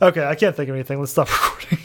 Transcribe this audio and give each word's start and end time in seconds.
Okay, 0.00 0.24
I 0.24 0.34
can't 0.34 0.54
think 0.54 0.68
of 0.68 0.74
anything. 0.74 0.98
Let's 1.00 1.12
stop 1.12 1.28
recording. 1.60 1.84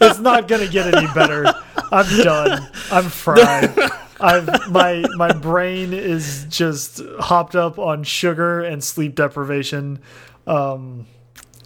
It's 0.00 0.18
not 0.18 0.48
gonna 0.48 0.68
get 0.68 0.94
any 0.94 1.06
better. 1.12 1.46
I'm 1.90 2.22
done. 2.22 2.68
I'm 2.90 3.04
fried. 3.04 3.74
I've 4.20 4.70
my 4.70 5.04
my 5.16 5.32
brain 5.32 5.92
is 5.92 6.46
just 6.48 7.00
hopped 7.18 7.56
up 7.56 7.78
on 7.78 8.04
sugar 8.04 8.62
and 8.62 8.82
sleep 8.82 9.14
deprivation. 9.14 10.00
Um, 10.46 11.06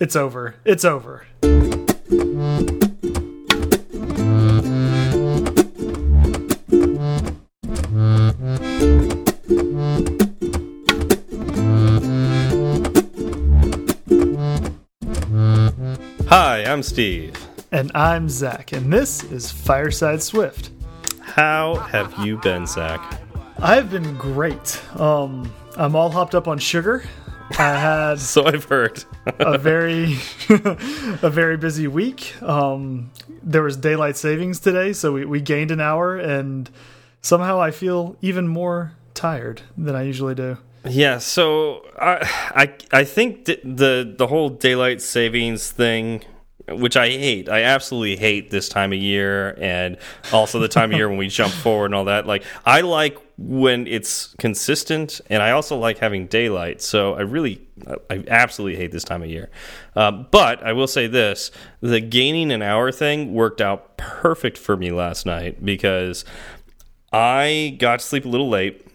it's 0.00 0.16
over. 0.16 0.56
It's 0.64 0.84
over. 0.84 1.26
Hi, 16.28 16.64
I'm 16.64 16.82
Steve. 16.82 17.34
And 17.72 17.90
I'm 17.94 18.28
Zach, 18.28 18.72
and 18.72 18.92
this 18.92 19.22
is 19.24 19.50
Fireside 19.50 20.22
Swift. 20.22 20.70
How 21.20 21.74
have 21.76 22.14
you 22.24 22.38
been, 22.38 22.66
Zach? 22.66 23.20
I've 23.58 23.90
been 23.90 24.16
great. 24.16 24.80
Um, 24.98 25.52
I'm 25.76 25.94
all 25.94 26.10
hopped 26.10 26.34
up 26.34 26.48
on 26.48 26.58
sugar. 26.58 27.04
I 27.58 27.78
had 27.78 28.14
So 28.18 28.44
I've 28.44 28.64
heard. 28.64 29.04
a 29.38 29.58
very 29.58 30.18
a 30.48 31.30
very 31.30 31.56
busy 31.56 31.86
week. 31.88 32.40
Um, 32.42 33.10
there 33.42 33.62
was 33.62 33.76
daylight 33.76 34.16
savings 34.16 34.58
today, 34.60 34.92
so 34.92 35.12
we, 35.12 35.24
we 35.24 35.40
gained 35.40 35.70
an 35.70 35.80
hour, 35.80 36.16
and 36.16 36.68
somehow 37.22 37.60
I 37.60 37.70
feel 37.70 38.16
even 38.20 38.48
more 38.48 38.92
tired 39.14 39.62
than 39.76 39.94
I 39.94 40.02
usually 40.02 40.34
do. 40.34 40.58
Yeah, 40.88 41.18
so 41.18 41.86
I 42.00 42.28
I 42.54 42.74
I 43.00 43.04
think 43.04 43.44
the 43.44 44.14
the 44.16 44.26
whole 44.26 44.48
daylight 44.50 45.00
savings 45.02 45.70
thing 45.70 46.24
which 46.68 46.96
I 46.96 47.08
hate. 47.08 47.48
I 47.48 47.62
absolutely 47.62 48.16
hate 48.16 48.50
this 48.50 48.68
time 48.68 48.92
of 48.92 48.98
year 48.98 49.56
and 49.60 49.96
also 50.32 50.58
the 50.58 50.68
time 50.68 50.90
of 50.90 50.96
year 50.96 51.08
when 51.08 51.18
we 51.18 51.28
jump 51.28 51.52
forward 51.52 51.86
and 51.86 51.94
all 51.94 52.06
that. 52.06 52.26
Like 52.26 52.42
I 52.64 52.80
like 52.80 53.18
when 53.38 53.86
it's 53.86 54.34
consistent 54.38 55.20
and 55.30 55.42
I 55.42 55.52
also 55.52 55.76
like 55.76 55.98
having 55.98 56.26
daylight. 56.26 56.82
So 56.82 57.14
I 57.14 57.20
really 57.20 57.60
I 58.10 58.24
absolutely 58.26 58.76
hate 58.78 58.90
this 58.90 59.04
time 59.04 59.22
of 59.22 59.30
year. 59.30 59.50
Um, 59.94 60.26
but 60.30 60.62
I 60.64 60.72
will 60.72 60.88
say 60.88 61.06
this, 61.06 61.50
the 61.80 62.00
gaining 62.00 62.50
an 62.50 62.62
hour 62.62 62.90
thing 62.90 63.32
worked 63.32 63.60
out 63.60 63.96
perfect 63.96 64.58
for 64.58 64.76
me 64.76 64.90
last 64.90 65.24
night 65.24 65.64
because 65.64 66.24
I 67.12 67.76
got 67.78 68.00
to 68.00 68.04
sleep 68.04 68.24
a 68.24 68.28
little 68.28 68.48
late 68.48 68.86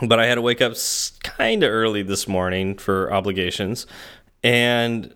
but 0.00 0.18
I 0.18 0.26
had 0.26 0.36
to 0.36 0.42
wake 0.42 0.60
up 0.60 0.74
kind 1.22 1.62
of 1.62 1.70
early 1.70 2.02
this 2.02 2.26
morning 2.26 2.76
for 2.76 3.12
obligations. 3.12 3.86
And 4.42 5.14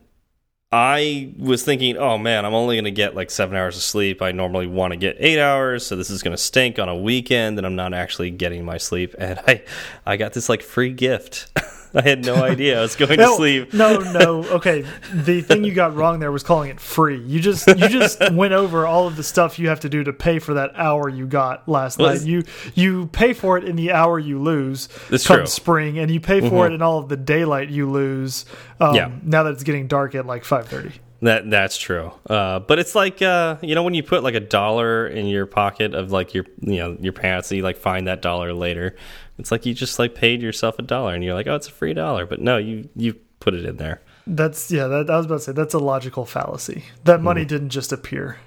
I 0.70 1.34
was 1.38 1.64
thinking, 1.64 1.96
oh 1.96 2.18
man, 2.18 2.44
I'm 2.44 2.54
only 2.54 2.76
going 2.76 2.84
to 2.84 2.90
get 2.90 3.14
like 3.14 3.30
seven 3.30 3.56
hours 3.56 3.76
of 3.76 3.82
sleep. 3.82 4.20
I 4.20 4.32
normally 4.32 4.66
want 4.66 4.92
to 4.92 4.98
get 4.98 5.16
eight 5.18 5.40
hours, 5.40 5.86
so 5.86 5.96
this 5.96 6.10
is 6.10 6.22
going 6.22 6.36
to 6.36 6.42
stink 6.42 6.78
on 6.78 6.88
a 6.88 6.96
weekend, 6.96 7.58
and 7.58 7.66
I'm 7.66 7.76
not 7.76 7.94
actually 7.94 8.30
getting 8.30 8.64
my 8.64 8.76
sleep. 8.76 9.14
And 9.18 9.38
I, 9.46 9.62
I 10.04 10.16
got 10.16 10.34
this 10.34 10.48
like 10.48 10.62
free 10.62 10.92
gift. 10.92 11.50
I 11.94 12.02
had 12.02 12.24
no 12.24 12.34
idea 12.36 12.78
I 12.78 12.82
was 12.82 12.96
going 12.96 13.18
no, 13.18 13.30
to 13.30 13.36
sleep. 13.36 13.72
No, 13.72 13.98
no. 13.98 14.44
Okay, 14.44 14.84
the 15.12 15.40
thing 15.42 15.64
you 15.64 15.72
got 15.72 15.94
wrong 15.94 16.20
there 16.20 16.32
was 16.32 16.42
calling 16.42 16.70
it 16.70 16.80
free. 16.80 17.20
You 17.20 17.40
just 17.40 17.66
you 17.66 17.88
just 17.88 18.18
went 18.32 18.52
over 18.52 18.86
all 18.86 19.06
of 19.06 19.16
the 19.16 19.22
stuff 19.22 19.58
you 19.58 19.68
have 19.68 19.80
to 19.80 19.88
do 19.88 20.04
to 20.04 20.12
pay 20.12 20.38
for 20.38 20.54
that 20.54 20.72
hour 20.74 21.08
you 21.08 21.26
got 21.26 21.68
last 21.68 21.98
well, 21.98 22.14
night. 22.14 22.24
You 22.24 22.44
you 22.74 23.06
pay 23.06 23.32
for 23.32 23.58
it 23.58 23.64
in 23.64 23.76
the 23.76 23.92
hour 23.92 24.18
you 24.18 24.40
lose 24.40 24.88
come 25.08 25.18
true. 25.18 25.46
spring, 25.46 25.98
and 25.98 26.10
you 26.10 26.20
pay 26.20 26.40
for 26.40 26.46
mm 26.46 26.50
-hmm. 26.50 26.66
it 26.66 26.72
in 26.74 26.82
all 26.82 26.98
of 26.98 27.08
the 27.08 27.16
daylight 27.16 27.70
you 27.70 27.90
lose. 27.90 28.44
Um, 28.80 28.94
yeah. 28.94 29.10
Now 29.22 29.42
that 29.44 29.52
it's 29.54 29.64
getting 29.64 29.88
dark 29.88 30.14
at 30.14 30.26
like 30.26 30.44
five 30.44 30.64
thirty. 30.68 31.00
That 31.20 31.50
that's 31.50 31.76
true. 31.76 32.12
Uh, 32.28 32.60
but 32.60 32.78
it's 32.78 32.94
like 32.94 33.20
uh, 33.22 33.56
you 33.60 33.74
know 33.74 33.82
when 33.82 33.94
you 33.94 34.04
put 34.04 34.22
like 34.22 34.34
a 34.34 34.40
dollar 34.40 35.06
in 35.06 35.26
your 35.26 35.46
pocket 35.46 35.94
of 35.94 36.12
like 36.12 36.32
your 36.32 36.44
you 36.60 36.76
know 36.76 36.96
your 37.00 37.12
parents, 37.12 37.50
and 37.50 37.56
you 37.56 37.64
like 37.64 37.76
find 37.76 38.06
that 38.06 38.22
dollar 38.22 38.52
later. 38.52 38.94
It's 39.38 39.50
like 39.50 39.66
you 39.66 39.74
just 39.74 39.98
like 39.98 40.14
paid 40.14 40.42
yourself 40.42 40.78
a 40.78 40.82
dollar, 40.82 41.14
and 41.14 41.24
you're 41.24 41.34
like, 41.34 41.48
oh, 41.48 41.56
it's 41.56 41.68
a 41.68 41.72
free 41.72 41.92
dollar. 41.92 42.24
But 42.24 42.40
no, 42.40 42.56
you 42.56 42.88
you 42.94 43.14
put 43.40 43.54
it 43.54 43.64
in 43.64 43.78
there. 43.78 44.00
That's 44.28 44.70
yeah. 44.70 44.86
That, 44.86 45.10
I 45.10 45.16
was 45.16 45.26
about 45.26 45.36
to 45.36 45.40
say 45.40 45.52
that's 45.52 45.74
a 45.74 45.78
logical 45.80 46.24
fallacy. 46.24 46.84
That 47.02 47.20
money 47.20 47.44
mm. 47.44 47.48
didn't 47.48 47.70
just 47.70 47.92
appear. 47.92 48.38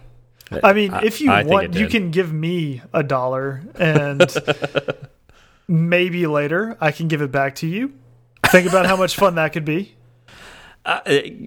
I 0.64 0.74
mean, 0.74 0.94
I, 0.94 1.04
if 1.04 1.22
you 1.22 1.32
I 1.32 1.44
want, 1.44 1.76
you 1.76 1.88
can 1.88 2.12
give 2.12 2.32
me 2.32 2.82
a 2.94 3.04
dollar, 3.04 3.64
and 3.76 4.26
maybe 5.68 6.28
later 6.28 6.78
I 6.80 6.92
can 6.92 7.08
give 7.10 7.22
it 7.22 7.32
back 7.32 7.56
to 7.56 7.68
you. 7.68 7.94
Think 8.48 8.68
about 8.68 8.86
how 8.86 8.96
much 8.96 9.16
fun 9.16 9.36
that 9.36 9.52
could 9.52 9.66
be. 9.66 9.96
Uh, 10.84 11.00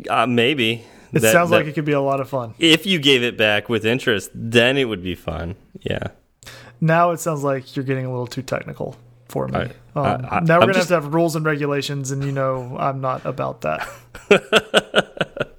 uh, 0.08 0.26
maybe 0.28 0.84
it 1.14 1.20
that, 1.20 1.32
sounds 1.32 1.50
that, 1.50 1.56
like 1.56 1.66
it 1.66 1.74
could 1.74 1.84
be 1.84 1.92
a 1.92 2.00
lot 2.00 2.20
of 2.20 2.28
fun. 2.28 2.54
If 2.58 2.86
you 2.86 2.98
gave 2.98 3.22
it 3.22 3.36
back 3.36 3.68
with 3.68 3.84
interest, 3.84 4.30
then 4.34 4.76
it 4.76 4.84
would 4.84 5.02
be 5.02 5.14
fun. 5.14 5.56
Yeah. 5.80 6.08
Now 6.80 7.12
it 7.12 7.20
sounds 7.20 7.42
like 7.42 7.76
you're 7.76 7.84
getting 7.84 8.06
a 8.06 8.10
little 8.10 8.26
too 8.26 8.42
technical 8.42 8.96
for 9.28 9.48
me. 9.48 9.68
I, 9.94 10.00
um, 10.00 10.26
I, 10.30 10.40
now 10.40 10.56
we're 10.56 10.66
going 10.66 10.74
to 10.74 10.78
have 10.80 10.88
to 10.88 10.94
have 10.94 11.14
rules 11.14 11.36
and 11.36 11.44
regulations, 11.44 12.10
and 12.10 12.22
you 12.24 12.32
know 12.32 12.76
I'm 12.78 13.00
not 13.00 13.24
about 13.24 13.62
that. 13.62 13.88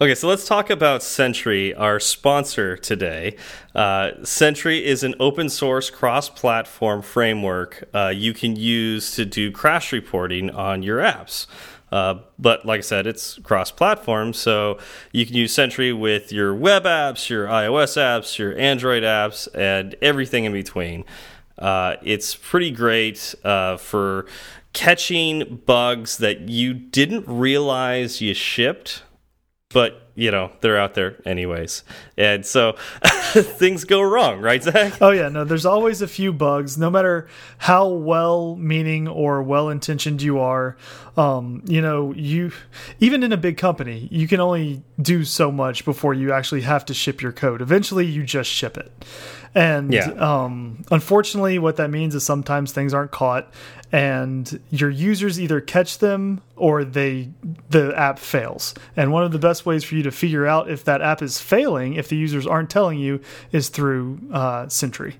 okay, 0.00 0.14
so 0.14 0.28
let's 0.28 0.46
talk 0.46 0.70
about 0.70 1.02
Sentry, 1.02 1.74
our 1.74 2.00
sponsor 2.00 2.76
today. 2.76 3.36
Uh, 3.74 4.12
Sentry 4.22 4.84
is 4.84 5.02
an 5.02 5.14
open 5.20 5.48
source 5.48 5.90
cross 5.90 6.28
platform 6.28 7.02
framework 7.02 7.88
uh, 7.94 8.12
you 8.14 8.32
can 8.32 8.56
use 8.56 9.12
to 9.12 9.24
do 9.24 9.50
crash 9.50 9.92
reporting 9.92 10.50
on 10.50 10.82
your 10.82 10.98
apps. 10.98 11.46
Uh, 11.90 12.20
but 12.38 12.64
like 12.64 12.78
I 12.78 12.82
said, 12.82 13.06
it's 13.06 13.38
cross 13.40 13.70
platform, 13.70 14.32
so 14.32 14.78
you 15.12 15.26
can 15.26 15.34
use 15.34 15.52
Sentry 15.52 15.92
with 15.92 16.32
your 16.32 16.54
web 16.54 16.84
apps, 16.84 17.28
your 17.28 17.46
iOS 17.46 17.96
apps, 17.96 18.38
your 18.38 18.56
Android 18.56 19.02
apps, 19.02 19.48
and 19.54 19.96
everything 20.00 20.44
in 20.44 20.52
between. 20.52 21.04
Uh, 21.58 21.96
it's 22.02 22.34
pretty 22.34 22.70
great 22.70 23.34
uh, 23.44 23.76
for 23.76 24.26
catching 24.72 25.62
bugs 25.66 26.18
that 26.18 26.48
you 26.48 26.72
didn't 26.72 27.24
realize 27.26 28.20
you 28.20 28.34
shipped, 28.34 29.02
but 29.72 30.08
you 30.14 30.30
know 30.30 30.50
they're 30.60 30.78
out 30.78 30.94
there 30.94 31.16
anyways. 31.24 31.84
And 32.18 32.44
so 32.44 32.72
things 33.32 33.84
go 33.84 34.02
wrong 34.02 34.40
right 34.40 34.62
zach? 34.62 35.00
Oh 35.00 35.10
yeah 35.10 35.28
no 35.28 35.44
there's 35.44 35.66
always 35.66 36.02
a 36.02 36.08
few 36.08 36.32
bugs 36.32 36.76
no 36.76 36.90
matter 36.90 37.28
how 37.58 37.88
well 37.88 38.56
meaning 38.56 39.08
or 39.08 39.42
well 39.42 39.68
intentioned 39.68 40.22
you 40.22 40.38
are. 40.38 40.76
Um, 41.16 41.62
you 41.66 41.80
know 41.80 42.12
you 42.14 42.52
even 42.98 43.22
in 43.22 43.32
a 43.32 43.36
big 43.36 43.56
company 43.56 44.08
you 44.10 44.26
can 44.28 44.40
only 44.40 44.82
do 45.00 45.24
so 45.24 45.50
much 45.50 45.84
before 45.84 46.14
you 46.14 46.32
actually 46.32 46.62
have 46.62 46.84
to 46.86 46.94
ship 46.94 47.22
your 47.22 47.32
code. 47.32 47.62
Eventually 47.62 48.06
you 48.06 48.24
just 48.24 48.50
ship 48.50 48.76
it 48.76 48.92
and 49.54 49.92
yeah. 49.92 50.10
um, 50.10 50.84
unfortunately, 50.90 51.58
what 51.58 51.76
that 51.76 51.90
means 51.90 52.14
is 52.14 52.24
sometimes 52.24 52.72
things 52.72 52.94
aren't 52.94 53.10
caught, 53.10 53.52
and 53.92 54.60
your 54.70 54.90
users 54.90 55.40
either 55.40 55.60
catch 55.60 55.98
them 55.98 56.40
or 56.56 56.84
they 56.84 57.30
the 57.68 57.92
app 57.96 58.18
fails. 58.18 58.74
And 58.96 59.12
one 59.12 59.24
of 59.24 59.32
the 59.32 59.38
best 59.38 59.66
ways 59.66 59.82
for 59.82 59.96
you 59.96 60.02
to 60.04 60.12
figure 60.12 60.46
out 60.46 60.70
if 60.70 60.84
that 60.84 61.02
app 61.02 61.22
is 61.22 61.40
failing, 61.40 61.94
if 61.94 62.08
the 62.08 62.16
users 62.16 62.46
aren't 62.46 62.70
telling 62.70 62.98
you, 62.98 63.20
is 63.50 63.68
through 63.68 64.20
uh, 64.32 64.68
Sentry. 64.68 65.16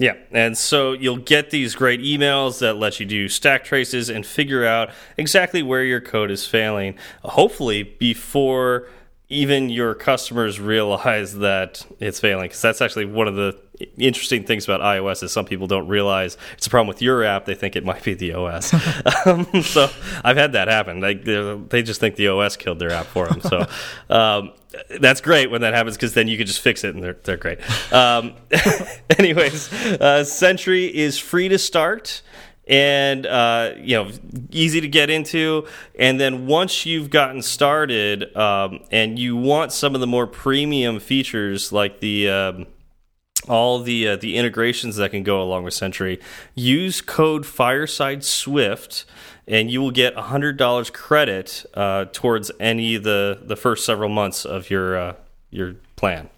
Yeah, 0.00 0.14
and 0.30 0.56
so 0.56 0.92
you'll 0.92 1.16
get 1.16 1.50
these 1.50 1.74
great 1.74 2.00
emails 2.00 2.60
that 2.60 2.76
let 2.76 3.00
you 3.00 3.06
do 3.06 3.28
stack 3.28 3.64
traces 3.64 4.08
and 4.08 4.24
figure 4.24 4.64
out 4.64 4.90
exactly 5.16 5.60
where 5.60 5.82
your 5.82 6.00
code 6.00 6.30
is 6.30 6.46
failing, 6.46 6.94
hopefully 7.24 7.82
before 7.82 8.86
even 9.30 9.68
your 9.68 9.94
customers 9.94 10.58
realize 10.58 11.34
that 11.38 11.84
it's 12.00 12.18
failing 12.18 12.44
because 12.44 12.62
that's 12.62 12.80
actually 12.80 13.04
one 13.04 13.28
of 13.28 13.34
the 13.34 13.58
interesting 13.98 14.42
things 14.42 14.64
about 14.64 14.80
iOS 14.80 15.22
is 15.22 15.30
some 15.30 15.44
people 15.44 15.66
don't 15.66 15.86
realize 15.86 16.36
it's 16.54 16.66
a 16.66 16.70
problem 16.70 16.88
with 16.88 17.02
your 17.02 17.22
app 17.22 17.44
they 17.44 17.54
think 17.54 17.76
it 17.76 17.84
might 17.84 18.02
be 18.02 18.14
the 18.14 18.32
OS 18.32 18.72
um, 19.26 19.46
so 19.62 19.88
I've 20.24 20.36
had 20.36 20.52
that 20.52 20.68
happen. 20.68 21.00
They, 21.00 21.14
they 21.14 21.82
just 21.82 22.00
think 22.00 22.16
the 22.16 22.28
OS 22.28 22.56
killed 22.56 22.78
their 22.78 22.90
app 22.90 23.06
for 23.06 23.28
them 23.28 23.40
so 23.40 23.66
um, 24.10 24.52
that's 24.98 25.20
great 25.20 25.50
when 25.50 25.60
that 25.60 25.74
happens 25.74 25.96
because 25.96 26.14
then 26.14 26.26
you 26.26 26.38
can 26.38 26.46
just 26.46 26.60
fix 26.60 26.82
it 26.82 26.94
and 26.94 27.04
they're, 27.04 27.18
they're 27.24 27.36
great. 27.36 27.58
Um, 27.92 28.34
anyways 29.18 29.72
uh, 29.72 30.24
Sentry 30.24 30.86
is 30.86 31.18
free 31.18 31.48
to 31.48 31.58
start 31.58 32.22
and 32.68 33.26
uh, 33.26 33.72
you 33.78 33.96
know 33.96 34.10
easy 34.50 34.80
to 34.80 34.88
get 34.88 35.10
into. 35.10 35.66
And 35.98 36.20
then 36.20 36.46
once 36.46 36.84
you've 36.86 37.10
gotten 37.10 37.42
started 37.42 38.36
um, 38.36 38.80
and 38.90 39.18
you 39.18 39.36
want 39.36 39.72
some 39.72 39.94
of 39.94 40.00
the 40.00 40.06
more 40.06 40.26
premium 40.26 41.00
features 41.00 41.72
like 41.72 42.00
the 42.00 42.28
um, 42.28 42.66
all 43.48 43.80
the 43.80 44.08
uh, 44.08 44.16
the 44.16 44.36
integrations 44.36 44.96
that 44.96 45.10
can 45.10 45.22
go 45.22 45.42
along 45.42 45.64
with 45.64 45.74
Sentry 45.74 46.20
use 46.54 47.00
code 47.00 47.46
fireside 47.46 48.24
swift 48.24 49.04
and 49.46 49.70
you 49.70 49.80
will 49.80 49.90
get 49.90 50.14
$100 50.14 50.92
credit 50.92 51.64
uh, 51.72 52.04
towards 52.12 52.50
any 52.60 52.96
the 52.96 53.38
the 53.42 53.56
first 53.56 53.86
several 53.86 54.10
months 54.10 54.44
of 54.44 54.70
your 54.70 54.96
uh, 54.96 55.14
your 55.50 55.74
plan 55.96 56.28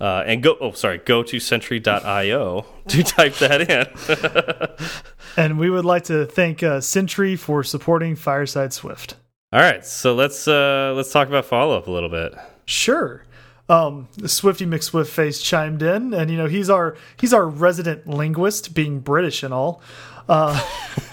uh, 0.00 0.24
and 0.26 0.42
go, 0.42 0.56
oh, 0.60 0.72
sorry, 0.72 0.98
go 0.98 1.22
to 1.22 1.40
sentry.io 1.40 2.66
to 2.88 3.02
type 3.04 3.34
that 3.36 3.70
in. 3.70 4.96
and 5.36 5.58
we 5.58 5.70
would 5.70 5.84
like 5.84 6.04
to 6.04 6.26
thank 6.26 6.62
uh, 6.62 6.80
Sentry 6.80 7.36
for 7.36 7.62
supporting 7.62 8.16
Fireside 8.16 8.72
Swift. 8.72 9.16
All 9.52 9.60
right, 9.60 9.84
so 9.84 10.14
let's 10.14 10.46
uh, 10.46 10.92
let's 10.94 11.10
talk 11.10 11.28
about 11.28 11.46
follow 11.46 11.76
up 11.76 11.86
a 11.86 11.90
little 11.90 12.10
bit. 12.10 12.34
Sure. 12.66 13.24
Um, 13.70 14.08
Swifty 14.24 14.66
McSwiftface 14.66 15.42
chimed 15.42 15.82
in, 15.82 16.14
and 16.14 16.30
you 16.30 16.36
know 16.36 16.46
he's 16.46 16.70
our 16.70 16.96
he's 17.18 17.32
our 17.32 17.46
resident 17.46 18.06
linguist, 18.06 18.74
being 18.74 19.00
British 19.00 19.42
and 19.42 19.52
all. 19.52 19.82
Uh, 20.28 20.52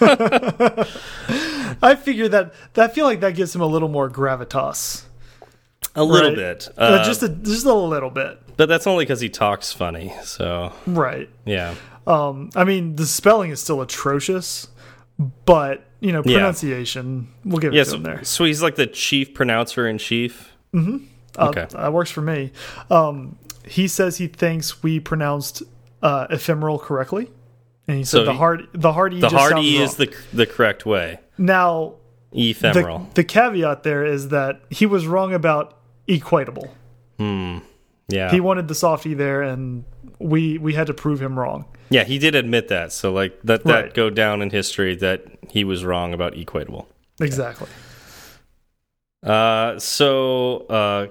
I 1.82 1.94
figure 1.94 2.28
that, 2.28 2.52
that 2.74 2.90
I 2.90 2.92
feel 2.92 3.06
like 3.06 3.20
that 3.20 3.34
gives 3.34 3.54
him 3.54 3.62
a 3.62 3.66
little 3.66 3.88
more 3.88 4.10
gravitas. 4.10 5.04
A 5.96 6.04
little 6.04 6.28
right? 6.30 6.36
bit, 6.36 6.68
Uh, 6.78 6.80
uh, 7.00 7.04
just 7.04 7.22
a 7.22 7.28
just 7.28 7.64
a 7.66 7.72
little 7.72 8.10
bit, 8.10 8.38
but 8.56 8.68
that's 8.68 8.86
only 8.86 9.04
because 9.04 9.20
he 9.20 9.28
talks 9.28 9.72
funny. 9.72 10.12
So 10.22 10.72
right? 10.86 11.28
yeah, 11.44 11.74
Um, 12.06 12.50
I 12.54 12.64
mean 12.64 12.96
the 12.96 13.06
spelling 13.06 13.50
is 13.50 13.60
still 13.60 13.80
atrocious, 13.80 14.68
but 15.44 15.84
you 16.00 16.12
know 16.12 16.22
Yeah. 16.24 16.34
pronunciation 16.38 17.28
we'll 17.44 17.58
give 17.58 17.72
it 17.72 17.76
yeah. 17.76 17.84
to 17.84 17.90
So, 17.90 17.96
him 17.96 18.02
there. 18.02 18.24
so 18.24 18.44
he's 18.44 18.62
like 18.62 18.76
the 18.76 18.86
chief 18.86 19.34
pronouncer 19.34 19.88
in 19.88 19.98
chief. 19.98 20.52
Uh, 20.74 20.98
Okay. 21.38 21.66
that 21.70 21.92
works 21.92 22.10
for 22.10 22.20
me. 22.22 22.52
Um, 22.90 23.36
he 23.66 23.88
says 23.88 24.18
he 24.18 24.26
thinks 24.26 24.82
we 24.82 25.00
pronounced 25.00 25.62
uh, 26.02 26.26
ephemeral 26.30 26.78
correctly, 26.78 27.30
and 27.88 27.96
he 27.98 28.04
said 28.04 28.18
So 28.18 28.24
the 28.26 28.34
hard 28.34 28.68
the 28.74 28.92
hard 28.92 29.14
e 29.14 29.20
The 29.20 29.28
just 29.28 29.34
hard 29.34 29.58
E 29.64 29.76
wrong. 29.78 29.84
is 29.84 29.96
the 29.96 30.14
the 30.34 30.46
correct 30.46 30.84
way. 30.86 31.20
now 31.38 31.94
Ephemeral. 32.32 32.98
the, 33.14 33.22
the 33.22 33.24
caveat 33.24 33.82
there 33.82 34.04
is 34.04 34.28
that 34.28 34.60
he 34.68 34.84
was 34.84 35.06
wrong 35.06 35.32
about 35.32 35.75
equatable. 36.08 36.70
yeah. 38.08 38.30
He 38.30 38.40
wanted 38.40 38.68
the 38.68 38.74
softy 38.74 39.14
there, 39.14 39.42
and 39.42 39.84
we 40.18 40.58
we 40.58 40.72
had 40.74 40.86
to 40.88 40.94
prove 40.94 41.20
him 41.20 41.38
wrong. 41.38 41.64
yeah, 41.90 42.04
he 42.04 42.18
did 42.18 42.34
admit 42.34 42.68
that. 42.68 42.92
So 42.92 43.12
like 43.12 43.38
let 43.44 43.64
that 43.64 43.72
Right. 43.84 43.94
go 43.94 44.10
down 44.10 44.42
in 44.42 44.50
history 44.50 44.94
that 44.96 45.24
he 45.50 45.64
was 45.64 45.84
wrong 45.84 46.12
about 46.14 46.34
equatable. 46.34 46.86
Exactly. 47.20 47.68
Uh, 49.22 49.78
so 49.78 50.58
uh, 50.68 51.06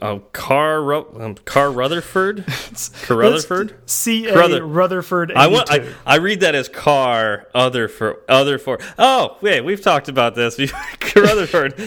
uh 0.00 0.18
Car 0.32 0.94
um, 0.94 1.34
Car 1.44 1.70
Rutherford, 1.70 2.44
Carrutherford. 2.46 3.74
C 3.86 4.26
A 4.26 4.62
Rutherford. 4.62 5.32
I 5.32 5.46
want. 5.46 5.70
I, 5.70 5.86
I 6.06 6.16
read 6.16 6.40
that 6.40 6.54
as 6.54 6.68
Car 6.68 7.46
Otherford. 7.54 8.24
Otherford. 8.26 8.82
Oh 8.98 9.36
wait, 9.40 9.62
we've 9.62 9.80
talked 9.80 10.08
about 10.08 10.34
this. 10.34 10.56
before. 10.56 11.22
Rutherford. 11.22 11.78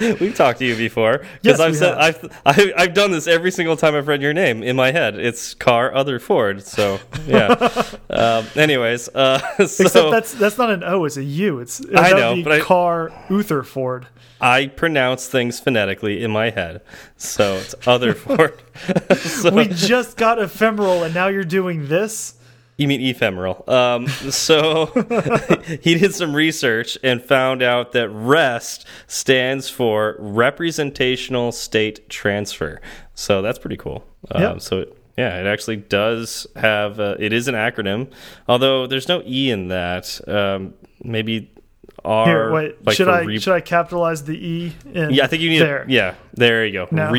we've 0.20 0.34
talked 0.34 0.58
to 0.58 0.66
you 0.66 0.76
before 0.76 1.24
Yes, 1.42 1.60
I've 1.60 1.76
said 1.76 1.98
have. 1.98 2.32
I've 2.44 2.58
I, 2.58 2.72
I've 2.76 2.94
done 2.94 3.10
this 3.10 3.26
every 3.26 3.50
single 3.50 3.76
time 3.76 3.94
I've 3.94 4.08
read 4.08 4.22
your 4.22 4.34
name 4.34 4.62
in 4.62 4.76
my 4.76 4.92
head. 4.92 5.18
It's 5.18 5.54
Car 5.54 5.90
Otherford. 5.90 6.62
So 6.62 6.98
yeah. 7.26 7.72
um, 8.10 8.46
anyways, 8.56 9.08
uh, 9.14 9.38
so 9.66 9.84
Except 9.84 10.10
that's 10.10 10.34
that's 10.34 10.58
not 10.58 10.70
an 10.70 10.84
O, 10.84 11.04
it's 11.04 11.16
a 11.16 11.24
U. 11.24 11.58
It's 11.60 11.82
I 11.94 12.12
know, 12.12 12.42
but 12.42 12.62
Car 12.62 13.10
Utherford. 13.28 14.06
I 14.42 14.66
pronounce 14.66 15.28
things 15.28 15.60
phonetically 15.60 16.22
in 16.22 16.32
my 16.32 16.50
head. 16.50 16.82
So 17.16 17.54
it's 17.54 17.74
Otherford. 17.76 18.58
so, 19.16 19.54
We 19.54 19.68
just 19.68 20.16
got 20.16 20.40
ephemeral, 20.40 21.04
and 21.04 21.14
now 21.14 21.28
you're 21.28 21.44
doing 21.44 21.86
this. 21.88 22.34
You 22.76 22.88
mean 22.88 23.00
ephemeral. 23.02 23.62
Um, 23.68 24.08
so 24.08 24.86
he 25.82 25.94
did 25.94 26.14
some 26.14 26.34
research 26.34 26.98
and 27.04 27.22
found 27.22 27.62
out 27.62 27.92
that 27.92 28.08
REST 28.08 28.86
stands 29.06 29.68
for 29.68 30.16
Representational 30.18 31.52
State 31.52 32.08
Transfer. 32.08 32.80
So 33.14 33.42
that's 33.42 33.58
pretty 33.58 33.76
cool. 33.76 34.04
Um, 34.32 34.58
So 34.58 34.80
it, 34.80 34.98
yeah, 35.16 35.38
it 35.40 35.46
actually 35.46 35.76
does 35.76 36.46
have. 36.56 36.98
Uh, 36.98 37.16
it 37.18 37.32
is 37.32 37.46
an 37.46 37.54
acronym, 37.54 38.10
although 38.48 38.86
there's 38.86 39.06
no 39.06 39.22
e 39.26 39.50
in 39.50 39.68
that. 39.68 40.26
Um, 40.26 40.74
maybe 41.04 41.52
R. 42.04 42.26
Here, 42.26 42.52
wait. 42.52 42.86
like 42.86 42.96
should 42.96 43.08
I 43.08 43.36
should 43.38 43.54
I 43.54 43.60
capitalize 43.60 44.24
the 44.24 44.34
E? 44.34 44.72
In 44.92 45.10
Yeah, 45.10 45.24
I 45.24 45.26
think 45.26 45.42
you 45.42 45.50
need. 45.50 45.60
there. 45.60 45.84
Yeah, 45.88 46.14
there 46.34 46.66
you 46.66 46.72
go. 46.72 46.88
Now, 46.90 47.12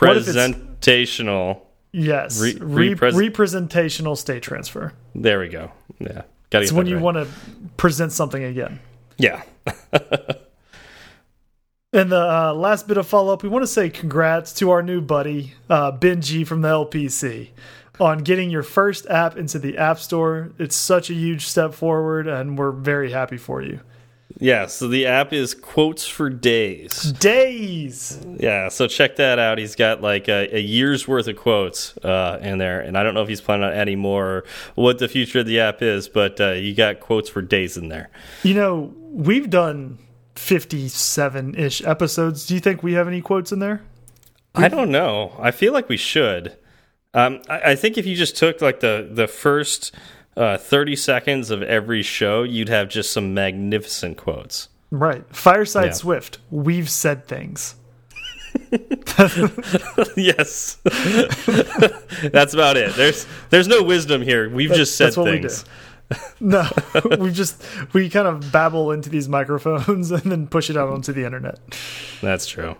Representational. 0.00 1.66
Yes. 1.92 2.40
Re- 2.40 2.56
Re 2.60 2.94
repres- 2.94 3.14
representational 3.14 4.16
state 4.16 4.42
transfer. 4.42 4.92
There 5.14 5.40
we 5.40 5.48
go. 5.48 5.72
Yeah, 5.98 6.22
got 6.50 6.62
It's 6.62 6.72
when 6.72 6.86
you 6.86 6.98
want 6.98 7.16
to 7.16 7.26
present 7.76 8.12
something 8.12 8.42
again. 8.42 8.80
Yeah. 9.18 9.42
And 11.92 12.12
the 12.12 12.20
uh, 12.20 12.54
last 12.54 12.86
bit 12.86 12.98
of 12.98 13.08
follow 13.08 13.32
up, 13.32 13.42
we 13.42 13.48
want 13.48 13.64
to 13.64 13.66
say 13.66 13.90
congrats 13.90 14.52
to 14.54 14.70
our 14.70 14.80
new 14.80 15.00
buddy, 15.00 15.54
uh, 15.68 15.90
Benji 15.90 16.46
from 16.46 16.60
the 16.60 16.68
LPC, 16.68 17.48
on 17.98 18.18
getting 18.18 18.48
your 18.48 18.62
first 18.62 19.08
app 19.08 19.36
into 19.36 19.58
the 19.58 19.76
App 19.76 19.98
Store. 19.98 20.52
It's 20.56 20.76
such 20.76 21.10
a 21.10 21.14
huge 21.14 21.46
step 21.46 21.74
forward, 21.74 22.28
and 22.28 22.56
we're 22.56 22.70
very 22.70 23.10
happy 23.10 23.38
for 23.38 23.60
you. 23.60 23.80
Yeah, 24.38 24.66
so 24.66 24.88
the 24.88 25.06
app 25.06 25.32
is 25.32 25.54
Quotes 25.54 26.06
for 26.06 26.30
Days. 26.30 27.12
Days! 27.12 28.18
Yeah, 28.38 28.68
so 28.68 28.86
check 28.86 29.16
that 29.16 29.38
out. 29.38 29.58
He's 29.58 29.74
got 29.74 30.00
like 30.00 30.28
a, 30.28 30.56
a 30.56 30.60
year's 30.60 31.06
worth 31.08 31.26
of 31.28 31.36
quotes 31.36 31.96
uh, 31.98 32.38
in 32.40 32.58
there, 32.58 32.80
and 32.80 32.96
I 32.96 33.02
don't 33.02 33.14
know 33.14 33.22
if 33.22 33.28
he's 33.28 33.40
planning 33.40 33.64
on 33.64 33.72
adding 33.72 33.98
more 33.98 34.26
or 34.26 34.44
what 34.76 34.98
the 34.98 35.08
future 35.08 35.40
of 35.40 35.46
the 35.46 35.60
app 35.60 35.82
is, 35.82 36.08
but 36.08 36.40
uh, 36.40 36.52
you 36.52 36.74
got 36.74 37.00
quotes 37.00 37.28
for 37.28 37.42
days 37.42 37.76
in 37.76 37.88
there. 37.88 38.10
You 38.42 38.54
know, 38.54 38.94
we've 39.10 39.50
done 39.50 39.98
57 40.36 41.54
ish 41.56 41.82
episodes. 41.84 42.46
Do 42.46 42.54
you 42.54 42.60
think 42.60 42.82
we 42.82 42.94
have 42.94 43.08
any 43.08 43.20
quotes 43.20 43.52
in 43.52 43.58
there? 43.58 43.82
I 44.54 44.68
don't 44.68 44.90
know. 44.90 45.36
I 45.38 45.50
feel 45.50 45.72
like 45.72 45.88
we 45.88 45.96
should. 45.96 46.56
Um, 47.14 47.42
I, 47.48 47.72
I 47.72 47.74
think 47.76 47.98
if 47.98 48.06
you 48.06 48.16
just 48.16 48.36
took 48.36 48.60
like 48.60 48.80
the 48.80 49.08
the 49.10 49.26
first 49.26 49.94
uh, 50.36 50.56
thirty 50.58 50.96
seconds 50.96 51.50
of 51.50 51.62
every 51.62 52.02
show, 52.02 52.42
you'd 52.42 52.68
have 52.68 52.88
just 52.88 53.12
some 53.12 53.34
magnificent 53.34 54.16
quotes. 54.16 54.68
Right. 54.90 55.24
Fireside 55.34 55.86
Yeah. 55.86 55.92
Swift, 55.92 56.38
we've 56.50 56.90
said 56.90 57.26
things. 57.26 57.76
yes, 60.16 60.78
that's 62.32 62.54
about 62.54 62.76
it. 62.76 62.94
There's 62.96 63.26
there's 63.50 63.68
no 63.68 63.82
wisdom 63.82 64.22
here. 64.22 64.48
We've 64.50 64.72
just 64.72 64.96
said 64.96 65.06
that's 65.06 65.16
what 65.16 65.26
we 65.26 65.38
things. 65.38 65.64
No, 66.40 66.68
we 67.20 67.30
just 67.30 67.62
we 67.92 68.10
kind 68.10 68.26
of 68.26 68.50
babble 68.50 68.90
into 68.90 69.08
these 69.08 69.28
microphones 69.28 70.10
and 70.10 70.22
then 70.22 70.48
push 70.48 70.68
it 70.70 70.76
out 70.76 70.88
onto 70.88 71.12
the 71.12 71.24
internet. 71.24 71.60
That's 72.20 72.46
true. 72.46 72.76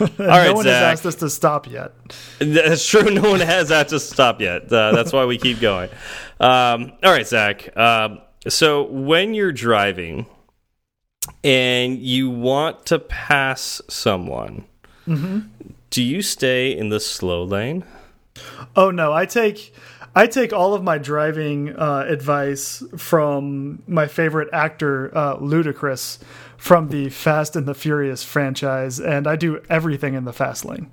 All 0.00 0.08
right, 0.18 0.46
no 0.46 0.54
one 0.54 0.64
Zach. 0.64 0.72
has 0.72 0.82
asked 0.82 1.06
us 1.06 1.14
to 1.16 1.30
stop 1.30 1.70
yet. 1.70 1.92
That's 2.38 2.86
true. 2.86 3.10
No 3.10 3.30
one 3.30 3.40
has 3.40 3.70
asked 3.70 3.92
us 3.92 4.08
to 4.08 4.14
stop 4.14 4.40
yet. 4.40 4.72
Uh, 4.72 4.92
that's 4.92 5.12
why 5.12 5.24
we 5.24 5.38
keep 5.38 5.60
going. 5.60 5.90
Um, 6.40 6.92
all 7.02 7.12
right, 7.12 7.26
Zach. 7.26 7.76
Um, 7.76 8.20
so 8.48 8.84
when 8.84 9.34
you're 9.34 9.52
driving 9.52 10.26
and 11.44 11.98
you 11.98 12.30
want 12.30 12.86
to 12.86 12.98
pass 12.98 13.80
someone, 13.88 14.64
do 15.06 16.02
you 16.02 16.22
stay 16.22 16.76
in 16.76 16.88
the 16.88 16.98
slow 17.00 17.44
lane? 17.44 17.84
Oh 18.74 18.90
no, 18.90 19.12
I 19.12 19.26
take 19.26 19.74
I 20.14 20.26
take 20.26 20.52
all 20.52 20.74
of 20.74 20.82
my 20.82 20.98
driving 20.98 21.74
uh, 21.76 22.04
advice 22.06 22.82
from 22.96 23.82
my 23.86 24.06
favorite 24.06 24.48
actor, 24.52 25.10
uh, 25.16 25.36
Ludacris, 25.36 26.18
from 26.62 26.88
the 26.90 27.08
Fast 27.08 27.56
and 27.56 27.66
the 27.66 27.74
Furious 27.74 28.22
franchise, 28.22 29.00
and 29.00 29.26
I 29.26 29.34
do 29.34 29.60
everything 29.68 30.14
in 30.14 30.24
the 30.24 30.32
fast 30.32 30.64
lane. 30.64 30.92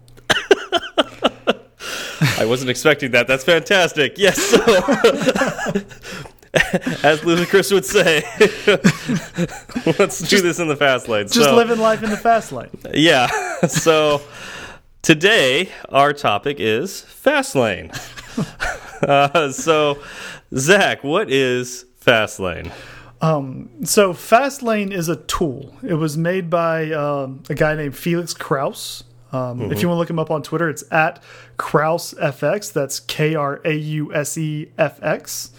I 2.39 2.45
wasn't 2.47 2.71
expecting 2.71 3.11
that. 3.11 3.27
That's 3.27 3.43
fantastic. 3.43 4.17
Yes. 4.17 4.41
So, 4.41 4.57
as 7.07 7.21
Ludacris 7.21 7.71
would 7.71 7.85
say, 7.85 8.23
let's 9.99 10.27
do 10.27 10.41
this 10.41 10.57
in 10.57 10.69
the 10.69 10.75
fast 10.75 11.07
lane. 11.07 11.27
Just 11.27 11.35
so, 11.35 11.55
living 11.55 11.77
life 11.77 12.01
in 12.01 12.09
the 12.09 12.17
fast 12.17 12.51
lane. 12.51 12.71
Yeah. 12.91 13.29
So 13.67 14.23
today 15.03 15.69
our 15.89 16.13
topic 16.13 16.59
is 16.59 17.03
Fastlane. 17.03 17.95
uh, 19.03 19.51
so 19.51 20.01
Zach, 20.55 21.03
what 21.03 21.29
is 21.29 21.85
Fastlane? 23.21 23.87
So 23.87 24.13
Fastlane 24.13 24.91
is 24.91 25.09
a 25.09 25.15
tool. 25.17 25.73
It 25.83 25.95
was 25.95 26.17
made 26.17 26.49
by 26.49 26.91
um, 26.91 27.43
a 27.49 27.55
guy 27.55 27.75
named 27.75 27.95
Felix 27.97 28.33
Krause. 28.33 29.03
Um, 29.31 29.71
If 29.71 29.81
you 29.81 29.87
want 29.87 29.97
to 29.97 29.99
look 29.99 30.09
him 30.09 30.17
up 30.19 30.31
on 30.31 30.41
Twitter, 30.41 30.69
it's 30.69 30.83
at 30.91 31.21
KrauseFX. 31.57 32.73
That's 32.73 32.99
K 33.01 33.35
R 33.35 33.61
A 33.63 33.73
U 33.73 34.13
S 34.13 34.37
E 34.37 34.71
F 34.77 34.99
X. 35.03 35.51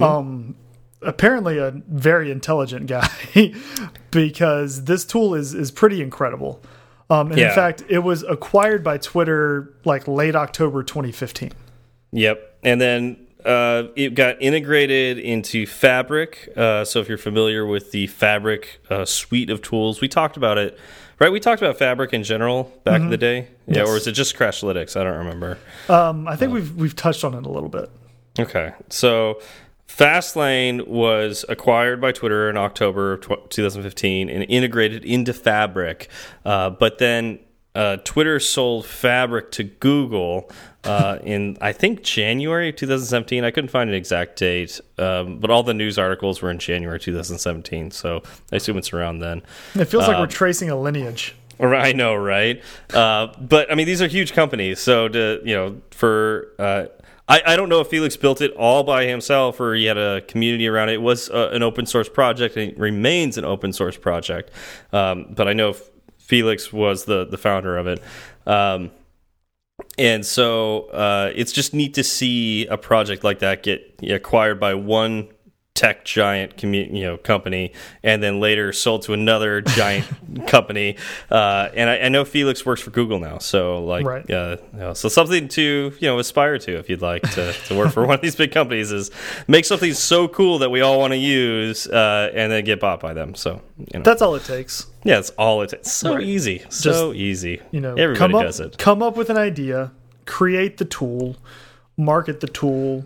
Um, 0.00 0.56
apparently, 1.02 1.58
a 1.58 1.70
very 1.88 2.30
intelligent 2.30 2.86
guy 2.86 3.08
because 4.10 4.84
this 4.84 5.04
tool 5.04 5.34
is 5.34 5.54
is 5.54 5.70
pretty 5.70 6.02
incredible. 6.02 6.60
Um, 7.10 7.28
and 7.30 7.38
Yeah. 7.38 7.50
in 7.50 7.54
fact, 7.54 7.84
it 7.88 7.98
was 8.00 8.22
acquired 8.24 8.82
by 8.82 8.96
Twitter 8.98 9.72
like 9.84 10.08
late 10.08 10.34
October 10.34 10.82
2015. 10.82 11.52
Yep. 12.12 12.58
And 12.64 12.80
then 12.80 13.21
uh, 13.46 13.88
it 13.96 14.14
got 14.14 14.40
integrated 14.42 15.18
into 15.18 15.66
Fabric. 15.66 16.48
Uh, 16.56 16.84
so 16.84 17.00
if 17.00 17.08
you're 17.08 17.18
familiar 17.18 17.66
with 17.66 17.90
the 17.92 18.06
Fabric 18.06 18.80
uh, 18.90 19.04
suite 19.04 19.50
of 19.50 19.62
tools, 19.62 20.00
we 20.00 20.08
talked 20.08 20.36
about 20.36 20.58
it. 20.58 20.78
Right, 21.18 21.30
we 21.30 21.38
talked 21.38 21.62
about 21.62 21.78
Fabric 21.78 22.12
in 22.12 22.24
general 22.24 22.72
back 22.82 23.00
in 23.00 23.08
the 23.10 23.16
day, 23.16 23.46
yeah, 23.68 23.76
Yes. 23.76 23.88
or 23.88 23.96
is 23.96 24.06
it 24.08 24.12
just 24.12 24.34
Crashlytics? 24.36 25.00
I 25.00 25.04
don't 25.04 25.18
remember. 25.18 25.56
Um, 25.88 26.26
I 26.26 26.34
think 26.34 26.52
we've 26.52 26.74
we've 26.74 26.96
touched 26.96 27.22
on 27.22 27.34
it 27.34 27.46
a 27.46 27.48
little 27.48 27.68
bit. 27.68 27.90
Okay. 28.40 28.72
So 28.88 29.40
Fastlane 29.86 30.86
was 30.88 31.44
acquired 31.48 32.00
by 32.00 32.10
Twitter 32.12 32.48
in 32.50 32.56
October 32.56 33.12
of 33.12 33.20
2015 33.50 34.28
and 34.30 34.44
integrated 34.48 35.04
into 35.04 35.32
Fabric. 35.32 36.08
Uh, 36.44 36.70
but 36.70 36.98
then 36.98 37.38
uh, 37.74 37.98
Twitter 37.98 38.40
sold 38.40 38.84
Fabric 38.86 39.50
to 39.52 39.62
Google 39.64 40.50
uh, 40.84 41.18
in, 41.22 41.56
I 41.60 41.72
think, 41.72 42.02
January 42.02 42.72
2017. 42.72 43.44
I 43.44 43.50
couldn't 43.50 43.70
find 43.70 43.88
an 43.88 43.94
exact 43.94 44.38
date, 44.38 44.80
um, 44.98 45.38
but 45.38 45.50
all 45.50 45.62
the 45.62 45.74
news 45.74 45.98
articles 45.98 46.42
were 46.42 46.50
in 46.50 46.58
January 46.58 46.98
2017. 46.98 47.90
So 47.90 48.22
I 48.52 48.56
assume 48.56 48.78
it's 48.78 48.92
around 48.92 49.20
then. 49.20 49.42
It 49.74 49.86
feels 49.86 50.08
like 50.08 50.18
we're 50.18 50.26
tracing 50.26 50.70
a 50.70 50.80
lineage. 50.80 51.34
I 51.60 51.92
know, 51.92 52.14
right? 52.16 52.62
Uh, 52.92 53.28
but 53.40 53.70
I 53.70 53.76
mean, 53.76 53.86
these 53.86 54.02
are 54.02 54.08
huge 54.08 54.32
companies, 54.32 54.80
so 54.80 55.08
to 55.08 55.40
you 55.44 55.54
know, 55.54 55.80
for 55.90 56.48
uh, 56.58 56.86
I, 57.28 57.42
I 57.46 57.56
don't 57.56 57.68
know 57.68 57.80
if 57.80 57.88
Felix 57.88 58.16
built 58.16 58.40
it 58.40 58.52
all 58.52 58.82
by 58.82 59.04
himself 59.06 59.60
or 59.60 59.74
he 59.74 59.84
had 59.84 59.96
a 59.96 60.22
community 60.22 60.66
around 60.66 60.88
it. 60.88 60.94
It 60.94 61.02
was 61.02 61.30
uh, 61.30 61.50
an 61.52 61.62
open 61.62 61.86
source 61.86 62.08
project 62.08 62.56
and 62.56 62.72
it 62.72 62.78
remains 62.78 63.38
an 63.38 63.44
open 63.44 63.72
source 63.72 63.96
project. 63.96 64.50
Um, 64.92 65.26
but 65.30 65.46
I 65.46 65.52
know 65.52 65.74
Felix 66.18 66.72
was 66.72 67.04
the 67.04 67.24
the 67.24 67.38
founder 67.38 67.78
of 67.78 67.86
it. 67.86 68.02
Um, 68.46 68.90
and 69.98 70.24
so 70.24 70.84
uh, 70.90 71.32
it's 71.34 71.52
just 71.52 71.74
neat 71.74 71.94
to 71.94 72.04
see 72.04 72.66
a 72.66 72.78
project 72.78 73.24
like 73.24 73.40
that 73.40 73.62
get 73.62 73.98
acquired 74.02 74.58
by 74.58 74.74
one 74.74 75.28
tech 75.74 76.04
giant 76.04 76.62
you 76.62 77.02
know 77.02 77.16
company 77.16 77.72
and 78.02 78.22
then 78.22 78.40
later 78.40 78.74
sold 78.74 79.00
to 79.02 79.14
another 79.14 79.60
giant 79.62 80.06
company 80.46 80.96
uh, 81.30 81.70
and 81.74 81.88
I, 81.88 81.98
I, 82.00 82.08
know 82.10 82.26
felix 82.26 82.66
works 82.66 82.82
for 82.82 82.90
google 82.90 83.18
now 83.18 83.38
so 83.38 83.82
like 83.82 84.04
right. 84.04 84.30
uh, 84.30 84.58
you 84.74 84.78
know, 84.78 84.94
so 84.94 85.08
something 85.08 85.48
to 85.48 85.94
you 85.98 86.08
know 86.08 86.18
aspire 86.18 86.58
to 86.58 86.78
if 86.78 86.90
you'd 86.90 87.00
like 87.00 87.22
to, 87.32 87.54
to 87.54 87.74
work 87.74 87.92
for 87.92 88.06
one 88.06 88.16
of 88.16 88.20
these 88.20 88.36
big 88.36 88.52
companies 88.52 88.92
is 88.92 89.10
make 89.48 89.64
something 89.64 89.94
so 89.94 90.28
cool 90.28 90.58
that 90.58 90.70
we 90.70 90.82
all 90.82 90.98
want 90.98 91.12
to 91.12 91.18
use 91.18 91.86
uh, 91.86 92.30
and 92.34 92.52
then 92.52 92.64
get 92.64 92.78
bought 92.78 93.00
by 93.00 93.14
them 93.14 93.34
so 93.34 93.62
you 93.78 93.98
know. 93.98 94.02
that's 94.02 94.20
all 94.20 94.34
it 94.34 94.44
takes 94.44 94.86
yeah 95.04 95.16
that's 95.16 95.30
all 95.30 95.62
it 95.62 95.70
takes 95.70 95.90
so 95.90 96.14
right. 96.14 96.24
easy 96.24 96.64
so 96.68 97.12
Just, 97.12 97.16
easy 97.16 97.60
you 97.70 97.80
know 97.80 97.94
everybody 97.94 98.34
up, 98.34 98.42
does 98.42 98.60
it 98.60 98.78
come 98.78 99.02
up 99.02 99.16
with 99.16 99.30
an 99.30 99.36
idea 99.36 99.92
create 100.26 100.78
the 100.78 100.84
tool 100.84 101.36
market 101.96 102.40
the 102.40 102.48
tool 102.48 103.04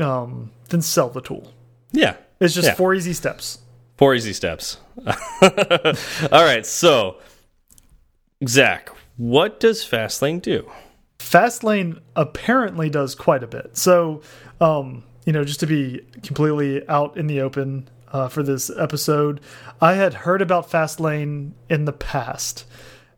um, 0.00 0.50
then 0.70 0.82
sell 0.82 1.08
the 1.08 1.20
tool 1.20 1.52
yeah. 1.94 2.16
It's 2.40 2.54
just 2.54 2.68
yeah. 2.68 2.74
four 2.74 2.94
easy 2.94 3.12
steps. 3.12 3.60
Four 3.96 4.14
easy 4.14 4.32
steps. 4.32 4.78
All 5.06 6.42
right. 6.44 6.66
So, 6.66 7.18
Zach, 8.46 8.90
what 9.16 9.60
does 9.60 9.84
Fastlane 9.84 10.42
do? 10.42 10.70
Fastlane 11.20 12.00
apparently 12.16 12.90
does 12.90 13.14
quite 13.14 13.44
a 13.44 13.46
bit. 13.46 13.76
So, 13.76 14.22
um, 14.60 15.04
you 15.24 15.32
know, 15.32 15.44
just 15.44 15.60
to 15.60 15.66
be 15.66 16.04
completely 16.24 16.86
out 16.88 17.16
in 17.16 17.28
the 17.28 17.40
open 17.40 17.88
uh, 18.14 18.28
for 18.28 18.44
this 18.44 18.70
episode, 18.78 19.40
I 19.80 19.94
had 19.94 20.14
heard 20.14 20.40
about 20.40 20.70
Fastlane 20.70 21.50
in 21.68 21.84
the 21.84 21.92
past. 21.92 22.64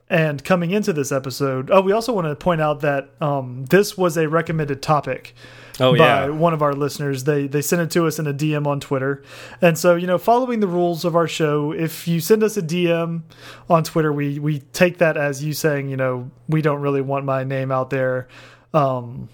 And 0.08 0.42
coming 0.42 0.70
into 0.70 0.92
this 0.92 1.12
episode, 1.12 1.70
oh, 1.70 1.82
we 1.82 1.92
also 1.92 2.12
want 2.12 2.26
to 2.28 2.34
point 2.34 2.60
out 2.60 2.80
that 2.80 3.10
um, 3.20 3.66
this 3.66 3.98
was 3.98 4.16
a 4.16 4.28
recommended 4.28 4.80
topic 4.80 5.34
oh, 5.80 5.92
by 5.98 6.24
yeah. 6.24 6.28
one 6.28 6.54
of 6.54 6.62
our 6.62 6.72
listeners. 6.72 7.24
They 7.24 7.48
they 7.48 7.60
sent 7.60 7.82
it 7.82 7.90
to 7.90 8.06
us 8.06 8.20
in 8.20 8.28
a 8.28 8.32
DM 8.32 8.68
on 8.68 8.78
Twitter, 8.78 9.24
and 9.60 9.76
so 9.76 9.96
you 9.96 10.06
know, 10.06 10.16
following 10.16 10.60
the 10.60 10.68
rules 10.68 11.04
of 11.04 11.16
our 11.16 11.26
show, 11.26 11.72
if 11.72 12.06
you 12.06 12.20
send 12.20 12.44
us 12.44 12.56
a 12.56 12.62
DM 12.62 13.22
on 13.68 13.82
Twitter, 13.82 14.12
we 14.12 14.38
we 14.38 14.60
take 14.60 14.98
that 14.98 15.16
as 15.16 15.42
you 15.42 15.52
saying, 15.52 15.88
you 15.88 15.96
know, 15.96 16.30
we 16.48 16.62
don't 16.62 16.80
really 16.80 17.02
want 17.02 17.24
my 17.24 17.42
name 17.42 17.72
out 17.72 17.90
there, 17.90 18.28
um, 18.72 19.28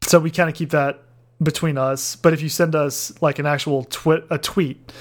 so 0.00 0.18
we 0.18 0.30
kind 0.30 0.48
of 0.48 0.56
keep 0.56 0.70
that 0.70 1.02
between 1.42 1.78
us. 1.78 2.16
But 2.16 2.32
if 2.32 2.42
you 2.42 2.48
send 2.48 2.74
us 2.74 3.12
like 3.22 3.38
an 3.38 3.46
actual 3.46 3.84
twit 3.84 4.26
a 4.30 4.38
tweet, 4.38 4.92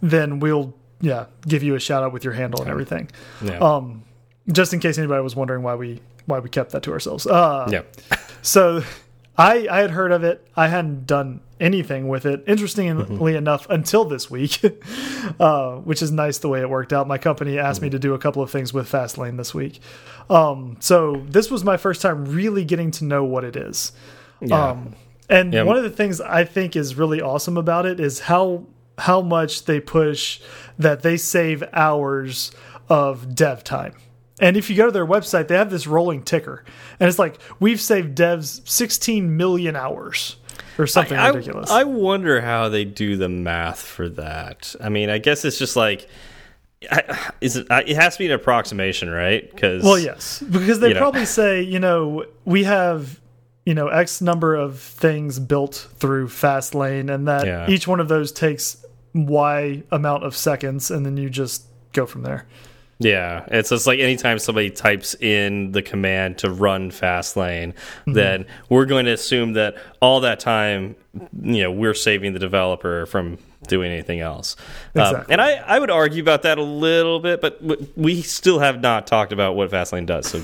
then 0.00 0.40
we'll 0.40 0.74
yeah 1.00 1.26
give 1.46 1.62
you 1.62 1.74
a 1.74 1.80
shout 1.80 2.02
out 2.02 2.12
with 2.12 2.24
your 2.24 2.34
handle 2.34 2.60
and 2.60 2.70
everything. 2.70 3.10
Yeah. 3.42 3.58
Um, 3.58 4.04
just 4.50 4.72
in 4.72 4.80
case 4.80 4.98
anybody 4.98 5.22
was 5.22 5.36
wondering 5.36 5.62
why 5.62 5.74
we 5.74 6.00
why 6.26 6.38
we 6.38 6.48
kept 6.48 6.72
that 6.72 6.82
to 6.84 6.92
ourselves. 6.92 7.26
Uh, 7.26 7.68
yeah. 7.70 7.82
so 8.42 8.82
I 9.36 9.68
I 9.70 9.80
had 9.80 9.90
heard 9.90 10.12
of 10.12 10.24
it. 10.24 10.46
I 10.56 10.68
hadn't 10.68 11.06
done 11.06 11.40
anything 11.60 12.08
with 12.08 12.24
it. 12.26 12.44
Interestingly 12.46 13.04
mm 13.04 13.18
-hmm. 13.18 13.36
enough, 13.36 13.66
until 13.68 14.04
this 14.04 14.30
week, 14.30 14.60
uh, 15.40 15.76
which 15.84 16.02
is 16.02 16.10
nice 16.10 16.38
the 16.38 16.48
way 16.48 16.60
it 16.60 16.68
worked 16.68 16.92
out. 16.92 17.08
My 17.08 17.18
company 17.18 17.58
asked 17.58 17.82
mm 17.82 17.88
-hmm. 17.88 17.92
me 17.92 17.98
to 17.98 18.08
do 18.08 18.14
a 18.14 18.18
couple 18.18 18.42
of 18.42 18.50
things 18.50 18.72
with 18.72 18.88
Fastlane 18.88 19.36
this 19.36 19.54
week. 19.54 19.80
Um, 20.28 20.76
so 20.80 21.22
this 21.30 21.50
was 21.50 21.64
my 21.64 21.76
first 21.76 22.00
time 22.00 22.24
really 22.24 22.64
getting 22.64 22.90
to 22.90 23.04
know 23.04 23.30
what 23.30 23.44
it 23.44 23.56
is. 23.56 23.92
Yeah. 24.40 24.70
Um, 24.70 24.94
and 25.28 25.52
yeah. 25.52 25.62
one 25.62 25.76
of 25.76 25.82
the 25.82 25.90
things 25.90 26.20
I 26.20 26.44
think 26.44 26.76
is 26.76 26.94
really 26.94 27.20
awesome 27.20 27.56
about 27.56 27.86
it 27.86 28.00
is 28.00 28.20
how 28.20 28.64
how 28.98 29.20
much 29.20 29.64
they 29.64 29.80
push 29.80 30.40
that 30.78 31.02
they 31.02 31.16
save 31.16 31.62
hours 31.72 32.50
of 32.88 33.34
dev 33.34 33.62
time. 33.62 33.94
And 34.40 34.56
if 34.56 34.70
you 34.70 34.76
go 34.76 34.86
to 34.86 34.92
their 34.92 35.06
website, 35.06 35.48
they 35.48 35.56
have 35.56 35.70
this 35.70 35.86
rolling 35.86 36.22
ticker, 36.22 36.64
and 37.00 37.08
it's 37.08 37.18
like 37.18 37.38
we've 37.58 37.80
saved 37.80 38.16
devs 38.16 38.66
16 38.68 39.36
million 39.36 39.76
hours 39.76 40.36
or 40.78 40.86
something 40.86 41.18
I, 41.18 41.28
ridiculous. 41.28 41.70
I, 41.70 41.80
I 41.80 41.84
wonder 41.84 42.40
how 42.40 42.68
they 42.68 42.84
do 42.84 43.16
the 43.16 43.28
math 43.28 43.80
for 43.80 44.08
that. 44.10 44.74
I 44.80 44.88
mean, 44.88 45.10
I 45.10 45.18
guess 45.18 45.44
it's 45.44 45.58
just 45.58 45.74
like 45.74 46.08
is 47.40 47.56
it 47.56 47.66
it 47.70 47.96
has 47.96 48.14
to 48.14 48.18
be 48.20 48.26
an 48.26 48.32
approximation 48.32 49.10
right 49.10 49.50
because 49.50 49.82
well 49.82 49.98
yes 49.98 50.40
because 50.40 50.78
they 50.78 50.94
probably 50.94 51.22
know. 51.22 51.26
say 51.26 51.60
you 51.60 51.80
know 51.80 52.24
we 52.44 52.62
have 52.62 53.20
you 53.68 53.74
know 53.74 53.88
x 53.88 54.22
number 54.22 54.54
of 54.54 54.80
things 54.80 55.38
built 55.38 55.88
through 55.98 56.26
fastlane 56.26 57.12
and 57.14 57.28
that 57.28 57.46
yeah. 57.46 57.68
each 57.68 57.86
one 57.86 58.00
of 58.00 58.08
those 58.08 58.32
takes 58.32 58.82
y 59.12 59.82
amount 59.92 60.24
of 60.24 60.34
seconds 60.34 60.90
and 60.90 61.04
then 61.04 61.18
you 61.18 61.28
just 61.28 61.66
go 61.92 62.06
from 62.06 62.22
there 62.22 62.46
yeah, 62.98 63.44
it's 63.48 63.70
just 63.70 63.86
like 63.86 64.00
anytime 64.00 64.38
somebody 64.38 64.70
types 64.70 65.14
in 65.14 65.72
the 65.72 65.82
command 65.82 66.38
to 66.38 66.50
run 66.50 66.90
Fastlane, 66.90 67.68
mm 67.68 67.74
-hmm. 68.04 68.14
then 68.14 68.46
we're 68.68 68.86
going 68.86 69.06
to 69.06 69.12
assume 69.12 69.52
that 69.52 69.74
all 70.00 70.20
that 70.20 70.40
time, 70.40 70.96
you 71.42 71.62
know, 71.62 71.70
we're 71.70 71.94
saving 71.94 72.32
the 72.32 72.40
developer 72.40 73.06
from 73.06 73.38
doing 73.68 73.92
anything 73.92 74.20
else. 74.20 74.56
Um, 74.94 75.02
exactly. 75.02 75.34
Um, 75.34 75.40
and 75.40 75.40
I, 75.40 75.76
I 75.76 75.78
would 75.78 75.90
argue 75.90 76.22
about 76.22 76.42
that 76.42 76.58
a 76.58 76.62
little 76.62 77.20
bit, 77.20 77.40
but 77.40 77.60
we 77.96 78.22
still 78.22 78.58
have 78.58 78.80
not 78.80 79.06
talked 79.06 79.32
about 79.32 79.56
what 79.56 79.70
Fastlane 79.70 80.06
does. 80.06 80.26
So 80.26 80.42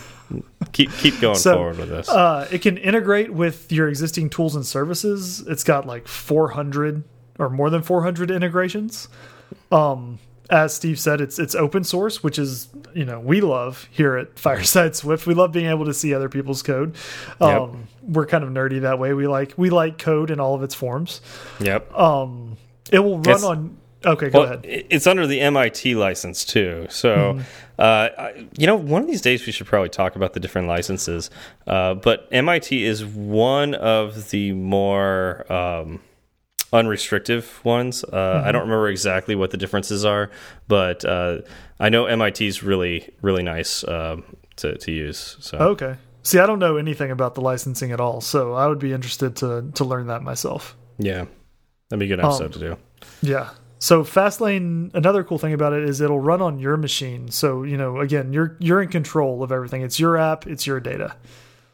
keep 0.73 0.91
keep 0.93 1.21
going 1.21 1.37
so, 1.37 1.55
forward 1.55 1.79
with 1.79 1.89
this. 1.89 2.09
Uh, 2.09 2.47
it 2.51 2.63
can 2.63 2.77
integrate 2.79 3.33
with 3.33 3.73
your 3.73 3.89
existing 3.89 4.31
tools 4.31 4.55
and 4.57 4.67
services. 4.67 5.41
It's 5.47 5.65
got 5.65 5.87
like 5.87 6.09
400 6.09 7.03
or 7.39 7.51
more 7.51 7.71
than 7.71 7.83
400 7.83 8.31
integrations. 8.31 9.09
Um, 9.73 10.19
as 10.51 10.75
Steve 10.75 10.99
said, 10.99 11.21
it's 11.21 11.39
it's 11.39 11.55
open 11.55 11.85
source, 11.85 12.23
which 12.23 12.39
is 12.39 12.69
you 12.95 13.05
know 13.05 13.19
we 13.19 13.41
love 13.41 13.89
here 13.91 14.17
at 14.17 14.39
Fireside 14.39 14.95
Swift. 14.95 15.27
We 15.27 15.35
love 15.35 15.53
being 15.53 15.67
able 15.67 15.87
to 15.87 15.95
see 15.95 16.15
other 16.15 16.29
people's 16.29 16.63
code. 16.63 16.97
Um, 17.41 17.49
yep. 17.51 18.15
We're 18.15 18.27
kind 18.27 18.45
of 18.45 18.51
nerdy 18.51 18.83
that 18.83 18.99
way. 18.99 19.15
We 19.15 19.27
like 19.27 19.55
we 19.57 19.71
like 19.71 19.99
code 19.99 20.31
in 20.31 20.41
all 20.41 20.55
of 20.55 20.63
its 20.63 20.75
forms. 20.75 21.21
Yep. 21.61 21.93
Um, 21.95 22.57
it 22.93 22.99
will 22.99 23.19
run 23.19 23.35
it's, 23.35 23.45
on. 23.45 23.77
Okay, 24.05 24.29
go 24.29 24.41
well, 24.41 24.49
ahead. 24.49 24.61
It's 24.65 25.07
under 25.07 25.27
the 25.27 25.41
MIT 25.41 25.95
license 25.95 26.45
too. 26.45 26.87
So, 26.91 27.09
mm 27.15 27.39
-hmm. 27.39 27.45
uh, 27.79 28.43
you 28.59 28.67
know, 28.67 28.77
one 28.77 29.03
of 29.03 29.09
these 29.09 29.23
days 29.23 29.47
we 29.47 29.53
should 29.53 29.67
probably 29.67 29.89
talk 29.89 30.15
about 30.15 30.35
the 30.35 30.41
different 30.41 30.69
licenses. 30.69 31.31
Uh, 31.67 31.95
but 31.95 32.29
MIT 32.31 32.85
is 32.85 33.03
one 33.17 33.75
of 33.75 34.29
the 34.29 34.53
more 34.53 35.47
um, 35.51 36.01
unrestrictive 36.75 37.61
ones. 37.65 38.05
Uh, 38.05 38.09
mm 38.09 38.13
-hmm. 38.13 38.19
I 38.19 38.39
mm-hmm. 38.39 38.53
don't 38.53 38.63
remember 38.63 38.89
exactly 38.89 39.35
what 39.35 39.51
the 39.51 39.57
differences 39.57 40.05
are, 40.05 40.29
but 40.69 41.05
uh, 41.05 41.35
I 41.81 41.89
know 41.89 42.07
MIT 42.07 42.47
is 42.47 42.63
really 42.63 43.15
really 43.23 43.43
nice 43.43 43.87
uh, 43.87 44.17
to 44.57 44.77
to 44.85 44.91
use. 44.91 45.37
So 45.41 45.59
okay. 45.59 45.95
See, 46.23 46.39
I 46.39 46.47
don't 46.47 46.59
know 46.59 46.77
anything 46.77 47.11
about 47.11 47.35
the 47.35 47.43
licensing 47.43 47.93
at 47.93 48.01
all, 48.01 48.21
so 48.21 48.39
I 48.55 48.67
would 48.67 48.79
be 48.79 48.93
interested 48.93 49.37
to 49.37 49.71
to 49.75 49.85
learn 49.85 50.07
that 50.07 50.23
myself. 50.23 50.77
Yeah, 50.99 51.27
that'd 51.89 51.99
be 51.99 52.13
a 52.13 52.17
good 52.17 52.25
episode 52.25 52.47
um, 52.47 52.53
to 52.53 52.59
do. 52.59 52.77
Yeah. 53.21 53.49
So 53.79 54.05
Fastlane, 54.05 54.91
another 54.95 55.25
cool 55.25 55.39
thing 55.39 55.53
about 55.53 55.75
it 55.75 55.89
is 55.89 56.01
it'll 56.01 56.25
run 56.33 56.41
on 56.41 56.59
your 56.59 56.79
machine. 56.79 57.31
So 57.31 57.65
you 57.65 57.77
know, 57.77 58.01
again, 58.01 58.33
you're 58.33 58.57
you're 58.59 58.83
in 58.83 58.89
control 58.89 59.43
of 59.43 59.53
everything. 59.53 59.83
It's 59.85 60.01
your 60.01 60.17
app. 60.17 60.47
It's 60.47 60.67
your 60.67 60.81
data. 60.81 61.17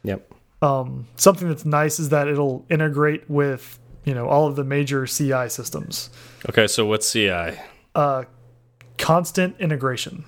Yep. 0.03 0.33
Um, 0.61 1.07
something 1.15 1.47
that's 1.47 1.65
nice 1.65 1.99
is 1.99 2.09
that 2.09 2.27
it'll 2.27 2.65
integrate 2.69 3.29
with 3.29 3.79
you 4.03 4.13
know 4.13 4.27
all 4.27 4.47
of 4.47 4.55
the 4.55 4.63
major 4.63 5.05
CI 5.05 5.49
systems. 5.49 6.09
Okay, 6.49 6.67
so 6.67 6.85
what's 6.85 7.11
CI? 7.11 7.59
Uh, 7.93 8.23
constant 8.97 9.59
integration. 9.59 10.25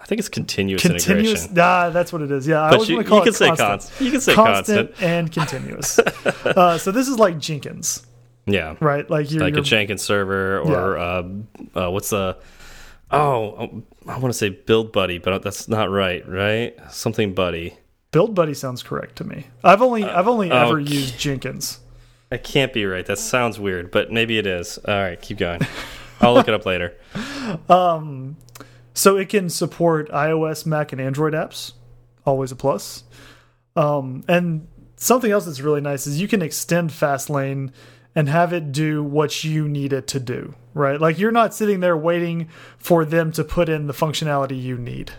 I 0.00 0.06
think 0.06 0.18
it's 0.18 0.28
continuous, 0.28 0.82
continuous 0.82 1.08
integration. 1.44 1.58
Ah, 1.58 1.88
that's 1.88 2.12
what 2.12 2.20
it 2.20 2.30
is. 2.30 2.46
Yeah, 2.46 2.68
but 2.68 2.74
I 2.74 2.76
was 2.76 2.88
going 2.88 3.02
to 3.02 3.08
call 3.08 3.24
you 3.24 3.30
it 3.30 3.36
can 3.36 3.48
constant. 3.48 3.58
say 3.58 3.64
constant. 3.66 4.00
You 4.00 4.10
can 4.10 4.20
say 4.20 4.34
constant, 4.34 4.88
constant. 4.90 5.10
and 5.10 5.32
continuous. 5.32 5.98
uh, 6.44 6.76
so 6.76 6.92
this 6.92 7.08
is 7.08 7.18
like 7.18 7.38
Jenkins. 7.38 8.06
Yeah. 8.46 8.76
Right. 8.80 9.08
Like 9.08 9.30
you're, 9.30 9.40
like 9.40 9.54
you're, 9.54 9.62
a 9.62 9.64
Jenkins 9.64 10.02
server, 10.02 10.60
or 10.60 10.96
yeah. 10.98 11.02
uh, 11.02 11.86
uh, 11.86 11.90
what's 11.90 12.10
the? 12.10 12.36
Oh, 13.10 13.82
I 14.06 14.18
want 14.18 14.32
to 14.32 14.38
say 14.38 14.50
Build 14.50 14.92
Buddy, 14.92 15.18
but 15.18 15.42
that's 15.42 15.68
not 15.68 15.90
right. 15.90 16.28
Right? 16.28 16.76
Something 16.90 17.32
Buddy. 17.32 17.76
Build 18.10 18.34
Buddy 18.34 18.54
sounds 18.54 18.82
correct 18.82 19.16
to 19.16 19.24
me. 19.24 19.46
I've 19.62 19.82
only 19.82 20.04
I've 20.04 20.28
only 20.28 20.50
ever 20.50 20.78
used 20.78 21.18
Jenkins. 21.18 21.80
That 22.34 22.42
can't 22.42 22.72
be 22.72 22.84
right. 22.84 23.06
That 23.06 23.20
sounds 23.20 23.60
weird, 23.60 23.92
but 23.92 24.10
maybe 24.10 24.38
it 24.38 24.44
is. 24.44 24.76
All 24.78 25.00
right, 25.00 25.22
keep 25.22 25.38
going. 25.38 25.60
I'll 26.20 26.34
look 26.34 26.48
it 26.48 26.54
up 26.54 26.66
later. 26.66 26.96
Um, 27.68 28.36
so 28.94 29.16
it 29.16 29.28
can 29.28 29.48
support 29.50 30.10
iOS, 30.10 30.66
Mac, 30.66 30.90
and 30.90 31.00
Android 31.00 31.32
apps. 31.32 31.74
Always 32.26 32.50
a 32.50 32.56
plus. 32.56 33.04
Um, 33.76 34.24
and 34.26 34.66
something 34.96 35.30
else 35.30 35.44
that's 35.44 35.60
really 35.60 35.82
nice 35.82 36.08
is 36.08 36.20
you 36.20 36.26
can 36.26 36.42
extend 36.42 36.90
Fastlane 36.90 37.70
and 38.16 38.28
have 38.28 38.52
it 38.52 38.72
do 38.72 39.04
what 39.04 39.44
you 39.44 39.68
need 39.68 39.92
it 39.92 40.08
to 40.08 40.18
do, 40.18 40.54
right? 40.72 41.00
Like 41.00 41.18
you're 41.18 41.30
not 41.30 41.54
sitting 41.54 41.78
there 41.78 41.96
waiting 41.96 42.48
for 42.78 43.04
them 43.04 43.30
to 43.32 43.44
put 43.44 43.68
in 43.68 43.86
the 43.86 43.92
functionality 43.92 44.60
you 44.60 44.76
need. 44.76 45.12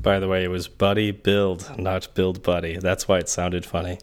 By 0.00 0.20
the 0.20 0.28
way, 0.28 0.44
it 0.44 0.48
was 0.48 0.68
Buddy 0.68 1.10
Build, 1.10 1.76
not 1.76 2.14
Build 2.14 2.42
Buddy. 2.44 2.76
That's 2.76 3.08
why 3.08 3.18
it 3.18 3.28
sounded 3.28 3.66
funny. 3.66 3.98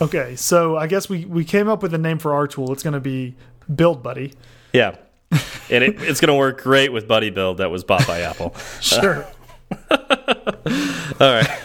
Okay, 0.00 0.34
so 0.36 0.76
I 0.76 0.86
guess 0.86 1.08
we 1.08 1.26
we 1.26 1.44
came 1.44 1.68
up 1.68 1.82
with 1.82 1.92
a 1.92 1.98
name 1.98 2.18
for 2.18 2.32
our 2.32 2.46
tool. 2.46 2.72
It's 2.72 2.82
going 2.82 2.94
to 2.94 3.00
be 3.00 3.36
Build 3.74 4.02
Buddy. 4.02 4.32
Yeah. 4.72 4.96
and 5.70 5.84
it, 5.84 6.00
it's 6.02 6.20
going 6.20 6.28
to 6.28 6.34
work 6.34 6.62
great 6.62 6.92
with 6.92 7.06
Buddy 7.06 7.30
Build 7.30 7.58
that 7.58 7.70
was 7.70 7.84
bought 7.84 8.06
by 8.06 8.20
Apple. 8.20 8.54
Sure. 8.80 9.26
All 9.90 9.96
right. 11.20 11.60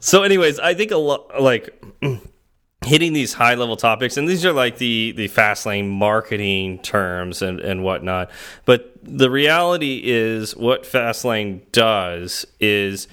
So, 0.00 0.22
anyways, 0.22 0.58
I 0.58 0.74
think 0.74 0.90
a 0.90 0.96
lot 0.96 1.40
like 1.40 1.80
hitting 2.84 3.12
these 3.12 3.34
high 3.34 3.54
level 3.54 3.76
topics, 3.76 4.16
and 4.16 4.26
these 4.26 4.44
are 4.44 4.52
like 4.52 4.78
the 4.78 5.12
the 5.12 5.28
fast 5.28 5.66
lane 5.66 5.88
marketing 5.88 6.78
terms 6.78 7.42
and 7.42 7.60
and 7.60 7.84
whatnot. 7.84 8.30
But 8.64 8.92
the 9.02 9.30
reality 9.30 10.00
is, 10.02 10.56
what 10.56 10.82
Fastlane 10.82 11.70
does 11.70 12.44
is 12.58 13.06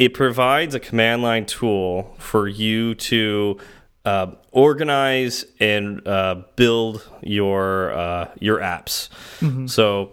it 0.00 0.14
provides 0.14 0.74
a 0.74 0.80
command 0.80 1.20
line 1.20 1.44
tool 1.44 2.16
for 2.18 2.48
you 2.48 2.94
to 2.94 3.58
uh, 4.06 4.28
organize 4.50 5.44
and 5.60 6.08
uh, 6.08 6.42
build 6.56 7.06
your 7.20 7.92
uh, 7.92 8.28
your 8.40 8.60
apps. 8.60 9.10
Mm 9.42 9.48
-hmm. 9.48 9.68
So 9.68 10.12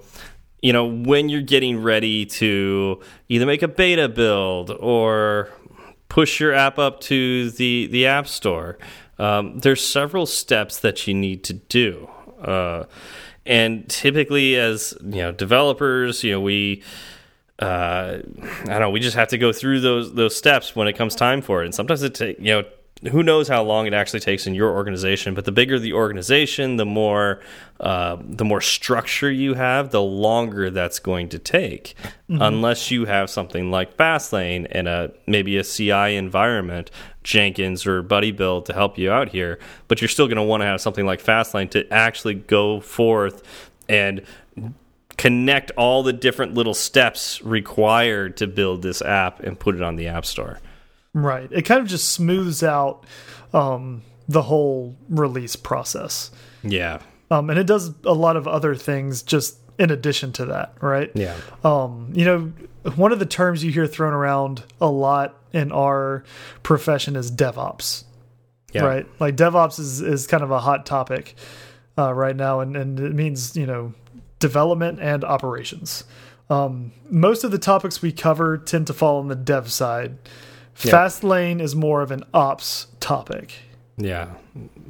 you 0.62 0.74
know 0.74 0.86
when 0.86 1.30
you're 1.30 1.50
getting 1.56 1.84
ready 1.84 2.26
to 2.26 3.00
either 3.30 3.46
make 3.46 3.64
a 3.64 3.68
beta 3.68 4.10
build 4.10 4.70
or 4.72 5.48
push 6.10 6.42
your 6.42 6.54
app 6.54 6.78
up 6.78 7.00
to 7.00 7.50
the 7.52 7.88
the 7.92 8.08
app 8.08 8.28
store 8.28 8.78
um, 9.20 9.60
there's 9.60 9.82
several 9.92 10.26
steps 10.26 10.80
that 10.80 11.08
you 11.08 11.14
need 11.14 11.44
to 11.44 11.54
do 11.54 12.10
uh, 12.52 12.84
and 13.46 13.88
typically 13.88 14.60
as 14.60 14.94
you 15.02 15.22
know 15.22 15.32
developers 15.32 16.24
you 16.24 16.34
know 16.34 16.44
we 16.46 16.82
uh, 17.60 18.20
I 18.42 18.66
don't 18.66 18.80
know 18.82 18.90
we 18.90 19.00
just 19.00 19.16
have 19.16 19.30
to 19.30 19.38
go 19.38 19.52
through 19.52 19.80
those 19.82 20.14
those 20.14 20.36
steps 20.36 20.76
when 20.76 20.88
it 20.88 20.94
comes 20.94 21.16
time 21.16 21.42
for 21.42 21.62
it 21.62 21.66
and 21.66 21.74
sometimes 21.76 22.04
it 22.04 22.14
take 22.14 22.40
you 22.40 22.54
know 22.54 22.64
who 23.12 23.22
knows 23.22 23.48
how 23.48 23.64
long 23.64 23.86
it 23.86 23.94
actually 23.94 24.20
takes 24.20 24.48
in 24.48 24.56
your 24.56 24.72
organization 24.72 25.34
but 25.34 25.46
the 25.46 25.52
bigger 25.52 25.80
the 25.80 25.94
organization 25.94 26.78
the 26.78 26.86
more 26.86 27.40
uh, 27.80 28.18
the 28.22 28.46
more 28.46 28.62
structure 28.62 29.32
you 29.32 29.54
have 29.54 29.92
the 29.92 30.02
longer 30.02 30.70
that's 30.70 31.00
going 31.00 31.30
to 31.30 31.40
take 31.40 31.96
mm 32.30 32.38
-hmm. 32.38 32.42
unless 32.42 32.92
you 32.92 33.06
have 33.06 33.28
something 33.28 33.72
like 33.72 33.92
fastlane 33.98 34.68
and 34.72 34.88
a 34.88 35.12
maybe 35.26 35.58
a 35.58 35.64
ci 35.64 36.16
environment 36.16 36.92
jenkins 37.24 37.88
or 37.88 38.02
buddy 38.02 38.32
build 38.32 38.66
to 38.66 38.74
help 38.74 38.98
you 38.98 39.12
out 39.12 39.30
here 39.30 39.58
but 39.88 40.00
you're 40.00 40.14
still 40.14 40.28
going 40.28 40.44
to 40.44 40.50
want 40.52 40.62
to 40.62 40.68
have 40.68 40.80
something 40.80 41.10
like 41.10 41.24
fastlane 41.24 41.70
to 41.70 41.80
actually 41.90 42.44
go 42.48 42.80
forth 42.82 43.42
and 43.90 44.22
connect 45.18 45.72
all 45.72 46.04
the 46.04 46.14
different 46.14 46.54
little 46.54 46.74
steps 46.74 47.42
required 47.42 48.38
to 48.38 48.48
build 48.48 48.82
this 48.84 49.02
app 49.02 49.40
and 49.40 49.60
put 49.60 49.76
it 49.76 49.82
on 49.82 49.96
the 49.96 50.08
app 50.08 50.26
store 50.26 50.60
Right. 51.18 51.52
It 51.52 51.64
kind 51.64 51.82
of 51.82 51.88
just 51.88 52.10
smooths 52.10 52.62
out 52.62 53.06
um, 53.52 54.04
the 54.28 54.44
whole 54.44 54.96
release 55.10 55.56
process. 55.56 56.30
Yeah. 56.62 57.00
Um, 57.32 57.50
and 57.50 57.58
it 57.58 57.66
does 57.66 57.92
a 58.06 58.14
lot 58.14 58.38
of 58.38 58.48
other 58.48 58.76
things 58.76 59.24
just 59.24 59.58
in 59.80 59.90
addition 59.90 60.32
to 60.34 60.46
that, 60.46 60.76
right? 60.80 61.12
Yeah. 61.16 61.36
Um, 61.64 62.12
you 62.14 62.24
know, 62.24 62.54
one 62.96 63.12
of 63.12 63.20
the 63.20 63.26
terms 63.26 63.64
you 63.64 63.72
hear 63.72 63.88
thrown 63.88 64.14
around 64.14 64.64
a 64.80 64.90
lot 64.90 65.42
in 65.54 65.72
our 65.72 66.24
profession 66.62 67.16
is 67.16 67.32
DevOps. 67.32 68.04
Yeah. 68.74 68.86
Right? 68.86 69.08
Like 69.20 69.36
DevOps 69.36 69.80
is 69.80 70.02
is 70.02 70.28
kind 70.28 70.44
of 70.44 70.52
a 70.52 70.60
hot 70.60 70.86
topic 70.86 71.36
uh, 71.98 72.14
right 72.14 72.36
now 72.36 72.60
and 72.60 72.78
and 72.78 73.00
it 73.00 73.14
means, 73.14 73.58
you 73.58 73.66
know, 73.66 73.94
development 74.40 75.00
and 75.02 75.24
operations. 75.24 76.04
Um, 76.50 76.94
most 77.10 77.44
of 77.44 77.52
the 77.52 77.58
topics 77.58 78.02
we 78.02 78.12
cover 78.12 78.58
tend 78.58 78.88
to 78.88 78.94
fall 78.94 79.20
on 79.20 79.28
the 79.28 79.36
dev 79.36 79.72
side. 79.72 80.18
Yeah. 80.84 80.92
Fast 80.92 81.24
lane 81.24 81.60
is 81.60 81.76
more 81.76 82.02
of 82.02 82.12
an 82.12 82.24
ops 82.34 82.88
topic. 83.00 83.54
Yeah. 83.98 84.30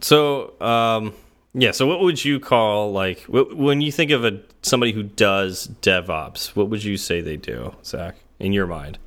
So, 0.02 0.60
um, 0.62 1.14
yeah. 1.54 1.72
So, 1.72 1.88
what 1.88 2.02
would 2.02 2.24
you 2.24 2.40
call 2.40 2.92
like 2.92 3.22
when 3.22 3.82
you 3.82 3.92
think 3.92 4.12
of 4.12 4.26
a 4.26 4.42
somebody 4.62 4.92
who 4.92 5.04
does 5.04 5.70
DevOps? 5.82 6.56
What 6.56 6.70
would 6.70 6.84
you 6.84 6.98
say 6.98 7.22
they 7.22 7.38
do, 7.38 7.74
Zach, 7.84 8.16
in 8.38 8.54
your 8.54 8.68
mind? 8.68 9.00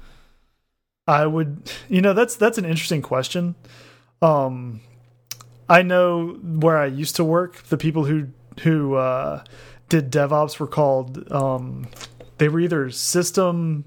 I 1.07 1.26
would, 1.26 1.70
you 1.88 2.00
know, 2.00 2.14
that's 2.14 2.37
that's 2.37 2.57
an 2.57 2.64
interesting 2.64 3.03
question. 3.03 3.55
Um, 4.22 4.81
I 5.68 5.83
know 5.83 6.38
where 6.42 6.79
I 6.79 6.87
used 6.87 7.16
to 7.16 7.24
work. 7.24 7.62
The 7.64 7.76
people 7.76 8.05
who 8.05 8.29
who 8.62 8.94
uh, 8.94 9.44
did 9.90 10.11
DevOps 10.11 10.59
were 10.59 10.66
called. 10.66 11.31
Um, 11.31 11.87
they 12.38 12.48
were 12.48 12.61
either 12.61 12.88
system 12.90 13.85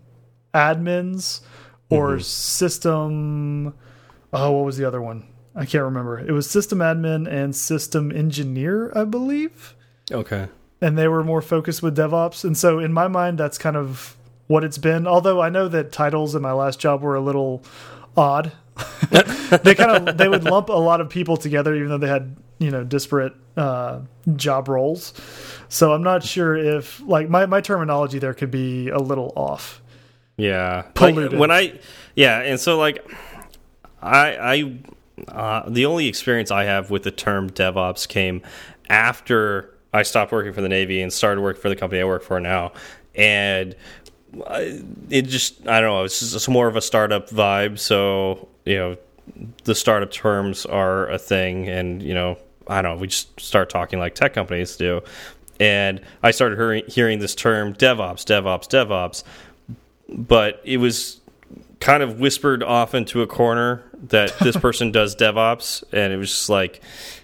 admins 0.53 1.41
or 1.89 2.09
mm 2.09 2.17
-hmm. 2.17 2.23
system. 2.23 3.73
Oh, 4.31 4.51
what 4.51 4.65
was 4.65 4.77
the 4.77 4.85
other 4.87 5.01
one? 5.01 5.23
I 5.55 5.65
can't 5.65 5.83
remember. 5.83 6.19
It 6.19 6.31
was 6.31 6.49
system 6.49 6.79
admin 6.79 7.27
and 7.27 7.55
system 7.55 8.11
engineer, 8.11 8.91
I 8.95 9.05
believe. 9.05 9.75
Okay. 10.11 10.47
And 10.81 10.97
they 10.97 11.07
were 11.07 11.23
more 11.23 11.41
focused 11.41 11.81
with 11.83 11.95
DevOps, 11.95 12.43
and 12.43 12.57
so 12.57 12.79
in 12.79 12.93
my 12.93 13.07
mind, 13.07 13.37
that's 13.37 13.57
kind 13.57 13.77
of 13.77 14.17
what 14.47 14.63
it's 14.63 14.79
been. 14.79 15.07
Although 15.07 15.41
I 15.41 15.49
know 15.49 15.69
that 15.69 15.91
titles 15.91 16.35
in 16.35 16.41
my 16.41 16.51
last 16.51 16.79
job 16.79 17.01
were 17.01 17.15
a 17.15 17.21
little 17.21 17.61
odd. 18.15 18.51
they 19.63 19.75
kind 19.75 20.07
of 20.07 20.17
they 20.17 20.27
would 20.27 20.43
lump 20.43 20.69
a 20.69 20.73
lot 20.73 21.01
of 21.01 21.09
people 21.09 21.37
together, 21.37 21.75
even 21.75 21.89
though 21.89 21.97
they 21.97 22.07
had 22.07 22.35
you 22.59 22.71
know 22.71 22.83
disparate 22.83 23.33
uh, 23.57 23.99
job 24.35 24.67
roles. 24.67 25.13
So 25.69 25.93
I'm 25.93 26.03
not 26.03 26.23
sure 26.23 26.55
if 26.55 27.01
like 27.01 27.29
my 27.29 27.45
my 27.45 27.61
terminology 27.61 28.19
there 28.19 28.33
could 28.33 28.51
be 28.51 28.89
a 28.89 28.99
little 28.99 29.33
off. 29.35 29.81
Yeah, 30.37 30.85
like, 30.99 31.31
when 31.31 31.51
I 31.51 31.79
yeah, 32.15 32.39
and 32.39 32.59
so 32.59 32.77
like 32.77 33.05
I 34.01 34.35
I 34.37 34.77
uh, 35.27 35.69
the 35.69 35.85
only 35.85 36.07
experience 36.07 36.49
I 36.49 36.63
have 36.63 36.89
with 36.89 37.03
the 37.03 37.11
term 37.11 37.49
DevOps 37.49 38.07
came 38.07 38.41
after 38.89 39.77
I 39.93 40.03
stopped 40.03 40.31
working 40.31 40.53
for 40.53 40.61
the 40.61 40.69
Navy 40.69 41.01
and 41.01 41.13
started 41.13 41.41
working 41.41 41.61
for 41.61 41.69
the 41.69 41.75
company 41.75 42.01
I 42.01 42.05
work 42.05 42.23
for 42.23 42.39
now, 42.39 42.71
and 43.13 43.75
it 45.09 45.23
just 45.23 45.67
I 45.67 45.79
don't 45.79 45.89
know 45.91 46.03
it's 46.03 46.19
just 46.19 46.49
more 46.49 46.67
of 46.67 46.75
a 46.75 46.81
startup 46.81 47.29
vibe. 47.29 47.77
So 47.77 48.47
you 48.65 48.77
know 48.77 48.97
the 49.63 49.75
startup 49.75 50.11
terms 50.11 50.65
are 50.65 51.09
a 51.09 51.17
thing, 51.17 51.67
and 51.67 52.01
you 52.01 52.13
know 52.13 52.37
I 52.67 52.81
don't 52.81 52.95
know 52.95 53.01
we 53.01 53.07
just 53.07 53.39
start 53.39 53.69
talking 53.69 53.99
like 53.99 54.15
tech 54.15 54.33
companies 54.33 54.75
do, 54.75 55.01
and 55.59 56.01
I 56.21 56.31
started 56.31 56.57
hearing, 56.57 56.83
hearing 56.87 57.19
this 57.19 57.35
term 57.35 57.73
DevOps, 57.73 58.25
DevOps, 58.25 58.67
DevOps. 58.67 59.23
But 60.09 60.61
it 60.63 60.77
was 60.77 61.21
kind 61.79 62.03
of 62.03 62.19
whispered 62.19 62.63
off 62.63 62.93
into 62.93 63.21
a 63.21 63.27
corner 63.27 63.83
that 64.03 64.37
this 64.39 64.55
person 64.65 64.91
does 64.91 65.15
DevOps, 65.15 65.83
and 65.91 66.13
it 66.13 66.17
was 66.17 66.29
just 66.29 66.49
like 66.49 66.81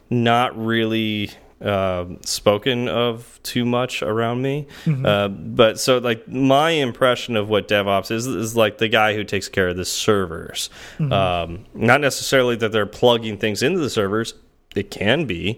not 0.10 0.58
really 0.58 1.32
uh, 1.62 2.06
spoken 2.26 2.88
of 2.88 3.40
too 3.44 3.66
much 3.66 4.02
around 4.02 4.42
me. 4.42 4.66
Mm 4.86 4.96
-hmm. 4.96 5.06
uh, 5.06 5.28
but 5.56 5.80
so, 5.80 5.98
like, 5.98 6.22
my 6.28 6.72
impression 6.72 7.38
of 7.38 7.50
what 7.50 7.68
DevOps 7.68 8.12
is 8.12 8.26
is 8.26 8.56
like 8.56 8.78
the 8.78 8.90
guy 8.90 9.18
who 9.18 9.24
takes 9.24 9.50
care 9.50 9.70
of 9.70 9.76
the 9.76 9.86
servers. 9.86 10.70
Mm 10.98 11.10
-hmm. 11.10 11.44
um, 11.44 11.60
not 11.74 12.02
necessarily 12.02 12.58
that 12.58 12.72
they're 12.72 13.00
plugging 13.00 13.38
things 13.38 13.62
into 13.62 13.80
the 13.80 13.90
servers, 13.90 14.36
it 14.76 14.90
can 14.92 15.26
be, 15.26 15.58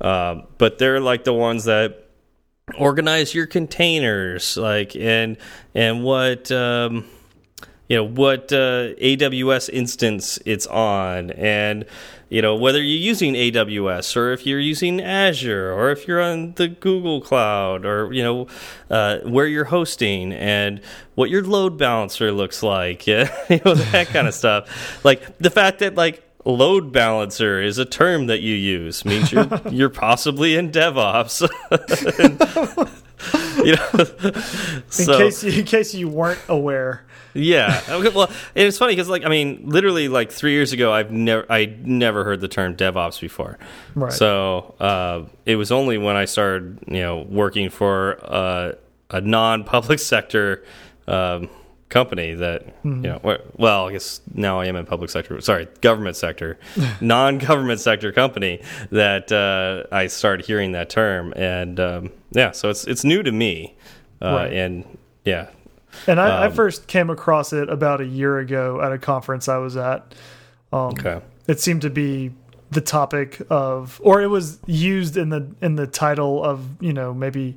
uh, 0.00 0.42
but 0.58 0.78
they're 0.78 1.00
like 1.00 1.24
the 1.24 1.34
ones 1.34 1.64
that 1.64 1.92
organize 2.78 3.34
your 3.34 3.46
containers 3.46 4.56
like 4.56 4.96
and 4.96 5.36
and 5.74 6.04
what 6.04 6.50
um, 6.50 7.04
you 7.88 7.96
know 7.96 8.04
what 8.04 8.52
uh, 8.52 8.94
AWS 8.94 9.68
instance 9.68 10.38
it's 10.46 10.66
on 10.66 11.30
and 11.32 11.84
you 12.32 12.40
know 12.40 12.56
whether 12.56 12.78
you're 12.78 12.98
using 12.98 13.34
AWS 13.34 14.16
or 14.16 14.32
if 14.32 14.46
you're 14.46 14.58
using 14.58 15.00
Azure 15.00 15.70
or 15.72 15.90
if 15.90 16.08
you're 16.08 16.20
on 16.20 16.54
the 16.54 16.68
Google 16.68 17.20
Cloud 17.20 17.84
or 17.84 18.12
you 18.12 18.22
know 18.22 18.46
uh, 18.90 19.18
where 19.18 19.46
you're 19.46 19.66
hosting 19.66 20.32
and 20.32 20.80
what 21.14 21.28
your 21.28 21.42
load 21.42 21.76
balancer 21.76 22.32
looks 22.32 22.62
like 22.62 23.06
you 23.06 23.26
know 23.64 23.74
that 23.74 24.08
kind 24.08 24.26
of 24.26 24.34
stuff 24.34 25.04
like 25.04 25.38
the 25.38 25.50
fact 25.50 25.80
that 25.80 25.94
like 25.94 26.26
load 26.44 26.90
balancer 26.92 27.60
is 27.60 27.78
a 27.78 27.84
term 27.84 28.26
that 28.26 28.40
you 28.40 28.54
use 28.54 29.04
means 29.04 29.30
you're 29.30 29.48
you're 29.70 29.90
possibly 29.90 30.56
in 30.56 30.70
DevOps. 30.70 31.42
you 33.64 33.76
know, 33.76 35.14
in 35.14 35.18
case 35.20 35.44
in 35.44 35.64
case 35.64 35.94
you 35.94 36.08
weren't 36.08 36.40
aware. 36.48 37.04
Yeah. 37.34 37.80
Okay, 37.88 38.08
well, 38.10 38.28
and 38.54 38.66
it's 38.68 38.78
funny 38.78 38.92
because, 38.92 39.08
like, 39.08 39.24
I 39.24 39.28
mean, 39.28 39.62
literally, 39.66 40.08
like 40.08 40.30
three 40.30 40.52
years 40.52 40.72
ago, 40.72 40.92
I've 40.92 41.10
never, 41.10 41.44
I 41.50 41.66
never 41.82 42.24
heard 42.24 42.40
the 42.40 42.48
term 42.48 42.76
DevOps 42.76 43.20
before. 43.20 43.58
Right. 43.94 44.12
So 44.12 44.74
uh, 44.80 45.24
it 45.46 45.56
was 45.56 45.72
only 45.72 45.98
when 45.98 46.16
I 46.16 46.24
started, 46.26 46.78
you 46.86 47.00
know, 47.00 47.26
working 47.28 47.70
for 47.70 48.18
uh, 48.22 48.72
a 49.10 49.20
non-public 49.20 49.98
sector 50.14 50.64
um, 51.08 51.48
company 51.88 52.32
that, 52.34 52.64
you 52.84 52.90
know, 52.90 53.38
well, 53.56 53.88
I 53.88 53.92
guess 53.92 54.22
now 54.32 54.60
I 54.60 54.66
am 54.66 54.76
in 54.76 54.86
public 54.86 55.10
sector. 55.10 55.38
Sorry, 55.42 55.68
government 55.82 56.16
sector, 56.16 56.58
non-government 57.02 57.80
sector 57.80 58.12
company 58.12 58.62
that 58.90 59.30
uh, 59.30 59.84
I 59.94 60.06
started 60.06 60.46
hearing 60.46 60.72
that 60.72 60.88
term, 60.88 61.34
and 61.36 61.78
um, 61.78 62.10
yeah, 62.30 62.52
so 62.52 62.70
it's 62.70 62.86
it's 62.86 63.04
new 63.04 63.22
to 63.22 63.30
me, 63.32 63.74
uh, 64.22 64.32
Right. 64.32 64.52
and 64.54 64.98
yeah, 65.26 65.48
And 66.06 66.20
I, 66.20 66.44
I 66.44 66.46
Um, 66.46 66.52
first 66.52 66.86
came 66.86 67.10
across 67.10 67.52
it 67.52 67.68
about 67.68 68.00
a 68.00 68.04
year 68.06 68.38
ago 68.38 68.80
at 68.82 68.92
a 68.92 68.98
conference 68.98 69.48
I 69.48 69.58
was 69.58 69.76
at. 69.76 70.14
Um, 70.72 70.94
okay. 70.98 71.20
It 71.46 71.60
seemed 71.60 71.82
to 71.82 71.90
be 71.90 72.32
the 72.70 72.80
topic 72.80 73.40
of, 73.50 74.00
or 74.02 74.22
it 74.22 74.28
was 74.28 74.58
used 74.66 75.16
in 75.16 75.28
the 75.28 75.46
in 75.60 75.76
the 75.76 75.86
title 75.86 76.42
of, 76.42 76.64
you 76.80 76.92
know, 76.92 77.12
maybe 77.12 77.56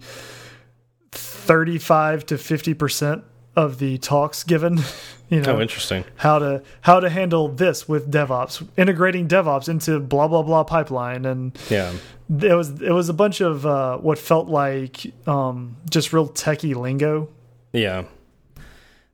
thirty 1.11 1.77
five 1.77 2.25
to 2.27 2.37
fifty 2.37 2.73
percent 2.73 3.23
of 3.55 3.79
the 3.79 3.97
talks 3.97 4.43
given. 4.43 4.79
You 5.27 5.41
know, 5.41 5.57
Oh, 5.57 5.59
interesting. 5.59 6.03
how 6.17 6.37
to 6.37 6.61
how 6.81 6.99
to 6.99 7.09
handle 7.09 7.47
this 7.47 7.89
with 7.89 8.11
DevOps, 8.11 8.63
integrating 8.77 9.27
DevOps 9.27 9.67
into 9.67 9.99
blah 9.99 10.27
blah 10.27 10.43
blah 10.43 10.63
pipeline, 10.63 11.25
and 11.25 11.57
Yeah. 11.67 11.93
it 12.29 12.53
was 12.53 12.69
it 12.79 12.91
was 12.91 13.09
a 13.09 13.13
bunch 13.13 13.41
of 13.41 13.65
uh, 13.65 13.97
what 13.97 14.19
felt 14.19 14.49
like 14.49 15.11
um, 15.27 15.77
just 15.89 16.13
real 16.13 16.27
techie 16.29 16.75
lingo. 16.75 17.27
Yeah. 17.73 18.03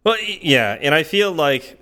Well, 0.04 0.18
yeah, 0.22 0.78
and 0.82 0.96
I 0.96 1.04
feel 1.04 1.32
like 1.32 1.80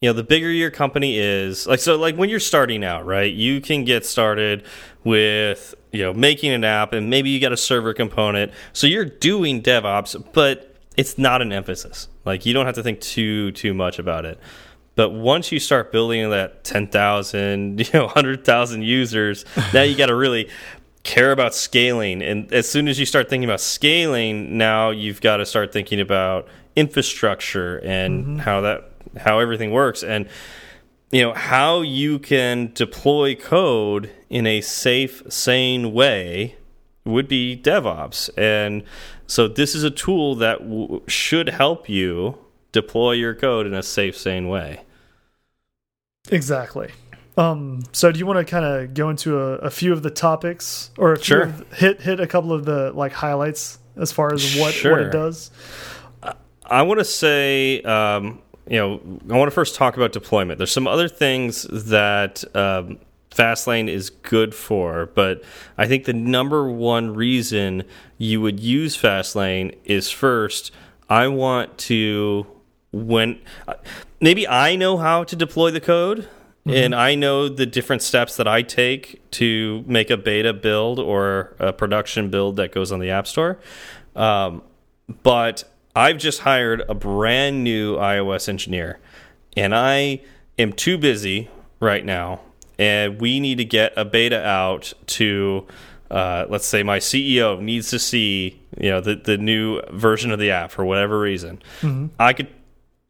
you 0.00 0.08
know 0.08 0.12
the 0.12 0.22
bigger 0.22 0.50
your 0.50 0.70
company 0.70 1.18
is, 1.18 1.66
like 1.66 1.80
so, 1.80 1.96
like 1.96 2.16
when 2.16 2.28
you're 2.28 2.38
starting 2.40 2.84
out, 2.84 3.06
right? 3.06 3.32
You 3.32 3.60
can 3.60 3.84
get 3.84 4.06
started 4.06 4.64
with 5.02 5.74
you 5.92 6.02
know 6.02 6.12
making 6.12 6.52
an 6.52 6.64
app, 6.64 6.92
and 6.92 7.10
maybe 7.10 7.30
you 7.30 7.40
got 7.40 7.52
a 7.52 7.56
server 7.56 7.92
component, 7.92 8.52
so 8.72 8.86
you're 8.86 9.04
doing 9.04 9.62
DevOps, 9.62 10.32
but 10.32 10.76
it's 10.96 11.18
not 11.18 11.42
an 11.42 11.52
emphasis. 11.52 12.08
Like 12.24 12.46
you 12.46 12.54
don't 12.54 12.66
have 12.66 12.76
to 12.76 12.82
think 12.82 13.00
too 13.00 13.50
too 13.52 13.74
much 13.74 13.98
about 13.98 14.24
it. 14.24 14.38
But 14.94 15.10
once 15.10 15.52
you 15.52 15.60
start 15.60 15.92
building 15.92 16.30
that 16.30 16.64
10,000, 16.64 17.78
you 17.86 17.86
know, 17.92 18.06
100,000 18.06 18.82
users, 18.82 19.44
now 19.74 19.82
you 19.82 19.94
got 19.94 20.06
to 20.06 20.14
really 20.14 20.48
care 21.02 21.32
about 21.32 21.54
scaling. 21.54 22.22
And 22.22 22.50
as 22.52 22.68
soon 22.68 22.88
as 22.88 22.98
you 22.98 23.04
start 23.04 23.28
thinking 23.28 23.48
about 23.48 23.60
scaling, 23.60 24.56
now 24.56 24.90
you've 24.90 25.20
got 25.20 25.36
to 25.36 25.46
start 25.46 25.70
thinking 25.70 26.00
about 26.00 26.48
infrastructure 26.76 27.78
and 27.78 28.40
how 28.42 28.60
that 28.60 28.90
how 29.16 29.38
everything 29.38 29.70
works 29.70 30.02
and 30.02 30.28
you 31.10 31.22
know 31.22 31.32
how 31.32 31.80
you 31.80 32.18
can 32.18 32.70
deploy 32.74 33.34
code 33.34 34.10
in 34.28 34.46
a 34.46 34.60
safe, 34.60 35.22
sane 35.28 35.92
way 35.92 36.56
would 37.04 37.28
be 37.28 37.56
DevOps. 37.56 38.28
And 38.36 38.82
so 39.26 39.46
this 39.46 39.74
is 39.74 39.84
a 39.84 39.90
tool 39.90 40.34
that 40.36 40.58
w 40.58 41.02
should 41.06 41.48
help 41.48 41.88
you 41.88 42.38
deploy 42.72 43.12
your 43.12 43.34
code 43.34 43.66
in 43.66 43.72
a 43.74 43.82
safe, 43.82 44.16
sane 44.18 44.48
way. 44.48 44.80
Exactly. 46.30 46.90
Um, 47.36 47.82
so 47.92 48.10
do 48.10 48.18
you 48.18 48.26
want 48.26 48.38
to 48.38 48.44
kind 48.44 48.64
of 48.64 48.94
go 48.94 49.10
into 49.10 49.38
a, 49.38 49.52
a 49.58 49.70
few 49.70 49.92
of 49.92 50.02
the 50.02 50.10
topics 50.10 50.90
or 50.98 51.16
Sure. 51.16 51.42
of- 51.42 51.72
hit 51.74 52.00
hit 52.00 52.18
a 52.18 52.26
couple 52.26 52.52
of 52.52 52.64
the 52.64 52.92
like 52.92 53.12
highlights 53.12 53.78
as 53.96 54.10
far 54.10 54.32
as 54.34 54.56
what 54.56 54.74
what 54.84 55.00
it 55.00 55.12
does? 55.12 55.50
I 56.68 56.82
want 56.82 56.98
to 56.98 57.04
say, 57.04 57.82
um, 57.82 58.40
you 58.68 58.78
know, 58.78 59.00
I 59.30 59.36
want 59.36 59.48
to 59.48 59.54
first 59.54 59.74
talk 59.74 59.96
about 59.96 60.12
deployment. 60.12 60.58
There's 60.58 60.72
some 60.72 60.86
other 60.86 61.08
things 61.08 61.66
that 61.70 62.44
um, 62.56 62.98
Fastlane 63.30 63.88
is 63.88 64.10
good 64.10 64.54
for, 64.54 65.06
but 65.14 65.42
I 65.78 65.86
think 65.86 66.04
the 66.04 66.12
number 66.12 66.68
one 66.70 67.14
reason 67.14 67.84
you 68.18 68.40
would 68.40 68.60
use 68.60 68.96
Fastlane 68.96 69.76
is 69.84 70.10
first, 70.10 70.72
I 71.08 71.28
want 71.28 71.78
to 71.78 72.46
when 72.92 73.40
uh, 73.68 73.74
maybe 74.20 74.48
I 74.48 74.76
know 74.76 74.96
how 74.96 75.24
to 75.24 75.36
deploy 75.36 75.70
the 75.70 75.80
code. 75.80 76.28
And 76.68 76.96
I 76.96 77.14
know 77.14 77.48
the 77.48 77.64
different 77.64 78.02
steps 78.02 78.36
that 78.38 78.48
I 78.48 78.62
take 78.62 79.20
to 79.32 79.84
make 79.86 80.10
a 80.10 80.16
beta 80.16 80.52
build 80.52 80.98
or 80.98 81.54
a 81.60 81.72
production 81.72 82.28
build 82.28 82.56
that 82.56 82.72
goes 82.72 82.90
on 82.90 82.98
the 82.98 83.10
App 83.10 83.28
Store. 83.28 83.60
Um, 84.16 84.62
but 85.22 85.62
I've 85.96 86.18
just 86.18 86.40
hired 86.40 86.82
a 86.88 86.94
brand 86.94 87.64
new 87.64 87.96
iOS 87.96 88.50
engineer, 88.50 88.98
and 89.56 89.74
I 89.74 90.20
am 90.58 90.74
too 90.74 90.98
busy 90.98 91.48
right 91.80 92.04
now, 92.04 92.40
and 92.78 93.18
we 93.18 93.40
need 93.40 93.56
to 93.58 93.64
get 93.64 93.94
a 93.96 94.04
beta 94.04 94.46
out 94.46 94.92
to. 95.06 95.66
Uh, 96.10 96.44
let's 96.48 96.66
say 96.66 96.84
my 96.84 96.98
CEO 96.98 97.60
needs 97.60 97.90
to 97.90 97.98
see, 97.98 98.60
you 98.78 98.90
know, 98.90 99.00
the 99.00 99.16
the 99.16 99.38
new 99.38 99.80
version 99.90 100.30
of 100.30 100.38
the 100.38 100.50
app 100.50 100.70
for 100.70 100.84
whatever 100.84 101.18
reason. 101.18 101.62
I 102.20 102.32
could 102.34 102.48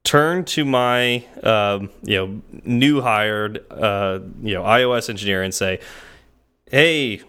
turn 0.04 0.44
to 0.44 0.64
my, 0.64 1.24
um, 1.42 1.90
you 2.04 2.16
know, 2.16 2.40
new 2.64 3.00
hired, 3.00 3.64
uh, 3.70 4.20
you 4.40 4.54
know, 4.54 4.62
iOS 4.62 5.10
engineer 5.10 5.42
and 5.42 5.52
say, 5.52 5.80
"Hey, 6.70 7.20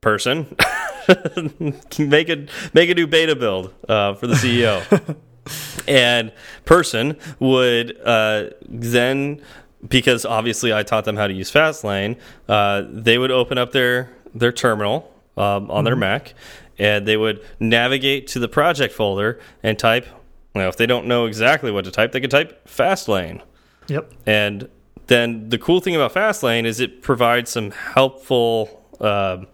person, 0.00 0.54
make 1.98 2.28
a 2.28 2.46
make 2.74 2.90
a 2.90 2.94
new 2.94 3.06
beta 3.06 3.36
build 3.36 3.72
uh, 3.88 4.14
for 4.14 4.26
the 4.26 4.34
CEO. 4.34 5.16
and 5.88 6.32
person 6.64 7.16
would 7.38 7.98
uh, 8.04 8.50
then, 8.68 9.40
because 9.86 10.24
obviously 10.24 10.72
I 10.72 10.82
taught 10.82 11.04
them 11.04 11.16
how 11.16 11.26
to 11.26 11.34
use 11.34 11.50
Fastlane, 11.50 12.18
uh, 12.48 12.84
they 12.88 13.18
would 13.18 13.30
open 13.30 13.58
up 13.58 13.72
their 13.72 14.10
their 14.34 14.52
terminal 14.52 15.12
um, 15.36 15.70
on 15.70 15.84
their 15.84 15.96
Mac, 15.96 16.34
and 16.78 17.06
they 17.06 17.16
would 17.16 17.44
navigate 17.60 18.26
to 18.28 18.38
the 18.38 18.48
project 18.48 18.94
folder 18.94 19.40
and 19.62 19.78
type. 19.78 20.06
Well, 20.54 20.68
if 20.68 20.76
they 20.76 20.86
don't 20.86 21.06
know 21.06 21.26
exactly 21.26 21.70
what 21.70 21.84
to 21.84 21.90
type, 21.90 22.12
they 22.12 22.20
could 22.20 22.30
type 22.30 22.66
Fastlane. 22.66 23.42
Yep. 23.88 24.12
And 24.24 24.68
then 25.06 25.50
the 25.50 25.58
cool 25.58 25.80
thing 25.80 25.94
about 25.94 26.14
Fastlane 26.14 26.64
is 26.64 26.80
it 26.80 27.02
provides 27.02 27.50
some 27.50 27.70
helpful. 27.70 28.82
Th- 29.00 29.46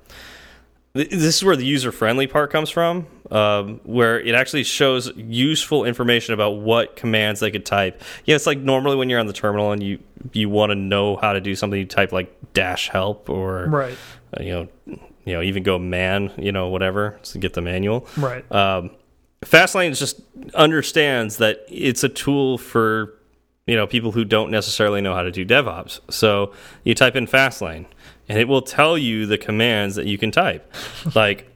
this 0.95 1.37
is 1.37 1.45
where 1.45 1.57
the 1.57 1.65
user 1.65 1.91
friendly 1.93 2.27
part 2.27 2.51
comes 2.51 2.69
from, 2.69 3.07
um, 3.31 3.81
where 3.85 4.21
it 4.21 4.35
actually 4.35 4.63
shows 4.65 5.11
useful 5.17 5.85
information 5.85 6.35
about 6.35 6.51
what 6.59 6.97
commands 6.97 7.41
they 7.41 7.51
could 7.51 7.65
type. 7.65 8.03
Yeah, 8.27 8.37
it's 8.37 8.47
like 8.47 8.59
normally 8.59 8.97
when 8.97 9.09
you're 9.09 9.21
on 9.21 9.27
the 9.27 9.33
terminal 9.33 9.73
and 9.73 9.83
you 9.83 9.99
you 10.33 10.49
want 10.51 10.71
to 10.71 10.75
know 10.75 11.17
how 11.17 11.33
to 11.33 11.41
do 11.41 11.55
something, 11.55 11.79
you 11.79 11.87
type 11.87 12.13
like 12.13 12.35
dash 12.53 12.89
help 12.91 13.31
or 13.31 13.67
Right. 13.69 13.97
uh, 14.39 14.43
you 14.43 14.53
know 14.53 14.69
you 15.25 15.33
know 15.33 15.41
even 15.43 15.63
go 15.63 15.79
man 15.79 16.31
you 16.37 16.53
know 16.53 16.69
whatever 16.69 17.19
to 17.25 17.39
get 17.39 17.55
the 17.55 17.63
manual. 17.63 18.07
Right. 18.19 18.51
Um, 18.53 18.91
Fastlane 19.43 19.97
just 19.99 20.21
understands 20.55 21.39
that 21.39 21.65
it's 21.69 22.05
a 22.05 22.09
tool 22.09 22.59
for 22.59 23.15
you 23.67 23.77
know 23.77 23.87
people 23.87 24.13
who 24.13 24.25
don't 24.25 24.51
necessarily 24.51 25.01
know 25.01 25.15
how 25.15 25.23
to 25.23 25.31
do 25.31 25.45
DevOps. 25.45 26.01
So 26.11 26.53
you 26.85 26.95
type 26.95 27.17
in 27.17 27.27
Fastlane, 27.27 27.87
and 28.29 28.39
it 28.39 28.49
will 28.49 28.63
tell 28.63 28.97
you 28.99 29.27
the 29.27 29.39
commands 29.39 29.97
that 29.97 30.07
you 30.07 30.19
can 30.19 30.31
type. 30.31 30.73
like, 31.15 31.51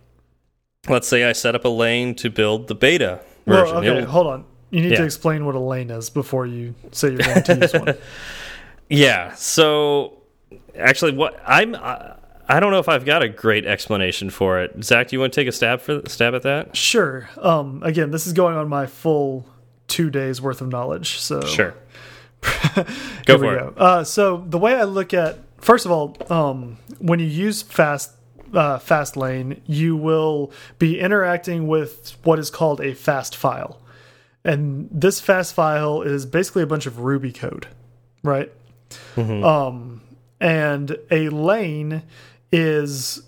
let's 0.88 1.08
say 1.08 1.24
I 1.24 1.32
set 1.32 1.54
up 1.54 1.64
a 1.64 1.68
lane 1.68 2.14
to 2.16 2.30
build 2.30 2.68
the 2.68 2.74
beta 2.74 3.20
version. 3.46 3.74
well, 3.74 3.84
okay, 3.84 3.98
It'll- 3.98 4.10
hold 4.10 4.26
on. 4.28 4.44
You 4.70 4.82
need 4.82 4.92
Yeah. 4.92 4.98
to 4.98 5.04
explain 5.04 5.46
what 5.46 5.54
a 5.54 5.60
lane 5.60 5.90
is 5.90 6.10
before 6.10 6.44
you 6.44 6.74
say 6.90 7.08
you're 7.10 7.18
going 7.18 7.42
to 7.44 7.56
use 7.60 7.72
one. 7.72 7.94
Yeah. 8.88 9.34
So 9.34 10.14
actually, 10.76 11.12
what 11.12 11.40
I'm. 11.46 11.74
I, 11.74 12.14
I 12.48 12.60
don't 12.60 12.70
know 12.70 12.78
if 12.78 12.88
I've 12.88 13.04
got 13.04 13.22
a 13.22 13.28
great 13.28 13.66
explanation 13.66 14.30
for 14.30 14.60
it. 14.60 14.84
Zach, 14.84 15.08
do 15.08 15.16
you 15.16 15.20
want 15.20 15.32
to 15.32 15.40
take 15.40 15.48
a 15.48 15.52
stab 15.52 15.80
for 15.80 16.02
stab 16.08 16.34
at 16.34 16.42
that? 16.42 16.76
Sure. 16.76 17.28
Um, 17.42 17.82
again, 17.82 18.12
this 18.12 18.26
is 18.28 18.32
going 18.32 18.56
on 18.56 18.68
my 18.68 18.86
full 18.86 19.44
two 19.88 20.10
days 20.10 20.40
worth 20.40 20.60
of 20.60 20.68
knowledge. 20.68 21.18
So 21.18 21.40
Sure. 21.42 21.74
Go 23.26 23.38
for 23.38 23.56
go. 23.56 23.74
Uh, 23.76 24.04
so 24.04 24.44
the 24.46 24.58
way 24.58 24.74
I 24.74 24.84
look 24.84 25.14
at, 25.14 25.38
first 25.58 25.86
of 25.86 25.90
all, 25.92 26.16
um, 26.30 26.76
when 26.98 27.18
you 27.20 27.26
use 27.26 27.62
fast 27.62 28.12
uh, 28.54 28.78
fast 28.78 29.16
lane, 29.16 29.60
you 29.66 29.96
will 29.96 30.52
be 30.78 31.00
interacting 31.00 31.66
with 31.66 32.16
what 32.22 32.38
is 32.38 32.50
called 32.50 32.80
a 32.80 32.94
fast 32.94 33.34
file, 33.36 33.80
and 34.44 34.88
this 34.92 35.20
fast 35.20 35.54
file 35.54 36.02
is 36.02 36.26
basically 36.26 36.62
a 36.62 36.66
bunch 36.66 36.86
of 36.86 37.00
Ruby 37.00 37.32
code, 37.32 37.66
right? 38.22 38.52
Um, 39.44 40.02
and 40.40 40.96
a 41.10 41.28
lane 41.30 42.02
is 42.52 43.22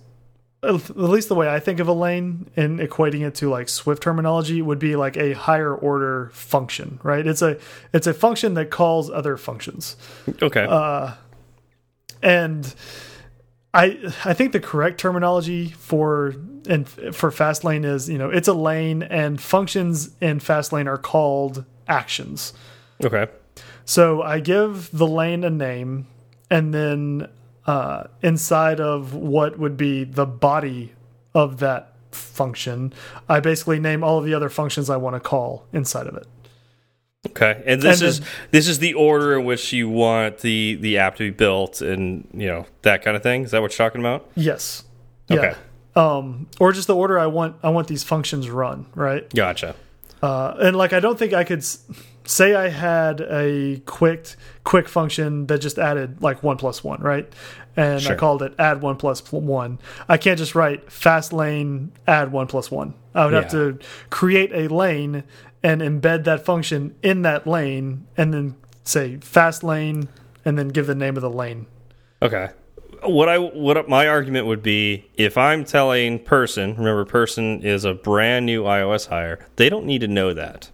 at 0.63 0.97
least 0.97 1.29
the 1.29 1.35
way 1.35 1.49
I 1.49 1.61
think 1.61 1.79
of 1.79 1.87
a 1.89 1.93
lane 1.93 2.51
and 2.57 2.81
equating 2.81 3.27
it 3.27 3.35
to 3.37 3.49
like 3.49 3.69
Swift 3.69 4.03
terminology 4.03 4.61
would 4.61 4.79
be 4.79 4.97
like 4.97 5.17
a 5.17 5.33
higher 5.33 5.75
order 5.75 6.31
function, 6.33 6.99
right? 7.03 7.25
It's 7.27 7.43
a 7.43 7.59
it's 7.93 8.07
a 8.07 8.15
function 8.15 8.55
that 8.55 8.71
calls 8.71 9.09
other 9.11 9.37
functions. 9.37 9.97
Okay. 10.43 10.67
Uh, 10.69 11.13
And 12.23 12.75
I 13.73 14.13
I 14.25 14.35
think 14.35 14.53
the 14.53 14.61
correct 14.61 14.99
terminology 14.99 15.69
for 15.69 16.35
and 16.69 16.89
for 16.89 17.31
Fastlane 17.31 17.85
is 17.85 18.09
you 18.09 18.19
know 18.19 18.31
it's 18.31 18.49
a 18.49 18.53
lane 18.55 19.03
and 19.05 19.41
functions 19.41 20.11
in 20.21 20.41
Fastlane 20.41 20.87
are 20.87 20.99
called 20.99 21.65
actions. 21.87 22.53
Okay. 23.05 23.29
So 23.85 24.23
I 24.23 24.41
give 24.41 24.91
the 24.93 25.07
lane 25.07 25.45
a 25.45 25.51
name, 25.51 26.07
and 26.51 26.75
then 26.75 27.29
uh, 27.69 28.05
inside 28.23 28.81
of 28.81 29.15
what 29.15 29.59
would 29.59 29.77
be 29.77 30.03
the 30.05 30.27
body 30.27 30.93
of 31.35 31.59
that 31.59 31.93
function, 32.11 32.93
I 33.29 33.41
basically 33.41 33.79
name 33.79 34.03
all 34.03 34.19
of 34.19 34.25
the 34.25 34.35
other 34.35 34.49
functions 34.49 34.89
I 34.91 34.97
want 34.97 35.15
to 35.15 35.21
call 35.21 35.67
inside 35.73 36.07
of 36.07 36.17
it. 36.17 36.27
Okay, 37.29 37.63
and 37.67 37.83
this 37.83 38.01
And 38.01 38.09
is 38.09 38.21
then- 38.21 38.29
this 38.53 38.69
is 38.69 38.79
the 38.79 38.95
order 38.95 39.39
in 39.39 39.45
which 39.45 39.73
you 39.73 39.89
want 39.89 40.39
the 40.39 40.77
the 40.81 40.99
app 40.99 41.17
to 41.17 41.25
be 41.25 41.31
built, 41.31 41.81
and 41.83 42.27
you 42.33 42.47
know 42.47 42.65
that 42.83 43.03
kind 43.05 43.17
of 43.17 43.23
thing. 43.23 43.43
Is 43.45 43.51
that 43.51 43.61
what 43.61 43.73
you're 43.79 43.87
talking 43.89 44.01
about? 44.01 44.27
Yes. 44.35 44.85
Okay. 45.31 45.53
Yeah. 45.53 45.57
Um, 46.17 46.47
or 46.61 46.73
just 46.73 46.87
the 46.87 46.95
order 46.95 47.19
I 47.19 47.27
want. 47.27 47.57
I 47.63 47.69
want 47.71 47.89
these 47.89 48.05
functions 48.05 48.49
run 48.49 48.87
right. 48.95 49.29
Gotcha. 49.35 49.75
Uh, 50.23 50.55
and 50.61 50.77
like 50.77 50.93
I 50.93 51.01
don't 51.01 51.19
think 51.19 51.33
I 51.35 51.45
could 51.45 51.59
s- 51.59 51.81
say 52.29 52.55
I 52.55 52.69
had 52.69 53.21
a 53.23 53.81
quick 53.87 54.37
quick 54.65 54.89
function 54.89 55.47
that 55.47 55.61
just 55.61 55.79
added 55.79 56.23
like 56.23 56.43
one 56.43 56.59
plus 56.59 56.85
one, 56.85 57.01
right? 57.01 57.31
And 57.77 58.03
Sure. 58.03 58.13
I 58.13 58.17
called 58.17 58.43
it 58.43 58.55
add 58.59 58.83
one 58.83 58.97
one. 58.97 59.79
I 60.09 60.17
can't 60.19 60.39
just 60.39 60.55
write 60.55 60.93
fast 60.93 61.33
lane 61.33 61.93
add 62.07 62.31
one 62.31 62.47
plus 62.47 62.71
one. 62.71 62.95
I 63.15 63.25
would 63.25 63.35
have 63.35 63.51
to 63.53 63.79
create 64.11 64.53
a 64.53 64.73
lane 64.73 65.25
and 65.63 65.81
embed 65.81 66.25
that 66.25 66.45
function 66.45 66.95
in 67.03 67.23
that 67.23 67.47
lane, 67.47 68.07
and 68.17 68.33
then 68.33 68.55
say 68.85 69.17
fast 69.17 69.65
lane, 69.65 70.09
and 70.45 70.57
then 70.57 70.69
give 70.69 70.87
the 70.87 70.95
name 70.95 71.17
of 71.17 71.23
the 71.23 71.31
lane. 71.31 71.67
Okay. 72.23 72.51
What 73.05 73.29
I 73.29 73.39
what 73.39 73.89
my 73.89 74.07
argument 74.07 74.47
would 74.47 74.63
be 74.63 75.07
if 75.17 75.39
I'm 75.39 75.65
telling 75.65 76.19
person, 76.19 76.77
remember 76.77 77.05
person 77.05 77.63
is 77.63 77.85
a 77.85 77.95
brand 77.95 78.47
new 78.47 78.65
iOS 78.65 79.09
hire, 79.09 79.47
they 79.57 79.69
don't 79.69 79.87
need 79.87 80.01
to 80.03 80.09
know 80.09 80.35
that. 80.35 80.71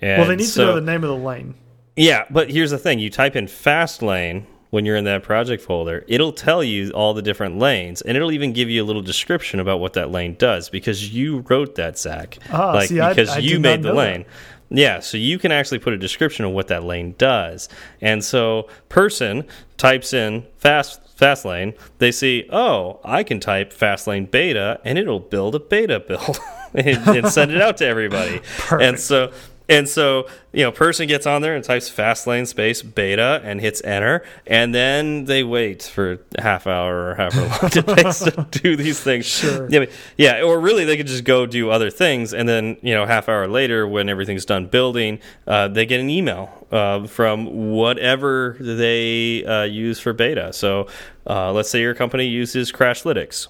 And 0.00 0.20
well, 0.20 0.28
they 0.28 0.36
need 0.36 0.44
so, 0.44 0.62
to 0.62 0.66
know 0.70 0.74
the 0.76 0.80
name 0.80 1.04
of 1.04 1.10
the 1.10 1.16
lane. 1.16 1.54
Yeah, 1.96 2.24
but 2.30 2.50
here's 2.50 2.70
the 2.70 2.78
thing: 2.78 2.98
you 2.98 3.10
type 3.10 3.36
in 3.36 3.46
fast 3.46 4.02
lane 4.02 4.46
when 4.70 4.84
you're 4.84 4.96
in 4.96 5.04
that 5.04 5.22
project 5.22 5.62
folder, 5.62 6.04
it'll 6.08 6.32
tell 6.32 6.64
you 6.64 6.90
all 6.90 7.14
the 7.14 7.22
different 7.22 7.58
lanes, 7.58 8.02
and 8.02 8.16
it'll 8.16 8.32
even 8.32 8.52
give 8.52 8.68
you 8.68 8.82
a 8.82 8.86
little 8.86 9.02
description 9.02 9.60
about 9.60 9.78
what 9.78 9.92
that 9.92 10.10
lane 10.10 10.34
does 10.36 10.68
because 10.68 11.14
you 11.14 11.44
wrote 11.48 11.76
that, 11.76 11.96
Zach. 11.96 12.38
Ah, 12.50 12.72
like 12.72 12.88
see, 12.88 12.98
I- 12.98 13.10
because 13.10 13.28
I 13.30 13.38
you 13.38 13.60
made 13.60 13.82
the 13.82 13.90
know 13.90 13.94
that. 13.94 14.12
lane. 14.12 14.24
Yeah, 14.70 14.98
so 14.98 15.16
you 15.16 15.38
can 15.38 15.52
actually 15.52 15.78
put 15.78 15.92
a 15.92 15.96
description 15.98 16.44
of 16.44 16.50
what 16.50 16.66
that 16.68 16.82
lane 16.82 17.14
does, 17.18 17.68
and 18.00 18.24
so 18.24 18.68
person 18.88 19.44
types 19.76 20.12
in 20.12 20.44
fast 20.58 21.00
fast 21.16 21.44
lane. 21.44 21.74
They 21.98 22.10
see, 22.10 22.48
oh, 22.50 22.98
I 23.04 23.22
can 23.22 23.38
type 23.38 23.72
fast 23.72 24.08
lane 24.08 24.26
beta, 24.26 24.80
and 24.84 24.98
it'll 24.98 25.20
build 25.20 25.54
a 25.54 25.60
beta 25.60 26.00
build 26.00 26.40
and, 26.74 27.06
and 27.08 27.28
send 27.28 27.52
it 27.52 27.62
out 27.62 27.76
to 27.76 27.86
everybody. 27.86 28.40
Perfect. 28.58 28.82
And 28.82 28.98
so 28.98 29.30
and 29.68 29.88
so, 29.88 30.26
you 30.52 30.62
know, 30.62 30.70
person 30.70 31.08
gets 31.08 31.26
on 31.26 31.40
there 31.40 31.54
and 31.54 31.64
types 31.64 31.90
fastlane 31.90 32.46
space 32.46 32.82
beta 32.82 33.40
and 33.44 33.60
hits 33.60 33.82
enter, 33.82 34.22
and 34.46 34.74
then 34.74 35.24
they 35.24 35.42
wait 35.42 35.82
for 35.82 36.18
a 36.36 36.42
half 36.42 36.66
hour 36.66 37.10
or 37.10 37.14
however 37.14 37.40
long 37.40 37.58
it 37.62 37.86
takes 37.96 38.18
to 38.20 38.46
do 38.50 38.76
these 38.76 39.00
things. 39.00 39.24
Sure. 39.24 39.66
Yeah, 39.70 39.86
yeah, 40.18 40.42
or 40.42 40.60
really 40.60 40.84
they 40.84 40.96
could 40.96 41.06
just 41.06 41.24
go 41.24 41.46
do 41.46 41.70
other 41.70 41.90
things, 41.90 42.34
and 42.34 42.46
then 42.48 42.76
you 42.82 42.94
know, 42.94 43.06
half 43.06 43.28
hour 43.28 43.48
later, 43.48 43.88
when 43.88 44.08
everything's 44.08 44.44
done 44.44 44.66
building, 44.66 45.18
uh, 45.46 45.68
they 45.68 45.86
get 45.86 46.00
an 46.00 46.10
email 46.10 46.66
uh, 46.70 47.06
from 47.06 47.70
whatever 47.70 48.56
they 48.60 49.44
uh, 49.44 49.62
use 49.62 49.98
for 49.98 50.12
beta. 50.12 50.52
So, 50.52 50.88
uh, 51.26 51.52
let's 51.52 51.70
say 51.70 51.80
your 51.80 51.94
company 51.94 52.26
uses 52.26 52.70
Crashlytics 52.70 53.48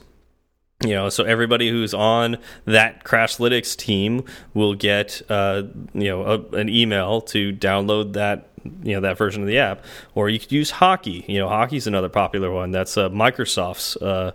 you 0.82 0.90
know 0.90 1.08
so 1.08 1.24
everybody 1.24 1.70
who's 1.70 1.94
on 1.94 2.36
that 2.64 3.04
crashlytics 3.04 3.76
team 3.76 4.24
will 4.54 4.74
get 4.74 5.22
uh, 5.28 5.62
you 5.94 6.08
know 6.08 6.22
a, 6.22 6.56
an 6.56 6.68
email 6.68 7.20
to 7.20 7.52
download 7.52 8.14
that 8.14 8.48
you 8.82 8.94
know 8.94 9.00
that 9.00 9.18
version 9.18 9.42
of 9.42 9.48
the 9.48 9.58
app. 9.58 9.84
Or 10.14 10.28
you 10.28 10.38
could 10.38 10.52
use 10.52 10.70
hockey. 10.70 11.24
You 11.28 11.38
know 11.40 11.48
hockey's 11.48 11.86
another 11.86 12.08
popular 12.08 12.50
one. 12.50 12.70
That's 12.70 12.96
uh, 12.96 13.08
microsoft's 13.10 13.96
uh, 13.96 14.32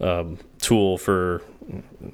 um, 0.00 0.38
tool 0.58 0.98
for 0.98 1.42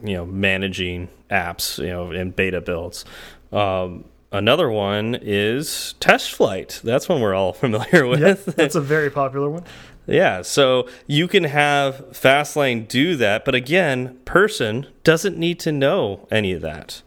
you 0.02 0.14
know 0.14 0.26
managing 0.26 1.08
apps 1.30 1.78
you 1.78 1.90
know 1.90 2.10
and 2.12 2.34
beta 2.34 2.60
builds. 2.60 3.04
Um, 3.52 4.04
another 4.32 4.70
one 4.70 5.18
is 5.20 5.94
test 6.00 6.32
flight. 6.32 6.80
That's 6.84 7.08
one 7.08 7.20
we're 7.20 7.34
all 7.34 7.52
familiar 7.64 8.06
with. 8.06 8.20
Yep, 8.20 8.44
that's 8.56 8.74
a 8.74 8.80
very 8.80 9.10
popular 9.10 9.50
one. 9.50 9.64
Yeah, 10.06 10.42
so 10.42 10.88
you 11.06 11.28
can 11.28 11.44
have 11.44 12.04
Fastlane 12.10 12.86
do 12.86 13.16
that, 13.16 13.44
but 13.44 13.54
again, 13.54 14.18
person 14.24 14.86
doesn't 15.04 15.36
need 15.36 15.58
to 15.60 15.72
know 15.72 16.26
any 16.30 16.52
of 16.52 16.62
that. 16.62 17.02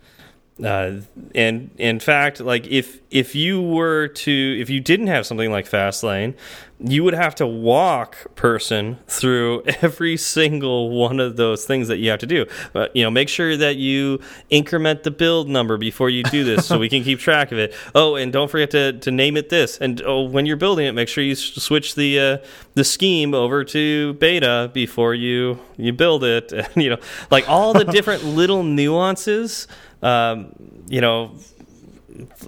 Uh, 0.64 1.02
and 1.34 1.72
in 1.78 2.00
fact, 2.00 2.40
like 2.42 2.68
if 2.68 3.00
if 3.12 3.34
you 3.34 3.62
were 3.62 4.08
to 4.08 4.58
if 4.60 4.70
you 4.70 4.80
didn't 4.80 5.08
have 5.08 5.26
something 5.26 5.52
like 5.52 5.70
Fastlane, 5.70 6.36
you 6.80 7.04
would 7.04 7.14
have 7.14 7.36
to 7.36 7.46
walk 7.46 8.36
person 8.36 8.98
through 9.08 9.64
every 9.82 10.16
single 10.16 10.90
one 10.90 11.20
of 11.20 11.36
those 11.36 11.66
things 11.66 11.88
that 11.90 11.98
you 11.98 12.10
have 12.10 12.20
to 12.20 12.26
do. 12.26 12.46
But 12.72 12.96
you 12.96 13.04
know, 13.04 13.12
make 13.12 13.30
sure 13.30 13.58
that 13.58 13.76
you 13.76 14.20
increment 14.50 15.04
the 15.04 15.12
build 15.12 15.50
number 15.50 15.78
before 15.78 16.10
you 16.10 16.24
do 16.24 16.44
this, 16.44 16.66
so 16.66 16.78
we 16.78 16.90
can 16.90 17.04
keep 17.04 17.20
track 17.20 17.52
of 17.52 17.58
it. 17.58 17.74
Oh, 17.96 18.16
and 18.16 18.32
don't 18.32 18.50
forget 18.50 18.72
to 18.72 18.94
to 18.94 19.12
name 19.12 19.38
it 19.38 19.50
this. 19.50 19.78
And 19.78 20.02
oh, 20.06 20.24
when 20.24 20.46
you're 20.46 20.58
building 20.58 20.86
it, 20.86 20.94
make 20.94 21.08
sure 21.08 21.24
you 21.24 21.36
switch 21.36 21.96
the 21.96 22.20
uh, 22.20 22.38
the 22.76 22.84
scheme 22.84 23.34
over 23.34 23.64
to 23.66 24.14
beta 24.16 24.72
before 24.74 25.14
you 25.14 25.60
you 25.78 25.94
build 25.94 26.24
it. 26.24 26.54
And 26.60 26.84
you 26.84 26.90
know, 26.90 27.00
like 27.32 27.48
all 27.48 27.74
the 27.74 27.86
different 27.86 28.24
little 28.26 28.64
nuances. 28.64 29.68
Um, 30.02 30.54
you 30.88 31.02
know, 31.02 31.36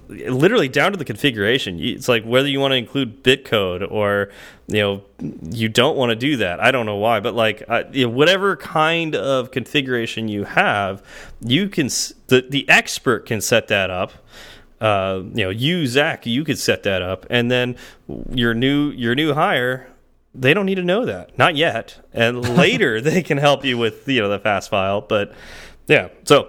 literally 0.08 0.68
down 0.68 0.92
to 0.92 0.98
the 0.98 1.04
configuration. 1.04 1.78
It's 1.80 2.08
like 2.08 2.24
whether 2.24 2.48
you 2.48 2.60
want 2.60 2.72
to 2.72 2.76
include 2.76 3.22
bitcode 3.22 3.90
or 3.90 4.30
you 4.66 4.80
know 4.80 5.02
you 5.42 5.68
don't 5.68 5.96
want 5.96 6.10
to 6.10 6.16
do 6.16 6.36
that. 6.38 6.60
I 6.60 6.70
don't 6.70 6.86
know 6.86 6.96
why, 6.96 7.20
but 7.20 7.34
like 7.34 7.62
uh, 7.68 7.84
you 7.92 8.06
know, 8.06 8.12
whatever 8.12 8.56
kind 8.56 9.14
of 9.14 9.50
configuration 9.50 10.28
you 10.28 10.44
have, 10.44 11.02
you 11.40 11.68
can 11.68 11.86
the 12.26 12.46
the 12.48 12.68
expert 12.68 13.26
can 13.26 13.40
set 13.40 13.68
that 13.68 13.90
up. 13.90 14.12
Uh, 14.80 15.22
you 15.32 15.44
know, 15.44 15.50
you 15.50 15.86
Zach, 15.86 16.26
you 16.26 16.44
could 16.44 16.58
set 16.58 16.82
that 16.82 17.02
up, 17.02 17.26
and 17.30 17.50
then 17.50 17.76
your 18.30 18.54
new 18.54 18.90
your 18.90 19.14
new 19.14 19.34
hire. 19.34 19.88
They 20.34 20.54
don't 20.54 20.64
need 20.64 20.76
to 20.76 20.82
know 20.82 21.04
that, 21.04 21.36
not 21.36 21.56
yet. 21.56 22.08
And 22.14 22.56
later 22.56 23.02
they 23.02 23.22
can 23.22 23.38
help 23.38 23.64
you 23.64 23.78
with 23.78 24.08
you 24.08 24.20
know 24.20 24.28
the 24.28 24.38
fast 24.38 24.70
file. 24.70 25.00
But 25.00 25.32
yeah, 25.86 26.08
so 26.24 26.48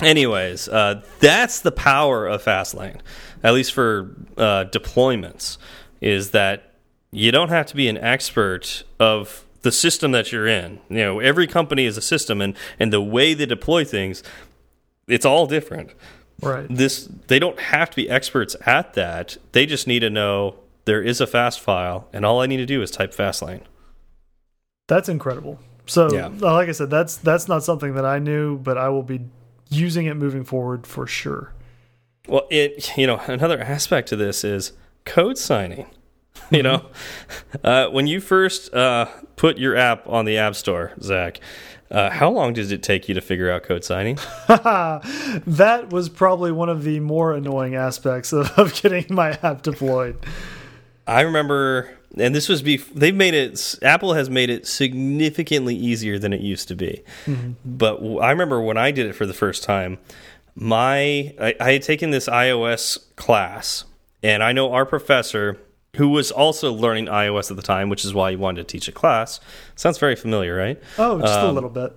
Anyways, 0.00 0.68
uh, 0.68 1.02
that's 1.20 1.60
the 1.60 1.72
power 1.72 2.26
of 2.26 2.42
Fastlane, 2.44 3.00
at 3.42 3.54
least 3.54 3.72
for 3.72 4.14
uh, 4.36 4.64
deployments, 4.70 5.56
is 6.00 6.32
that 6.32 6.72
you 7.12 7.30
don't 7.30 7.48
have 7.48 7.66
to 7.66 7.76
be 7.76 7.88
an 7.88 7.96
expert 7.98 8.82
of 8.98 9.44
the 9.62 9.70
system 9.72 10.12
that 10.12 10.32
you're 10.32 10.48
in. 10.48 10.80
You 10.90 10.96
know, 10.98 11.20
every 11.20 11.46
company 11.46 11.84
is 11.84 11.96
a 11.96 12.02
system, 12.02 12.40
and 12.40 12.56
and 12.78 12.92
the 12.92 13.00
way 13.00 13.34
they 13.34 13.46
deploy 13.46 13.84
things, 13.84 14.22
it's 15.06 15.24
all 15.24 15.46
different. 15.46 15.92
Right. 16.42 16.66
This 16.68 17.08
they 17.28 17.38
don't 17.38 17.58
have 17.60 17.88
to 17.90 17.96
be 17.96 18.10
experts 18.10 18.56
at 18.66 18.94
that. 18.94 19.36
They 19.52 19.64
just 19.64 19.86
need 19.86 20.00
to 20.00 20.10
know 20.10 20.56
there 20.86 21.02
is 21.02 21.20
a 21.20 21.26
fast 21.26 21.60
file, 21.60 22.08
and 22.12 22.26
all 22.26 22.40
I 22.40 22.46
need 22.46 22.58
to 22.58 22.66
do 22.66 22.82
is 22.82 22.90
type 22.90 23.14
Fastlane. 23.14 23.62
That's 24.88 25.08
incredible. 25.08 25.60
So, 25.86 26.12
Yeah. 26.12 26.30
like 26.40 26.68
I 26.68 26.72
said, 26.72 26.90
that's 26.90 27.16
that's 27.16 27.46
not 27.46 27.62
something 27.62 27.94
that 27.94 28.04
I 28.04 28.18
knew, 28.18 28.58
but 28.58 28.76
I 28.76 28.88
will 28.88 29.02
be 29.02 29.20
using 29.68 30.06
it 30.06 30.14
moving 30.14 30.44
forward 30.44 30.86
for 30.86 31.06
sure. 31.06 31.52
Well, 32.26 32.46
it 32.50 32.96
you 32.96 33.06
know 33.06 33.20
another 33.26 33.60
aspect 33.60 34.08
to 34.08 34.16
this 34.16 34.44
is 34.44 34.72
code 35.04 35.38
signing. 35.38 35.86
You 36.50 36.62
know, 36.62 36.86
uh, 37.62 37.86
when 37.88 38.06
you 38.06 38.20
first 38.20 38.74
uh, 38.74 39.06
put 39.36 39.56
your 39.56 39.76
app 39.76 40.06
on 40.06 40.26
the 40.26 40.36
App 40.36 40.54
Store, 40.56 40.92
Zach, 41.00 41.40
uh, 41.90 42.10
how 42.10 42.28
long 42.28 42.52
did 42.52 42.70
it 42.70 42.82
take 42.82 43.08
you 43.08 43.14
to 43.14 43.20
figure 43.20 43.50
out 43.50 43.62
code 43.62 43.84
signing? 43.84 44.16
that 44.48 45.86
was 45.90 46.08
probably 46.08 46.52
one 46.52 46.68
of 46.68 46.82
the 46.82 47.00
more 47.00 47.32
annoying 47.32 47.76
aspects 47.76 48.32
of, 48.32 48.50
of 48.58 48.74
getting 48.74 49.06
my 49.08 49.38
app 49.42 49.62
deployed. 49.62 50.18
I 51.06 51.22
remember, 51.22 51.90
and 52.18 52.34
this 52.34 52.48
was 52.48 52.62
bef 52.62 52.92
they've 52.94 53.14
made 53.14 53.34
it. 53.34 53.78
Apple 53.82 54.14
has 54.14 54.28
made 54.30 54.50
it 54.50 54.66
significantly 54.66 55.74
easier 55.76 56.18
than 56.18 56.32
it 56.32 56.40
used 56.40 56.68
to 56.68 56.74
be. 56.76 57.02
But 57.64 57.96
w- 57.96 58.18
I 58.18 58.30
remember 58.30 58.60
when 58.60 58.76
I 58.76 58.90
did 58.90 59.06
it 59.06 59.14
for 59.14 59.26
the 59.26 59.34
first 59.34 59.62
time, 59.62 59.98
my 60.54 61.34
I, 61.40 61.54
I 61.60 61.72
had 61.72 61.82
taken 61.82 62.10
this 62.10 62.28
iOS 62.28 62.98
class, 63.16 63.84
and 64.22 64.42
I 64.42 64.52
know 64.52 64.72
our 64.72 64.86
professor, 64.86 65.58
who 65.96 66.08
was 66.08 66.30
also 66.30 66.72
learning 66.72 67.06
iOS 67.06 67.50
at 67.50 67.56
the 67.56 67.62
time, 67.62 67.88
which 67.88 68.04
is 68.04 68.14
why 68.14 68.30
he 68.30 68.36
wanted 68.36 68.66
to 68.68 68.72
teach 68.72 68.88
a 68.88 68.92
class. 68.92 69.40
Sounds 69.76 69.98
very 69.98 70.16
familiar, 70.16 70.54
right? 70.56 70.80
Oh, 70.98 71.20
just 71.20 71.32
a 71.38 71.46
Um, 71.46 71.54
little 71.54 71.70
bit. 71.70 71.92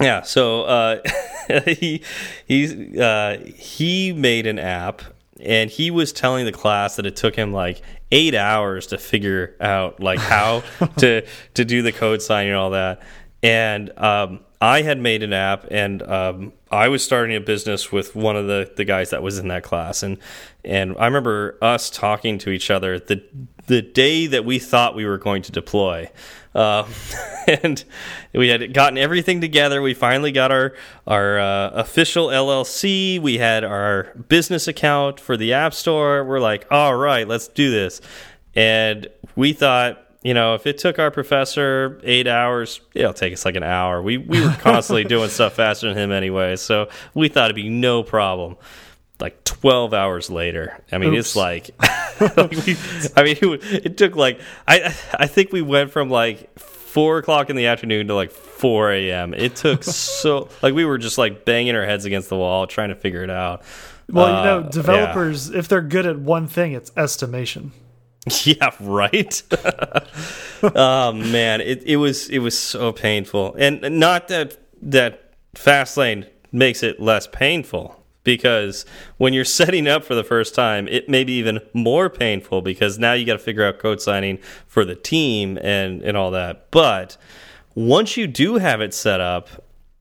Yeah, 0.00 0.22
so 0.22 0.62
uh, 0.62 1.00
he 1.66 2.02
he 2.46 2.98
uh, 2.98 3.36
he 3.54 4.12
made 4.14 4.46
an 4.46 4.58
app, 4.58 5.02
and 5.42 5.70
he 5.70 5.90
was 5.90 6.12
telling 6.12 6.44
the 6.44 6.52
class 6.52 6.96
that 6.96 7.06
it 7.06 7.16
took 7.16 7.34
him 7.34 7.52
like 7.52 7.82
eight 8.12 8.34
hours 8.34 8.88
to 8.88 8.98
figure 8.98 9.56
out 9.60 10.00
like 10.00 10.18
how 10.18 10.62
to 10.98 11.26
to 11.54 11.64
do 11.64 11.82
the 11.82 11.92
code 11.92 12.22
signing 12.22 12.50
and 12.50 12.58
all 12.58 12.70
that. 12.70 13.02
And 13.42 13.96
um, 13.98 14.40
I 14.60 14.82
had 14.82 14.98
made 14.98 15.22
an 15.22 15.32
app, 15.32 15.66
and 15.70 16.02
um, 16.02 16.52
I 16.70 16.88
was 16.88 17.02
starting 17.02 17.34
a 17.34 17.40
business 17.40 17.90
with 17.90 18.14
one 18.14 18.36
of 18.36 18.46
the 18.46 18.70
the 18.76 18.84
guys 18.84 19.10
that 19.10 19.22
was 19.22 19.38
in 19.38 19.48
that 19.48 19.62
class, 19.62 20.02
and 20.02 20.18
and 20.64 20.94
I 20.98 21.06
remember 21.06 21.56
us 21.62 21.88
talking 21.88 22.36
to 22.38 22.50
each 22.50 22.70
other 22.70 22.98
the 22.98 23.22
the 23.70 23.80
day 23.80 24.26
that 24.26 24.44
we 24.44 24.58
thought 24.58 24.96
we 24.96 25.06
were 25.06 25.16
going 25.16 25.42
to 25.42 25.52
deploy. 25.52 26.10
Uh, 26.56 26.84
and 27.62 27.84
we 28.34 28.48
had 28.48 28.74
gotten 28.74 28.98
everything 28.98 29.40
together. 29.40 29.80
We 29.80 29.94
finally 29.94 30.32
got 30.32 30.50
our 30.50 30.74
our 31.06 31.38
uh, 31.38 31.70
official 31.70 32.26
LLC. 32.26 33.20
We 33.20 33.38
had 33.38 33.62
our 33.62 34.12
business 34.28 34.66
account 34.66 35.20
for 35.20 35.36
the 35.36 35.52
App 35.52 35.72
Store. 35.72 36.24
We're 36.24 36.40
like, 36.40 36.66
all 36.68 36.96
right, 36.96 37.28
let's 37.28 37.46
do 37.46 37.70
this. 37.70 38.00
And 38.56 39.06
we 39.36 39.52
thought 39.52 40.04
you 40.22 40.34
know, 40.34 40.54
if 40.54 40.66
it 40.66 40.76
took 40.76 40.98
our 40.98 41.10
professor 41.10 41.98
eight 42.02 42.26
hours, 42.26 42.82
it'll 42.94 43.14
take 43.14 43.32
us 43.32 43.44
like 43.44 43.54
an 43.54 43.62
hour. 43.62 44.02
We 44.02 44.18
we 44.18 44.44
were 44.44 44.54
constantly 44.58 45.04
doing 45.14 45.30
stuff 45.30 45.54
faster 45.54 45.88
than 45.88 45.96
him 45.96 46.10
anyway, 46.10 46.56
so 46.56 46.88
we 47.14 47.28
thought 47.28 47.46
it'd 47.46 47.56
be 47.56 47.68
no 47.68 48.02
problem. 48.02 48.56
Like 49.20 49.44
twelve 49.44 49.92
hours 49.92 50.30
later, 50.30 50.82
I 50.90 50.98
mean, 50.98 51.14
Oops. 51.14 51.18
it's 51.18 51.36
like, 51.36 51.70
like 52.20 52.50
we, 52.66 52.76
I 53.16 53.22
mean, 53.22 53.36
it, 53.40 53.64
it 53.86 53.96
took 53.96 54.16
like 54.16 54.40
I 54.66 54.94
I 55.14 55.26
think 55.26 55.52
we 55.52 55.62
went 55.62 55.90
from 55.90 56.10
like 56.10 56.58
four 56.58 57.18
o'clock 57.18 57.50
in 57.50 57.56
the 57.56 57.66
afternoon 57.66 58.08
to 58.08 58.14
like 58.14 58.32
4 58.32 58.92
a.m. 58.92 59.32
It 59.32 59.54
took 59.54 59.84
so 59.84 60.48
like 60.60 60.74
we 60.74 60.84
were 60.84 60.98
just 60.98 61.18
like 61.18 61.44
banging 61.44 61.76
our 61.76 61.84
heads 61.84 62.04
against 62.04 62.28
the 62.28 62.36
wall 62.36 62.66
trying 62.66 62.88
to 62.88 62.96
figure 62.96 63.22
it 63.22 63.30
out. 63.30 63.62
Well, 64.08 64.26
uh, 64.26 64.38
you 64.38 64.44
know, 64.44 64.58
uh, 64.66 64.70
developers, 64.70 65.50
yeah. 65.50 65.58
if 65.58 65.68
they're 65.68 65.82
good 65.82 66.04
at 66.06 66.18
one 66.18 66.48
thing, 66.48 66.72
it's 66.72 66.90
estimation. 66.96 67.72
Yeah, 68.44 68.70
right. 68.80 69.42
oh 70.62 71.12
man, 71.12 71.60
it 71.62 71.82
it 71.84 71.96
was 71.96 72.28
it 72.28 72.40
was 72.40 72.58
so 72.58 72.92
painful, 72.92 73.54
and 73.58 73.98
not 73.98 74.28
that 74.28 74.58
that 74.82 75.32
Fastlane 75.54 76.28
makes 76.52 76.82
it 76.82 77.00
less 77.00 77.26
painful 77.26 77.99
because 78.24 78.84
when 79.16 79.32
you're 79.32 79.44
setting 79.60 79.88
up 79.88 80.04
for 80.04 80.14
the 80.14 80.24
first 80.24 80.54
time, 80.54 80.88
it 80.88 81.08
may 81.08 81.24
be 81.24 81.32
even 81.34 81.60
more 81.72 82.08
painful 82.08 82.62
because 82.62 82.98
now 82.98 83.12
you 83.12 83.24
got 83.24 83.34
to 83.34 83.38
figure 83.38 83.64
out 83.64 83.78
code 83.78 84.00
signing 84.00 84.38
for 84.66 84.84
the 84.84 84.94
team 84.94 85.58
and 85.62 86.02
and 86.02 86.16
all 86.16 86.30
that. 86.32 86.70
But 86.70 87.16
once 87.74 88.16
you 88.16 88.26
do 88.26 88.56
have 88.56 88.80
it 88.80 88.94
set 88.94 89.20
up, 89.20 89.48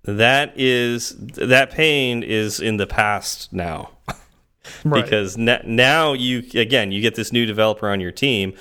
that 0.04 0.54
is 0.56 1.16
that 1.18 1.72
pain 1.72 2.24
is 2.24 2.60
in 2.60 2.78
the 2.78 2.88
past 2.88 3.54
now. 3.54 3.92
right. 4.84 5.04
because 5.04 5.38
now 5.38 6.14
you 6.14 6.44
again 6.54 6.92
you 6.92 7.02
get 7.02 7.16
this 7.16 7.32
new 7.32 7.46
developer 7.46 7.90
on 7.90 8.00
your 8.00 8.12
team 8.12 8.54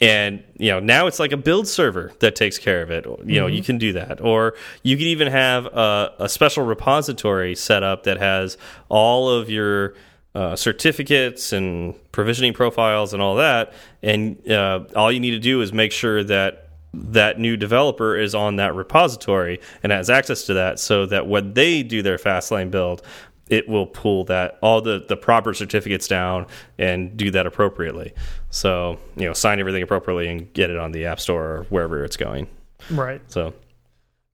and 0.00 0.42
you 0.58 0.70
know 0.70 0.80
now 0.80 1.06
it's 1.06 1.18
like 1.18 1.32
a 1.32 1.36
build 1.36 1.68
server 1.68 2.12
that 2.20 2.34
takes 2.34 2.58
care 2.58 2.82
of 2.82 2.90
it 2.90 3.04
you 3.04 3.10
mm 3.10 3.16
-hmm. 3.16 3.36
know 3.36 3.46
you 3.46 3.58
mm-hmm. 3.58 3.66
can 3.66 3.78
do 3.78 3.92
that 3.92 4.20
or 4.20 4.54
you 4.82 4.96
could 4.96 5.06
even 5.06 5.28
have 5.28 5.66
a, 5.66 6.12
a 6.18 6.28
special 6.28 6.64
repository 6.64 7.54
set 7.54 7.82
up 7.82 8.02
that 8.02 8.18
has 8.18 8.58
all 8.88 9.28
of 9.28 9.50
your 9.50 9.94
uh, 10.34 10.54
certificates 10.56 11.52
and 11.52 11.94
provisioning 12.12 12.54
profiles 12.54 13.12
and 13.12 13.22
all 13.22 13.36
that 13.36 13.72
and 14.02 14.36
uh, 14.48 14.80
all 14.94 15.12
you 15.12 15.20
need 15.20 15.42
to 15.42 15.50
do 15.52 15.60
is 15.62 15.72
make 15.72 15.92
sure 15.92 16.24
that 16.24 16.70
that 16.92 17.38
new 17.38 17.56
developer 17.56 18.16
is 18.16 18.34
on 18.34 18.56
that 18.56 18.74
repository 18.74 19.60
and 19.82 19.92
has 19.92 20.10
access 20.10 20.44
to 20.46 20.54
that 20.54 20.78
so 20.78 21.06
that 21.06 21.26
when 21.26 21.54
they 21.54 21.82
do 21.82 22.02
their 22.02 22.18
fastlane 22.18 22.70
build 22.70 23.02
it 23.50 23.68
will 23.68 23.86
pull 23.86 24.24
that 24.24 24.58
all 24.62 24.80
the 24.80 25.04
the 25.06 25.16
proper 25.16 25.52
certificates 25.52 26.08
down 26.08 26.46
and 26.78 27.16
do 27.16 27.30
that 27.32 27.46
appropriately. 27.46 28.14
So 28.50 28.98
you 29.16 29.26
know, 29.26 29.32
sign 29.32 29.60
everything 29.60 29.82
appropriately 29.82 30.28
and 30.28 30.52
get 30.52 30.70
it 30.70 30.78
on 30.78 30.92
the 30.92 31.06
App 31.06 31.20
Store 31.20 31.44
or 31.44 31.62
wherever 31.64 32.04
it's 32.04 32.16
going. 32.16 32.48
Right. 32.90 33.20
So 33.28 33.52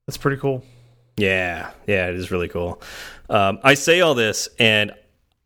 that's 0.07 0.17
pretty 0.17 0.37
cool. 0.37 0.63
Yeah, 1.17 1.71
yeah, 1.87 2.09
it 2.09 2.15
is 2.15 2.31
really 2.31 2.49
cool. 2.49 2.81
Um, 3.31 3.59
I 3.63 3.75
say 3.75 4.03
all 4.03 4.15
this, 4.15 4.49
and 4.59 4.93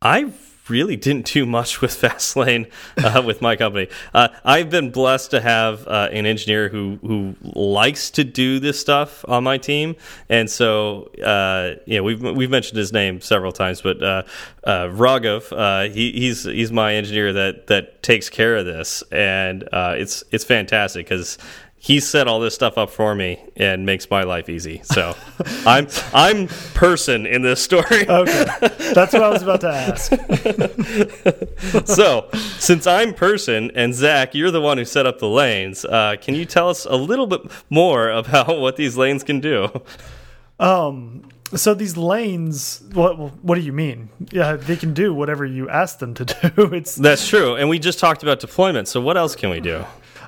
I 0.01 0.31
really 0.71 0.95
didn't 0.95 1.25
do 1.25 1.45
much 1.45 1.81
with 1.81 1.91
Fastlane 2.01 2.71
uh, 2.97 3.21
with 3.21 3.41
my 3.41 3.55
company. 3.55 3.89
Uh, 4.13 4.29
I've 4.43 4.69
been 4.69 4.89
blessed 4.89 5.31
to 5.31 5.41
have 5.41 5.87
uh, 5.87 6.09
an 6.11 6.25
engineer 6.25 6.69
who 6.69 6.97
who 7.01 7.35
likes 7.43 8.09
to 8.11 8.23
do 8.23 8.59
this 8.59 8.79
stuff 8.79 9.23
on 9.27 9.43
my 9.43 9.57
team, 9.57 9.95
and 10.29 10.49
so 10.49 11.11
uh, 11.23 11.75
yeah, 11.85 11.99
we've 11.99 12.21
we've 12.21 12.49
mentioned 12.49 12.77
his 12.77 12.93
name 12.93 13.21
several 13.21 13.51
times, 13.51 13.81
but 13.81 14.01
uh, 14.01 14.23
uh, 14.63 14.87
Raghav, 14.87 15.91
he, 15.91 16.11
he's 16.13 16.43
he's 16.45 16.71
my 16.71 16.95
engineer 16.95 17.33
that 17.33 17.67
that 17.67 18.01
takes 18.01 18.29
care 18.29 18.55
of 18.55 18.65
this, 18.65 19.03
and 19.11 19.67
it's 19.73 20.23
it's 20.31 20.45
fantastic 20.45 21.05
because 21.05 21.37
he 21.83 21.99
set 21.99 22.27
all 22.27 22.39
this 22.39 22.53
stuff 22.53 22.77
up 22.77 22.91
for 22.91 23.15
me 23.15 23.43
and 23.55 23.87
makes 23.87 24.07
my 24.07 24.21
life 24.21 24.49
easy. 24.49 24.81
So 24.83 25.15
I'm 25.65 25.87
I'm 26.13 26.47
person 26.75 27.25
in 27.25 27.41
this 27.41 27.59
story. 27.61 27.81
okay, 28.07 28.45
that's 28.93 29.13
what 29.13 29.23
I 29.23 29.29
was 29.29 29.41
about 29.41 29.61
to 29.61 29.69
ask. 29.69 30.11
so 31.87 32.29
since 32.59 32.85
I'm 32.85 33.15
person 33.15 33.71
and 33.73 33.95
Zach, 33.95 34.35
you're 34.35 34.51
the 34.51 34.61
one 34.61 34.77
who 34.77 34.85
set 34.85 35.07
up 35.07 35.17
the 35.17 35.27
lanes. 35.27 35.83
Uh, 35.83 36.17
can 36.21 36.35
you 36.35 36.45
tell 36.45 36.69
us 36.69 36.85
a 36.85 36.95
little 36.95 37.25
bit 37.25 37.41
more 37.71 38.11
about 38.11 38.59
what 38.59 38.75
these 38.75 38.95
lanes 38.95 39.23
can 39.23 39.39
do? 39.39 39.81
Um. 40.59 41.27
So 41.55 41.73
these 41.73 41.97
lanes, 41.97 42.83
what 42.93 43.17
what 43.43 43.55
do 43.55 43.61
you 43.61 43.73
mean? 43.73 44.09
Yeah, 44.31 44.55
they 44.55 44.77
can 44.77 44.93
do 44.93 45.15
whatever 45.15 45.45
you 45.45 45.67
ask 45.67 45.97
them 45.97 46.13
to 46.13 46.25
do. 46.25 46.73
It's 46.75 46.95
that's 46.95 47.27
true, 47.27 47.55
and 47.55 47.67
we 47.69 47.79
just 47.79 47.97
talked 47.97 48.21
about 48.21 48.39
deployment. 48.39 48.87
So 48.87 49.01
what 49.01 49.17
else 49.17 49.35
can 49.35 49.49
we 49.49 49.59
do? 49.59 49.83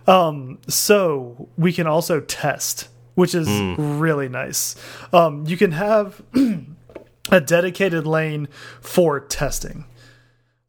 Um, 0.08 0.60
so 0.68 1.50
we 1.58 1.74
can 1.74 1.88
also 1.88 2.20
test, 2.20 2.90
which 3.16 3.34
is 3.34 3.48
mm. 3.48 3.76
really 3.78 4.30
nice. 4.30 4.76
Um, 5.12 5.46
you 5.48 5.58
can 5.58 5.72
have 5.72 6.22
a 7.32 7.42
dedicated 7.42 8.06
lane 8.06 8.48
for 8.82 9.20
testing. 9.20 9.86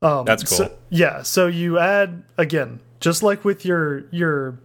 Um, 0.02 0.24
That's 0.24 0.44
cool. 0.44 0.58
So, 0.58 0.78
yeah. 0.90 1.22
So 1.22 1.46
you 1.46 1.78
add 1.78 2.22
again, 2.36 2.80
just 3.00 3.22
like 3.22 3.44
with 3.44 3.64
your 3.64 4.04
your 4.10 4.58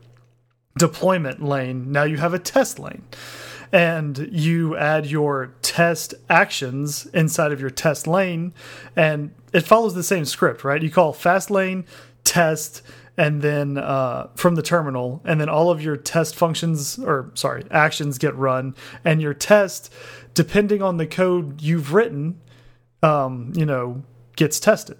deployment 0.78 1.44
lane, 1.44 1.92
now 1.92 2.04
you 2.04 2.18
have 2.18 2.34
a 2.34 2.40
test 2.40 2.80
lane. 2.80 3.04
And 3.72 4.30
you 4.32 4.76
add 4.76 5.06
your 5.06 5.54
test 5.62 6.16
actions 6.28 7.06
inside 7.08 7.52
of 7.52 7.62
your 7.62 7.70
test 7.70 8.08
lane, 8.08 8.52
and 8.96 9.30
it 9.54 9.62
follows 9.62 9.94
the 9.94 10.02
same 10.02 10.26
script, 10.26 10.64
right? 10.64 10.82
You 10.82 10.90
call 10.90 11.14
fastlane 11.14 11.86
test 12.24 12.82
and 13.20 13.42
then 13.42 13.78
uh, 13.78 14.30
from 14.36 14.56
the 14.56 14.62
terminal, 14.62 15.22
and 15.26 15.42
then 15.42 15.50
all 15.50 15.70
of 15.70 15.84
your 15.84 15.98
test 15.98 16.38
functions 16.38 16.98
or 16.98 17.32
sorry 17.34 17.66
actions 17.70 18.18
get 18.18 18.34
run, 18.36 18.74
and 19.04 19.22
your 19.22 19.34
test, 19.34 19.94
depending 20.34 20.82
on 20.82 20.96
the 20.96 21.06
code 21.06 21.62
you've 21.62 21.94
written, 21.94 22.40
um, 23.04 23.52
you 23.54 23.66
know, 23.66 24.02
gets 24.38 24.58
tested, 24.62 24.98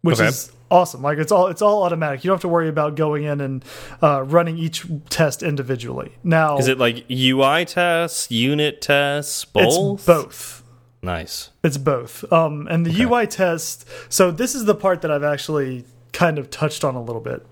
which 0.00 0.18
okay. 0.18 0.28
is 0.28 0.50
awesome. 0.70 1.02
Like 1.02 1.18
it's 1.18 1.30
all 1.30 1.48
it's 1.48 1.60
all 1.60 1.82
automatic. 1.82 2.24
You 2.24 2.28
don't 2.28 2.36
have 2.36 2.40
to 2.40 2.48
worry 2.48 2.70
about 2.70 2.94
going 2.94 3.24
in 3.24 3.42
and 3.42 3.62
uh, 4.02 4.22
running 4.22 4.56
each 4.56 4.86
test 5.10 5.42
individually. 5.42 6.12
Now, 6.24 6.56
is 6.56 6.66
it 6.66 6.78
like 6.78 7.04
UI 7.10 7.66
tests, 7.66 8.30
unit 8.30 8.80
tests, 8.80 9.44
both? 9.44 9.98
It's 9.98 10.06
both. 10.06 10.64
Nice. 11.02 11.50
It's 11.62 11.76
both. 11.76 12.30
Um, 12.32 12.66
and 12.70 12.86
the 12.86 12.90
okay. 12.90 13.04
UI 13.04 13.26
test. 13.26 13.86
So 14.08 14.30
this 14.30 14.54
is 14.54 14.64
the 14.64 14.74
part 14.74 15.02
that 15.02 15.10
I've 15.10 15.24
actually 15.24 15.84
kind 16.12 16.38
of 16.38 16.50
touched 16.50 16.84
on 16.84 16.94
a 16.94 17.02
little 17.02 17.20
bit. 17.20 17.46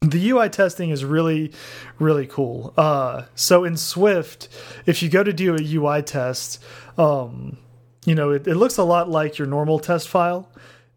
The 0.00 0.30
UI 0.30 0.48
testing 0.48 0.90
is 0.90 1.04
really, 1.04 1.52
really 1.98 2.26
cool. 2.26 2.72
Uh, 2.76 3.24
so 3.34 3.64
in 3.64 3.76
Swift, 3.76 4.48
if 4.86 5.02
you 5.02 5.10
go 5.10 5.22
to 5.22 5.32
do 5.32 5.54
a 5.54 5.74
UI 5.74 6.02
test, 6.02 6.62
um, 6.96 7.58
you 8.06 8.14
know, 8.14 8.30
it, 8.30 8.46
it 8.46 8.54
looks 8.54 8.78
a 8.78 8.82
lot 8.82 9.10
like 9.10 9.36
your 9.36 9.46
normal 9.46 9.78
test 9.78 10.08
file. 10.08 10.48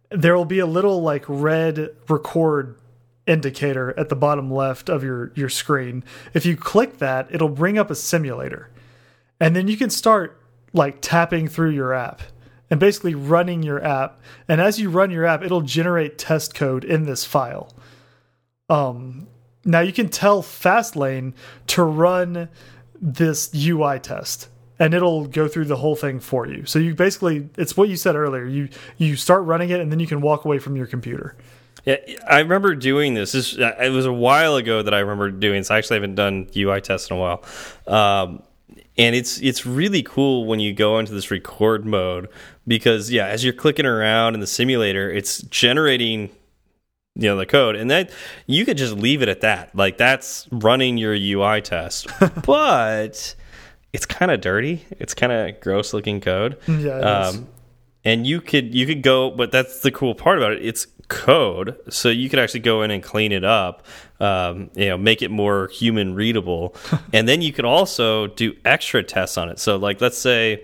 There 0.10 0.38
will 0.38 0.46
be 0.46 0.60
a 0.60 0.66
little 0.66 1.02
like 1.02 1.26
red 1.28 1.90
record 2.08 2.78
indicator 3.28 3.98
at 3.98 4.10
the 4.10 4.16
bottom 4.16 4.52
left 4.52 4.90
of 4.90 5.04
your 5.04 5.32
your 5.36 5.50
screen. 5.50 6.04
If 6.34 6.46
you 6.46 6.56
click 6.56 7.00
that, 7.00 7.28
it'll 7.32 7.50
bring 7.50 7.78
up 7.78 7.90
a 7.90 7.96
simulator. 7.96 8.70
And 9.40 9.56
then 9.56 9.68
you 9.68 9.76
can 9.76 9.90
start 9.90 10.40
like 10.72 11.00
tapping 11.02 11.48
through 11.48 11.72
your 11.72 11.94
app 11.94 12.22
and 12.70 12.80
basically 12.80 13.16
running 13.16 13.64
your 13.64 13.84
app. 13.84 14.20
And 14.48 14.60
as 14.60 14.80
you 14.80 14.90
run 14.90 15.12
your 15.12 15.26
app, 15.26 15.44
it'll 15.44 15.62
generate 15.62 16.18
test 16.18 16.56
code 16.56 16.84
in 16.84 17.06
this 17.06 17.26
file. 17.26 17.74
Um, 18.70 19.28
now 19.66 19.82
you 19.82 19.94
can 19.94 20.10
tell 20.10 20.42
Fastlane 20.42 21.34
to 21.68 21.84
run 21.84 22.50
this 23.00 23.54
UI 23.54 24.00
test 24.00 24.48
and 24.80 24.94
it'll 24.94 25.28
go 25.28 25.48
through 25.48 25.66
the 25.66 25.78
whole 25.78 25.96
thing 25.96 26.20
for 26.20 26.48
you. 26.48 26.66
So 26.66 26.80
you 26.80 26.96
basically 26.96 27.50
it's 27.58 27.78
what 27.78 27.90
you 27.90 27.96
said 27.96 28.16
earlier. 28.16 28.46
You 28.46 28.70
you 28.98 29.16
start 29.16 29.44
running 29.44 29.70
it 29.70 29.80
and 29.80 29.92
then 29.92 30.00
you 30.00 30.08
can 30.08 30.22
walk 30.22 30.46
away 30.46 30.60
from 30.60 30.76
your 30.76 30.88
computer. 30.88 31.36
Yeah, 31.86 31.98
I 32.30 32.40
remember 32.40 32.76
doing 32.76 33.14
this. 33.14 33.34
this 33.34 33.58
it 33.58 33.92
was 33.92 34.06
a 34.06 34.14
while 34.14 34.56
ago 34.56 34.82
that 34.82 34.94
I 34.94 35.00
remember 35.00 35.32
doing 35.32 35.60
this. 35.60 35.70
I 35.70 35.78
actually 35.78 35.98
haven't 35.98 36.16
done 36.16 36.50
UI 36.56 36.82
tests 36.82 37.10
in 37.10 37.18
a 37.18 37.20
while. 37.20 37.44
Um, 37.88 38.42
and 38.98 39.16
it's 39.16 39.40
it's 39.42 39.66
really 39.66 40.04
cool 40.04 40.46
when 40.46 40.60
you 40.60 40.74
go 40.74 41.00
into 41.00 41.14
this 41.14 41.32
record 41.32 41.86
mode 41.86 42.30
because 42.68 43.12
yeah, 43.12 43.28
as 43.28 43.44
you're 43.44 43.54
clicking 43.54 43.86
around 43.86 44.34
in 44.34 44.40
the 44.40 44.48
simulator, 44.48 45.10
it's 45.12 45.42
generating 45.44 46.30
you 47.16 47.28
know 47.30 47.38
the 47.38 47.46
code. 47.46 47.76
And 47.76 47.90
that 47.92 48.12
you 48.48 48.66
could 48.66 48.78
just 48.78 48.94
leave 48.94 49.22
it 49.22 49.30
at 49.30 49.42
that. 49.42 49.76
Like 49.76 49.98
that's 49.98 50.48
running 50.52 50.98
your 50.98 51.14
ui 51.14 51.62
test. 51.62 52.08
But 52.46 53.36
it's 53.92 54.06
kind 54.06 54.32
of 54.32 54.42
dirty. 54.42 54.86
It's 54.92 55.14
kind 55.14 55.32
of 55.32 55.60
gross 55.62 55.94
looking 55.94 56.20
code. 56.22 56.58
Yeah, 56.68 56.98
um, 57.00 57.48
and 58.04 58.26
you 58.26 58.42
could 58.42 58.74
you 58.74 58.86
could 58.86 59.02
go 59.02 59.30
but 59.32 59.52
that's 59.52 59.82
the 59.82 59.92
cool 59.92 60.16
part 60.16 60.38
about 60.38 60.54
it. 60.54 60.66
It's 60.66 60.88
code 61.10 61.78
so 61.90 62.10
you 62.10 62.30
could 62.30 62.40
actually 62.40 62.62
go 62.62 62.82
in 62.82 62.90
and 62.90 63.04
clean 63.04 63.34
it 63.34 63.44
up 63.44 63.86
um, 64.22 64.72
you 64.74 64.88
know 64.88 64.98
make 64.98 65.22
it 65.22 65.30
more 65.30 65.68
human 65.68 66.16
readable. 66.16 66.76
And 67.14 67.28
then 67.28 67.42
you 67.42 67.54
could 67.54 67.66
also 67.66 68.28
do 68.28 68.56
extra 68.66 69.04
tests 69.04 69.38
on 69.38 69.50
it. 69.50 69.60
So 69.60 69.76
like 69.76 70.02
let's 70.02 70.18
say 70.18 70.64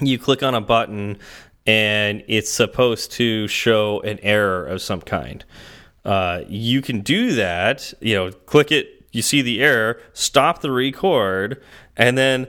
you 0.00 0.18
click 0.18 0.42
on 0.42 0.54
a 0.54 0.60
button 0.60 1.18
and 1.66 2.24
it's 2.28 2.50
supposed 2.50 3.12
to 3.12 3.46
show 3.48 4.00
an 4.00 4.18
error 4.22 4.64
of 4.64 4.80
some 4.80 5.00
kind. 5.00 5.44
Uh, 6.04 6.42
you 6.48 6.80
can 6.80 7.00
do 7.00 7.34
that, 7.34 7.92
you 8.00 8.14
know, 8.14 8.30
click 8.30 8.72
it, 8.72 9.04
you 9.12 9.20
see 9.20 9.42
the 9.42 9.60
error, 9.60 10.00
stop 10.12 10.60
the 10.60 10.70
record, 10.70 11.62
and 11.96 12.16
then 12.16 12.46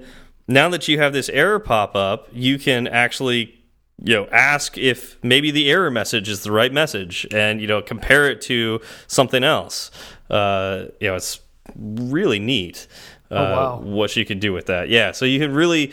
now 0.47 0.69
that 0.69 0.87
you 0.87 0.99
have 0.99 1.11
this 1.11 1.29
error 1.29 1.59
pop 1.59 1.95
up, 1.95 2.27
you 2.31 2.57
can 2.57 2.87
actually 2.87 3.55
you 4.01 4.15
know 4.15 4.27
ask 4.31 4.77
if 4.77 5.21
maybe 5.23 5.51
the 5.51 5.69
error 5.69 5.91
message 5.91 6.29
is 6.29 6.43
the 6.43 6.51
right 6.51 6.71
message 6.71 7.27
and 7.31 7.59
you 7.59 7.67
know 7.67 7.81
compare 7.81 8.29
it 8.29 8.39
to 8.39 8.79
something 9.07 9.43
else 9.43 9.91
uh 10.29 10.85
you 11.01 11.09
know 11.09 11.15
it's 11.15 11.41
really 11.75 12.39
neat 12.39 12.87
uh, 13.29 13.35
wow. 13.35 13.79
what 13.81 14.15
you 14.15 14.23
can 14.23 14.39
do 14.39 14.53
with 14.53 14.67
that 14.67 14.87
yeah 14.87 15.11
so 15.11 15.25
you 15.25 15.37
can 15.37 15.53
really 15.53 15.91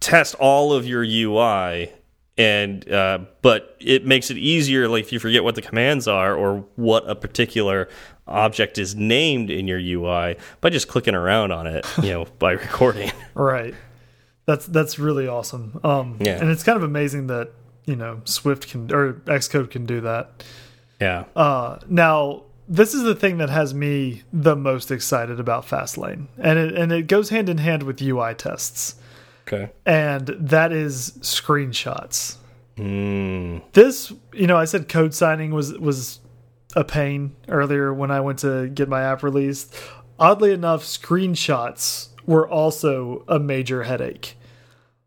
test 0.00 0.34
all 0.36 0.72
of 0.72 0.86
your 0.86 1.02
UI 1.04 1.92
and 2.36 2.88
uh, 2.90 3.18
but 3.42 3.76
it 3.80 4.06
makes 4.06 4.30
it 4.30 4.36
easier 4.38 4.88
like 4.88 5.04
if 5.04 5.12
you 5.12 5.18
forget 5.18 5.42
what 5.42 5.54
the 5.56 5.62
commands 5.62 6.06
are 6.06 6.34
or 6.36 6.64
what 6.76 7.08
a 7.10 7.14
particular 7.16 7.88
object 8.28 8.78
is 8.78 8.94
named 8.94 9.50
in 9.50 9.66
your 9.66 9.78
UI 9.78 10.36
by 10.60 10.70
just 10.70 10.86
clicking 10.88 11.14
around 11.14 11.50
on 11.50 11.66
it 11.66 11.84
you 12.02 12.10
know 12.10 12.26
by 12.38 12.52
recording 12.66 13.10
Right. 13.34 13.74
That's 14.46 14.66
that's 14.66 14.98
really 14.98 15.26
awesome. 15.28 15.78
Um, 15.84 16.16
Yeah. 16.20 16.38
and 16.40 16.48
it's 16.50 16.62
kind 16.62 16.76
of 16.76 16.82
amazing 16.82 17.26
that 17.26 17.50
you 17.86 17.96
know 17.96 18.20
Swift 18.24 18.68
can 18.68 18.92
or 18.92 19.14
Xcode 19.26 19.70
can 19.70 19.84
do 19.84 20.00
that. 20.02 20.44
yeah 21.00 21.24
Uh, 21.34 21.78
now 21.88 22.44
this 22.68 22.92
is 22.94 23.02
the 23.02 23.14
thing 23.14 23.38
that 23.38 23.48
has 23.50 23.72
me 23.74 24.22
the 24.32 24.54
most 24.54 24.90
excited 24.90 25.40
about 25.40 25.66
Fastlane, 25.66 26.26
and 26.38 26.58
it 26.58 26.74
and 26.76 26.92
it 26.92 27.06
goes 27.08 27.30
hand 27.30 27.48
in 27.48 27.58
hand 27.58 27.82
with 27.82 28.00
UI 28.02 28.34
tests, 28.34 28.94
okay 29.48 29.70
and 29.86 30.26
that 30.38 30.72
is 30.72 31.12
screenshots. 31.22 32.36
mm, 32.76 33.62
This, 33.72 34.12
you 34.32 34.46
know, 34.46 34.56
I 34.56 34.64
said 34.66 34.88
code 34.88 35.14
signing 35.14 35.52
was 35.52 35.72
was 35.78 36.20
a 36.76 36.84
pain 36.84 37.34
earlier 37.48 37.92
when 37.94 38.10
I 38.10 38.20
went 38.20 38.40
to 38.40 38.68
get 38.68 38.88
my 38.88 39.02
app 39.02 39.22
released. 39.22 39.74
Oddly 40.18 40.52
enough, 40.52 40.82
screenshots 40.84 42.08
were 42.26 42.46
also 42.48 43.24
a 43.28 43.38
major 43.38 43.84
headache. 43.84 44.36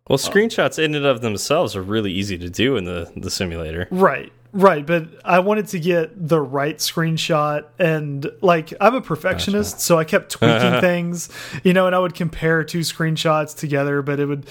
well 0.10 0.18
screenshots 0.18 0.80
in 0.84 0.96
and 0.96 1.06
of 1.06 1.22
themselves 1.22 1.76
are 1.76 1.82
really 1.84 2.12
easy 2.12 2.38
to 2.38 2.50
do 2.50 2.76
in 2.78 2.86
the 2.86 3.12
the 3.16 3.30
simulator 3.30 3.88
Right, 3.92 4.32
right. 4.54 4.86
But 4.86 5.08
I 5.26 5.40
wanted 5.40 5.68
to 5.70 5.80
get 5.80 6.28
the 6.28 6.40
right 6.42 6.78
screenshot. 6.78 7.66
And 7.80 8.30
like, 8.42 8.74
I'm 8.82 8.96
a 8.96 9.02
perfectionist, 9.02 9.80
so 9.80 9.98
I 9.98 10.04
kept 10.04 10.32
tweaking 10.32 10.80
things, 10.82 11.30
you 11.64 11.74
know, 11.74 11.86
and 11.88 11.96
I 11.96 12.00
would 12.00 12.14
compare 12.16 12.64
two 12.64 12.80
screenshots 12.80 13.56
together, 13.58 14.02
but 14.02 14.20
it 14.20 14.26
would, 14.26 14.48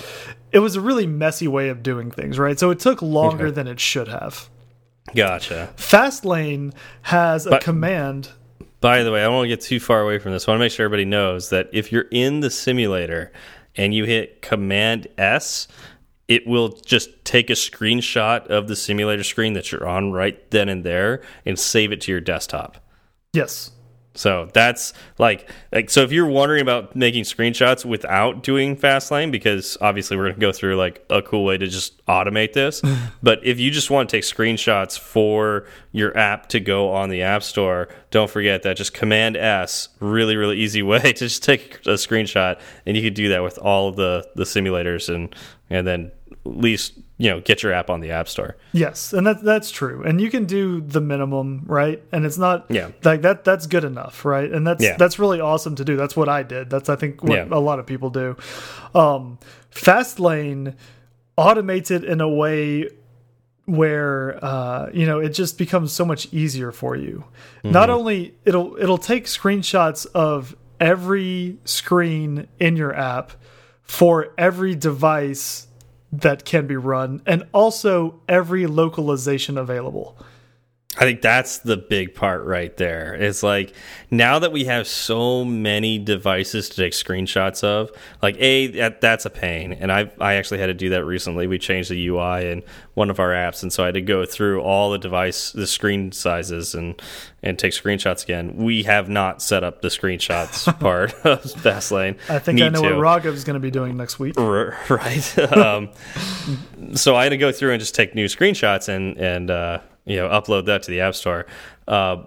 it 0.52 0.58
was 0.60 0.76
a 0.76 0.80
really 0.80 1.06
messy 1.06 1.48
way 1.48 1.68
of 1.68 1.82
doing 1.82 2.10
things, 2.10 2.38
right? 2.38 2.58
So 2.58 2.70
it 2.70 2.78
took 2.78 3.02
longer 3.02 3.46
Okay. 3.46 3.54
than 3.54 3.66
it 3.68 3.80
should 3.80 4.08
have. 4.08 4.48
gotcha 5.14 5.72
Fastlane 5.76 6.72
has 7.02 7.46
a 7.46 7.50
But- 7.50 7.62
command. 7.62 8.30
By 8.80 9.02
the 9.02 9.12
way, 9.12 9.22
I 9.22 9.28
to 9.42 9.48
get 9.48 9.60
too 9.60 9.78
far 9.78 10.00
away 10.00 10.18
from 10.18 10.32
this. 10.32 10.48
I 10.48 10.52
want 10.52 10.60
to 10.60 10.64
make 10.64 10.72
sure 10.72 10.84
everybody 10.86 11.04
knows 11.04 11.50
that 11.50 11.68
if 11.70 11.92
you're 11.92 12.06
in 12.10 12.40
the 12.40 12.48
simulator 12.48 13.30
and 13.76 13.92
you 13.92 14.04
hit 14.04 14.40
Command 14.40 15.06
S, 15.18 15.68
it 16.30 16.46
will 16.46 16.68
just 16.68 17.24
take 17.24 17.50
a 17.50 17.54
screenshot 17.54 18.46
of 18.46 18.68
the 18.68 18.76
simulator 18.76 19.24
screen 19.24 19.52
that 19.54 19.72
you're 19.72 19.86
on 19.86 20.12
right 20.12 20.48
then 20.52 20.68
and 20.68 20.84
there 20.84 21.20
and 21.44 21.58
save 21.58 21.90
it 21.90 22.00
to 22.02 22.12
your 22.12 22.20
desktop. 22.20 22.76
Yes. 23.32 23.72
So 24.14 24.48
that's 24.52 24.92
like 25.18 25.48
like 25.72 25.88
so 25.88 26.02
if 26.02 26.10
you're 26.10 26.26
wondering 26.26 26.62
about 26.62 26.96
making 26.96 27.24
screenshots 27.24 27.84
without 27.84 28.42
doing 28.42 28.76
Fastlane, 28.76 29.30
because 29.30 29.78
obviously 29.80 30.16
we're 30.16 30.30
gonna 30.30 30.40
go 30.40 30.52
through 30.52 30.76
like 30.76 31.04
a 31.10 31.22
cool 31.22 31.44
way 31.44 31.56
to 31.58 31.66
just 31.68 32.04
automate 32.06 32.52
this. 32.52 32.82
but 33.22 33.44
if 33.44 33.60
you 33.60 33.70
just 33.70 33.88
want 33.88 34.08
to 34.08 34.16
take 34.16 34.24
screenshots 34.24 34.98
for 34.98 35.64
your 35.92 36.16
app 36.18 36.48
to 36.48 36.60
go 36.60 36.90
on 36.90 37.08
the 37.08 37.22
App 37.22 37.42
Store, 37.42 37.88
don't 38.10 38.28
forget 38.28 38.62
that 38.64 38.76
just 38.76 38.94
Command 38.94 39.36
S, 39.36 39.88
really, 40.00 40.36
really 40.36 40.58
easy 40.58 40.82
way 40.82 41.00
to 41.00 41.12
just 41.12 41.44
take 41.44 41.76
a 41.86 41.94
screenshot 41.94 42.60
and 42.86 42.96
you 42.96 43.02
can 43.02 43.14
do 43.14 43.28
that 43.28 43.42
with 43.42 43.58
all 43.58 43.88
of 43.88 43.96
the 43.96 44.28
the 44.34 44.44
simulators 44.44 45.12
and 45.12 45.34
and 45.70 45.86
then 45.86 46.10
least 46.44 46.94
you 47.18 47.28
know 47.30 47.40
get 47.40 47.62
your 47.62 47.72
app 47.72 47.90
on 47.90 48.00
the 48.00 48.10
App 48.10 48.28
Store. 48.28 48.56
Yes, 48.72 49.12
and 49.12 49.26
that 49.26 49.42
that's 49.42 49.70
true. 49.70 50.02
And 50.04 50.20
you 50.20 50.30
can 50.30 50.46
do 50.46 50.80
the 50.80 51.00
minimum, 51.00 51.62
right? 51.66 52.02
And 52.12 52.24
it's 52.24 52.38
not 52.38 52.66
Yeah. 52.70 52.90
like 53.04 53.22
that 53.22 53.44
that's 53.44 53.66
good 53.66 53.84
enough, 53.84 54.24
right? 54.24 54.50
And 54.50 54.66
that's 54.66 54.82
Yeah. 54.82 54.96
that's 54.96 55.18
really 55.18 55.40
awesome 55.40 55.74
to 55.76 55.84
do. 55.84 55.96
That's 55.96 56.16
what 56.16 56.28
I 56.28 56.42
did. 56.42 56.70
That's 56.70 56.88
I 56.88 56.96
think 56.96 57.22
what 57.22 57.32
Yeah. 57.36 57.48
a 57.50 57.60
lot 57.60 57.78
of 57.78 57.86
people 57.86 58.10
do. 58.10 58.36
Um 58.94 59.38
Fastlane 59.70 60.74
automates 61.38 61.90
it 61.90 62.04
in 62.04 62.20
a 62.20 62.28
way 62.28 62.88
where 63.66 64.42
uh 64.44 64.88
you 64.92 65.06
know 65.06 65.20
it 65.20 65.30
just 65.30 65.58
becomes 65.58 65.92
so 65.92 66.04
much 66.04 66.26
easier 66.32 66.72
for 66.72 66.96
you. 66.96 67.24
Not 67.62 67.90
only 67.90 68.34
it'll 68.44 68.76
it'll 68.80 68.98
take 68.98 69.26
screenshots 69.26 70.06
of 70.14 70.56
every 70.80 71.58
screen 71.64 72.48
in 72.58 72.76
your 72.76 72.94
app 72.94 73.32
for 73.82 74.28
every 74.38 74.74
device 74.74 75.66
that 76.12 76.44
can 76.44 76.66
be 76.66 76.76
run 76.76 77.22
and 77.26 77.44
also 77.52 78.20
every 78.28 78.66
localization 78.66 79.56
available. 79.56 80.16
I 80.96 81.04
think 81.04 81.22
that's 81.22 81.58
the 81.58 81.76
big 81.76 82.16
part 82.16 82.44
right 82.44 82.76
there. 82.76 83.14
It's 83.14 83.44
like 83.44 83.74
now 84.10 84.40
that 84.40 84.50
we 84.50 84.64
have 84.64 84.88
so 84.88 85.44
many 85.44 85.98
devices 85.98 86.68
to 86.70 86.76
take 86.76 86.94
screenshots 86.94 87.62
of, 87.62 87.92
like 88.20 88.36
a 88.40 88.66
that, 88.68 89.00
that's 89.00 89.24
a 89.24 89.30
pain. 89.30 89.72
And 89.72 89.92
I 89.92 90.10
I 90.20 90.34
actually 90.34 90.58
had 90.58 90.66
to 90.66 90.74
do 90.74 90.90
that 90.90 91.04
recently. 91.04 91.46
We 91.46 91.58
changed 91.60 91.90
the 91.92 92.08
UI 92.08 92.50
in 92.50 92.64
one 92.94 93.08
of 93.08 93.20
our 93.20 93.30
apps, 93.30 93.62
and 93.62 93.72
so 93.72 93.84
I 93.84 93.86
had 93.86 93.94
to 93.94 94.02
go 94.02 94.26
through 94.26 94.62
all 94.62 94.90
the 94.90 94.98
device 94.98 95.52
the 95.52 95.66
screen 95.66 96.10
sizes 96.10 96.74
and 96.74 97.00
and 97.40 97.56
take 97.56 97.72
screenshots 97.72 98.24
again. 98.24 98.56
We 98.56 98.82
have 98.82 99.08
not 99.08 99.42
set 99.42 99.62
up 99.62 99.82
the 99.82 99.88
screenshots 99.88 100.76
part 100.80 101.14
of 101.24 101.44
Fastlane. 101.44 102.18
I 102.28 102.40
think 102.40 102.56
Need 102.56 102.64
I 102.64 102.68
know 102.70 102.82
to. 102.82 102.96
what 102.96 103.22
Raghav's 103.22 103.44
going 103.44 103.54
to 103.54 103.60
be 103.60 103.70
doing 103.70 103.96
next 103.96 104.18
week. 104.18 104.36
R- 104.38 104.76
right 104.88 105.38
um, 105.56 105.90
so 106.94 107.14
i 107.14 107.22
had 107.22 107.28
to 107.28 107.36
go 107.36 107.52
through 107.52 107.70
and 107.70 107.80
just 107.80 107.94
take 107.94 108.14
new 108.16 108.26
screenshots 108.26 108.88
and 108.88 109.16
and 109.18 109.50
uh, 109.50 109.78
you 110.04 110.16
know 110.16 110.28
upload 110.28 110.66
that 110.66 110.82
to 110.84 110.90
the 110.90 111.00
app 111.00 111.14
store. 111.14 111.46
Uh, 111.88 112.24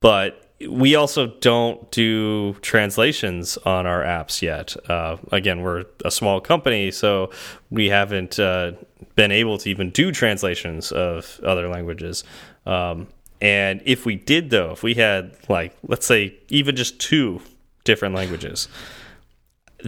but 0.00 0.38
we 0.68 0.94
also 0.94 1.26
don't 1.26 1.90
do 1.90 2.54
translations 2.54 3.56
on 3.58 3.86
our 3.86 4.02
apps 4.02 4.42
yet. 4.42 4.76
Uh, 4.88 5.16
again 5.32 5.62
we're 5.62 5.84
a 6.04 6.10
small 6.10 6.40
company 6.40 6.90
so 6.90 7.30
we 7.70 7.88
haven't 7.88 8.38
uh, 8.38 8.72
been 9.16 9.32
able 9.32 9.58
to 9.58 9.68
even 9.68 9.90
do 9.90 10.12
translations 10.12 10.92
of 10.92 11.40
other 11.44 11.68
languages. 11.68 12.22
Um, 12.64 13.08
and 13.40 13.82
if 13.84 14.06
we 14.06 14.14
did 14.16 14.50
though 14.50 14.70
if 14.70 14.82
we 14.84 14.94
had 14.94 15.36
like 15.48 15.76
let's 15.88 16.06
say 16.06 16.36
even 16.48 16.76
just 16.76 17.00
two 17.00 17.40
different 17.84 18.14
languages 18.14 18.68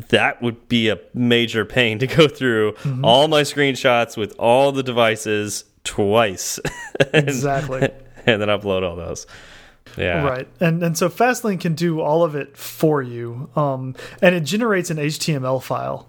that 0.09 0.43
would 0.43 0.69
be 0.69 0.89
a 0.89 0.99
major 1.15 1.65
pain 1.65 2.01
to 2.01 2.07
go 2.09 2.27
through 2.27 2.73
Mm-hmm. 2.73 3.05
all 3.05 3.29
my 3.29 3.43
screenshots 3.43 4.17
with 4.17 4.35
all 4.41 4.73
the 4.73 4.83
devices 4.83 5.65
twice 5.85 6.59
and, 7.13 7.29
Exactly. 7.29 7.81
and 8.27 8.41
then 8.41 8.49
upload 8.49 8.83
all 8.83 8.97
those 8.97 9.27
yeah 9.99 10.25
Right. 10.27 10.49
And 10.61 10.83
and 10.83 10.97
so 10.99 11.09
Fastlane 11.09 11.61
can 11.61 11.75
do 11.75 12.01
all 12.01 12.25
of 12.25 12.35
it 12.35 12.57
for 12.57 13.03
you. 13.03 13.51
Um 13.55 13.95
and 14.23 14.35
it 14.35 14.41
generates 14.41 14.91
an 14.91 14.97
HTML 14.97 15.63
file. 15.63 16.09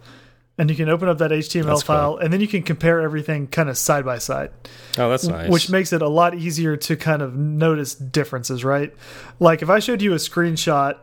And 0.58 0.70
you 0.70 0.76
can 0.78 0.88
open 0.88 1.10
up 1.10 1.18
that 1.18 1.32
HTML 1.32 1.66
That's 1.66 1.84
cool. 1.84 1.96
file 1.96 2.18
and 2.18 2.32
then 2.32 2.40
you 2.40 2.48
can 2.48 2.64
compare 2.64 3.02
everything 3.02 3.48
kind 3.48 3.68
of 3.68 3.78
side 3.78 4.06
by 4.06 4.18
side. 4.20 4.52
oh 4.98 5.10
that's 5.10 5.28
nice 5.28 5.50
which 5.50 5.70
makes 5.70 5.92
it 5.92 6.02
a 6.02 6.08
lot 6.08 6.34
easier 6.36 6.78
to 6.78 6.96
kind 6.96 7.22
of 7.22 7.36
notice 7.36 7.94
differences, 7.94 8.64
right? 8.64 8.94
Like 9.40 9.62
if 9.62 9.70
I 9.70 9.80
showed 9.80 10.02
you 10.02 10.14
a 10.14 10.18
screenshot 10.18 10.98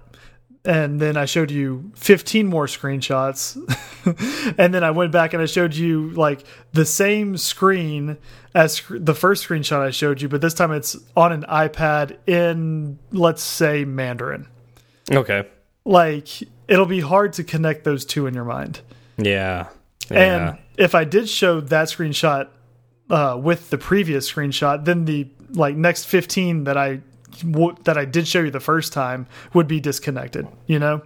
and 0.64 1.00
then 1.00 1.16
I 1.16 1.24
showed 1.24 1.50
you 1.50 1.90
15 1.96 2.46
more 2.46 2.66
screenshots 2.66 3.56
and 4.58 4.72
then 4.72 4.84
I 4.84 4.92
went 4.92 5.10
back 5.10 5.32
and 5.32 5.42
I 5.42 5.46
showed 5.46 5.74
you 5.74 6.10
like 6.10 6.44
the 6.72 6.84
same 6.86 7.36
screen 7.36 8.16
as 8.54 8.74
sc- 8.74 8.90
the 8.90 9.14
first 9.14 9.48
screenshot 9.48 9.80
I 9.80 9.90
showed 9.90 10.20
you, 10.22 10.28
but 10.28 10.40
this 10.40 10.54
time 10.54 10.70
it's 10.72 10.96
on 11.16 11.32
an 11.32 11.42
iPad 11.48 12.16
in 12.28 12.98
let's 13.10 13.42
say 13.42 13.84
Mandarin. 13.84 14.46
okay 15.10 15.48
Like 15.84 16.28
it'll 16.68 16.86
be 16.86 17.00
hard 17.00 17.32
to 17.34 17.44
connect 17.44 17.84
those 17.84 18.04
two 18.04 18.26
in 18.26 18.34
your 18.34 18.44
mind. 18.44 18.80
yeah 19.18 19.68
And 20.10 20.58
if 20.76 20.94
I 20.94 21.04
did 21.04 21.28
show 21.28 21.60
that 21.60 21.88
screenshot 21.88 22.48
uh, 23.10 23.38
with 23.42 23.70
the 23.70 23.78
previous 23.78 24.30
screenshot, 24.30 24.84
then 24.84 25.04
the 25.06 25.28
like 25.50 25.76
next 25.76 26.04
15 26.04 26.64
that 26.64 26.78
I 26.78 27.00
that 27.84 27.96
I 27.96 28.04
did 28.04 28.28
show 28.28 28.40
you 28.40 28.50
the 28.50 28.60
first 28.60 28.92
time 28.92 29.26
would 29.54 29.68
be 29.68 29.80
disconnected. 29.80 30.46
You 30.66 30.78
know, 30.78 31.02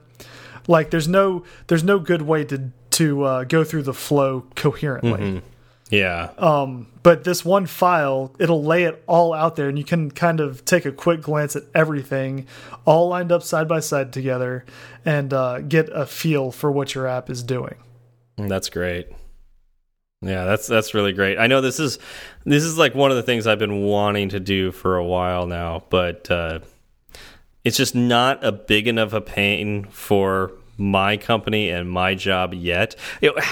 like 0.69 0.91
there's 0.91 1.09
no 1.09 1.45
there's 1.67 1.85
no 1.85 1.99
good 1.99 2.23
way 2.23 2.45
to 2.45 2.71
to 2.91 3.23
uh, 3.25 3.45
go 3.45 3.65
through 3.65 3.83
the 3.83 3.95
flow 3.95 4.45
coherently. 4.55 5.21
Mm 5.21 5.37
-hmm. 5.37 5.43
Yeah. 5.91 6.31
Um, 6.39 6.89
but 7.03 7.25
this 7.25 7.45
one 7.45 7.67
file, 7.67 8.35
it'll 8.39 8.65
lay 8.65 8.85
it 8.85 9.03
all 9.07 9.33
out 9.33 9.57
there, 9.57 9.69
and 9.69 9.79
you 9.79 9.85
can 9.85 10.11
kind 10.11 10.41
of 10.41 10.65
take 10.65 10.85
a 10.85 10.93
quick 10.93 11.23
glance 11.23 11.55
at 11.55 11.63
everything, 11.75 12.47
all 12.85 13.09
lined 13.09 13.33
up 13.33 13.43
side 13.43 13.69
by 13.69 13.81
side 13.81 14.13
together, 14.13 14.65
and 15.05 15.33
uh, 15.33 15.61
get 15.61 15.89
a 15.93 16.07
feel 16.07 16.51
for 16.51 16.73
what 16.73 16.95
your 16.95 17.07
app 17.07 17.31
is 17.31 17.43
doing. 17.43 17.77
That's 18.37 18.69
great. 18.69 19.09
Yeah, 20.27 20.45
that's 20.45 20.67
that's 20.67 20.93
really 20.95 21.13
great. 21.13 21.39
I 21.39 21.47
know 21.47 21.61
this 21.61 21.79
is 21.79 21.99
this 22.45 22.65
is 22.65 22.77
like 22.77 22.95
one 22.95 23.11
of 23.11 23.17
the 23.17 23.23
things 23.23 23.47
I've 23.47 23.59
been 23.59 23.83
wanting 23.83 24.31
to 24.31 24.41
do 24.41 24.73
for 24.73 24.97
a 24.97 25.05
while 25.05 25.47
now, 25.47 25.85
but 25.89 26.31
uh, 26.31 26.61
it's 27.65 27.77
just 27.77 27.95
not 27.95 28.45
a 28.45 28.53
big 28.53 28.89
enough 28.89 29.13
a 29.13 29.21
pain 29.21 29.85
for 29.85 30.53
my 30.79 31.17
company 31.17 31.71
and 31.71 31.91
my 31.91 32.15
job 32.15 32.55
yet. 32.55 32.97
You 33.21 33.35
know, 33.35 33.43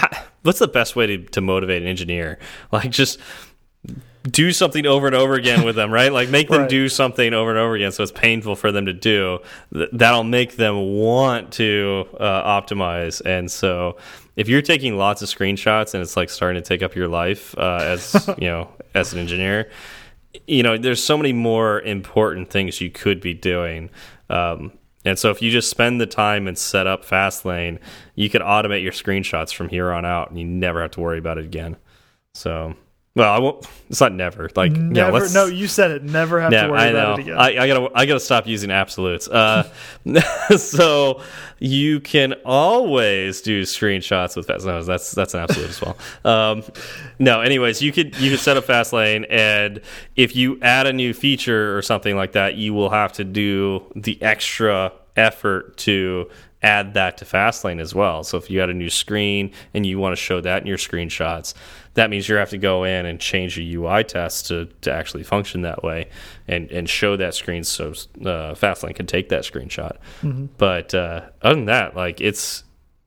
what's 0.42 0.58
the 0.58 0.68
best 0.68 0.96
way 0.96 1.06
to, 1.06 1.18
to 1.18 1.40
motivate 1.40 1.82
an 1.82 1.88
engineer? 1.88 2.38
Like 2.72 2.90
just 2.90 3.20
do 4.24 4.52
something 4.52 4.86
over 4.86 5.06
and 5.06 5.14
over 5.14 5.34
again 5.34 5.64
with 5.64 5.76
them, 5.76 5.92
right? 5.92 6.12
Like 6.12 6.30
make 6.30 6.48
them 6.48 6.62
right. 6.62 6.70
do 6.70 6.88
something 6.88 7.34
over 7.34 7.50
and 7.50 7.58
over 7.58 7.74
again 7.74 7.92
so 7.92 8.02
it's 8.02 8.12
painful 8.12 8.56
for 8.56 8.72
them 8.72 8.86
to 8.86 8.92
do. 8.92 9.38
That'll 9.70 10.24
make 10.24 10.56
them 10.56 10.76
want 10.94 11.52
to 11.54 12.06
uh, 12.18 12.60
optimize. 12.60 13.20
And 13.24 13.50
so 13.50 13.98
if 14.36 14.48
you're 14.48 14.62
taking 14.62 14.96
lots 14.96 15.22
of 15.22 15.28
screenshots 15.28 15.94
and 15.94 16.02
it's 16.02 16.16
like 16.16 16.30
starting 16.30 16.62
to 16.62 16.66
take 16.66 16.82
up 16.82 16.94
your 16.94 17.08
life 17.08 17.56
uh, 17.58 17.80
as 17.82 18.28
you 18.38 18.48
know 18.48 18.68
as 18.94 19.12
an 19.12 19.18
engineer 19.18 19.70
you 20.46 20.62
know 20.62 20.76
there's 20.76 21.02
so 21.02 21.16
many 21.16 21.32
more 21.32 21.80
important 21.82 22.50
things 22.50 22.80
you 22.80 22.90
could 22.90 23.20
be 23.20 23.34
doing 23.34 23.90
um, 24.30 24.72
and 25.04 25.18
so 25.18 25.30
if 25.30 25.42
you 25.42 25.50
just 25.50 25.70
spend 25.70 26.00
the 26.00 26.06
time 26.06 26.48
and 26.48 26.58
set 26.58 26.86
up 26.86 27.04
fastlane 27.04 27.78
you 28.14 28.28
could 28.28 28.42
automate 28.42 28.82
your 28.82 28.92
screenshots 28.92 29.54
from 29.54 29.68
here 29.68 29.92
on 29.92 30.04
out 30.04 30.30
and 30.30 30.38
you 30.38 30.44
never 30.44 30.82
have 30.82 30.90
to 30.90 31.00
worry 31.00 31.18
about 31.18 31.38
it 31.38 31.44
again 31.44 31.76
so 32.34 32.74
well, 33.16 33.32
I 33.32 33.38
won't. 33.38 33.64
It's 33.88 34.00
not 34.00 34.12
never. 34.12 34.50
Like 34.56 34.72
never. 34.72 35.24
Yeah, 35.24 35.32
no, 35.32 35.46
you 35.46 35.68
said 35.68 35.92
it. 35.92 36.02
Never 36.02 36.40
have 36.40 36.50
to 36.50 36.68
worry 36.68 36.78
I 36.78 36.90
know. 36.90 36.98
about 36.98 37.18
it 37.18 37.22
again. 37.22 37.36
I, 37.36 37.62
I, 37.62 37.66
gotta. 37.68 37.90
I 37.94 38.06
gotta 38.06 38.20
stop 38.20 38.48
using 38.48 38.72
absolutes. 38.72 39.28
Uh, 39.28 39.70
so 40.56 41.22
you 41.60 42.00
can 42.00 42.34
always 42.44 43.40
do 43.40 43.62
screenshots 43.62 44.36
with 44.36 44.48
fast. 44.48 44.66
No, 44.66 44.82
that's 44.82 45.12
that's 45.12 45.34
an 45.34 45.40
absolute 45.40 45.70
as 45.70 45.80
well. 45.80 45.96
Um, 46.24 46.64
no, 47.18 47.42
anyways, 47.42 47.82
you 47.82 47.92
could 47.92 48.18
you 48.18 48.30
could 48.30 48.40
set 48.40 48.56
up 48.56 48.64
Fastlane, 48.64 49.26
and 49.30 49.80
if 50.16 50.34
you 50.34 50.58
add 50.62 50.86
a 50.86 50.92
new 50.92 51.12
feature 51.12 51.76
or 51.76 51.82
something 51.82 52.16
like 52.16 52.32
that, 52.32 52.56
you 52.56 52.74
will 52.74 52.90
have 52.90 53.12
to 53.14 53.24
do 53.24 53.84
the 53.94 54.20
extra 54.22 54.92
effort 55.16 55.76
to 55.76 56.28
add 56.64 56.94
that 56.94 57.18
to 57.18 57.26
Fastlane 57.26 57.78
as 57.78 57.94
well. 57.94 58.24
So 58.24 58.38
if 58.38 58.50
you 58.50 58.58
had 58.58 58.70
a 58.70 58.74
new 58.74 58.88
screen 58.88 59.52
and 59.74 59.84
you 59.84 59.98
want 59.98 60.12
to 60.12 60.16
show 60.16 60.40
that 60.40 60.62
in 60.62 60.66
your 60.66 60.78
screenshots, 60.78 61.52
that 61.92 62.08
means 62.08 62.26
you 62.28 62.36
have 62.36 62.50
to 62.50 62.58
go 62.58 62.84
in 62.84 63.04
and 63.04 63.20
change 63.20 63.56
the 63.56 63.74
UI 63.74 64.02
test 64.02 64.46
to, 64.46 64.66
to 64.80 64.90
actually 64.90 65.24
function 65.24 65.60
that 65.62 65.84
way 65.84 66.08
and, 66.48 66.70
and 66.70 66.88
show 66.88 67.16
that 67.16 67.34
screen 67.34 67.64
so 67.64 67.90
uh, 67.90 68.54
Fastlane 68.54 68.94
can 68.94 69.06
take 69.06 69.28
that 69.28 69.44
screenshot. 69.44 69.98
Mm 70.22 70.32
-hmm. 70.32 70.48
But 70.56 70.94
uh, 70.94 71.20
other 71.42 71.54
than 71.54 71.66
that, 71.66 71.96
like 71.96 72.24
it's 72.24 72.64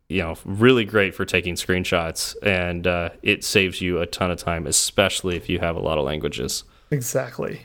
you 0.09 0.21
know 0.21 0.35
really 0.45 0.85
great 0.85 1.15
for 1.15 1.25
taking 1.25 1.57
screenshots 1.57 2.35
and 2.43 2.87
uh, 2.87 3.09
it 3.21 3.43
saves 3.43 3.81
you 3.81 4.01
a 4.01 4.05
ton 4.05 4.31
of 4.31 4.37
time, 4.43 4.69
especially 4.69 5.35
if 5.35 5.49
you 5.49 5.59
have 5.59 5.75
a 5.79 5.81
lot 5.81 5.97
of 5.97 6.05
languages. 6.05 6.63
Exactly. 6.91 7.59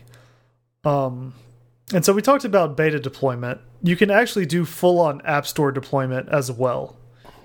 Um, 0.84 1.34
and 1.92 2.04
so 2.04 2.12
we 2.12 2.22
talked 2.22 2.44
about 2.44 2.76
beta 2.76 2.98
deployment. 2.98 3.60
You 3.82 3.96
can 3.96 4.10
actually 4.10 4.46
do 4.46 4.64
full 4.64 5.00
on 5.00 5.20
App 5.22 5.46
Store 5.46 5.72
deployment 5.72 6.28
as 6.28 6.50
well. 6.50 6.96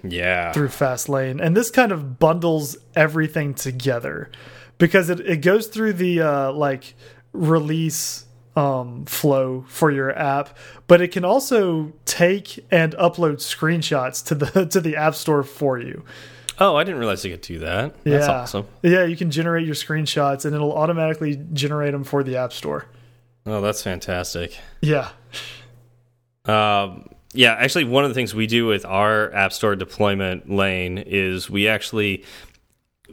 Yeah. 0.04 0.52
Through 0.54 0.70
Fastlane. 0.70 1.42
And 1.42 1.56
this 1.56 1.72
kind 1.72 1.92
of 1.92 2.20
bundles 2.20 2.78
everything 2.96 3.54
together 3.54 4.30
because 4.78 5.10
it, 5.10 5.20
it 5.22 5.38
goes 5.38 5.68
through 5.68 5.94
the 5.94 6.22
uh, 6.22 6.52
like 6.52 6.96
release 7.34 8.26
um, 8.56 9.06
flow 9.06 9.66
for 9.68 9.92
your 9.92 10.18
app, 10.18 10.58
but 10.88 11.02
it 11.02 11.12
can 11.12 11.24
also 11.24 11.94
take 12.06 12.66
and 12.72 12.94
upload 12.94 13.36
screenshots 13.36 14.26
to 14.26 14.36
the 14.36 14.66
to 14.72 14.82
the 14.82 14.96
App 14.96 15.16
Store 15.16 15.44
for 15.44 15.78
you. 15.78 16.04
Oh, 16.60 16.76
I 16.76 16.84
didn't 16.84 17.00
realize 17.00 17.24
you 17.24 17.32
could 17.32 17.42
do 17.42 17.60
that. 17.60 18.04
That's 18.04 18.28
yeah. 18.28 18.34
awesome. 18.34 18.68
Yeah, 18.82 19.04
you 19.06 19.16
can 19.16 19.30
generate 19.30 19.66
your 19.66 19.76
screenshots 19.76 20.44
and 20.44 20.56
it'll 20.56 20.74
automatically 20.74 21.40
generate 21.54 21.92
them 21.92 22.04
for 22.04 22.24
the 22.24 22.38
App 22.38 22.52
Store. 22.52 22.88
Oh, 23.48 23.62
that's 23.62 23.82
fantastic. 23.82 24.58
Yeah. 24.82 25.10
Um, 26.46 27.10
yeah, 27.34 27.54
actually, 27.54 27.86
one 27.86 28.04
of 28.04 28.10
the 28.10 28.16
things 28.16 28.36
we 28.36 28.46
do 28.46 28.68
with 28.68 28.86
our 28.86 29.34
App 29.34 29.54
Store 29.54 29.76
deployment 29.76 30.50
lane 30.50 30.98
is 30.98 31.50
we 31.50 31.68
actually 31.68 32.24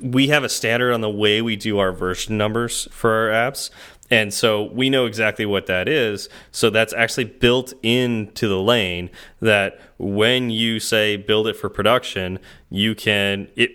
we 0.03 0.29
have 0.29 0.43
a 0.43 0.49
standard 0.49 0.93
on 0.93 1.03
the 1.03 1.11
way 1.11 1.41
we 1.41 1.55
do 1.55 1.79
our 1.79 1.93
version 1.93 2.37
numbers 2.37 2.89
for 2.91 3.13
our 3.13 3.51
apps. 3.51 3.71
And 4.11 4.35
so 4.35 4.65
we 4.65 4.91
know 4.91 5.07
exactly 5.07 5.47
what 5.47 5.67
that 5.67 5.89
is. 5.89 6.29
So 6.51 6.69
that's 6.69 6.93
actually 6.93 7.25
built 7.25 7.73
into 7.83 8.49
the 8.49 8.61
lane 8.61 9.11
that 9.41 9.81
when 9.99 10.51
you 10.51 10.81
say 10.81 11.17
build 11.17 11.47
it 11.47 11.57
for 11.57 11.69
production, 11.69 12.41
you 12.71 12.95
can 12.95 13.49
it 13.55 13.71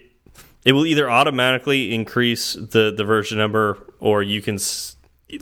it 0.65 0.73
will 0.73 0.85
either 0.85 1.09
automatically 1.09 1.93
increase 1.93 2.53
the 2.53 2.93
the 2.95 3.05
version 3.05 3.37
number 3.37 3.77
or 3.99 4.21
you 4.21 4.41
can 4.41 4.59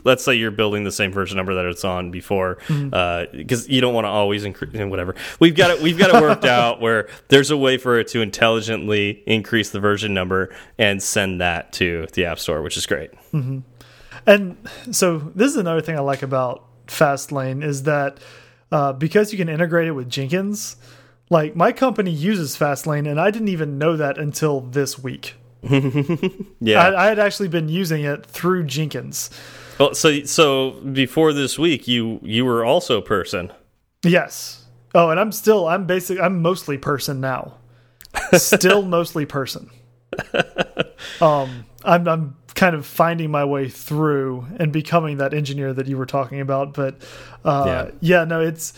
let's 0.04 0.24
say 0.24 0.36
you're 0.36 0.52
building 0.52 0.84
the 0.84 0.92
same 0.92 1.12
version 1.12 1.38
number 1.38 1.54
that 1.56 1.66
it's 1.66 1.86
on 1.86 2.12
before 2.12 2.56
because 2.56 2.82
mm 2.82 2.90
-hmm. 2.90 3.52
uh, 3.54 3.74
you 3.74 3.82
don't 3.82 3.94
want 3.94 4.06
to 4.06 4.12
always 4.12 4.44
increase 4.44 4.74
whatever. 4.86 5.16
We've 5.40 5.56
got 5.56 5.72
it 5.72 5.82
we've 5.82 5.98
got 5.98 6.10
it 6.14 6.22
worked 6.22 6.46
out 6.60 6.82
where 6.82 7.08
there's 7.28 7.52
a 7.52 7.58
way 7.58 7.78
for 7.78 8.00
it 8.00 8.08
to 8.14 8.22
intelligently 8.22 9.24
increase 9.26 9.70
the 9.72 9.80
version 9.80 10.14
number 10.14 10.50
and 10.78 11.02
send 11.02 11.42
that 11.42 11.72
to 11.74 12.08
the 12.14 12.26
app 12.26 12.40
store 12.40 12.62
which 12.62 12.78
is 12.78 12.86
great. 12.86 13.12
Mm 13.32 13.44
-hmm. 13.44 13.62
and 14.26 14.56
so 14.92 15.32
this 15.36 15.52
is 15.52 15.58
another 15.58 15.82
thing 15.82 15.96
i 15.98 16.12
like 16.12 16.26
about 16.26 16.62
fastlane 16.88 17.66
is 17.66 17.84
that 17.84 18.20
uh, 18.72 18.94
because 18.94 19.32
you 19.32 19.46
can 19.46 19.54
integrate 19.54 19.88
it 19.88 19.96
with 19.96 20.10
jenkins 20.10 20.78
like 21.30 21.56
my 21.56 21.72
company 21.72 22.12
uses 22.12 22.58
fastlane 22.58 23.10
and 23.10 23.20
i 23.20 23.32
didn't 23.32 23.54
even 23.54 23.78
know 23.78 23.98
that 23.98 24.18
until 24.18 24.62
this 24.72 25.00
week. 25.04 25.36
Yeah. 26.60 26.80
I, 26.82 27.06
I 27.06 27.08
had 27.08 27.20
actually 27.20 27.50
been 27.50 27.70
using 27.70 28.04
it 28.04 28.26
through 28.26 28.66
jenkins 28.66 29.30
well, 29.80 29.94
so 29.94 30.24
so 30.24 30.72
before 30.72 31.34
this 31.34 31.58
week, 31.58 31.88
you 31.88 32.20
you 32.24 32.46
were 32.46 32.64
also 32.66 33.02
person. 33.02 33.52
Yes. 34.04 34.66
Oh, 34.96 35.10
and 35.10 35.20
I'm 35.20 35.32
still 35.32 35.68
I'm 35.68 35.86
basic 35.86 36.20
I'm 36.20 36.42
mostly 36.42 36.78
person 36.78 37.20
now. 37.20 37.56
still 38.34 38.82
mostly 38.98 39.26
person. 39.26 39.70
Um, 41.22 41.66
I'm 41.84 42.08
I'm 42.08 42.36
kind 42.56 42.76
of 42.76 42.86
finding 42.86 43.30
my 43.30 43.46
way 43.46 43.70
through 43.70 44.48
and 44.60 44.74
becoming 44.74 45.18
that 45.18 45.34
engineer 45.34 45.74
that 45.74 45.88
you 45.88 45.96
were 45.96 46.06
talking 46.06 46.42
about. 46.42 46.74
But 46.74 47.02
uh, 47.46 47.64
yeah. 47.66 47.92
yeah, 48.02 48.24
no, 48.26 48.42
it's 48.42 48.74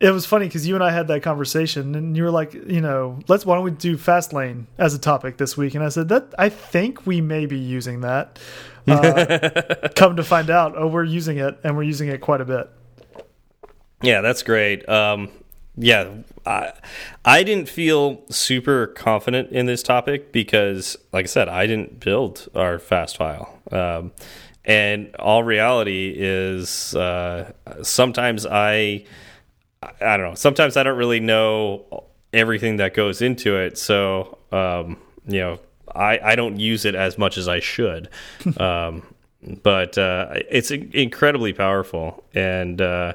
it 0.00 0.10
was 0.10 0.26
funny 0.26 0.46
because 0.46 0.66
you 0.66 0.74
and 0.74 0.84
I 0.84 0.90
had 0.90 1.08
that 1.08 1.22
conversation, 1.22 1.94
and 1.94 2.16
you 2.16 2.22
were 2.22 2.30
like, 2.30 2.54
you 2.54 2.80
know, 2.80 3.18
let's 3.26 3.44
why 3.44 3.56
don't 3.56 3.64
we 3.64 3.72
do 3.72 3.96
Fastlane 3.96 4.66
as 4.78 4.94
a 4.94 4.98
topic 4.98 5.38
this 5.38 5.56
week? 5.56 5.74
And 5.74 5.82
I 5.82 5.88
said 5.88 6.08
that 6.10 6.34
I 6.38 6.48
think 6.48 7.06
we 7.06 7.20
may 7.20 7.46
be 7.46 7.58
using 7.58 8.02
that. 8.02 8.38
Uh, 8.86 9.88
come 9.96 10.16
to 10.16 10.22
find 10.22 10.50
out, 10.50 10.74
oh, 10.76 10.86
we're 10.86 11.04
using 11.04 11.38
it, 11.38 11.58
and 11.64 11.76
we're 11.76 11.82
using 11.82 12.08
it 12.08 12.20
quite 12.20 12.40
a 12.40 12.44
bit. 12.44 12.70
Yeah, 14.00 14.20
that's 14.20 14.44
great. 14.44 14.88
Um, 14.88 15.30
yeah, 15.76 16.08
I 16.46 16.72
I 17.24 17.42
didn't 17.42 17.68
feel 17.68 18.22
super 18.30 18.86
confident 18.86 19.50
in 19.50 19.66
this 19.66 19.82
topic 19.82 20.30
because, 20.30 20.96
like 21.12 21.24
I 21.24 21.28
said, 21.28 21.48
I 21.48 21.66
didn't 21.66 21.98
build 21.98 22.48
our 22.54 22.78
Fastfile. 22.78 23.72
Um, 23.72 24.12
and 24.64 25.14
all 25.16 25.42
reality 25.42 26.14
is, 26.16 26.94
uh, 26.94 27.52
sometimes 27.82 28.46
I 28.46 29.04
I 29.82 30.16
don't 30.16 30.30
know. 30.30 30.34
Sometimes 30.34 30.76
I 30.76 30.82
don't 30.82 30.98
really 30.98 31.20
know 31.20 32.04
everything 32.32 32.76
that 32.76 32.94
goes 32.94 33.22
into 33.22 33.56
it, 33.56 33.78
so 33.78 34.38
um, 34.52 34.98
you 35.26 35.40
know, 35.40 35.58
I 35.94 36.18
I 36.22 36.36
don't 36.36 36.58
use 36.58 36.84
it 36.84 36.94
as 36.94 37.18
much 37.18 37.38
as 37.38 37.48
I 37.48 37.60
should. 37.60 38.08
um, 38.58 39.02
but 39.62 39.96
uh, 39.96 40.34
it's 40.50 40.70
incredibly 40.70 41.52
powerful, 41.52 42.24
and 42.34 42.80
uh, 42.80 43.14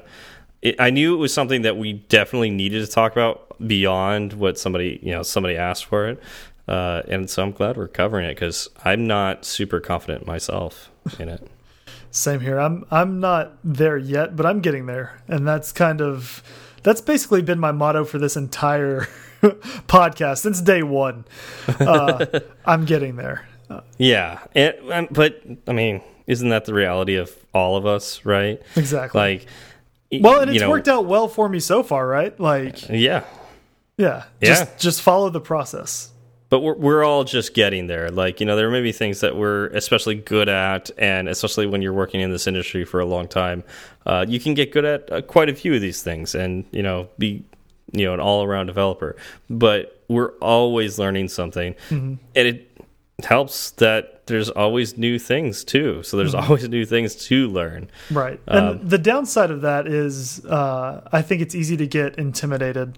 it, 0.62 0.76
I 0.78 0.90
knew 0.90 1.14
it 1.14 1.18
was 1.18 1.34
something 1.34 1.62
that 1.62 1.76
we 1.76 1.92
definitely 1.92 2.50
needed 2.50 2.84
to 2.84 2.90
talk 2.90 3.12
about 3.12 3.56
beyond 3.66 4.32
what 4.32 4.58
somebody 4.58 4.98
you 5.02 5.12
know 5.12 5.22
somebody 5.22 5.56
asked 5.56 5.84
for 5.84 6.08
it. 6.08 6.22
Uh, 6.66 7.02
and 7.08 7.28
so 7.28 7.42
I'm 7.42 7.52
glad 7.52 7.76
we're 7.76 7.88
covering 7.88 8.26
it 8.26 8.34
because 8.34 8.70
I'm 8.84 9.06
not 9.06 9.44
super 9.44 9.80
confident 9.80 10.26
myself 10.26 10.90
in 11.18 11.28
it. 11.28 11.46
Same 12.14 12.38
here. 12.38 12.60
I'm 12.60 12.84
I'm 12.92 13.18
not 13.18 13.58
there 13.64 13.96
yet, 13.96 14.36
but 14.36 14.46
I'm 14.46 14.60
getting 14.60 14.86
there, 14.86 15.20
and 15.26 15.44
that's 15.46 15.72
kind 15.72 16.00
of 16.00 16.44
that's 16.84 17.00
basically 17.00 17.42
been 17.42 17.58
my 17.58 17.72
motto 17.72 18.04
for 18.04 18.18
this 18.18 18.36
entire 18.36 19.08
podcast 19.42 20.38
since 20.38 20.60
day 20.60 20.84
one. 20.84 21.24
Uh, 21.66 22.24
I'm 22.64 22.84
getting 22.84 23.16
there. 23.16 23.48
Yeah, 23.98 24.38
and, 24.54 25.08
but 25.10 25.42
I 25.66 25.72
mean, 25.72 26.02
isn't 26.28 26.48
that 26.50 26.66
the 26.66 26.74
reality 26.74 27.16
of 27.16 27.34
all 27.52 27.76
of 27.76 27.84
us, 27.84 28.24
right? 28.24 28.62
Exactly. 28.76 29.18
Like, 29.20 29.46
well, 30.22 30.40
and 30.40 30.52
it's 30.52 30.60
know, 30.60 30.70
worked 30.70 30.86
out 30.86 31.06
well 31.06 31.26
for 31.26 31.48
me 31.48 31.58
so 31.58 31.82
far, 31.82 32.06
right? 32.06 32.38
Like, 32.38 32.88
yeah, 32.88 33.24
yeah, 33.98 34.24
Yeah. 34.40 34.48
just 34.54 34.78
just 34.78 35.02
follow 35.02 35.30
the 35.30 35.40
process. 35.40 36.12
But 36.54 36.60
we're 36.60 36.76
we're 36.76 37.02
all 37.02 37.24
just 37.24 37.52
getting 37.52 37.88
there. 37.88 38.12
Like, 38.12 38.38
you 38.38 38.46
know, 38.46 38.54
there 38.54 38.70
may 38.70 38.80
be 38.80 38.92
things 38.92 39.18
that 39.22 39.36
we're 39.36 39.66
especially 39.70 40.14
good 40.14 40.48
at, 40.48 40.88
and 40.96 41.28
especially 41.28 41.66
when 41.66 41.82
you're 41.82 41.92
working 41.92 42.20
in 42.20 42.30
this 42.30 42.46
industry 42.46 42.84
for 42.84 43.00
a 43.00 43.04
long 43.04 43.26
time, 43.26 43.64
uh, 44.06 44.24
you 44.28 44.38
can 44.38 44.54
get 44.54 44.70
good 44.70 44.84
at 44.84 45.10
uh, 45.10 45.20
quite 45.22 45.48
a 45.48 45.54
few 45.56 45.74
of 45.74 45.80
these 45.80 46.00
things, 46.04 46.32
and 46.32 46.64
you 46.70 46.80
know, 46.80 47.08
be 47.18 47.44
you 47.90 48.04
know 48.04 48.14
an 48.14 48.20
all 48.20 48.44
around 48.44 48.66
developer. 48.66 49.16
But 49.50 50.00
we're 50.06 50.34
always 50.40 50.96
learning 50.96 51.26
something, 51.30 51.74
and 51.90 52.18
it 52.36 52.70
helps 53.24 53.72
that 53.72 54.24
there's 54.28 54.48
always 54.50 54.96
new 54.96 55.18
things 55.18 55.64
too. 55.64 56.04
So 56.04 56.16
there's 56.16 56.36
always 56.36 56.68
new 56.68 56.86
things 56.86 57.16
to 57.26 57.48
learn. 57.48 57.90
Right. 58.12 58.38
Um, 58.46 58.64
And 58.64 58.90
the 58.90 58.98
downside 58.98 59.50
of 59.50 59.62
that 59.62 59.88
is 59.88 60.44
uh, 60.44 61.00
I 61.10 61.20
think 61.20 61.42
it's 61.42 61.56
easy 61.56 61.76
to 61.78 61.86
get 61.88 62.16
intimidated, 62.16 62.96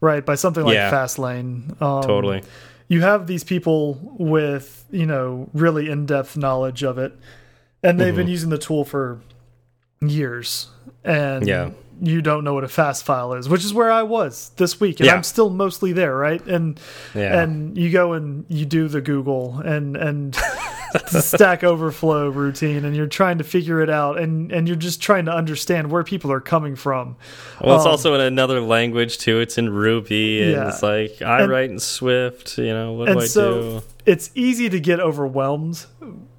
right, 0.00 0.24
by 0.24 0.34
something 0.34 0.64
like 0.64 0.74
Yeah. 0.74 0.90
Fastlane. 0.90 1.80
Um, 1.82 2.02
Totally. 2.02 2.42
You 2.88 3.02
have 3.02 3.26
these 3.26 3.44
people 3.44 3.98
with, 4.18 4.84
you 4.90 5.04
know, 5.06 5.48
really 5.52 5.90
in 5.90 6.06
depth 6.06 6.36
knowledge 6.36 6.82
of 6.82 6.96
it, 6.98 7.12
and 7.82 7.98
they've 8.00 8.08
Mm-hmm. 8.08 8.16
been 8.16 8.28
using 8.28 8.50
the 8.50 8.58
tool 8.58 8.84
for 8.84 9.20
years. 10.00 10.68
And 11.04 11.46
Yeah. 11.46 11.70
you 12.00 12.22
don't 12.22 12.44
know 12.44 12.54
what 12.54 12.64
a 12.64 12.68
Fastfile 12.68 13.38
is, 13.38 13.48
which 13.48 13.64
is 13.64 13.74
where 13.74 13.90
I 13.90 14.02
was 14.02 14.52
this 14.56 14.80
week. 14.80 15.00
And 15.00 15.06
Yeah. 15.06 15.14
I'm 15.16 15.22
still 15.22 15.50
mostly 15.50 15.92
there, 15.92 16.14
right? 16.16 16.44
And 16.46 16.78
Yeah. 17.14 17.40
and 17.42 17.76
you 17.76 17.90
go 17.90 18.12
and 18.12 18.44
you 18.48 18.64
do 18.64 18.88
the 18.88 19.00
Google 19.00 19.58
and 19.64 19.96
and 19.96 20.36
Stack 21.06 21.64
Overflow 21.64 22.28
routine, 22.30 22.84
and 22.84 22.94
you're 22.96 23.06
trying 23.06 23.38
to 23.38 23.44
figure 23.44 23.80
it 23.80 23.90
out, 23.90 24.18
and 24.18 24.50
and 24.52 24.66
you're 24.66 24.76
just 24.76 25.00
trying 25.02 25.24
to 25.26 25.32
understand 25.32 25.90
where 25.90 26.04
people 26.04 26.30
are 26.32 26.40
coming 26.40 26.76
from. 26.76 27.16
Well, 27.62 27.76
it's 27.76 27.84
Um, 27.84 27.90
also 27.92 28.14
in 28.14 28.20
another 28.20 28.60
language 28.60 29.18
too. 29.18 29.40
It's 29.40 29.58
in 29.58 29.70
Ruby, 29.70 30.42
and 30.42 30.52
Yeah. 30.52 30.68
it's 30.68 30.82
like 30.82 31.20
I 31.22 31.42
And- 31.42 31.50
write 31.50 31.70
in 31.70 31.78
Swift. 31.78 32.58
You 32.58 32.72
know, 32.74 32.92
what 32.92 33.08
do 33.08 33.18
I 33.20 33.24
so 33.26 33.60
do? 33.62 33.82
it's 34.06 34.30
easy 34.34 34.68
to 34.68 34.80
get 34.80 35.00
overwhelmed, 35.00 35.84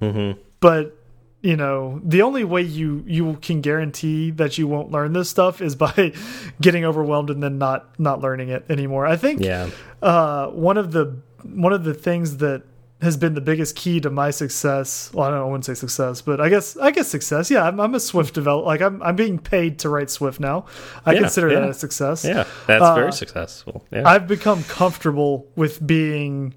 hmm 0.00 0.32
but 0.60 0.96
you 1.42 1.56
know 1.56 2.00
the 2.04 2.20
only 2.20 2.44
way 2.44 2.60
you 2.60 3.02
you 3.06 3.38
can 3.40 3.62
guarantee 3.62 4.30
that 4.30 4.58
you 4.58 4.66
won't 4.68 4.90
learn 4.90 5.14
this 5.14 5.30
stuff 5.30 5.62
is 5.62 5.74
by 5.86 6.12
getting 6.60 6.84
overwhelmed 6.84 7.30
and 7.30 7.42
then 7.42 7.56
not 7.58 7.88
not 7.98 8.20
learning 8.20 8.50
it 8.50 8.64
anymore. 8.68 9.06
I 9.06 9.16
think 9.16 9.40
Yeah, 9.42 9.68
uh, 10.02 10.48
one 10.48 10.76
of 10.76 10.92
the 10.92 11.16
one 11.42 11.72
of 11.72 11.84
the 11.84 11.94
things 11.94 12.36
that 12.38 12.62
has 13.02 13.16
been 13.16 13.32
the 13.34 13.40
biggest 13.40 13.76
key 13.76 13.98
to 14.00 14.10
my 14.10 14.30
success. 14.30 15.10
Well, 15.14 15.26
I 15.26 15.30
don't 15.30 15.38
know, 15.38 15.44
I 15.46 15.48
wouldn't 15.48 15.64
say 15.64 15.74
success, 15.74 16.20
but 16.20 16.40
I 16.40 16.48
guess 16.50 16.76
I 16.76 16.90
guess 16.90 17.08
success. 17.08 17.50
Yeah, 17.50 17.64
I'm, 17.66 17.80
I'm 17.80 17.94
a 17.94 18.00
Swift 18.00 18.34
developer. 18.34 18.66
Like 18.66 18.82
I'm 18.82 19.02
I'm 19.02 19.16
being 19.16 19.38
paid 19.38 19.78
to 19.80 19.88
write 19.88 20.10
Swift 20.10 20.38
now. 20.40 20.66
I 21.06 21.12
Yeah, 21.14 21.20
consider 21.20 21.48
that 21.54 21.68
a 21.70 21.74
success. 21.74 22.24
yeah, 22.24 22.44
that's 22.66 22.82
Uh, 22.82 22.94
very 22.94 23.12
successful. 23.12 23.84
Yeah, 23.90 24.08
I've 24.08 24.26
become 24.28 24.62
comfortable 24.64 25.46
with 25.56 25.84
being 25.86 26.54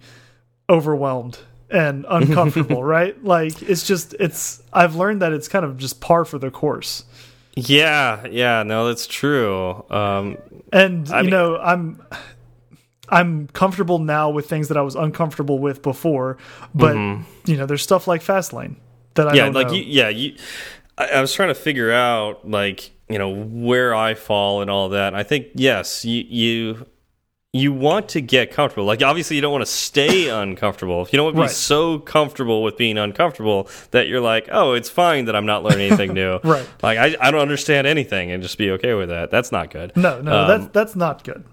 overwhelmed 0.70 1.40
and 1.70 2.06
uncomfortable. 2.10 2.84
right? 2.84 3.22
Like 3.24 3.62
it's 3.62 3.86
just 3.88 4.14
it's. 4.20 4.62
I've 4.72 4.96
learned 4.96 5.22
that 5.22 5.32
it's 5.34 5.48
kind 5.48 5.66
of 5.66 5.78
just 5.78 6.02
par 6.02 6.26
for 6.26 6.38
the 6.40 6.52
course. 6.52 7.06
yeah, 7.56 8.26
yeah. 8.30 8.64
No, 8.64 8.88
that's 8.88 9.08
true. 9.08 9.86
Um, 9.90 10.38
And 10.72 11.10
I 11.12 11.20
you 11.20 11.24
mean- 11.26 11.30
know, 11.32 11.58
I'm 11.58 12.02
I'm 13.14 13.48
comfortable 13.50 14.00
now 14.00 14.30
with 14.30 14.50
things 14.50 14.68
that 14.70 14.78
I 14.78 14.82
was 14.82 14.96
uncomfortable 14.96 15.60
with 15.60 15.82
before. 15.82 16.38
But 16.74 16.96
you 17.46 17.58
know, 17.58 17.66
there's 17.66 17.84
stuff 17.84 18.08
like 18.08 18.22
Fastlane 18.22 18.76
that 19.16 19.28
I 19.28 19.34
yeah, 19.36 19.46
don't 19.46 19.54
like 19.54 19.68
know. 19.68 19.74
you, 19.74 19.84
yeah, 19.84 20.10
you. 20.10 20.36
I, 20.98 21.08
I 21.08 21.22
was 21.22 21.34
trying 21.34 21.50
to 21.50 21.56
figure 21.56 21.92
out 21.92 22.50
like 22.50 22.92
you 23.10 23.18
know 23.20 23.30
where 23.34 23.94
I 23.94 24.14
fall 24.16 24.62
and 24.62 24.70
all 24.72 24.90
that. 24.90 25.14
I 25.14 25.24
think 25.24 25.48
yes, 25.56 26.04
you 26.06 26.24
you 26.28 26.86
you 27.56 27.72
want 27.72 28.10
to 28.10 28.20
get 28.22 28.50
comfortable. 28.52 28.86
Like 28.86 29.04
obviously 29.04 29.36
you 29.36 29.42
don't 29.44 29.52
want 29.52 29.62
to 29.64 29.72
stay 29.72 30.28
uncomfortable. 30.44 31.08
You 31.12 31.18
don't 31.18 31.26
want 31.26 31.36
to 31.36 31.40
be 31.42 31.42
Right. 31.44 31.52
so 31.52 32.00
comfortable 32.00 32.64
with 32.64 32.78
being 32.78 32.98
uncomfortable 32.98 33.70
that 33.92 34.08
you're 34.08 34.22
like, 34.22 34.50
oh, 34.52 34.74
it's 34.74 34.90
fine 34.90 35.26
that 35.26 35.36
I'm 35.36 35.46
not 35.46 35.62
learning 35.64 35.82
anything 35.88 36.14
new. 36.16 36.40
Right. 36.44 36.68
Like 36.82 36.98
I, 36.98 37.16
I 37.22 37.30
don't 37.30 37.42
understand 37.42 37.86
anything 37.86 38.32
and 38.32 38.42
just 38.42 38.58
be 38.58 38.72
okay 38.72 38.96
with 38.96 39.10
that. 39.10 39.30
That's 39.30 39.52
not 39.52 39.70
good. 39.70 39.96
no, 39.96 40.20
no, 40.20 40.32
Um, 40.42 40.48
that's 40.48 40.72
that's 40.74 40.96
not 40.96 41.24
good. 41.24 41.44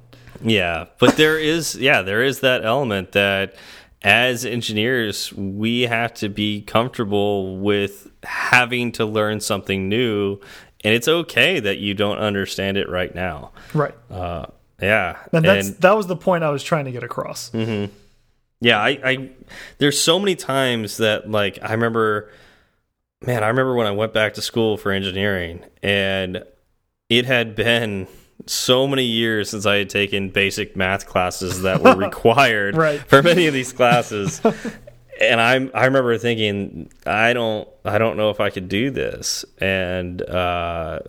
Yeah, 0.42 0.86
but 0.98 1.16
there 1.16 1.38
is 1.38 1.74
yeah, 1.74 2.02
there 2.02 2.22
is 2.22 2.40
that 2.40 2.64
element 2.64 3.12
that 3.12 3.54
as 4.02 4.44
engineers 4.44 5.32
we 5.34 5.82
have 5.82 6.14
to 6.14 6.28
be 6.28 6.62
comfortable 6.62 7.58
with 7.58 8.10
having 8.22 8.92
to 8.92 9.04
learn 9.04 9.40
something 9.40 9.88
new 9.88 10.38
and 10.82 10.94
it's 10.94 11.06
okay 11.08 11.60
that 11.60 11.78
you 11.78 11.92
don't 11.92 12.16
understand 12.18 12.78
it 12.78 12.88
right 12.88 13.14
now. 13.14 13.50
Right. 13.74 13.94
Uh 14.10 14.46
yeah. 14.80 15.18
And 15.32 15.44
that's 15.44 15.70
that 15.72 15.96
was 15.96 16.06
the 16.06 16.16
point 16.16 16.44
I 16.44 16.50
was 16.50 16.62
trying 16.62 16.86
to 16.86 16.92
get 16.92 17.02
across. 17.02 17.50
Yeah, 18.62 18.78
I, 18.78 18.88
I 19.04 19.30
there's 19.78 20.00
so 20.00 20.18
many 20.18 20.36
times 20.36 20.98
that 20.98 21.30
like 21.30 21.58
I 21.62 21.72
remember 21.72 22.30
man, 23.24 23.44
I 23.44 23.48
remember 23.48 23.74
when 23.74 23.86
I 23.86 23.90
went 23.90 24.14
back 24.14 24.34
to 24.34 24.42
school 24.42 24.78
for 24.78 24.92
engineering 24.92 25.62
and 25.82 26.42
it 27.10 27.26
had 27.26 27.54
been 27.54 28.06
so 28.46 28.86
many 28.86 29.04
years 29.04 29.50
since 29.50 29.66
I 29.66 29.76
had 29.76 29.90
taken 29.90 30.30
basic 30.30 30.76
math 30.76 31.06
classes 31.06 31.62
that 31.62 31.82
were 31.82 31.94
required 32.06 32.76
Right. 32.76 33.00
for 33.00 33.22
many 33.22 33.46
of 33.46 33.54
these 33.54 33.72
classes. 33.72 34.40
and 35.20 35.40
I 35.40 35.54
I 35.78 35.84
remember 35.86 36.16
thinking 36.18 36.90
I 37.06 37.32
don't 37.32 37.68
I 37.84 37.98
don't 37.98 38.16
know 38.16 38.30
if 38.30 38.40
I 38.40 38.50
could 38.50 38.68
do 38.68 38.90
this. 38.90 39.44
And 39.58 40.22
uh 40.22 41.00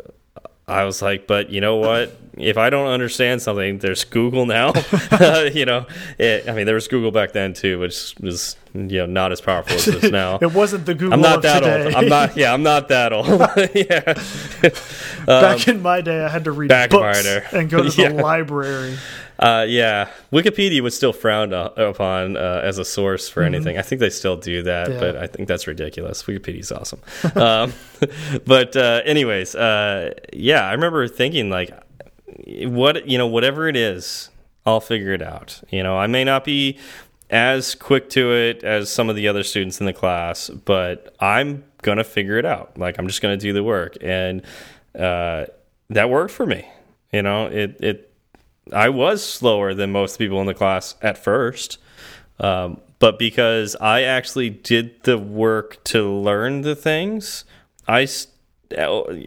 I 0.72 0.84
was 0.86 1.02
like, 1.02 1.28
but 1.28 1.50
you 1.50 1.62
know 1.62 1.76
what? 1.78 2.18
If 2.38 2.58
I 2.58 2.70
don't 2.70 2.88
understand 2.88 3.42
something, 3.42 3.80
there's 3.80 4.04
Google 4.06 4.46
now. 4.46 4.72
you 5.54 5.66
know, 5.66 5.86
it, 6.18 6.48
I 6.48 6.54
mean, 6.54 6.66
there 6.66 6.76
was 6.76 6.88
Google 6.88 7.12
back 7.12 7.34
then 7.34 7.54
too, 7.54 7.78
which 7.80 8.16
was 8.20 8.56
you 8.74 9.00
know 9.00 9.06
not 9.06 9.32
as 9.34 9.42
powerful 9.42 9.76
as 9.76 9.88
it 9.88 10.04
is 10.06 10.12
now. 10.12 10.38
It 10.42 10.54
wasn't 10.54 10.86
the 10.86 10.94
Google 10.94 11.14
I'm 11.14 11.22
not 11.22 11.42
that 11.42 11.60
today. 11.60 11.86
old. 11.86 11.96
I'm 11.96 12.08
not. 12.08 12.38
Yeah, 12.38 12.54
I'm 12.54 12.64
not 12.64 12.88
that 12.88 13.12
old. 13.12 13.28
yeah. 13.76 14.14
Back 15.26 15.68
in 15.68 15.82
my 15.82 16.02
day, 16.02 16.24
I 16.24 16.30
had 16.30 16.46
to 16.46 16.52
read 16.52 16.70
back 16.70 16.94
in 16.94 17.00
my 17.00 17.12
books 17.12 17.54
and 17.54 17.70
go 17.70 17.84
to 17.84 17.90
the 17.90 18.02
Yeah. 18.02 18.10
library. 18.10 18.98
Uh, 19.42 19.66
yeah, 19.68 20.08
Wikipedia 20.32 20.82
was 20.82 20.96
still 20.96 21.14
frowned 21.14 21.52
uh, 21.52 21.72
upon 21.76 22.38
uh, 22.38 22.62
as 22.64 22.78
a 22.78 22.86
source 22.86 23.28
for 23.28 23.42
anything. 23.42 23.76
I 23.78 23.82
think 23.82 24.00
they 24.00 24.12
still 24.12 24.38
do 24.38 24.62
that. 24.64 24.90
Yeah. 24.92 25.00
but 25.00 25.18
I 25.18 25.26
think 25.26 25.48
that's 25.48 25.66
ridiculous. 25.66 26.22
Wikipedia's 26.24 26.72
awesome. 26.72 27.02
um, 27.36 27.74
but 28.46 28.76
uh, 28.76 29.02
anyways, 29.04 29.56
uh, 29.56 30.14
yeah, 30.32 30.68
I 30.68 30.74
remember 30.74 31.08
thinking 31.08 31.50
like, 31.50 31.72
what 32.46 33.08
you 33.08 33.18
know, 33.18 33.26
whatever 33.26 33.68
it 33.68 33.76
is, 33.76 34.30
I'll 34.66 34.80
figure 34.80 35.12
it 35.12 35.24
out. 35.24 35.62
You 35.72 35.82
know, 35.82 35.98
I 35.98 36.06
may 36.06 36.24
not 36.24 36.44
be 36.44 36.78
as 37.32 37.74
quick 37.74 38.10
to 38.12 38.32
it 38.34 38.64
as 38.64 38.92
some 38.92 39.10
of 39.10 39.16
the 39.16 39.28
other 39.28 39.42
students 39.42 39.80
in 39.80 39.88
the 39.88 39.94
class, 39.94 40.50
but 40.50 41.16
I'm 41.20 41.64
gonna 41.82 42.04
figure 42.04 42.38
it 42.38 42.46
out. 42.46 42.78
Like 42.78 43.00
I'm 43.00 43.08
just 43.08 43.24
gonna 43.24 43.38
do 43.38 43.54
the 43.54 43.64
work, 43.64 43.98
and 44.02 44.44
uh, 44.94 45.46
that 45.90 46.12
worked 46.12 46.32
for 46.32 46.46
me. 46.46 46.68
You 47.12 47.24
know, 47.24 47.48
it 47.48 47.78
it 47.82 48.11
I 48.72 48.90
was 48.90 49.24
slower 49.24 49.74
than 49.74 49.92
most 49.92 50.18
people 50.18 50.40
in 50.42 50.48
the 50.48 50.54
class 50.54 50.96
at 51.02 51.18
first, 51.18 51.78
um, 52.40 52.80
but 53.00 53.18
because 53.20 53.76
I 53.82 54.04
actually 54.04 54.50
did 54.50 55.04
the 55.04 55.18
work 55.18 55.84
to 55.86 56.08
learn 56.10 56.62
the 56.62 56.76
things, 56.76 57.46
I 57.88 58.04
s- 58.04 58.28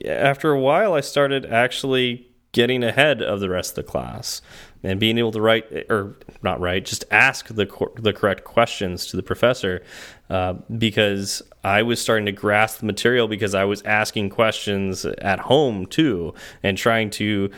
after 0.07 0.51
a 0.53 0.61
while 0.61 0.95
I 0.95 1.01
started 1.01 1.45
actually 1.47 2.29
getting 2.53 2.83
ahead 2.85 3.21
of 3.21 3.41
the 3.41 3.49
rest 3.51 3.77
of 3.77 3.85
the 3.85 3.91
class 3.91 4.41
and 4.85 5.01
being 5.01 5.19
able 5.19 5.33
to 5.33 5.41
write 5.41 5.67
or 5.91 6.17
not 6.43 6.61
write, 6.61 6.85
just 6.85 7.05
ask 7.11 7.49
the 7.49 7.67
the 7.97 8.13
correct 8.13 8.45
questions 8.45 9.07
to 9.07 9.17
the 9.17 9.23
professor 9.23 9.83
uh, 10.31 10.55
because 10.79 11.43
I 11.65 11.83
was 11.83 12.01
starting 12.01 12.27
to 12.27 12.33
grasp 12.33 12.79
the 12.81 12.87
material 12.87 13.27
because 13.29 13.55
I 13.55 13.65
was 13.65 13.83
asking 13.83 14.31
questions 14.31 15.05
at 15.05 15.41
home 15.41 15.87
too 15.87 16.33
and 16.63 16.79
trying 16.79 17.11
to 17.11 17.51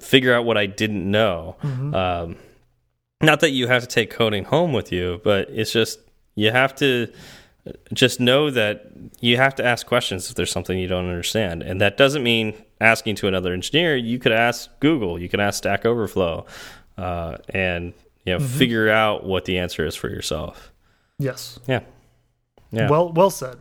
figure 0.00 0.34
out 0.34 0.44
what 0.44 0.56
I 0.56 0.66
didn't 0.66 1.08
know. 1.10 1.56
Um, 1.62 2.36
not 3.20 3.40
that 3.40 3.50
you 3.50 3.66
have 3.68 3.82
to 3.82 3.88
take 3.88 4.10
coding 4.10 4.44
home 4.44 4.72
with 4.72 4.92
you, 4.92 5.20
but 5.24 5.48
it's 5.50 5.72
just 5.72 5.98
you 6.34 6.50
have 6.50 6.74
to 6.76 7.10
just 7.94 8.20
know 8.20 8.50
that 8.50 8.90
you 9.20 9.36
have 9.38 9.54
to 9.54 9.64
ask 9.64 9.86
questions 9.86 10.28
if 10.28 10.34
there's 10.34 10.50
something 10.50 10.78
you 10.78 10.88
don't 10.88 11.08
understand, 11.08 11.62
and 11.62 11.80
that 11.80 11.96
doesn't 11.96 12.22
mean 12.22 12.54
asking 12.80 13.14
to 13.16 13.28
another 13.28 13.52
engineer. 13.54 13.96
You 13.96 14.18
could 14.18 14.32
ask 14.32 14.68
Google, 14.80 15.18
you 15.18 15.28
could 15.28 15.40
ask 15.40 15.58
Stack 15.58 15.86
Overflow, 15.86 16.44
uh, 16.98 17.38
and 17.48 17.94
you 18.26 18.32
know 18.34 18.40
figure 18.40 18.90
out 18.90 19.24
what 19.24 19.44
the 19.46 19.58
answer 19.58 19.86
is 19.86 19.94
for 19.94 20.08
yourself. 20.10 20.72
Yes. 21.18 21.58
Yeah, 21.66 21.80
yeah, 22.72 22.90
Well, 22.90 23.12
well 23.12 23.30
said. 23.30 23.56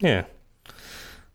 yeah. 0.00 0.24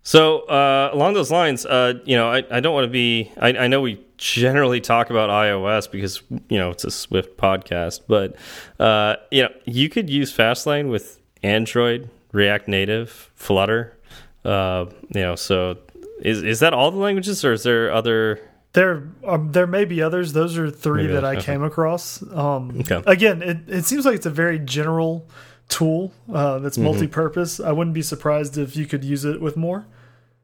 So 0.10 0.40
uh, 0.48 0.90
along 0.92 1.14
those 1.14 1.30
lines, 1.30 1.68
uh, 1.68 2.00
you 2.04 2.16
know, 2.16 2.32
I, 2.32 2.44
I 2.50 2.62
don't 2.62 2.74
want 2.74 2.86
to 2.86 2.90
be. 2.90 3.32
I, 3.38 3.50
I, 3.50 3.68
know 3.68 3.80
we 3.80 4.04
generally 4.18 4.82
talk 4.82 5.12
about 5.12 5.30
iOS 5.30 5.92
because 5.92 6.24
you 6.50 6.58
know 6.58 6.72
it's 6.72 6.84
a 6.84 6.90
Swift 6.90 7.38
podcast, 7.38 8.02
but 8.08 8.36
uh, 8.80 9.18
you 9.30 9.44
know, 9.44 9.50
you 9.66 9.88
could 9.88 10.10
use 10.10 10.36
Fastlane 10.36 10.90
with 10.90 11.22
Android, 11.44 12.10
React 12.32 12.70
Native, 12.70 13.30
Flutter. 13.36 13.96
Uh, 14.44 14.88
you 15.14 15.22
know, 15.22 15.36
so 15.36 15.78
is 16.22 16.42
is 16.42 16.60
that 16.62 16.74
all 16.74 16.90
the 16.90 16.98
languages, 16.98 17.46
or 17.46 17.54
is 17.54 17.62
there 17.62 17.94
other? 17.94 18.40
There, 18.74 19.08
um, 19.28 19.52
there 19.52 19.68
may 19.68 19.86
be 19.86 20.02
others. 20.02 20.34
Those 20.34 20.58
are 20.58 20.72
three 20.72 21.04
Maybe 21.04 21.14
that 21.14 21.26
I 21.26 21.36
okay. 21.36 21.44
came 21.44 21.62
across. 21.62 22.24
Um, 22.34 22.80
okay. 22.80 23.04
Again, 23.06 23.44
it, 23.44 23.58
it 23.68 23.86
seems 23.86 24.08
like 24.08 24.16
it's 24.16 24.26
a 24.26 24.32
very 24.32 24.58
general 24.58 25.28
tool 25.68 26.14
uh, 26.34 26.58
that's 26.58 26.80
mm 26.80 26.82
-hmm. 26.82 26.94
multi-purpose. 26.94 27.60
I 27.60 27.72
wouldn't 27.74 27.94
be 27.94 28.02
surprised 28.02 28.58
if 28.58 28.76
you 28.76 28.88
could 28.88 29.04
use 29.04 29.24
it 29.24 29.40
with 29.40 29.56
more. 29.56 29.86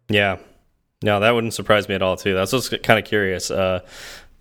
Yeah, 0.09 0.37
no, 1.01 1.19
that 1.19 1.31
wouldn't 1.31 1.53
surprise 1.53 1.87
me 1.87 1.95
at 1.95 2.01
all. 2.01 2.17
Too. 2.17 2.33
That's 2.33 2.51
what's 2.53 2.69
kind 2.69 2.99
of 2.99 3.05
curious. 3.05 3.51
Uh, 3.51 3.81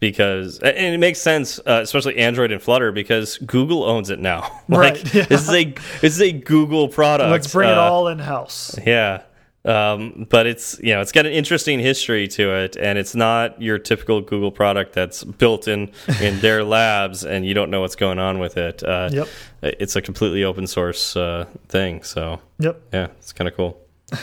because 0.00 0.58
and 0.58 0.94
it 0.94 0.98
makes 0.98 1.20
sense, 1.20 1.58
uh, 1.60 1.80
especially 1.82 2.18
Android 2.18 2.52
and 2.52 2.60
Flutter, 2.60 2.92
because 2.92 3.38
Google 3.38 3.84
owns 3.84 4.10
it 4.10 4.18
now. 4.18 4.40
like 4.68 4.80
right, 4.80 5.14
yeah. 5.14 5.24
this 5.24 5.42
is 5.42 5.54
a 5.54 5.64
this 6.00 6.14
is 6.14 6.20
a 6.20 6.32
Google 6.32 6.88
product. 6.88 7.30
Let's 7.30 7.50
bring 7.50 7.70
it 7.70 7.78
uh, 7.78 7.82
all 7.82 8.08
in 8.08 8.18
house. 8.18 8.78
Yeah, 8.84 9.22
um, 9.64 10.26
but 10.28 10.46
it's 10.46 10.78
you 10.82 10.92
know 10.94 11.00
it's 11.00 11.12
got 11.12 11.24
an 11.24 11.32
interesting 11.32 11.78
history 11.78 12.28
to 12.28 12.54
it, 12.54 12.76
and 12.76 12.98
it's 12.98 13.14
not 13.14 13.60
your 13.62 13.78
typical 13.78 14.20
Google 14.20 14.50
product 14.50 14.92
that's 14.92 15.24
built 15.24 15.68
in 15.68 15.90
in 16.20 16.38
their 16.40 16.64
labs, 16.64 17.24
and 17.24 17.46
you 17.46 17.54
don't 17.54 17.70
know 17.70 17.80
what's 17.80 17.96
going 17.96 18.18
on 18.18 18.38
with 18.38 18.58
it. 18.58 18.82
Uh, 18.82 19.08
yep, 19.10 19.28
it's 19.62 19.96
a 19.96 20.02
completely 20.02 20.44
open 20.44 20.66
source 20.66 21.16
uh, 21.16 21.46
thing. 21.68 22.02
So 22.02 22.40
yep, 22.58 22.82
yeah, 22.92 23.06
it's 23.18 23.32
kind 23.32 23.48
of 23.48 23.56
cool. 23.56 23.80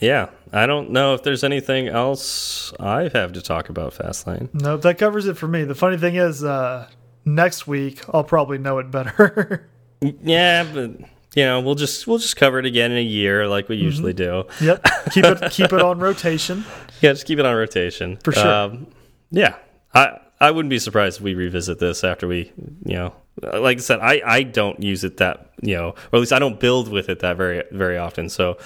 yeah, 0.00 0.30
I 0.52 0.66
don't 0.66 0.90
know 0.90 1.14
if 1.14 1.22
there's 1.22 1.44
anything 1.44 1.88
else 1.88 2.72
I 2.80 3.10
have 3.12 3.32
to 3.34 3.42
talk 3.42 3.68
about 3.68 3.94
Fastlane. 3.94 4.52
No, 4.54 4.76
that 4.78 4.98
covers 4.98 5.26
it 5.26 5.36
for 5.36 5.46
me. 5.48 5.64
The 5.64 5.74
funny 5.74 5.98
thing 5.98 6.16
is, 6.16 6.42
uh, 6.42 6.88
next 7.24 7.66
week 7.66 8.02
I'll 8.12 8.24
probably 8.24 8.58
know 8.58 8.78
it 8.78 8.90
better. 8.90 9.68
yeah, 10.22 10.64
but 10.64 10.92
you 11.34 11.44
know, 11.44 11.60
we'll 11.60 11.76
just 11.76 12.06
we'll 12.06 12.18
just 12.18 12.36
cover 12.36 12.58
it 12.58 12.66
again 12.66 12.90
in 12.90 12.98
a 12.98 13.02
year 13.02 13.46
like 13.46 13.68
we 13.68 13.76
mm 13.76 13.82
-hmm. 13.82 13.86
usually 13.86 14.12
do. 14.12 14.44
Yep. 14.60 14.86
Keep 15.12 15.24
it 15.24 15.52
keep 15.56 15.72
it 15.72 15.82
on 15.82 16.00
rotation. 16.00 16.64
Yeah, 17.00 17.12
just 17.12 17.26
keep 17.26 17.38
it 17.38 17.44
on 17.44 17.54
rotation. 17.54 18.18
For 18.24 18.32
sure. 18.32 18.64
Um, 18.64 18.86
yeah. 19.30 19.54
I 19.94 20.18
I 20.40 20.50
wouldn't 20.50 20.70
be 20.70 20.78
surprised 20.78 21.18
if 21.18 21.24
we 21.24 21.34
revisit 21.34 21.78
this 21.78 22.02
after 22.02 22.26
we, 22.26 22.52
you 22.84 22.96
know, 22.96 23.12
like 23.42 23.78
I 23.78 23.80
said, 23.80 24.00
I 24.00 24.22
I 24.24 24.42
don't 24.42 24.82
use 24.82 25.04
it 25.06 25.16
that, 25.18 25.50
you 25.60 25.76
know, 25.76 25.88
or 25.88 26.16
at 26.16 26.20
least 26.20 26.32
I 26.32 26.38
don't 26.38 26.58
build 26.58 26.88
with 26.88 27.08
it 27.08 27.18
that 27.20 27.36
very 27.36 27.62
very 27.70 27.98
often. 27.98 28.28
So, 28.28 28.56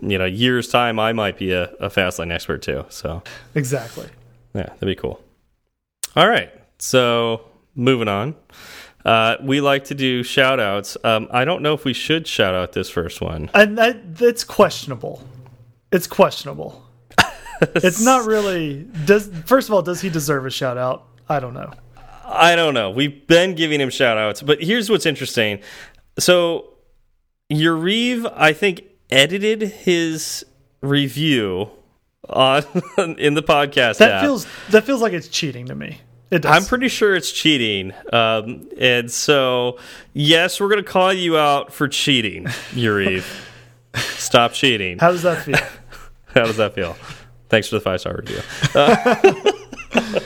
you 0.00 0.18
know, 0.18 0.24
years 0.24 0.68
time 0.68 0.98
I 0.98 1.12
might 1.12 1.38
be 1.38 1.52
a, 1.52 1.64
a 1.74 1.88
Fastlane 1.88 2.32
expert 2.32 2.62
too. 2.62 2.84
So 2.88 3.22
Exactly. 3.54 4.08
Yeah, 4.54 4.64
that'd 4.64 4.86
be 4.86 4.94
cool. 4.94 5.20
All 6.14 6.28
right. 6.28 6.50
So, 6.78 7.42
moving 7.74 8.08
on. 8.08 8.34
Uh, 9.04 9.36
we 9.40 9.60
like 9.60 9.84
to 9.84 9.94
do 9.94 10.22
shout 10.22 10.58
outs. 10.58 10.96
Um, 11.04 11.28
I 11.30 11.44
don't 11.44 11.62
know 11.62 11.74
if 11.74 11.84
we 11.84 11.92
should 11.92 12.26
shout 12.26 12.54
out 12.54 12.72
this 12.72 12.90
first 12.90 13.20
one. 13.20 13.50
And 13.54 13.78
that, 13.78 14.16
that's 14.16 14.42
questionable. 14.42 15.22
It's 15.92 16.06
questionable. 16.06 16.84
it's 17.60 18.02
not 18.02 18.26
really. 18.26 18.84
Does 19.04 19.28
First 19.44 19.68
of 19.68 19.74
all, 19.74 19.82
does 19.82 20.00
he 20.00 20.10
deserve 20.10 20.44
a 20.44 20.50
shout 20.50 20.76
out? 20.76 21.06
I 21.28 21.38
don't 21.38 21.54
know. 21.54 21.72
I 22.24 22.56
don't 22.56 22.74
know. 22.74 22.90
We've 22.90 23.26
been 23.28 23.54
giving 23.54 23.80
him 23.80 23.90
shout 23.90 24.18
outs, 24.18 24.42
but 24.42 24.60
here's 24.60 24.90
what's 24.90 25.06
interesting. 25.06 25.60
So, 26.18 26.74
Yariv, 27.52 28.32
I 28.34 28.52
think, 28.52 28.82
edited 29.10 29.62
his 29.62 30.44
review 30.80 31.70
on 32.28 32.64
in 33.18 33.34
the 33.34 33.42
podcast 33.42 33.98
that 33.98 34.10
app. 34.12 34.22
feels 34.22 34.46
that 34.70 34.84
feels 34.84 35.00
like 35.00 35.12
it's 35.12 35.28
cheating 35.28 35.66
to 35.66 35.74
me 35.74 36.00
I'm 36.32 36.64
pretty 36.64 36.88
sure 36.88 37.14
it's 37.14 37.30
cheating. 37.30 37.92
Um, 38.12 38.68
and 38.78 39.10
so, 39.10 39.78
yes, 40.12 40.60
we're 40.60 40.68
going 40.68 40.82
to 40.82 40.90
call 40.90 41.12
you 41.12 41.38
out 41.38 41.72
for 41.72 41.88
cheating, 41.88 42.46
Yuri. 42.72 43.22
Stop 43.94 44.52
cheating. 44.52 44.98
How 44.98 45.12
does 45.12 45.22
that 45.22 45.42
feel? 45.44 45.56
How 46.26 46.44
does 46.44 46.56
that 46.56 46.74
feel? 46.74 46.96
Thanks 47.48 47.68
for 47.68 47.76
the 47.76 47.80
five 47.80 48.00
star 48.00 48.16
review. 48.16 48.40
Uh, 48.74 50.20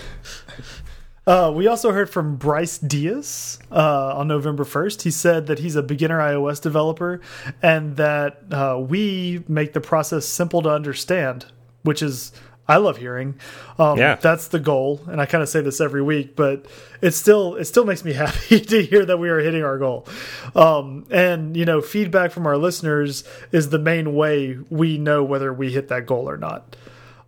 uh, 1.30 1.52
we 1.52 1.68
also 1.68 1.92
heard 1.92 2.10
from 2.10 2.34
Bryce 2.34 2.76
Diaz 2.76 3.60
uh, 3.70 4.16
on 4.16 4.26
November 4.26 4.64
1st. 4.64 5.02
He 5.02 5.12
said 5.12 5.46
that 5.46 5.60
he's 5.60 5.76
a 5.76 5.82
beginner 5.82 6.18
iOS 6.18 6.60
developer 6.60 7.20
and 7.62 7.96
that 7.96 8.42
uh, 8.50 8.78
we 8.80 9.44
make 9.46 9.72
the 9.72 9.80
process 9.80 10.26
simple 10.26 10.60
to 10.62 10.70
understand, 10.70 11.46
which 11.82 12.02
is 12.02 12.32
I 12.66 12.78
love 12.78 12.96
hearing. 12.96 13.36
Um, 13.78 13.96
yeah, 13.98 14.16
that's 14.16 14.48
the 14.48 14.58
goal, 14.58 15.02
and 15.06 15.20
I 15.20 15.26
kind 15.26 15.42
of 15.42 15.48
say 15.48 15.60
this 15.60 15.80
every 15.80 16.02
week, 16.02 16.34
but 16.34 16.66
it 17.00 17.12
still 17.12 17.54
it 17.54 17.66
still 17.66 17.84
makes 17.84 18.04
me 18.04 18.12
happy 18.24 18.60
to 18.60 18.82
hear 18.82 19.04
that 19.04 19.18
we 19.18 19.28
are 19.28 19.38
hitting 19.38 19.62
our 19.62 19.78
goal. 19.78 20.08
Um, 20.56 21.06
and 21.10 21.56
you 21.56 21.64
know, 21.64 21.80
feedback 21.80 22.32
from 22.32 22.46
our 22.46 22.56
listeners 22.56 23.22
is 23.52 23.70
the 23.70 23.78
main 23.78 24.14
way 24.14 24.58
we 24.68 24.98
know 24.98 25.22
whether 25.22 25.52
we 25.52 25.72
hit 25.72 25.88
that 25.88 26.06
goal 26.06 26.28
or 26.28 26.36
not. 26.36 26.76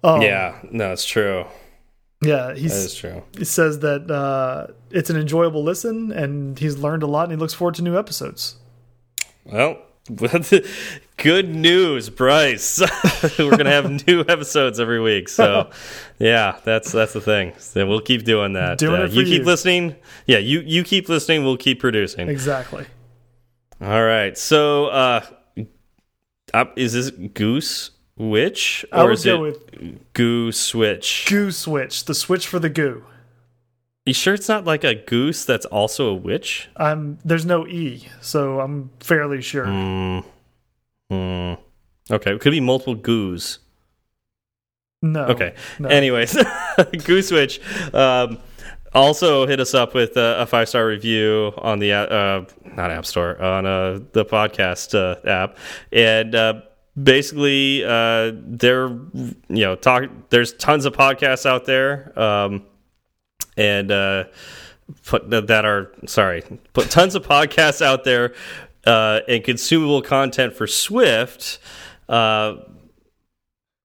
Um, 0.02 0.22
yeah, 0.22 0.58
no, 0.72 0.92
it's 0.92 1.04
true. 1.04 1.46
Yeah, 2.22 2.54
he's, 2.54 2.72
that 2.72 2.84
is 2.86 2.94
true. 2.94 3.22
He 3.36 3.44
says 3.44 3.80
that 3.80 4.10
uh, 4.10 4.68
it's 4.90 5.10
an 5.10 5.16
enjoyable 5.16 5.62
listen, 5.62 6.12
and 6.12 6.58
he's 6.58 6.78
learned 6.78 7.02
a 7.02 7.06
lot, 7.06 7.24
and 7.24 7.32
he 7.32 7.36
looks 7.36 7.54
forward 7.54 7.74
to 7.76 7.82
new 7.82 7.98
episodes. 7.98 8.56
Well, 9.44 9.78
good 11.16 11.54
news, 11.54 12.10
Bryce. 12.10 12.80
We're 13.38 13.56
gonna 13.56 13.70
have 13.70 14.06
new 14.06 14.20
episodes 14.28 14.78
every 14.78 15.00
week. 15.00 15.28
So, 15.28 15.70
yeah, 16.18 16.58
that's 16.64 16.92
that's 16.92 17.12
the 17.12 17.20
thing. 17.20 17.54
So 17.58 17.86
we'll 17.86 18.00
keep 18.00 18.24
doing 18.24 18.52
that. 18.52 18.78
Doing 18.78 19.02
uh, 19.02 19.06
you 19.06 19.24
keep 19.24 19.40
you. 19.40 19.44
listening. 19.44 19.96
Yeah, 20.26 20.38
you 20.38 20.60
you 20.60 20.84
keep 20.84 21.08
listening. 21.08 21.44
We'll 21.44 21.56
keep 21.56 21.80
producing. 21.80 22.28
Exactly. 22.28 22.86
All 23.80 24.04
right. 24.04 24.38
So, 24.38 24.86
uh, 24.86 25.24
is 26.76 26.92
this 26.92 27.10
Goose 27.10 27.90
Witch 28.16 28.84
or 28.92 29.12
is 29.12 29.24
it 29.26 29.40
with 29.40 30.12
Goo 30.12 30.52
Switch? 30.52 31.26
Goo 31.28 31.50
Switch. 31.50 32.04
The 32.04 32.14
switch 32.14 32.46
for 32.46 32.58
the 32.58 32.68
goo. 32.68 33.04
You 34.04 34.12
sure 34.12 34.34
it's 34.34 34.48
not 34.48 34.64
like 34.64 34.82
a 34.82 34.94
goose 34.94 35.44
that's 35.44 35.64
also 35.66 36.08
a 36.08 36.14
witch? 36.14 36.68
I'm 36.76 37.18
there's 37.24 37.46
no 37.46 37.66
e, 37.66 38.08
so 38.20 38.60
I'm 38.60 38.90
fairly 38.98 39.40
sure. 39.40 39.66
Mm. 39.66 40.24
Mm. 41.12 41.58
Okay, 42.10 42.34
it 42.34 42.40
could 42.40 42.50
be 42.50 42.60
multiple 42.60 42.96
goos. 42.96 43.58
No. 45.02 45.24
Okay. 45.26 45.54
No. 45.80 45.88
Anyways, 45.88 46.36
Goose 47.04 47.32
Witch 47.32 47.60
um, 47.92 48.38
also 48.94 49.46
hit 49.46 49.58
us 49.58 49.74
up 49.74 49.94
with 49.94 50.16
a, 50.16 50.36
a 50.40 50.46
five 50.46 50.68
star 50.68 50.86
review 50.86 51.52
on 51.58 51.80
the 51.80 51.92
uh, 51.92 52.44
not 52.76 52.90
App 52.92 53.04
Store 53.04 53.40
on 53.42 53.66
uh, 53.66 53.98
the 54.12 54.24
podcast 54.24 54.94
uh, 54.94 55.28
app, 55.28 55.58
and 55.90 56.34
uh, 56.36 56.62
basically 57.00 57.84
uh, 57.84 58.32
there 58.34 58.88
you 58.88 59.36
know 59.48 59.76
talk. 59.76 60.04
There's 60.30 60.52
tons 60.54 60.84
of 60.84 60.94
podcasts 60.94 61.46
out 61.46 61.64
there. 61.64 62.18
Um, 62.18 62.66
and 63.56 63.90
uh, 63.90 64.24
put 65.04 65.28
that 65.30 65.64
are 65.64 65.92
sorry, 66.06 66.42
put 66.72 66.90
tons 66.90 67.14
of 67.14 67.26
podcasts 67.26 67.82
out 67.82 68.04
there 68.04 68.34
uh, 68.84 69.20
and 69.28 69.44
consumable 69.44 70.02
content 70.02 70.54
for 70.54 70.66
Swift. 70.66 71.58
Uh, 72.08 72.56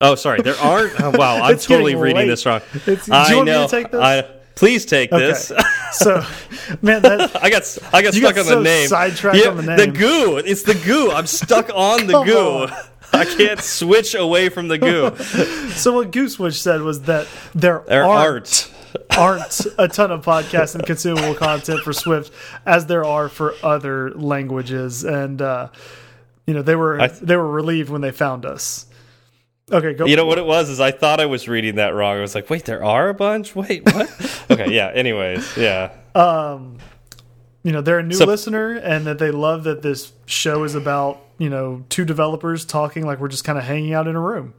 oh, 0.01 0.15
sorry, 0.15 0.41
there 0.41 0.57
aren't. 0.57 0.99
Oh, 0.99 1.11
wow, 1.11 1.41
I'm 1.41 1.57
totally 1.57 1.95
reading 1.95 2.17
late. 2.17 2.27
this 2.27 2.45
wrong. 2.45 2.61
It's, 2.85 3.09
I 3.09 3.41
know. 3.41 3.67
take 3.67 3.93
I, 3.93 4.23
please 4.55 4.85
take 4.85 5.11
okay. 5.11 5.27
this. 5.27 5.51
so, 5.91 6.25
man, 6.81 7.01
that, 7.03 7.35
I 7.43 7.49
got 7.49 7.77
I 7.93 8.01
got 8.01 8.13
stuck 8.13 8.35
got 8.35 8.39
on 8.39 8.45
so 8.45 8.57
the 8.57 8.63
name. 8.63 8.87
Sidetracked 8.87 9.37
yeah, 9.37 9.49
on 9.49 9.57
the 9.57 9.63
name. 9.63 9.77
The 9.77 9.87
goo. 9.87 10.37
It's 10.37 10.63
the 10.63 10.75
goo. 10.75 11.11
I'm 11.11 11.27
stuck 11.27 11.69
on 11.73 12.07
the 12.07 12.23
goo. 12.23 12.63
On. 12.63 12.71
I 13.13 13.25
can't 13.25 13.61
switch 13.61 14.15
away 14.15 14.49
from 14.49 14.67
the 14.67 14.77
goo. 14.77 15.15
so 15.71 15.93
what 15.93 16.11
Goosewitch 16.11 16.59
said 16.59 16.81
was 16.81 17.03
that 17.03 17.27
there, 17.55 17.83
there 17.87 18.05
aren't 18.05 18.71
aren't 19.17 19.65
a 19.77 19.87
ton 19.87 20.11
of 20.11 20.25
podcasts 20.25 20.75
and 20.75 20.85
consumable 20.85 21.35
content 21.35 21.81
for 21.81 21.93
Swift 21.93 22.31
as 22.65 22.85
there 22.85 23.03
are 23.03 23.29
for 23.29 23.53
other 23.63 24.11
languages, 24.11 25.03
and 25.03 25.41
uh, 25.41 25.69
you 26.45 26.53
know 26.53 26.61
they 26.61 26.75
were 26.75 27.07
they 27.21 27.35
were 27.35 27.49
relieved 27.49 27.89
when 27.89 28.01
they 28.01 28.11
found 28.11 28.45
us. 28.45 28.85
Okay, 29.71 29.93
go. 29.93 30.05
You 30.05 30.15
know 30.15 30.25
what 30.25 30.37
it 30.37 30.45
was 30.45 30.69
is 30.69 30.79
I 30.79 30.91
thought 30.91 31.19
I 31.19 31.25
was 31.25 31.47
reading 31.47 31.75
that 31.75 31.89
wrong. 31.89 32.17
I 32.17 32.21
was 32.21 32.35
like, 32.35 32.49
wait, 32.49 32.65
there 32.65 32.83
are 32.83 33.09
a 33.09 33.13
bunch. 33.13 33.53
Wait, 33.55 33.83
what? 33.85 34.45
okay, 34.51 34.71
yeah. 34.73 34.91
Anyways, 34.93 35.57
yeah. 35.57 35.93
Um, 36.15 36.77
you 37.63 37.73
know 37.73 37.81
they're 37.81 37.99
a 37.99 38.03
new 38.03 38.15
so, 38.15 38.25
listener, 38.25 38.73
and 38.73 39.05
that 39.05 39.19
they 39.19 39.31
love 39.31 39.65
that 39.65 39.81
this 39.81 40.13
show 40.25 40.63
is 40.63 40.73
about 40.73 41.21
you 41.37 41.49
know 41.49 41.83
two 41.89 42.05
developers 42.05 42.65
talking 42.65 43.05
like 43.05 43.19
we're 43.19 43.27
just 43.27 43.43
kind 43.43 43.57
of 43.57 43.63
hanging 43.63 43.93
out 43.93 44.07
in 44.07 44.15
a 44.15 44.21
room. 44.21 44.53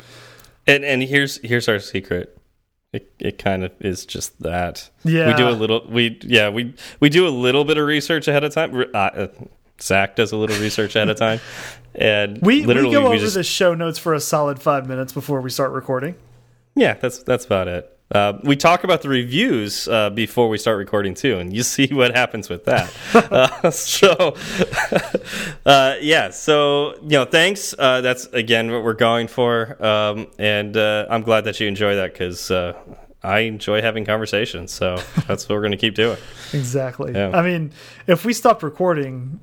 And 0.67 0.85
and 0.85 1.03
here's 1.03 1.39
here's 1.39 1.69
our 1.69 1.79
secret 1.79 2.39
it 2.93 3.13
it 3.19 3.39
kind 3.39 3.65
of 3.65 3.73
is 3.81 4.07
just 4.07 4.41
that. 4.43 4.89
Yeah, 5.05 5.29
we 5.29 5.35
do 5.35 5.49
a 5.49 5.51
little. 5.51 5.87
We 5.89 6.19
yeah 6.23 6.49
we 6.49 6.75
we 7.01 7.09
do 7.09 7.27
a 7.27 7.31
little 7.31 7.65
bit 7.65 7.77
of 7.79 7.87
research 7.87 8.29
ahead 8.29 8.45
of 8.45 8.53
time. 8.55 8.85
Uh, 8.95 9.29
Zach 9.81 10.17
does 10.17 10.33
a 10.33 10.37
little 10.37 10.57
research 10.57 10.97
ahead 10.97 11.09
of 11.09 11.17
time, 11.17 11.41
and 11.95 12.39
We, 12.43 12.61
we 12.61 12.67
literally 12.67 12.93
go 12.93 13.03
we 13.03 13.07
over 13.09 13.19
just 13.19 13.35
the 13.35 13.45
show 13.45 13.75
notes 13.75 13.99
for 13.99 14.15
a 14.15 14.21
solid 14.21 14.61
five 14.61 14.89
minutes 14.89 15.13
before 15.13 15.41
we 15.41 15.51
start 15.51 15.73
recording. 15.73 16.15
yeah, 16.75 16.95
that's 16.95 17.23
that's 17.23 17.45
about 17.45 17.69
it. 17.69 17.98
Uh, 18.11 18.39
we 18.43 18.57
talk 18.57 18.85
about 18.85 19.03
the 19.03 19.09
reviews 19.09 19.87
uh, 19.87 20.09
before 20.11 20.49
we 20.49 20.57
start 20.57 20.79
recording 20.79 21.15
too, 21.15 21.39
and 21.39 21.55
you 21.55 21.63
see 21.75 21.89
what 21.93 22.15
happens 22.15 22.49
with 22.49 22.65
that. 22.65 22.93
uh, 23.15 23.71
so, 23.71 24.35
uh, 25.67 25.97
yeah, 26.01 26.31
so 26.31 26.95
you 27.03 27.11
know, 27.11 27.25
thanks. 27.25 27.75
Uh, 27.79 28.01
that's 28.01 28.27
again 28.27 28.71
what 28.71 28.83
we're 28.83 28.95
going 28.95 29.29
for, 29.29 29.85
um, 29.85 30.27
and 30.39 30.77
uh, 30.77 31.07
I'm 31.11 31.23
glad 31.23 31.45
that 31.45 31.61
you 31.61 31.69
enjoy 31.69 31.97
that 31.97 32.13
because 32.13 32.51
I 33.23 33.41
enjoy 33.41 33.83
having 33.83 34.05
conversations. 34.05 34.73
So 34.73 34.97
that's 35.27 35.49
what 35.49 35.57
we're 35.57 35.61
going 35.61 35.73
to 35.73 35.77
keep 35.77 35.95
doing. 35.95 36.19
Exactly. 36.53 37.13
Yeah. 37.13 37.31
I 37.35 37.43
mean, 37.43 37.73
if 38.07 38.25
we 38.25 38.33
stopped 38.33 38.63
recording, 38.63 39.41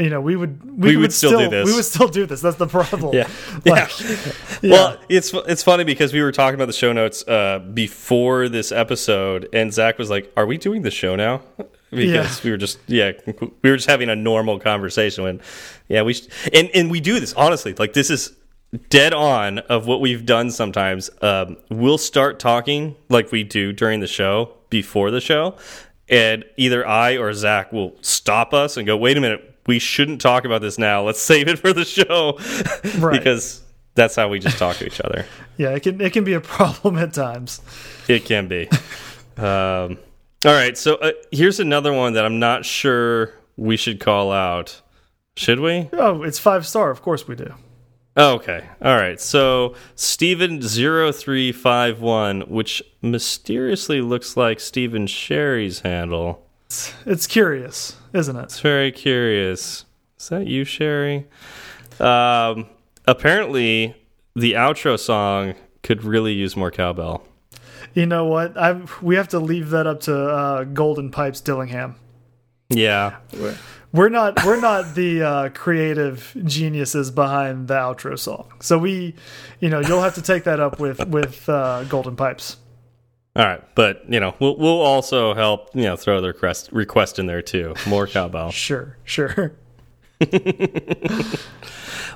you 0.00 0.10
know, 0.10 0.20
we 0.20 0.34
would 0.36 0.82
We 0.82 0.96
would 0.96 1.12
still 1.12 1.38
do 1.38 1.48
this. 1.48 1.66
We 1.66 1.74
would 1.74 1.84
still 1.84 2.08
do 2.08 2.26
this. 2.26 2.40
That's 2.40 2.56
the 2.56 2.66
problem. 2.66 3.14
Yeah. 3.20 3.28
Like, 3.66 4.00
yeah. 4.00 4.16
yeah. 4.62 4.70
Well, 4.72 4.98
it's 5.08 5.32
it's 5.34 5.62
funny 5.62 5.84
because 5.84 6.12
we 6.12 6.22
were 6.22 6.32
talking 6.32 6.54
about 6.54 6.66
the 6.66 6.72
show 6.72 6.92
notes 6.92 7.26
uh, 7.28 7.58
before 7.58 8.48
this 8.48 8.72
episode, 8.72 9.48
and 9.52 9.72
Zach 9.72 9.98
was 9.98 10.10
like, 10.10 10.32
"Are 10.36 10.46
we 10.46 10.56
doing 10.58 10.82
the 10.82 10.90
show 10.90 11.16
now?" 11.16 11.42
Because 11.90 12.38
Yeah. 12.38 12.44
we 12.44 12.50
were 12.52 12.56
just 12.56 12.78
yeah, 12.86 13.12
we 13.62 13.70
were 13.70 13.76
just 13.76 13.88
having 13.90 14.08
a 14.08 14.16
normal 14.16 14.58
conversation. 14.60 15.24
When 15.24 15.40
yeah, 15.88 16.02
we 16.02 16.14
and 16.52 16.70
and 16.74 16.90
we 16.90 17.00
do 17.00 17.18
this 17.20 17.32
honestly. 17.34 17.74
Like 17.74 17.92
this 17.92 18.10
is 18.10 18.32
dead 18.88 19.12
on 19.12 19.58
of 19.58 19.86
what 19.86 20.00
we've 20.00 20.24
done. 20.24 20.50
Sometimes 20.50 21.10
um, 21.22 21.56
we'll 21.68 21.98
start 21.98 22.38
talking 22.38 22.94
like 23.08 23.32
we 23.32 23.42
do 23.42 23.72
during 23.72 23.98
the 24.00 24.06
show 24.06 24.52
before 24.70 25.10
the 25.10 25.20
show, 25.20 25.56
and 26.08 26.44
either 26.56 26.86
I 26.86 27.16
or 27.18 27.32
Zach 27.34 27.72
will 27.72 27.96
stop 28.02 28.54
us 28.54 28.76
and 28.76 28.86
go, 28.86 28.96
"Wait 28.96 29.16
a 29.16 29.20
minute." 29.20 29.49
We 29.66 29.78
shouldn't 29.78 30.20
talk 30.20 30.44
about 30.44 30.60
this 30.62 30.78
now. 30.78 31.02
Let's 31.02 31.20
save 31.20 31.48
it 31.48 31.58
for 31.58 31.72
the 31.72 31.84
show, 31.84 32.38
Right. 32.98 33.18
because 33.18 33.62
that's 33.94 34.16
how 34.16 34.28
we 34.28 34.38
just 34.38 34.58
talk 34.58 34.76
to 34.76 34.86
each 34.86 35.00
other. 35.00 35.26
yeah, 35.56 35.70
it 35.70 35.82
can 35.82 36.00
it 36.00 36.12
can 36.12 36.24
be 36.24 36.32
a 36.32 36.40
problem 36.40 36.96
at 36.98 37.12
times. 37.12 37.60
It 38.08 38.24
can 38.24 38.48
be. 38.48 38.68
um, 39.36 39.98
all 40.46 40.54
right, 40.54 40.76
so 40.78 40.94
uh, 40.96 41.12
here's 41.30 41.60
another 41.60 41.92
one 41.92 42.14
that 42.14 42.24
I'm 42.24 42.38
not 42.38 42.64
sure 42.64 43.34
we 43.56 43.76
should 43.76 44.00
call 44.00 44.32
out. 44.32 44.80
Should 45.36 45.60
we? 45.60 45.88
Oh, 45.92 46.22
it's 46.22 46.38
five 46.38 46.66
star. 46.66 46.90
Of 46.90 47.02
course 47.02 47.28
we 47.28 47.36
do. 47.36 47.52
Oh, 48.16 48.34
okay. 48.34 48.66
All 48.82 48.96
right. 48.96 49.20
So 49.20 49.74
Steven0351, 49.96 52.48
which 52.48 52.82
mysteriously 53.02 54.00
looks 54.00 54.36
like 54.36 54.58
Stephen 54.60 55.06
Sherry's 55.06 55.80
handle. 55.80 56.46
It's 57.06 57.26
curious, 57.26 57.96
isn't 58.12 58.36
it? 58.36 58.42
It's 58.44 58.60
very 58.60 58.92
curious. 58.92 59.84
Is 60.18 60.28
that 60.28 60.46
you, 60.46 60.64
Sherry? 60.64 61.26
Um, 61.98 62.66
apparently, 63.06 63.94
the 64.34 64.52
outro 64.52 64.98
song 64.98 65.54
could 65.82 66.04
really 66.04 66.32
use 66.32 66.56
more 66.56 66.70
cowbell. 66.70 67.26
You 67.94 68.06
know 68.06 68.24
what? 68.26 68.56
I 68.56 68.80
we 69.02 69.16
have 69.16 69.28
to 69.28 69.40
leave 69.40 69.70
that 69.70 69.86
up 69.86 70.00
to 70.02 70.16
uh, 70.16 70.64
Golden 70.64 71.10
Pipes 71.10 71.40
Dillingham. 71.40 71.96
Yeah. 72.68 73.16
We're 73.92 74.08
not 74.08 74.44
we're 74.44 74.60
not 74.60 74.94
the 74.94 75.22
uh, 75.22 75.48
creative 75.48 76.36
geniuses 76.44 77.10
behind 77.10 77.66
the 77.66 77.74
outro 77.74 78.16
song. 78.16 78.52
So 78.60 78.78
we, 78.78 79.14
you 79.58 79.68
know, 79.68 79.80
you'll 79.80 80.02
have 80.02 80.14
to 80.14 80.22
take 80.22 80.44
that 80.44 80.60
up 80.60 80.78
with 80.78 81.04
with 81.08 81.48
uh, 81.48 81.84
Golden 81.84 82.14
Pipes. 82.14 82.56
All 83.36 83.44
right, 83.44 83.62
but 83.76 84.02
you 84.08 84.18
know, 84.18 84.34
we'll 84.40 84.56
we'll 84.56 84.80
also 84.80 85.34
help 85.34 85.70
you 85.74 85.84
know 85.84 85.94
throw 85.96 86.20
the 86.20 86.26
request 86.28 86.70
request 86.72 87.20
in 87.20 87.26
there 87.26 87.42
too. 87.42 87.74
More 87.86 88.06
cowbell. 88.08 88.50
Sure, 88.50 88.96
sure. 89.04 89.52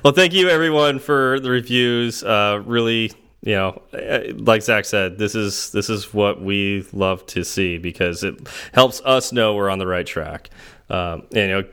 well, 0.03 0.13
thank 0.13 0.33
you 0.33 0.49
everyone 0.49 0.99
for 0.99 1.39
the 1.39 1.49
reviews. 1.49 2.21
Uh, 2.21 2.61
really, 2.65 3.13
you 3.41 3.55
know, 3.55 3.81
uh, 3.93 4.33
like 4.35 4.61
Zach 4.61 4.83
said, 4.83 5.17
this 5.17 5.35
is 5.35 5.71
this 5.71 5.89
is 5.89 6.13
what 6.13 6.41
we 6.41 6.85
love 6.91 7.25
to 7.27 7.45
see 7.45 7.77
because 7.77 8.23
it 8.23 8.35
helps 8.73 9.01
us 9.05 9.31
know 9.31 9.55
we're 9.55 9.69
on 9.69 9.79
the 9.79 9.87
right 9.87 10.05
track. 10.05 10.49
Um, 10.89 11.23
and 11.33 11.49
you 11.49 11.61
know, 11.61 11.63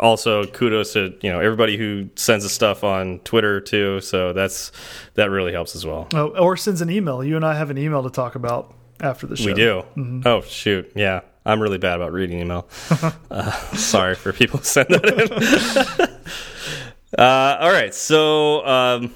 also 0.00 0.44
kudos 0.44 0.94
to 0.94 1.14
you 1.22 1.30
know 1.30 1.38
everybody 1.38 1.76
who 1.76 2.10
sends 2.16 2.44
us 2.44 2.52
stuff 2.52 2.82
on 2.82 3.20
Twitter 3.20 3.60
too. 3.60 4.00
So 4.00 4.32
that's 4.32 4.72
that 5.14 5.30
really 5.30 5.52
helps 5.52 5.76
as 5.76 5.86
well. 5.86 6.08
Oh, 6.12 6.30
or 6.36 6.56
sends 6.56 6.80
an 6.82 6.90
email. 6.90 7.22
You 7.22 7.36
and 7.36 7.44
I 7.44 7.54
have 7.54 7.70
an 7.70 7.78
email 7.78 8.02
to 8.02 8.10
talk 8.10 8.34
about 8.34 8.74
after 9.00 9.26
the 9.26 9.36
show. 9.36 9.46
We 9.46 9.54
do. 9.54 9.84
Oh 10.24 10.42
shoot, 10.42 10.92
yeah. 10.94 11.20
I'm 11.44 11.60
really 11.60 11.78
bad 11.78 11.96
about 11.96 12.12
reading 12.12 12.38
email. 12.38 12.68
uh, 13.30 13.50
sorry 13.74 14.14
for 14.14 14.32
people 14.32 14.58
who 14.58 14.64
send 14.64 14.88
that 14.90 15.98
in. 15.98 17.18
uh, 17.18 17.56
all 17.60 17.70
right, 17.70 17.94
so 17.94 18.64
um, 18.66 19.14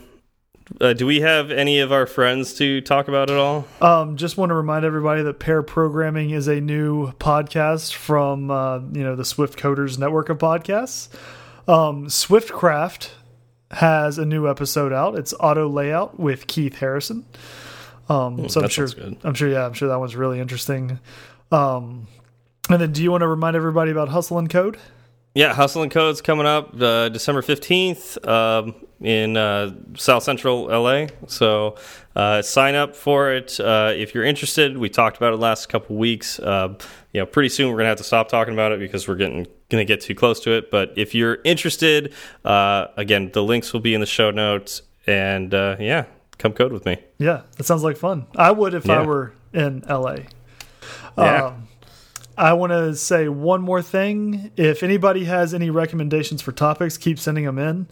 uh, 0.80 0.94
do 0.94 1.06
we 1.06 1.20
have 1.20 1.50
any 1.50 1.80
of 1.80 1.92
our 1.92 2.06
friends 2.06 2.54
to 2.54 2.80
talk 2.80 3.08
about 3.08 3.30
at 3.30 3.36
all? 3.36 3.66
Um, 3.80 4.16
just 4.16 4.38
want 4.38 4.50
to 4.50 4.54
remind 4.54 4.84
everybody 4.84 5.22
that 5.22 5.38
Pair 5.38 5.62
Programming 5.62 6.30
is 6.30 6.48
a 6.48 6.60
new 6.60 7.12
podcast 7.12 7.92
from 7.92 8.50
uh, 8.50 8.78
you 8.78 9.02
know 9.02 9.16
the 9.16 9.24
Swift 9.24 9.58
Coders 9.58 9.98
network 9.98 10.28
of 10.30 10.38
podcasts. 10.38 11.08
Um, 11.68 12.06
Swiftcraft 12.06 13.10
has 13.70 14.18
a 14.18 14.24
new 14.24 14.48
episode 14.48 14.92
out. 14.92 15.18
It's 15.18 15.34
Auto 15.38 15.68
Layout 15.68 16.18
with 16.18 16.46
Keith 16.46 16.76
Harrison. 16.76 17.24
Um, 18.08 18.48
so 18.48 18.62
I'm 18.62 18.68
sure. 18.68 18.88
I'm 19.22 19.34
sure, 19.34 19.48
yeah, 19.48 19.66
I'm 19.66 19.72
sure 19.72 19.88
that 19.88 19.98
one's 19.98 20.16
really 20.16 20.40
interesting. 20.40 20.98
Um, 21.50 22.06
and 22.70 22.80
then, 22.80 22.92
do 22.92 23.02
you 23.02 23.10
want 23.10 23.22
to 23.22 23.28
remind 23.28 23.56
everybody 23.56 23.90
about 23.90 24.08
Hustle 24.08 24.38
and 24.38 24.48
Code? 24.48 24.78
Yeah, 25.34 25.52
Hustle 25.52 25.82
and 25.82 25.90
Code's 25.90 26.22
coming 26.22 26.46
up 26.46 26.80
uh, 26.80 27.08
December 27.08 27.42
15th 27.42 28.24
um, 28.26 28.74
in 29.00 29.36
uh, 29.36 29.74
South 29.96 30.22
Central 30.22 30.66
LA. 30.66 31.08
So 31.26 31.76
uh, 32.14 32.40
sign 32.40 32.76
up 32.76 32.94
for 32.94 33.32
it 33.32 33.58
uh, 33.58 33.92
if 33.96 34.14
you're 34.14 34.24
interested. 34.24 34.78
We 34.78 34.88
talked 34.88 35.16
about 35.16 35.32
it 35.32 35.38
last 35.38 35.68
couple 35.68 35.96
weeks. 35.96 36.38
Uh, 36.38 36.76
you 37.12 37.20
know, 37.20 37.26
pretty 37.26 37.48
soon 37.48 37.70
we're 37.70 37.78
gonna 37.78 37.88
have 37.88 37.98
to 37.98 38.04
stop 38.04 38.28
talking 38.28 38.54
about 38.54 38.70
it 38.70 38.78
because 38.78 39.08
we're 39.08 39.16
getting 39.16 39.48
gonna 39.70 39.84
get 39.84 40.00
too 40.00 40.14
close 40.14 40.38
to 40.40 40.52
it. 40.52 40.70
But 40.70 40.92
if 40.96 41.16
you're 41.16 41.38
interested, 41.42 42.14
uh, 42.44 42.86
again, 42.96 43.32
the 43.32 43.42
links 43.42 43.72
will 43.72 43.80
be 43.80 43.92
in 43.92 44.00
the 44.00 44.06
show 44.06 44.30
notes. 44.30 44.82
And 45.04 45.52
uh, 45.52 45.76
yeah, 45.80 46.04
come 46.38 46.52
code 46.52 46.72
with 46.72 46.84
me. 46.86 46.98
Yeah, 47.18 47.42
that 47.56 47.64
sounds 47.64 47.82
like 47.82 47.96
fun. 47.96 48.26
I 48.36 48.50
would 48.50 48.74
if 48.74 48.88
I 48.88 49.04
were 49.04 49.32
in 49.52 49.80
LA. 49.88 50.16
Yeah. 51.16 51.46
Um, 51.46 51.68
I 52.36 52.52
want 52.54 52.72
to 52.72 52.96
say 52.96 53.28
one 53.28 53.62
more 53.62 53.82
thing. 53.82 54.50
If 54.56 54.82
anybody 54.82 55.24
has 55.24 55.54
any 55.54 55.70
recommendations 55.70 56.42
for 56.42 56.52
topics, 56.52 56.96
keep 56.96 57.18
sending 57.18 57.44
them 57.44 57.58
in. 57.58 57.86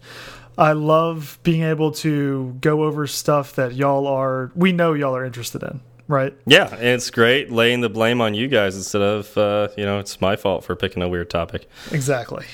I 0.57 0.73
love 0.73 1.39
being 1.43 1.63
able 1.63 1.91
to 1.93 2.57
go 2.61 2.83
over 2.83 3.07
stuff 3.07 3.55
that 3.55 3.73
y'all 3.73 4.05
are, 4.07 4.51
we 4.55 4.71
know 4.71 4.93
y'all 4.93 5.15
are 5.15 5.25
interested 5.25 5.63
in, 5.63 5.81
right? 6.07 6.35
Yeah, 6.45 6.75
it's 6.75 7.09
great 7.09 7.51
laying 7.51 7.81
the 7.81 7.89
blame 7.89 8.21
on 8.21 8.33
you 8.33 8.47
guys 8.47 8.75
instead 8.75 9.01
of 9.01 9.35
uh, 9.37 9.69
you 9.77 9.85
know 9.85 9.99
it's 9.99 10.21
my 10.21 10.35
fault 10.35 10.63
for 10.63 10.75
picking 10.75 11.01
a 11.01 11.07
weird 11.07 11.29
topic. 11.29 11.67
Exactly. 11.91 12.45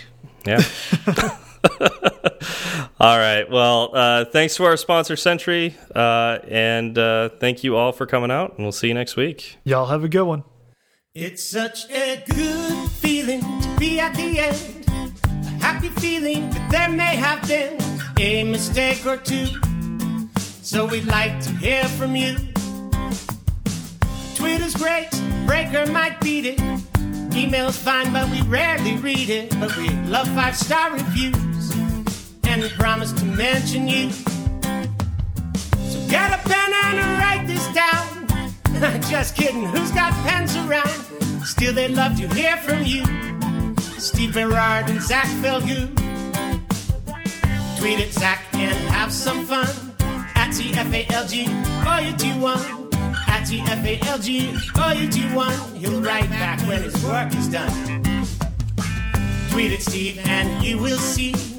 Yeah. 0.45 0.61
all 2.99 3.17
right. 3.17 3.49
Well, 3.49 3.91
uh, 3.93 4.25
thanks 4.25 4.55
to 4.55 4.65
our 4.65 4.77
sponsor, 4.77 5.15
Sentry, 5.15 5.75
uh, 5.95 6.39
and 6.47 6.97
uh, 6.97 7.29
thank 7.39 7.63
you 7.63 7.75
all 7.75 7.91
for 7.91 8.05
coming 8.05 8.31
out. 8.31 8.51
And 8.55 8.59
we'll 8.65 8.71
see 8.71 8.87
you 8.87 8.93
next 8.93 9.15
week. 9.15 9.57
Y'all 9.63 9.87
have 9.87 10.03
a 10.03 10.09
good 10.09 10.23
one. 10.25 10.43
It's 11.15 11.43
such 11.43 11.89
a 11.89 12.23
good 12.33 12.89
feeling 12.91 13.41
to 13.41 13.75
be 13.77 13.99
at 13.99 14.15
the 14.15 14.39
end. 14.39 14.85
A 14.87 15.63
happy 15.63 15.89
feeling 15.89 16.49
that 16.51 16.71
there 16.71 16.89
may 16.89 17.15
have 17.15 17.47
been 17.47 17.77
a 18.19 18.43
mistake 18.43 19.05
or 19.05 19.17
two. 19.17 19.47
So 20.37 20.85
we'd 20.85 21.05
like 21.05 21.39
to 21.41 21.51
hear 21.53 21.83
from 21.85 22.15
you. 22.15 22.37
Twitter's 24.35 24.75
great, 24.75 25.09
Breaker 25.45 25.91
might 25.91 26.19
beat 26.21 26.45
it. 26.45 26.59
Email's 27.35 27.77
fine, 27.77 28.11
but 28.13 28.29
we 28.29 28.41
rarely 28.43 28.95
read 28.97 29.29
it. 29.29 29.49
But 29.59 29.75
we 29.77 29.89
love 30.05 30.27
five 30.29 30.55
star 30.55 30.91
reviews, 30.93 31.35
and 32.59 32.69
we 32.69 32.77
promise 32.77 33.11
to 33.13 33.25
mention 33.25 33.87
you. 33.87 34.11
So 34.11 36.07
get 36.09 36.33
a 36.33 36.49
pen 36.49 36.73
and 36.73 37.19
write 37.19 37.47
this 37.47 37.65
down. 37.73 39.01
Just 39.09 39.35
kidding, 39.35 39.65
who's 39.65 39.91
got 39.91 40.13
pens 40.25 40.55
around? 40.57 40.89
Still, 41.45 41.73
they'd 41.73 41.91
love 41.91 42.17
to 42.17 42.27
hear 42.29 42.57
from 42.57 42.83
you. 42.83 43.03
Steve 43.97 44.33
Berard 44.33 44.89
and 44.89 45.01
Zach 45.01 45.27
Falgout. 45.41 45.95
Tweet 47.77 47.99
at 47.99 48.11
Zach 48.11 48.43
and 48.53 48.75
have 48.89 49.13
some 49.13 49.45
fun. 49.45 49.67
At 50.35 50.51
TFALG, 50.51 51.85
all 51.85 52.01
you 52.01 52.13
do 52.13 52.39
one. 52.39 52.59
At 53.27 53.47
TFALG, 53.47 54.79
all 54.79 54.93
you 54.93 55.09
do 55.09 55.35
one. 55.35 55.75
He'll 55.75 56.01
write 56.01 56.29
back 56.29 56.59
when 56.67 56.83
his 56.83 57.03
work 57.05 57.33
is 57.35 57.47
done. 57.47 57.71
Tweet 59.51 59.71
at 59.73 59.81
Steve 59.81 60.19
and 60.25 60.63
you 60.63 60.77
will 60.77 60.97
see 60.97 61.58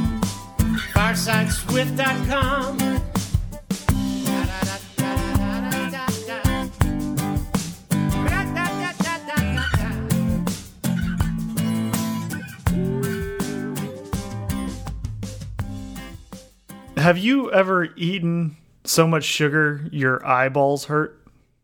Firesideswift.com. 0.93 2.77
Have 16.97 17.17
you 17.17 17.51
ever 17.51 17.85
eaten 17.95 18.57
so 18.83 19.07
much 19.07 19.23
sugar 19.23 19.87
your 19.91 20.25
eyeballs 20.25 20.85
hurt? 20.85 21.17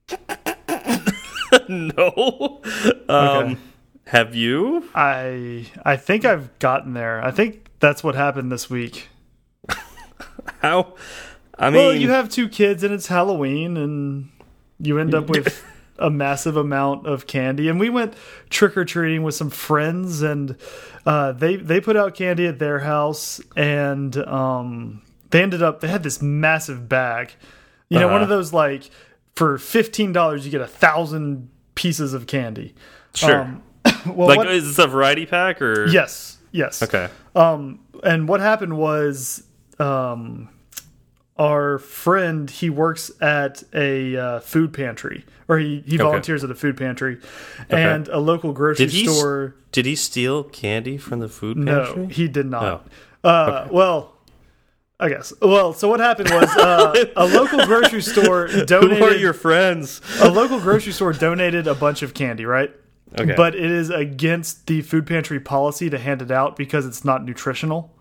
no. 1.69 2.61
Um, 3.07 3.09
Okay. 3.09 3.57
Have 4.05 4.33
you? 4.35 4.87
I 4.95 5.65
I 5.83 5.97
think 5.97 6.23
I've 6.23 6.57
gotten 6.59 6.93
there. 6.93 7.21
I 7.23 7.31
think 7.31 7.67
that's 7.81 8.03
what 8.05 8.15
happened 8.15 8.49
this 8.51 8.69
week. 8.69 9.09
How? 10.61 10.95
I 11.57 11.69
mean, 11.69 11.77
Well, 11.81 11.93
you 11.95 12.09
have 12.11 12.29
two 12.29 12.47
kids 12.49 12.83
and 12.83 12.93
it's 12.93 13.07
Halloween 13.07 13.77
and 13.77 14.29
you 14.79 14.99
end 14.99 15.15
up 15.15 15.27
with 15.29 15.63
a 15.99 16.09
massive 16.09 16.55
amount 16.55 17.07
of 17.07 17.25
candy. 17.27 17.67
And 17.69 17.79
we 17.79 17.89
went 17.89 18.13
trick 18.49 18.77
or 18.77 18.85
treating 18.85 19.23
with 19.23 19.33
some 19.35 19.49
friends 19.49 20.21
and 20.21 20.55
uh, 21.05 21.31
they 21.31 21.55
they 21.55 21.81
put 21.81 21.95
out 21.95 22.13
candy 22.15 22.45
at 22.45 22.59
their 22.59 22.79
house 22.79 23.41
and 23.55 24.15
um, 24.17 25.01
they 25.31 25.41
ended 25.41 25.63
up 25.63 25.79
they 25.81 25.87
had 25.87 26.03
this 26.03 26.21
massive 26.21 26.87
bag. 26.87 27.31
You 27.89 27.99
know, 27.99 28.07
one 28.07 28.15
Uh-huh. 28.17 28.23
of 28.23 28.29
those 28.29 28.53
like 28.53 28.89
for 29.35 29.57
fifteen 29.57 30.11
dollars 30.13 30.45
you 30.45 30.51
get 30.51 30.61
a 30.61 30.67
thousand 30.67 31.49
pieces 31.75 32.13
of 32.13 32.27
candy. 32.27 32.75
Sure. 33.15 33.41
Um, 33.41 33.63
well, 34.05 34.27
like, 34.27 34.37
what- 34.37 34.47
is 34.51 34.67
this 34.67 34.79
a 34.79 34.87
variety 34.87 35.25
pack 35.25 35.61
or? 35.61 35.87
yes, 35.87 36.37
yes. 36.51 36.83
Okay. 36.83 37.07
Um, 37.35 37.79
and 38.03 38.27
what 38.27 38.41
happened 38.41 38.77
was, 38.77 39.43
um, 39.79 40.49
our 41.37 41.77
friend 41.77 42.49
he 42.49 42.69
works 42.69 43.11
at 43.21 43.63
a 43.73 44.17
uh, 44.17 44.39
food 44.39 44.73
pantry, 44.73 45.25
or 45.47 45.59
he 45.59 45.83
he 45.85 45.97
volunteers 45.97 46.43
at 46.43 46.51
a 46.51 46.55
food 46.55 46.77
pantry, 46.77 47.19
and 47.69 48.07
a 48.07 48.19
local 48.19 48.53
grocery 48.53 48.85
Did 48.85 48.93
he? 48.93 49.07
store. 49.07 49.55
Did 49.71 49.85
he 49.85 49.95
steal 49.95 50.43
candy 50.43 50.97
from 50.97 51.19
the 51.19 51.29
food 51.29 51.57
pantry 51.57 52.03
No, 52.03 52.07
he 52.07 52.27
did 52.27 52.47
not. 52.47 52.87
Oh. 53.23 53.29
Uh, 53.29 53.67
well. 53.71 54.13
I 54.99 55.09
guess. 55.09 55.31
Well, 55.39 55.73
so 55.73 55.87
what 55.87 55.99
happened 55.99 56.31
was 56.31 56.49
uh, 56.57 57.05
a 57.15 57.25
local 57.27 57.63
grocery 57.67 58.01
store 58.01 58.47
donated. 58.47 58.97
Who 58.97 59.03
are 59.03 59.15
your 59.15 59.33
friends? 59.33 60.01
a 60.21 60.27
local 60.27 60.59
grocery 60.59 60.91
store 60.91 61.13
donated 61.13 61.67
a 61.67 61.75
bunch 61.75 62.01
of 62.01 62.15
candy, 62.15 62.45
right? 62.47 62.71
Okay. 63.19 63.35
But 63.35 63.53
it 63.53 63.69
is 63.69 63.91
against 63.91 64.65
the 64.65 64.81
food 64.81 65.05
pantry 65.05 65.39
policy 65.39 65.87
to 65.91 65.99
hand 65.99 66.23
it 66.23 66.31
out 66.31 66.55
because 66.55 66.87
it's 66.87 67.05
not 67.05 67.23
nutritional. 67.23 67.93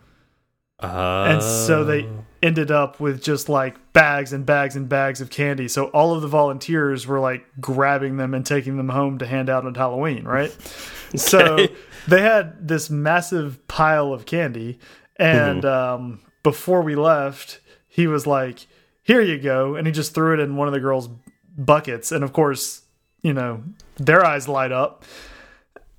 Uh, 0.81 1.29
And 1.31 1.43
so 1.43 1.85
they 1.85 2.09
ended 2.43 2.71
up 2.71 3.01
with 3.01 3.23
just 3.23 3.49
like 3.49 3.77
bags 3.93 4.33
and 4.33 4.45
bags 4.45 4.77
and 4.77 4.89
bags 4.89 5.21
of 5.21 5.31
candy. 5.31 5.69
So 5.69 5.87
all 5.87 6.15
of 6.15 6.23
the 6.23 6.29
volunteers 6.29 7.07
were 7.07 7.19
like 7.19 7.47
grabbing 7.61 8.19
them 8.19 8.35
and 8.35 8.45
taking 8.45 8.77
them 8.77 8.91
home 8.91 9.19
to 9.19 9.27
hand 9.27 9.49
out 9.49 9.65
on 9.67 9.75
Halloween, 9.75 10.25
right? 10.25 10.55
So 11.15 11.69
they 12.09 12.21
had 12.21 12.67
this 12.67 12.91
massive 12.91 13.67
pile 13.69 14.13
of 14.13 14.27
candy. 14.27 14.81
And 15.19 15.65
um, 15.65 16.21
before 16.43 16.83
we 16.83 16.97
left, 16.97 17.61
he 17.89 18.09
was 18.09 18.27
like, 18.27 18.67
Here 19.05 19.21
you 19.23 19.39
go. 19.39 19.77
And 19.77 19.87
he 19.87 19.93
just 19.93 20.15
threw 20.15 20.35
it 20.35 20.41
in 20.41 20.57
one 20.57 20.67
of 20.67 20.75
the 20.75 20.81
girls' 20.81 21.09
buckets. 21.57 22.11
And 22.11 22.25
of 22.25 22.33
course, 22.33 22.83
you 23.23 23.33
know, 23.33 23.63
their 23.99 24.27
eyes 24.27 24.49
light 24.49 24.73
up. 24.73 25.05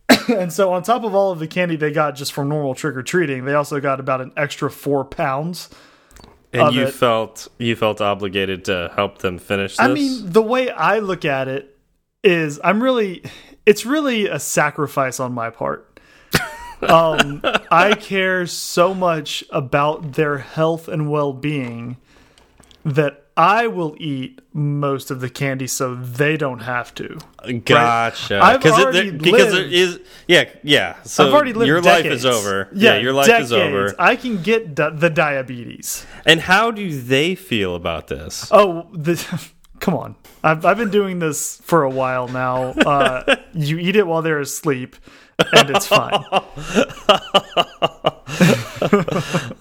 and 0.29 0.51
so 0.51 0.73
on 0.73 0.83
top 0.83 1.03
of 1.03 1.13
all 1.13 1.31
of 1.31 1.39
the 1.39 1.47
candy 1.47 1.75
they 1.75 1.91
got 1.91 2.15
just 2.15 2.33
from 2.33 2.49
normal 2.49 2.75
trick 2.75 2.95
or 2.95 3.03
treating, 3.03 3.45
they 3.45 3.53
also 3.53 3.79
got 3.79 3.99
about 3.99 4.21
an 4.21 4.31
extra 4.37 4.69
four 4.69 5.03
pounds. 5.03 5.69
and 6.53 6.73
you 6.73 6.83
it. 6.83 6.93
felt 6.93 7.47
you 7.57 7.75
felt 7.75 8.01
obligated 8.01 8.65
to 8.65 8.91
help 8.95 9.19
them 9.19 9.37
finish 9.37 9.77
this. 9.77 9.79
I 9.79 9.87
mean, 9.93 10.31
the 10.31 10.41
way 10.41 10.69
I 10.69 10.99
look 10.99 11.25
at 11.25 11.47
it 11.47 11.77
is 12.23 12.59
I'm 12.63 12.81
really 12.81 13.23
it's 13.65 13.85
really 13.85 14.27
a 14.27 14.39
sacrifice 14.39 15.19
on 15.19 15.33
my 15.33 15.49
part. 15.49 15.99
um 16.81 17.41
I 17.71 17.93
care 17.95 18.45
so 18.45 18.93
much 18.93 19.43
about 19.49 20.13
their 20.13 20.37
health 20.37 20.87
and 20.87 21.09
well-being 21.09 21.97
that 22.85 23.26
I 23.37 23.67
will 23.67 23.95
eat 23.99 24.41
most 24.51 25.11
of 25.11 25.21
the 25.21 25.29
candy 25.29 25.67
so 25.67 25.93
they 25.93 26.37
don't 26.37 26.59
have 26.59 26.93
to. 26.95 27.19
Gotcha. 27.65 28.39
I've 28.41 28.59
'Cause 28.61 28.77
it- 28.79 28.83
already 28.83 29.09
there- 29.11 29.19
because 29.19 29.51
there 29.53 29.61
lived- 29.61 29.73
is 29.73 29.99
yeah 30.27 30.45
yeah. 30.63 30.95
So 31.03 31.27
I've 31.27 31.33
already 31.33 31.53
lived 31.53 31.67
your 31.67 31.79
decades. 31.81 32.25
life 32.25 32.33
is 32.33 32.45
over. 32.45 32.67
Yeah, 32.73 32.97
your 32.97 33.13
life 33.13 33.27
decades. 33.27 33.51
is 33.51 33.53
over. 33.53 33.95
I 33.99 34.15
can 34.15 34.41
get 34.41 34.73
di 34.75 34.89
the 34.89 35.09
diabetes. 35.11 36.05
And 36.25 36.41
how 36.41 36.71
do 36.71 36.89
they 36.99 37.35
feel 37.35 37.75
about 37.75 38.07
this? 38.07 38.47
Oh, 38.51 38.87
the 38.91 39.15
come 39.79 39.93
on. 39.93 40.15
I've 40.43 40.65
I've 40.65 40.77
been 40.77 40.89
doing 40.91 41.19
this 41.19 41.61
for 41.63 41.83
a 41.83 41.89
while 41.89 42.27
now. 42.27 42.71
Uh, 42.71 43.35
you 43.53 43.77
eat 43.77 43.95
it 43.95 44.07
while 44.07 44.21
they're 44.23 44.39
asleep, 44.39 44.95
and 45.39 45.69
it's 45.69 45.87
fine. 45.87 46.23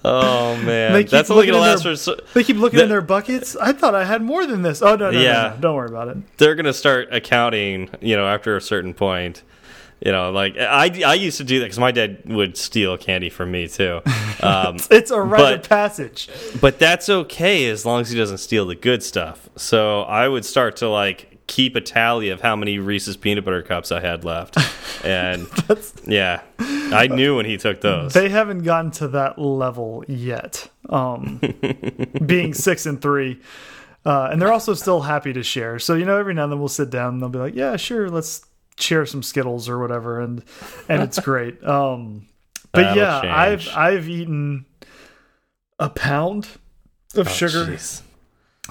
Oh 0.04 0.56
man, 0.62 0.92
They 0.92 1.02
keep 1.04 1.10
that's 1.10 1.30
only 1.30 1.46
gonna 1.46 1.58
looking 1.58 1.70
in 1.70 1.74
last 1.76 1.82
their- 1.84 1.92
for. 1.94 1.96
So, 1.96 2.16
They 2.34 2.44
keep 2.44 2.56
looking 2.58 2.80
in 2.80 2.88
their 2.88 3.00
buckets. 3.00 3.56
I 3.56 3.72
thought 3.72 3.94
I 3.94 4.04
had 4.04 4.22
more 4.22 4.46
than 4.46 4.62
this. 4.62 4.82
Oh 4.82 4.94
no, 4.96 5.10
no, 5.10 5.12
no, 5.12 5.20
Yeah. 5.20 5.52
no, 5.54 5.60
don't 5.60 5.74
worry 5.76 5.88
about 5.88 6.08
it. 6.08 6.18
they're 6.38 6.54
gonna 6.54 6.72
start 6.72 7.08
accounting. 7.12 7.90
You 8.00 8.16
know, 8.16 8.26
after 8.26 8.56
a 8.56 8.60
certain 8.60 8.94
point. 8.94 9.42
You 10.04 10.12
know, 10.12 10.30
like 10.30 10.58
I, 10.58 10.92
I 11.06 11.14
used 11.14 11.38
to 11.38 11.44
do 11.44 11.58
that 11.60 11.64
because 11.64 11.78
my 11.78 11.90
dad 11.90 12.22
would 12.26 12.58
steal 12.58 12.98
candy 12.98 13.30
from 13.30 13.50
me 13.50 13.66
too. 13.68 14.00
Um, 14.42 14.76
It's 14.90 15.10
a 15.10 15.18
rite 15.20 15.54
of 15.60 15.68
passage. 15.68 16.28
but 16.60 16.78
that's 16.78 17.08
okay 17.08 17.66
as 17.70 17.86
long 17.86 18.02
as 18.02 18.10
he 18.10 18.18
doesn't 18.18 18.36
steal 18.38 18.66
the 18.66 18.74
good 18.74 19.02
stuff. 19.02 19.48
So 19.56 20.02
I 20.02 20.28
would 20.28 20.44
start 20.44 20.76
to 20.76 20.88
like 20.90 21.35
keep 21.46 21.76
a 21.76 21.80
tally 21.80 22.28
of 22.30 22.40
how 22.40 22.56
many 22.56 22.78
Reese's 22.78 23.16
peanut 23.16 23.44
butter 23.44 23.62
cups 23.62 23.92
I 23.92 24.00
had 24.00 24.24
left, 24.24 24.56
and 25.04 25.46
yeah, 26.06 26.42
I 26.58 27.08
knew 27.08 27.36
when 27.36 27.46
he 27.46 27.56
took 27.56 27.80
those. 27.80 28.12
They 28.14 28.28
haven't 28.28 28.62
gotten 28.62 28.90
to 28.92 29.08
that 29.08 29.38
level 29.38 30.04
yet. 30.08 30.68
Um, 30.88 31.40
being 32.26 32.54
six 32.54 32.86
and 32.86 33.00
three. 33.02 33.40
Uh, 34.04 34.28
and 34.30 34.40
they're 34.40 34.52
also 34.52 34.72
still 34.74 35.00
happy 35.00 35.32
to 35.32 35.42
share. 35.42 35.80
So, 35.80 35.94
you 35.94 36.04
know, 36.04 36.16
every 36.16 36.32
now 36.32 36.44
and 36.44 36.52
then 36.52 36.60
we'll 36.60 36.68
sit 36.68 36.90
down 36.90 37.14
and 37.14 37.20
they'll 37.22 37.28
be 37.28 37.40
like, 37.40 37.56
yeah, 37.56 37.74
sure, 37.74 38.08
let's 38.08 38.46
share 38.78 39.04
some 39.04 39.20
Skittles 39.20 39.68
or 39.68 39.80
whatever. 39.80 40.20
And, 40.20 40.44
and 40.88 41.02
it's 41.02 41.18
great. 41.18 41.60
Um, 41.66 42.28
but 42.70 42.82
That'll 42.94 42.96
yeah, 42.98 43.36
I've. 43.36 43.68
I've 43.74 44.08
eaten 44.08 44.64
a 45.80 45.88
pound 45.90 46.46
of 47.16 47.26
Oh, 47.26 47.30
sugar. 47.30 47.64
jeez. 47.64 48.02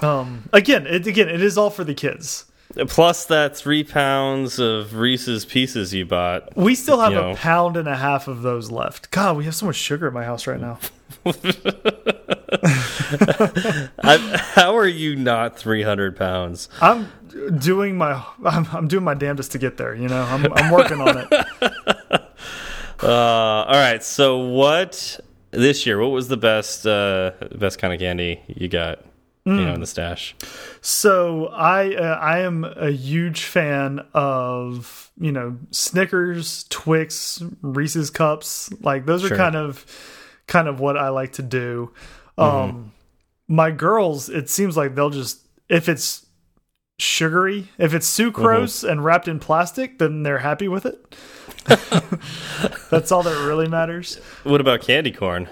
Um, 0.02 0.48
again, 0.54 0.86
it, 0.86 1.06
again, 1.06 1.28
it 1.28 1.42
is 1.42 1.58
all 1.58 1.68
for 1.70 1.84
the 1.84 1.94
kids. 1.94 2.46
Plus 2.88 3.24
that 3.26 3.56
three 3.56 3.84
pounds 3.84 4.58
of 4.58 4.96
Reese's 4.96 5.44
Pieces 5.44 5.94
you 5.94 6.04
bought. 6.04 6.56
We 6.56 6.74
still 6.74 7.00
have 7.00 7.12
You 7.12 7.18
a 7.18 7.22
know. 7.22 7.34
pound 7.34 7.76
and 7.76 7.88
a 7.88 7.96
half 7.96 8.28
of 8.28 8.42
those 8.42 8.70
left. 8.70 9.10
God, 9.10 9.36
we 9.36 9.44
have 9.44 9.54
so 9.54 9.66
much 9.66 9.76
sugar 9.76 10.06
at 10.06 10.12
my 10.12 10.24
house 10.24 10.46
right 10.46 10.60
now. 10.60 10.78
I, 14.02 14.40
how 14.54 14.76
are 14.76 14.86
you 14.86 15.16
not 15.16 15.58
300 15.58 16.16
pounds? 16.16 16.68
I'm 16.80 17.10
doing 17.58 17.96
my 17.96 18.22
I'm, 18.44 18.66
I'm 18.72 18.88
doing 18.88 19.04
my 19.04 19.14
damnedest 19.14 19.52
to 19.52 19.58
get 19.58 19.76
there. 19.76 19.94
You 19.94 20.08
know, 20.08 20.22
I'm 20.22 20.52
I'm 20.52 20.70
working 20.72 21.00
on 21.00 21.18
it. 21.18 22.22
Uh, 23.02 23.08
all 23.68 23.74
right. 23.74 24.02
So 24.02 24.38
what 24.38 25.20
this 25.50 25.84
year? 25.84 25.98
What 26.00 26.12
was 26.12 26.28
the 26.28 26.38
best 26.38 26.86
uh, 26.86 27.32
best 27.54 27.78
kind 27.78 27.92
of 27.92 28.00
candy 28.00 28.40
you 28.48 28.68
got? 28.68 29.04
You 29.46 29.64
know, 29.64 29.74
in 29.74 29.80
the 29.80 29.86
stash. 29.86 30.34
So 30.80 31.46
I 31.46 31.94
uh, 31.94 32.18
I 32.20 32.40
am 32.40 32.64
a 32.64 32.90
huge 32.90 33.44
fan 33.44 34.00
of 34.12 35.12
you 35.16 35.30
know 35.30 35.56
Snickers, 35.70 36.64
Twix, 36.68 37.40
Reese's 37.62 38.10
cups. 38.10 38.72
Like 38.80 39.06
those 39.06 39.24
are 39.24 39.28
Sure. 39.28 39.36
kind 39.36 39.54
of 39.54 39.86
kind 40.48 40.66
of 40.66 40.80
what 40.80 40.96
I 40.96 41.10
like 41.10 41.34
to 41.34 41.42
do. 41.42 41.92
Um, 42.36 42.92
my 43.46 43.70
girls, 43.70 44.28
it 44.28 44.50
seems 44.50 44.76
like 44.76 44.96
they'll 44.96 45.10
just 45.10 45.46
if 45.68 45.88
it's 45.88 46.26
sugary, 46.98 47.68
if 47.78 47.94
it's 47.94 48.10
sucrose 48.18 48.82
and 48.88 49.04
wrapped 49.04 49.28
in 49.28 49.38
plastic, 49.38 49.98
then 50.00 50.24
they're 50.24 50.38
happy 50.38 50.66
with 50.66 50.86
it. 50.86 51.14
That's 52.90 53.12
all 53.12 53.22
that 53.22 53.46
really 53.46 53.68
matters. 53.68 54.16
What 54.44 54.60
about 54.60 54.80
candy 54.80 55.12
corn? 55.12 55.48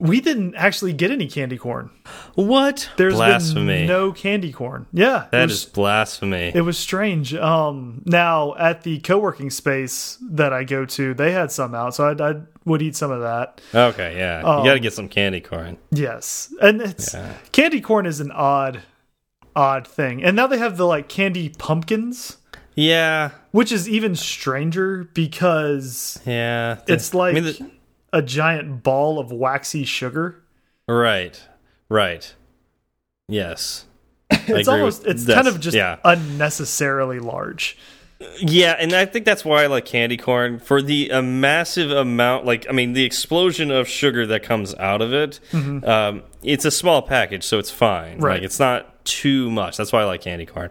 We 0.00 0.20
didn't 0.20 0.54
actually 0.54 0.92
get 0.92 1.10
any 1.10 1.26
candy 1.26 1.58
corn. 1.58 1.90
What? 2.34 2.88
There's 2.96 3.14
blasphemy. 3.14 3.66
been 3.66 3.86
no 3.88 4.12
candy 4.12 4.52
corn. 4.52 4.86
Yeah, 4.92 5.26
that 5.32 5.42
was, 5.48 5.52
is 5.52 5.64
blasphemy. 5.64 6.52
It 6.54 6.60
was 6.60 6.78
strange. 6.78 7.34
Um, 7.34 8.02
now 8.06 8.54
at 8.56 8.82
the 8.82 9.00
co-working 9.00 9.50
space 9.50 10.16
that 10.30 10.52
I 10.52 10.62
go 10.64 10.84
to, 10.86 11.14
they 11.14 11.32
had 11.32 11.50
some 11.50 11.74
out, 11.74 11.94
so 11.96 12.08
I, 12.08 12.30
I 12.30 12.34
would 12.64 12.80
eat 12.82 12.94
some 12.96 13.10
of 13.10 13.22
that. 13.22 13.60
okay, 13.74 14.16
yeah. 14.16 14.38
you 14.38 14.44
got 14.44 14.62
to 14.64 14.70
Um, 14.74 14.80
get 14.80 14.92
some 14.92 15.08
candy 15.08 15.40
corn. 15.40 15.78
Yes, 15.90 16.52
and 16.62 16.80
it's 16.80 17.14
Yeah. 17.14 17.32
candy 17.50 17.80
corn 17.80 18.06
is 18.06 18.20
an 18.20 18.30
odd, 18.30 18.82
odd 19.56 19.86
thing. 19.86 20.22
And 20.22 20.36
now 20.36 20.46
they 20.46 20.58
have 20.58 20.76
the 20.76 20.86
like 20.86 21.08
candy 21.08 21.48
pumpkins, 21.48 22.36
Yeah. 22.76 23.30
which 23.50 23.72
is 23.72 23.88
even 23.88 24.14
stranger 24.14 25.08
because 25.14 26.20
Yeah. 26.24 26.78
it's 26.86 27.12
I 27.14 27.18
like 27.18 27.34
mean, 27.34 27.44
the- 27.44 27.70
a 28.12 28.22
giant 28.22 28.82
ball 28.82 29.18
of 29.18 29.30
waxy 29.32 29.84
sugar. 29.84 30.42
right. 30.86 31.40
Right. 31.90 32.34
Yes. 33.28 33.84
It's 34.50 34.68
almost 34.68 35.06
it's 35.06 35.24
that's- 35.24 35.44
kind 35.44 35.54
of 35.54 35.60
just 35.60 35.76
yeah. 35.76 35.96
unnecessarily 36.04 37.18
large. 37.18 37.76
Yeah, 38.40 38.72
and 38.78 38.92
I 38.94 39.04
think 39.06 39.24
that's 39.24 39.44
why 39.44 39.62
I 39.62 39.66
like 39.68 39.84
candy 39.84 40.16
corn 40.16 40.58
for 40.58 40.82
the 40.82 41.08
a 41.10 41.22
massive 41.22 41.90
amount. 41.92 42.44
Like, 42.46 42.66
I 42.68 42.72
mean, 42.72 42.92
the 42.94 43.04
explosion 43.04 43.70
of 43.70 43.86
sugar 43.86 44.26
that 44.26 44.42
comes 44.42 44.74
out 44.74 45.00
of 45.02 45.12
it. 45.12 45.38
Um, 45.54 46.24
it's 46.42 46.64
a 46.64 46.70
small 46.72 47.00
package, 47.00 47.44
so 47.44 47.58
it's 47.60 47.70
fine. 47.70 48.18
Right. 48.18 48.34
Like, 48.34 48.42
it's 48.42 48.58
not 48.58 49.04
too 49.04 49.50
much. 49.52 49.76
That's 49.76 49.92
why 49.92 50.02
I 50.02 50.04
like 50.04 50.22
candy 50.22 50.46
corn. 50.46 50.70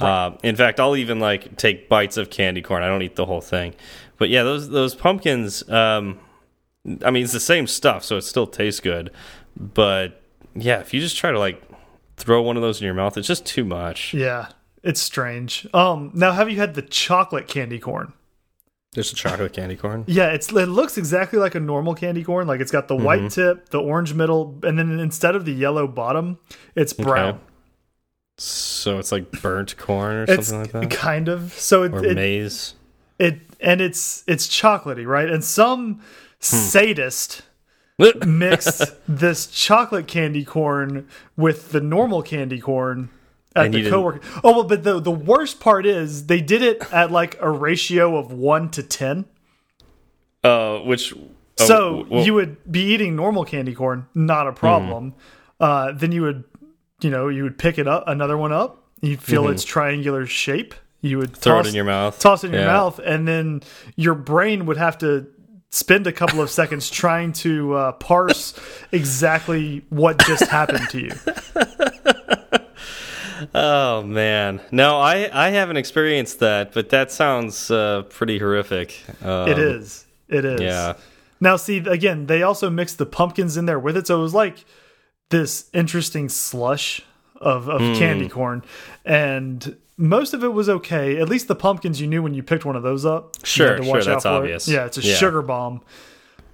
Um, 0.00 0.38
in 0.42 0.56
fact, 0.56 0.80
I'll 0.80 0.96
even 0.96 1.20
like 1.20 1.56
take 1.58 1.88
bites 1.90 2.16
of 2.16 2.30
candy 2.30 2.62
corn. 2.62 2.82
I 2.82 2.86
don't 2.88 3.02
eat 3.02 3.16
the 3.16 3.26
whole 3.26 3.42
thing. 3.42 3.74
But 4.16 4.30
yeah, 4.30 4.42
those 4.42 4.70
those 4.70 4.94
pumpkins. 4.94 5.68
Um, 5.68 6.18
I 7.04 7.10
mean, 7.10 7.24
it's 7.24 7.32
the 7.32 7.40
same 7.40 7.66
stuff, 7.66 8.04
so 8.04 8.16
it 8.16 8.22
still 8.22 8.46
tastes 8.46 8.80
good. 8.80 9.10
But 9.56 10.22
yeah, 10.54 10.80
if 10.80 10.94
you 10.94 11.00
just 11.00 11.16
try 11.16 11.30
to 11.32 11.38
like 11.38 11.62
throw 12.16 12.42
one 12.42 12.56
of 12.56 12.62
those 12.62 12.80
in 12.80 12.84
your 12.84 12.94
mouth, 12.94 13.16
it's 13.16 13.28
just 13.28 13.44
too 13.46 13.64
much. 13.64 14.14
Yeah, 14.14 14.48
it's 14.82 15.00
strange. 15.00 15.66
Um, 15.74 16.10
now 16.14 16.32
have 16.32 16.48
you 16.50 16.56
had 16.56 16.74
the 16.74 16.82
chocolate 16.82 17.48
candy 17.48 17.78
corn? 17.78 18.12
There's 18.92 19.12
a 19.12 19.16
chocolate 19.16 19.52
candy 19.52 19.76
corn. 19.76 20.04
Yeah, 20.06 20.28
it's 20.30 20.50
it 20.50 20.68
looks 20.68 20.96
exactly 20.96 21.38
like 21.38 21.54
a 21.54 21.60
normal 21.60 21.94
candy 21.94 22.24
corn. 22.24 22.46
Like 22.46 22.60
it's 22.60 22.70
got 22.70 22.88
the 22.88 22.96
white 22.96 23.30
tip, 23.30 23.68
the 23.68 23.78
orange 23.80 24.14
middle, 24.14 24.58
and 24.62 24.78
then 24.78 24.98
instead 25.00 25.36
of 25.36 25.44
the 25.44 25.52
yellow 25.52 25.86
bottom, 25.86 26.38
it's 26.74 26.92
brown. 26.94 27.34
Okay. 27.34 27.38
So 28.38 28.98
it's 28.98 29.12
like 29.12 29.30
burnt 29.32 29.76
corn 29.76 30.16
or 30.16 30.22
It's 30.24 30.48
something 30.48 30.72
like 30.80 30.90
that, 30.90 30.96
kind 30.98 31.28
of 31.28 31.52
so 31.54 31.82
it, 31.84 31.92
or 31.94 32.04
it, 32.04 32.14
maize. 32.16 32.74
it 33.18 33.40
and 33.60 33.80
it's 33.80 34.24
it's 34.26 34.46
chocolatey, 34.46 35.06
right? 35.06 35.28
And 35.28 35.42
some 35.44 35.94
Hmm. 35.94 36.00
Sadist 36.48 37.42
mixed 38.26 38.82
this 39.08 39.46
chocolate 39.46 40.06
candy 40.06 40.44
corn 40.44 41.08
with 41.36 41.72
the 41.72 41.80
normal 41.80 42.22
candy 42.22 42.60
corn 42.60 43.08
at 43.54 43.66
And 43.66 43.74
the 43.74 43.78
didn't- 43.78 43.92
coworker. 43.92 44.20
Oh 44.44 44.52
well, 44.52 44.64
but 44.64 44.82
the 44.84 45.00
the 45.00 45.10
worst 45.10 45.60
part 45.60 45.86
is 45.86 46.26
they 46.26 46.40
did 46.42 46.62
it 46.62 46.82
at 46.92 47.10
like 47.10 47.36
a 47.40 47.50
ratio 47.50 48.16
of 48.18 48.32
one 48.32 48.70
to 48.70 48.82
ten. 48.82 49.24
Uh, 50.44 50.78
which 50.80 51.12
oh, 51.14 51.64
So 51.66 52.06
well, 52.08 52.24
you 52.24 52.34
would 52.34 52.70
be 52.70 52.80
eating 52.92 53.16
normal 53.16 53.44
candy 53.44 53.74
corn, 53.74 54.06
not 54.14 54.46
a 54.46 54.52
problem. 54.52 55.14
Uh, 55.58 55.92
then 55.92 56.12
you 56.12 56.22
would, 56.22 56.44
you 57.00 57.10
know, 57.10 57.28
you 57.28 57.42
would 57.42 57.58
pick 57.58 57.78
it 57.78 57.88
up, 57.88 58.04
another 58.06 58.36
one 58.36 58.52
up. 58.52 58.84
You'd 59.00 59.22
feel 59.22 59.48
its 59.48 59.64
triangular 59.64 60.26
shape. 60.26 60.74
You 61.00 61.18
would 61.18 61.36
throw 61.36 61.56
toss, 61.56 61.66
it 61.66 61.68
in 61.70 61.74
your 61.74 61.84
mouth. 61.84 62.18
toss 62.18 62.44
it 62.44 62.48
in 62.48 62.54
your 62.54 62.64
mouth, 62.66 62.98
and 62.98 63.26
then 63.26 63.62
your 63.96 64.14
brain 64.14 64.66
would 64.66 64.76
have 64.76 64.98
to 64.98 65.26
spend 65.70 66.06
a 66.06 66.12
couple 66.12 66.40
of 66.40 66.50
seconds 66.50 66.88
trying 67.02 67.32
to 67.34 67.74
uh, 67.74 67.92
parse 67.92 68.54
exactly 68.92 69.84
what 69.90 70.18
just 70.26 70.46
happened 70.48 70.88
to 70.90 71.00
you. 71.00 71.10
Oh 73.54 74.02
man, 74.02 74.62
no, 74.72 74.98
I 74.98 75.28
I 75.30 75.50
haven't 75.50 75.76
experienced 75.76 76.40
that, 76.40 76.72
but 76.72 76.88
that 76.88 77.12
sounds 77.12 77.70
uh, 77.70 78.04
pretty 78.08 78.38
horrific. 78.38 78.98
Um, 79.22 79.48
It 79.48 79.58
is. 79.58 80.06
It 80.28 80.44
is. 80.46 80.60
Yeah. 80.60 80.94
Now, 81.38 81.56
see, 81.56 81.78
again, 81.78 82.26
they 82.26 82.42
also 82.42 82.70
mixed 82.70 82.96
the 82.96 83.04
pumpkins 83.04 83.58
in 83.58 83.66
there 83.66 83.78
with 83.78 83.94
it, 83.98 84.06
so 84.06 84.18
it 84.18 84.22
was 84.22 84.32
like 84.32 84.64
this 85.28 85.68
interesting 85.74 86.30
slush 86.30 87.02
of, 87.38 87.68
of 87.68 87.80
Hmm. 87.82 87.94
candy 87.98 88.28
corn, 88.30 88.62
and 89.04 89.76
most 89.96 90.34
of 90.34 90.44
it 90.44 90.52
was 90.52 90.68
okay. 90.68 91.18
At 91.18 91.28
least 91.28 91.48
the 91.48 91.54
pumpkins, 91.54 92.00
you 92.00 92.06
knew 92.06 92.22
when 92.22 92.34
you 92.34 92.42
picked 92.42 92.64
one 92.64 92.76
of 92.76 92.82
those 92.82 93.04
up. 93.06 93.36
Sure, 93.44 93.82
sure, 93.82 94.02
that's 94.02 94.24
for 94.24 94.28
it. 94.28 94.34
obvious. 94.34 94.68
Yeah, 94.68 94.84
it's 94.86 94.98
a 94.98 95.02
Yeah. 95.02 95.14
sugar 95.16 95.42
bomb. 95.42 95.82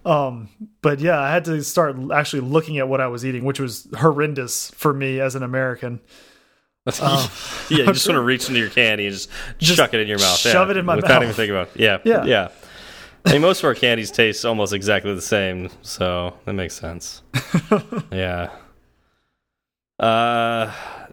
Um, 0.05 0.49
but 0.81 0.99
yeah, 1.01 1.21
I 1.21 1.31
had 1.33 1.45
to 1.47 1.63
start 1.63 1.97
actually 2.13 2.41
looking 2.41 2.79
at 2.79 2.89
what 2.89 3.01
I 3.01 3.07
was 3.07 3.25
eating, 3.25 3.45
which 3.45 3.61
was 3.61 3.87
horrendous 3.97 4.71
for 4.77 4.93
me 4.93 5.21
as 5.21 5.35
an 5.37 5.43
American. 5.43 6.01
yeah, 7.01 7.29
you 7.71 7.87
just 7.87 8.09
want 8.09 8.17
to 8.17 8.21
reach 8.21 8.49
into 8.49 8.59
your 8.61 8.69
candy 8.71 9.07
and 9.07 9.15
just, 9.15 9.31
Just 9.59 9.77
chuck 9.77 9.95
it 9.95 10.01
in 10.01 10.09
your 10.09 10.19
mouth. 10.19 10.37
shove 10.39 10.67
yeah, 10.69 10.73
it 10.73 10.77
in 10.79 10.85
my 10.85 10.97
without 10.97 11.09
mouth. 11.11 11.23
even 11.23 11.35
thinking 11.35 11.55
about 11.55 11.69
it. 11.75 11.81
Yeah, 11.81 11.99
Yeah. 12.05 12.25
yeah. 12.25 12.49
I 13.25 13.35
mean, 13.35 13.43
most 13.43 13.61
of 13.61 13.67
our 13.67 13.75
candies 13.77 14.11
taste 14.11 14.45
almost 14.45 14.73
exactly 14.73 15.15
the 15.15 15.23
same, 15.23 15.69
so 15.83 16.35
that 16.45 16.55
makes 16.55 16.75
sense. 16.75 17.23
yeah. 18.11 18.51
Uh, 20.01 20.73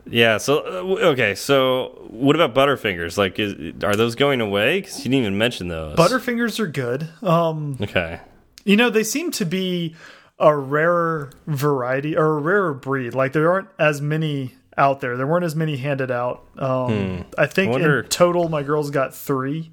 yeah. 0.10 0.38
So 0.38 0.60
uh, 0.60 1.06
okay. 1.12 1.36
So 1.36 2.08
what 2.10 2.36
about 2.36 2.54
Butterfingers? 2.56 3.18
Like, 3.18 3.40
is, 3.40 3.54
are 3.84 3.96
those 3.96 4.16
going 4.16 4.42
away? 4.42 4.82
Because 4.82 4.98
you 5.00 5.04
didn't 5.12 5.22
even 5.26 5.38
mention 5.38 5.68
those. 5.68 5.96
Butterfingers 5.98 6.60
are 6.60 6.68
good. 6.68 7.08
Um, 7.22 7.78
Okay. 7.82 8.20
You 8.66 8.76
know, 8.76 8.90
they 8.90 9.04
seem 9.04 9.32
to 9.32 9.46
be 9.46 9.96
a 10.38 10.56
rarer 10.56 11.32
variety 11.48 12.16
or 12.16 12.38
a 12.38 12.42
rarer 12.42 12.74
breed. 12.74 13.14
Like 13.16 13.34
there 13.34 13.52
aren't 13.52 13.70
as 13.80 14.02
many 14.02 14.54
out 14.78 15.02
there. 15.02 15.18
There 15.18 15.28
weren't 15.28 15.46
as 15.46 15.56
many 15.56 15.78
handed 15.78 16.12
out. 16.12 16.44
Um, 16.58 17.26
I 17.38 17.46
think 17.48 17.70
Hmm. 17.72 17.78
I 17.78 17.80
wonder- 17.82 18.00
in 18.02 18.08
total, 18.10 18.50
my 18.50 18.64
girls 18.64 18.90
got 18.92 19.14
three. 19.14 19.72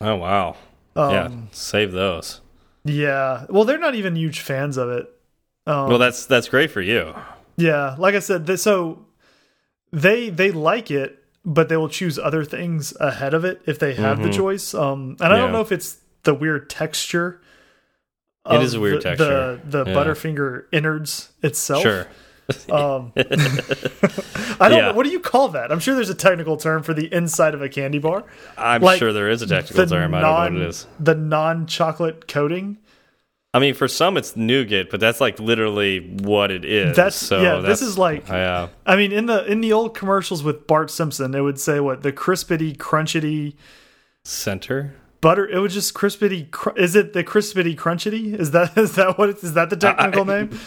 Oh 0.00 0.16
wow. 0.16 0.56
Um, 0.96 1.10
yeah. 1.12 1.30
Save 1.52 1.92
those. 1.92 2.40
Yeah. 2.84 3.44
Well, 3.48 3.64
they're 3.64 3.78
not 3.78 3.94
even 3.94 4.16
huge 4.16 4.40
fans 4.40 4.76
of 4.76 4.88
it. 4.90 5.06
Um, 5.66 5.88
Well, 5.90 5.98
that's 5.98 6.26
that's 6.26 6.48
great 6.48 6.70
for 6.70 6.80
you. 6.80 7.14
yeah. 7.56 7.94
Like 7.98 8.14
I 8.14 8.20
said, 8.20 8.46
th 8.46 8.58
so 8.58 9.04
they 9.92 10.30
they 10.30 10.50
like 10.52 10.90
it, 10.90 11.22
but 11.44 11.68
they 11.68 11.76
will 11.76 11.88
choose 11.88 12.18
other 12.18 12.44
things 12.44 12.94
ahead 13.00 13.34
of 13.34 13.44
it 13.44 13.62
if 13.66 13.78
they 13.78 13.94
have 13.94 14.22
the 14.22 14.30
choice. 14.30 14.74
Um, 14.74 15.16
and 15.20 15.32
I 15.32 15.36
don't 15.36 15.44
Mm-hmm. 15.46 15.52
Know 15.54 15.60
if 15.62 15.72
it's 15.72 15.98
the 16.24 16.34
weird 16.34 16.68
texture. 16.70 17.40
It 18.50 18.62
is 18.62 18.74
a 18.74 18.80
weird 18.80 18.98
the, 18.98 19.00
texture. 19.02 19.60
The, 19.64 19.84
the 19.84 19.90
Yeah. 19.90 19.96
Butterfinger 19.96 20.64
innards 20.72 21.30
itself. 21.42 21.82
Sure. 21.82 22.06
Um, 22.68 23.12
I 23.16 24.68
don't 24.68 24.72
Yeah. 24.78 24.86
know. 24.88 24.92
What 24.94 25.04
do 25.04 25.10
you 25.10 25.20
call 25.20 25.48
that? 25.50 25.70
I'm 25.70 25.78
sure 25.78 25.94
there's 25.94 26.10
a 26.10 26.14
technical 26.14 26.56
term 26.56 26.82
for 26.82 26.92
the 26.94 27.12
inside 27.14 27.54
of 27.54 27.62
a 27.62 27.68
candy 27.68 27.98
bar. 27.98 28.24
I'm 28.58 28.82
Like, 28.82 28.98
sure 28.98 29.12
there 29.12 29.28
is 29.30 29.42
a 29.42 29.46
technical 29.46 29.86
term. 29.86 30.14
I 30.14 30.20
don't 30.20 30.54
know 30.54 30.58
what 30.58 30.66
it 30.66 30.68
is. 30.68 30.86
The 30.98 31.14
non-chocolate 31.14 32.26
coating. 32.28 32.78
I 33.52 33.58
mean, 33.58 33.74
for 33.74 33.88
some 33.88 34.16
it's 34.16 34.36
nougat, 34.36 34.90
but 34.90 35.00
that's 35.00 35.20
like 35.20 35.40
literally 35.40 35.98
what 36.22 36.50
it 36.52 36.64
is. 36.64 36.94
That's- 36.94 37.16
so 37.16 37.42
yeah, 37.42 37.56
this 37.58 37.82
is 37.82 37.98
like- 37.98 38.28
yeah, 38.28 38.68
I 38.86 38.94
mean, 38.96 39.10
in 39.10 39.26
the 39.26 39.44
in 39.50 39.60
the 39.60 39.72
old 39.72 39.94
commercials 39.94 40.44
with 40.44 40.66
Bart 40.68 40.90
Simpson, 40.90 41.34
it 41.34 41.40
would 41.40 41.58
say 41.58 41.80
what 41.80 42.02
the 42.02 42.12
crispity, 42.12 42.76
crunchity 42.76 43.54
center. 44.24 44.94
butter. 45.20 45.48
It 45.48 45.58
was 45.58 45.74
just 45.74 45.94
crispity. 45.94 46.50
Cr 46.50 46.70
is 46.78 46.94
it 46.96 47.12
the 47.12 47.24
crispity, 47.24 47.74
crunchity? 47.76 48.38
Is 48.38 48.52
that 48.52 48.76
is 48.78 48.94
that 48.94 49.18
what 49.18 49.30
it, 49.30 49.42
is 49.42 49.54
that 49.54 49.70
the 49.70 49.76
technical 49.76 50.30
I- 50.30 50.42
name? 50.42 50.60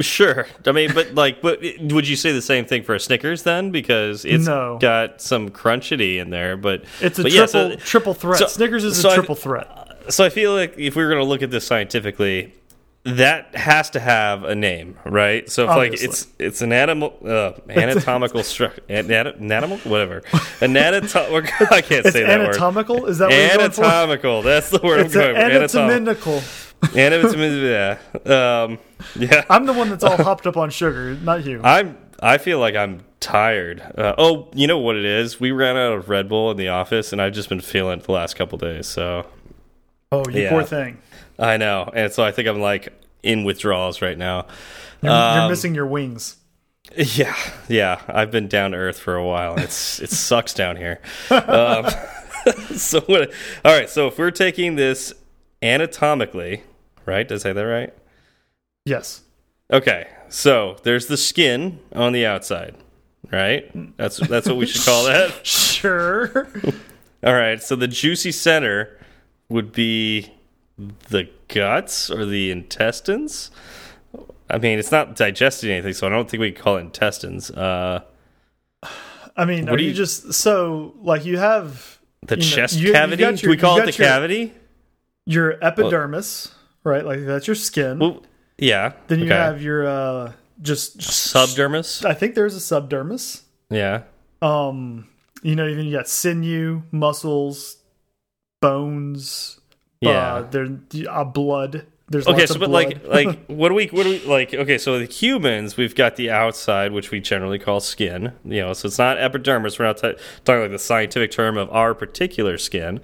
Sure. 0.00 0.46
I 0.64 0.72
mean, 0.72 0.92
but 0.94 1.14
like, 1.14 1.42
but 1.42 1.60
would 1.80 2.08
you 2.08 2.16
say 2.16 2.32
the 2.32 2.40
same 2.40 2.64
thing 2.64 2.82
for 2.84 2.94
a 2.94 3.00
Snickers 3.00 3.42
then? 3.42 3.72
Because 3.72 4.24
it's 4.24 4.46
No. 4.46 4.78
got 4.80 5.20
some 5.20 5.50
crunchity 5.50 6.16
in 6.18 6.30
there, 6.30 6.56
but 6.56 6.84
It's 7.00 7.18
a 7.18 7.22
triple 7.24 7.38
yeah, 7.38 7.46
so, 7.46 7.74
triple 7.76 8.14
threat. 8.14 8.38
so- 8.38 8.46
Snickers 8.46 8.84
is 8.84 8.98
so 8.98 9.08
a 9.08 9.12
I- 9.12 9.14
triple 9.16 9.34
threat. 9.34 9.81
So 10.08 10.24
I 10.24 10.28
feel 10.28 10.54
like 10.54 10.78
if 10.78 10.96
we 10.96 11.02
were 11.02 11.08
going 11.10 11.22
to 11.22 11.28
look 11.28 11.42
at 11.42 11.50
this 11.50 11.66
scientifically, 11.66 12.52
that 13.04 13.54
has 13.56 13.90
to 13.90 14.00
have 14.00 14.44
a 14.44 14.54
name, 14.54 14.96
right? 15.04 15.50
So 15.50 15.64
if 15.64 15.76
like 15.76 15.92
it's 15.94 16.28
it's 16.38 16.62
an 16.62 16.72
animal 16.72 17.16
uh, 17.24 17.52
anatomical 17.68 18.42
structure, 18.44 18.82
anatomical, 18.88 19.90
whatever, 19.90 20.20
anatom. 20.60 21.44
I 21.72 21.80
can't 21.80 22.06
It's 22.06 22.12
say 22.12 22.22
that 22.22 22.38
word. 22.38 22.48
anatomical. 22.50 23.06
Is 23.06 23.18
that 23.18 23.28
what 23.30 23.34
you're 23.36 23.56
going 23.58 23.70
for? 23.72 23.84
Anatomical. 23.84 24.42
That's 24.42 24.70
the 24.70 24.80
word 24.82 25.00
It's 25.00 25.16
I'm 25.16 25.20
going 25.22 25.34
for. 25.34 25.40
Anatomical. 25.40 26.32
anatomical. 26.32 26.42
Anatomical. 26.96 27.56
Yeah. 27.58 27.98
Um, 28.64 28.78
yeah. 29.16 29.44
I'm 29.50 29.66
the 29.66 29.72
one 29.72 29.88
that's 29.90 30.04
all 30.04 30.16
hopped 30.16 30.46
up 30.46 30.56
on 30.56 30.70
sugar, 30.70 31.14
not 31.14 31.44
you. 31.44 31.60
I'm. 31.64 31.98
I 32.20 32.38
feel 32.38 32.60
like 32.60 32.76
I'm 32.76 33.00
tired. 33.18 33.80
Uh, 33.98 34.14
oh, 34.16 34.48
you 34.54 34.68
know 34.68 34.78
what 34.78 34.94
it 34.94 35.04
is? 35.04 35.40
We 35.40 35.50
ran 35.50 35.76
out 35.76 35.92
of 35.94 36.08
Red 36.08 36.28
Bull 36.28 36.52
in 36.52 36.56
the 36.56 36.68
office, 36.68 37.12
and 37.12 37.20
I've 37.20 37.32
just 37.32 37.48
been 37.48 37.60
feeling 37.60 37.98
it 37.98 38.04
the 38.04 38.12
last 38.12 38.36
couple 38.36 38.58
days. 38.58 38.86
So 38.86 39.26
oh, 40.12 40.24
you 40.30 40.42
yeah. 40.42 40.50
poor 40.50 40.62
thing. 40.62 40.98
I 41.38 41.56
know, 41.56 41.90
and 41.92 42.12
so 42.12 42.22
I 42.22 42.30
think 42.30 42.46
I'm 42.46 42.60
like 42.60 42.92
in 43.22 43.42
withdrawals 43.44 44.00
right 44.02 44.16
now. 44.18 44.46
You're, 45.02 45.10
you're 45.12 45.40
Um, 45.42 45.50
missing 45.50 45.74
your 45.74 45.86
wings. 45.86 46.36
Yeah, 46.96 47.34
yeah. 47.68 48.02
I've 48.06 48.30
been 48.30 48.48
down 48.48 48.72
to 48.72 48.76
earth 48.76 48.98
for 48.98 49.14
a 49.16 49.24
while. 49.24 49.58
It's 49.58 49.98
it 50.06 50.10
sucks 50.10 50.52
down 50.52 50.76
here. 50.76 51.00
Um, 51.30 51.86
so 52.76 53.00
what? 53.02 53.32
All 53.64 53.72
right. 53.72 53.88
So 53.88 54.08
if 54.08 54.18
we're 54.18 54.30
taking 54.30 54.74
this 54.76 55.12
anatomically, 55.62 56.62
right? 57.06 57.26
Did 57.26 57.36
I 57.36 57.38
say 57.38 57.52
that 57.52 57.62
right? 57.62 57.94
Yes. 58.84 59.22
Okay, 59.72 60.06
so 60.28 60.76
there's 60.82 61.06
the 61.06 61.16
skin 61.16 61.78
on 61.94 62.12
the 62.12 62.26
outside, 62.26 62.74
right? 63.30 63.70
That's 63.96 64.18
that's 64.18 64.46
what 64.46 64.56
we 64.58 64.66
should 64.66 64.84
call 64.84 65.04
that. 65.04 65.46
Sure. 65.46 66.48
All 67.24 67.32
right, 67.32 67.62
so 67.62 67.74
the 67.76 67.88
juicy 67.88 68.32
center 68.32 68.98
would 69.52 69.72
be 69.72 70.32
the 71.10 71.28
guts 71.48 72.10
or 72.10 72.24
the 72.26 72.50
intestines. 72.50 73.50
I 74.50 74.58
mean, 74.58 74.78
it's 74.78 74.90
not 74.92 75.16
digesting 75.16 75.70
anything, 75.70 75.92
so 75.94 76.06
I 76.06 76.10
don't 76.10 76.28
think 76.28 76.40
we 76.40 76.52
call 76.52 76.76
it 76.76 76.80
intestines. 76.80 77.50
Uh, 77.50 78.02
I 79.36 79.44
mean, 79.44 79.64
What 79.64 79.74
are 79.74 79.76
do 79.78 79.82
you, 79.84 79.90
you- 79.90 79.94
just 79.96 80.32
so 80.34 80.94
like 81.00 81.24
you 81.24 81.38
have 81.38 81.98
the 82.26 82.36
you 82.36 82.42
chest 82.42 82.76
you- 82.76 82.88
you 82.88 82.92
cavity? 82.92 83.20
got 83.22 83.36
Do 83.36 83.48
we 83.48 83.56
call 83.56 83.78
it 83.78 83.86
the 83.86 83.92
your- 83.92 84.08
cavity? 84.08 84.54
your 85.24 85.64
epidermis, 85.64 86.52
right? 86.84 87.04
Like 87.04 87.24
that's 87.24 87.46
your 87.46 87.54
skin. 87.54 87.98
Well, 88.00 88.22
yeah. 88.58 88.92
then 89.06 89.20
you 89.20 89.26
okay. 89.26 89.34
have 89.34 89.62
your 89.62 89.86
uh 89.86 90.32
just 90.60 91.00
subdermis. 91.00 92.04
I 92.04 92.12
think 92.14 92.34
there's 92.34 92.54
a 92.54 92.60
subdermis. 92.60 93.42
Yeah. 93.70 94.02
Um, 94.42 95.08
you 95.42 95.54
know, 95.56 95.66
even 95.66 95.86
you 95.86 95.96
got 95.96 96.08
sinew, 96.08 96.82
muscles, 96.90 97.76
bones. 98.62 99.60
Yeah. 100.00 100.10
uh, 100.36 100.42
there 100.50 100.66
uh, 101.10 101.24
blood. 101.24 101.86
There's 102.08 102.26
Okay, 102.26 102.40
lots 102.40 102.48
so 102.48 102.54
of 102.56 102.60
but 102.60 102.68
blood. 102.70 103.00
like 103.04 103.28
like 103.28 103.44
what 103.46 103.68
do 103.68 103.74
we 103.74 103.86
what 103.88 104.02
do 104.04 104.10
we 104.10 104.24
like? 104.24 104.52
Okay, 104.52 104.78
so 104.78 104.98
the 104.98 105.04
humans 105.06 105.76
we've 105.76 105.94
got 105.94 106.16
the 106.16 106.30
outside, 106.30 106.92
which 106.92 107.10
we 107.10 107.20
generally 107.20 107.58
call 107.58 107.80
skin. 107.80 108.32
You 108.44 108.62
know, 108.62 108.72
so 108.72 108.86
it's 108.86 108.98
not 108.98 109.18
epidermis. 109.18 109.78
We're 109.78 109.84
not 109.86 109.98
talking 109.98 110.16
like 110.62 110.70
the 110.70 110.78
scientific 110.78 111.30
term 111.30 111.56
of 111.56 111.70
our 111.70 111.94
particular 111.94 112.58
skin. 112.58 113.00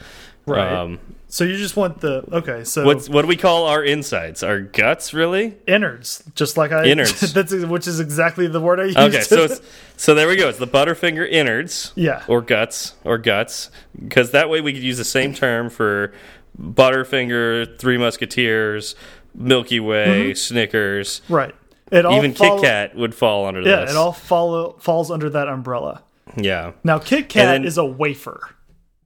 Right. 0.47 0.72
Um, 0.72 0.98
so 1.30 1.44
you 1.44 1.56
just 1.56 1.76
want 1.76 2.00
the 2.00 2.24
okay. 2.32 2.64
So 2.64 2.84
what's 2.84 3.09
what 3.09 3.22
do 3.22 3.28
we 3.28 3.36
call 3.36 3.66
our 3.66 3.82
insides? 3.84 4.42
Our 4.42 4.60
guts, 4.60 5.12
really? 5.12 5.56
innards, 5.66 6.24
just 6.34 6.56
like 6.56 6.72
I 6.72 6.86
Innards. 6.86 7.32
that's 7.34 7.52
which 7.52 7.86
is 7.86 8.00
exactly 8.00 8.46
the 8.46 8.60
word 8.60 8.80
I 8.80 8.84
used. 8.84 8.98
Okay, 8.98 9.20
so 9.20 9.44
it's 9.44 9.60
so 9.96 10.14
there 10.14 10.26
we 10.26 10.36
go. 10.36 10.48
It's 10.48 10.59
the 10.59 10.66
Butterfinger 10.66 11.28
innards. 11.30 11.92
Yeah. 11.94 12.24
Or 12.28 12.40
guts 12.40 12.94
or 13.05 13.18
guts, 13.18 13.70
because 14.02 14.30
that 14.30 14.48
way 14.48 14.60
we 14.60 14.72
could 14.72 14.82
use 14.82 14.96
the 14.98 15.05
same 15.05 15.34
term 15.34 15.68
for 15.70 16.12
Butterfinger, 16.60 17.78
Three 17.78 17.98
Musketeers, 17.98 18.94
Milky 19.34 19.80
Way, 19.80 20.06
mm-hmm. 20.30 20.34
Snickers. 20.34 21.20
right. 21.28 21.55
It 21.90 22.05
all 22.05 22.18
Even 22.18 22.34
Kit 22.34 22.60
Kat 22.60 22.94
would 22.96 23.14
fall 23.14 23.46
under 23.46 23.62
Yeah, 23.62 23.80
this. 23.80 23.92
it 23.92 23.96
all 23.96 24.12
follow 24.12 24.76
falls 24.78 25.10
under 25.10 25.30
that 25.30 25.48
umbrella. 25.48 26.02
yeah. 26.36 26.72
Now, 26.84 26.98
Kit 26.98 27.28
Kat 27.30 27.46
then- 27.46 27.64
is 27.64 27.78
a 27.78 27.84
wafer. 27.84 28.50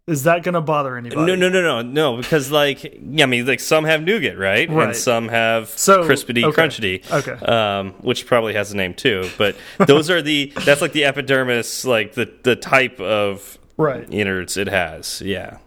Is 0.08 0.24
that 0.24 0.42
going 0.42 0.54
to 0.54 0.60
bother 0.60 0.96
anybody? 0.96 1.20
No, 1.24 1.36
no, 1.36 1.48
no, 1.48 1.62
no, 1.62 1.80
no. 1.82 2.16
Because 2.16 2.50
like, 2.50 2.82
yeah, 3.00 3.22
I 3.22 3.26
mean, 3.26 3.46
like 3.46 3.60
some 3.60 3.84
have 3.84 4.02
nougat, 4.02 4.36
right? 4.36 4.68
Right. 4.68 4.88
And 4.88 4.96
some 4.96 5.28
have 5.28 5.68
So, 5.68 6.02
crispity, 6.04 6.42
okay. 6.42 6.60
crunchity. 6.62 7.10
Okay. 7.12 7.44
Um, 7.46 7.92
which 8.00 8.26
probably 8.26 8.54
has 8.54 8.72
a 8.72 8.76
name 8.76 8.94
too. 8.94 9.30
But 9.38 9.56
those 9.86 10.10
are 10.10 10.20
the 10.20 10.52
that's 10.64 10.80
like 10.80 10.92
the 10.92 11.04
epidermis, 11.04 11.84
like 11.84 12.14
the 12.14 12.32
the 12.42 12.56
type 12.56 12.98
of 13.00 13.58
Right. 13.76 14.06
innards 14.12 14.56
it 14.56 14.66
has. 14.68 15.22
Yeah. 15.24 15.58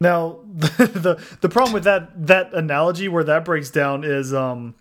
Now, 0.00 0.38
the, 0.54 0.68
the 0.86 1.36
the 1.40 1.48
problem 1.48 1.72
with 1.74 1.84
that 1.84 2.28
that 2.28 2.54
analogy 2.54 3.08
where 3.08 3.24
that 3.24 3.44
breaks 3.44 3.70
down 3.70 4.04
is 4.04 4.32
um 4.32 4.76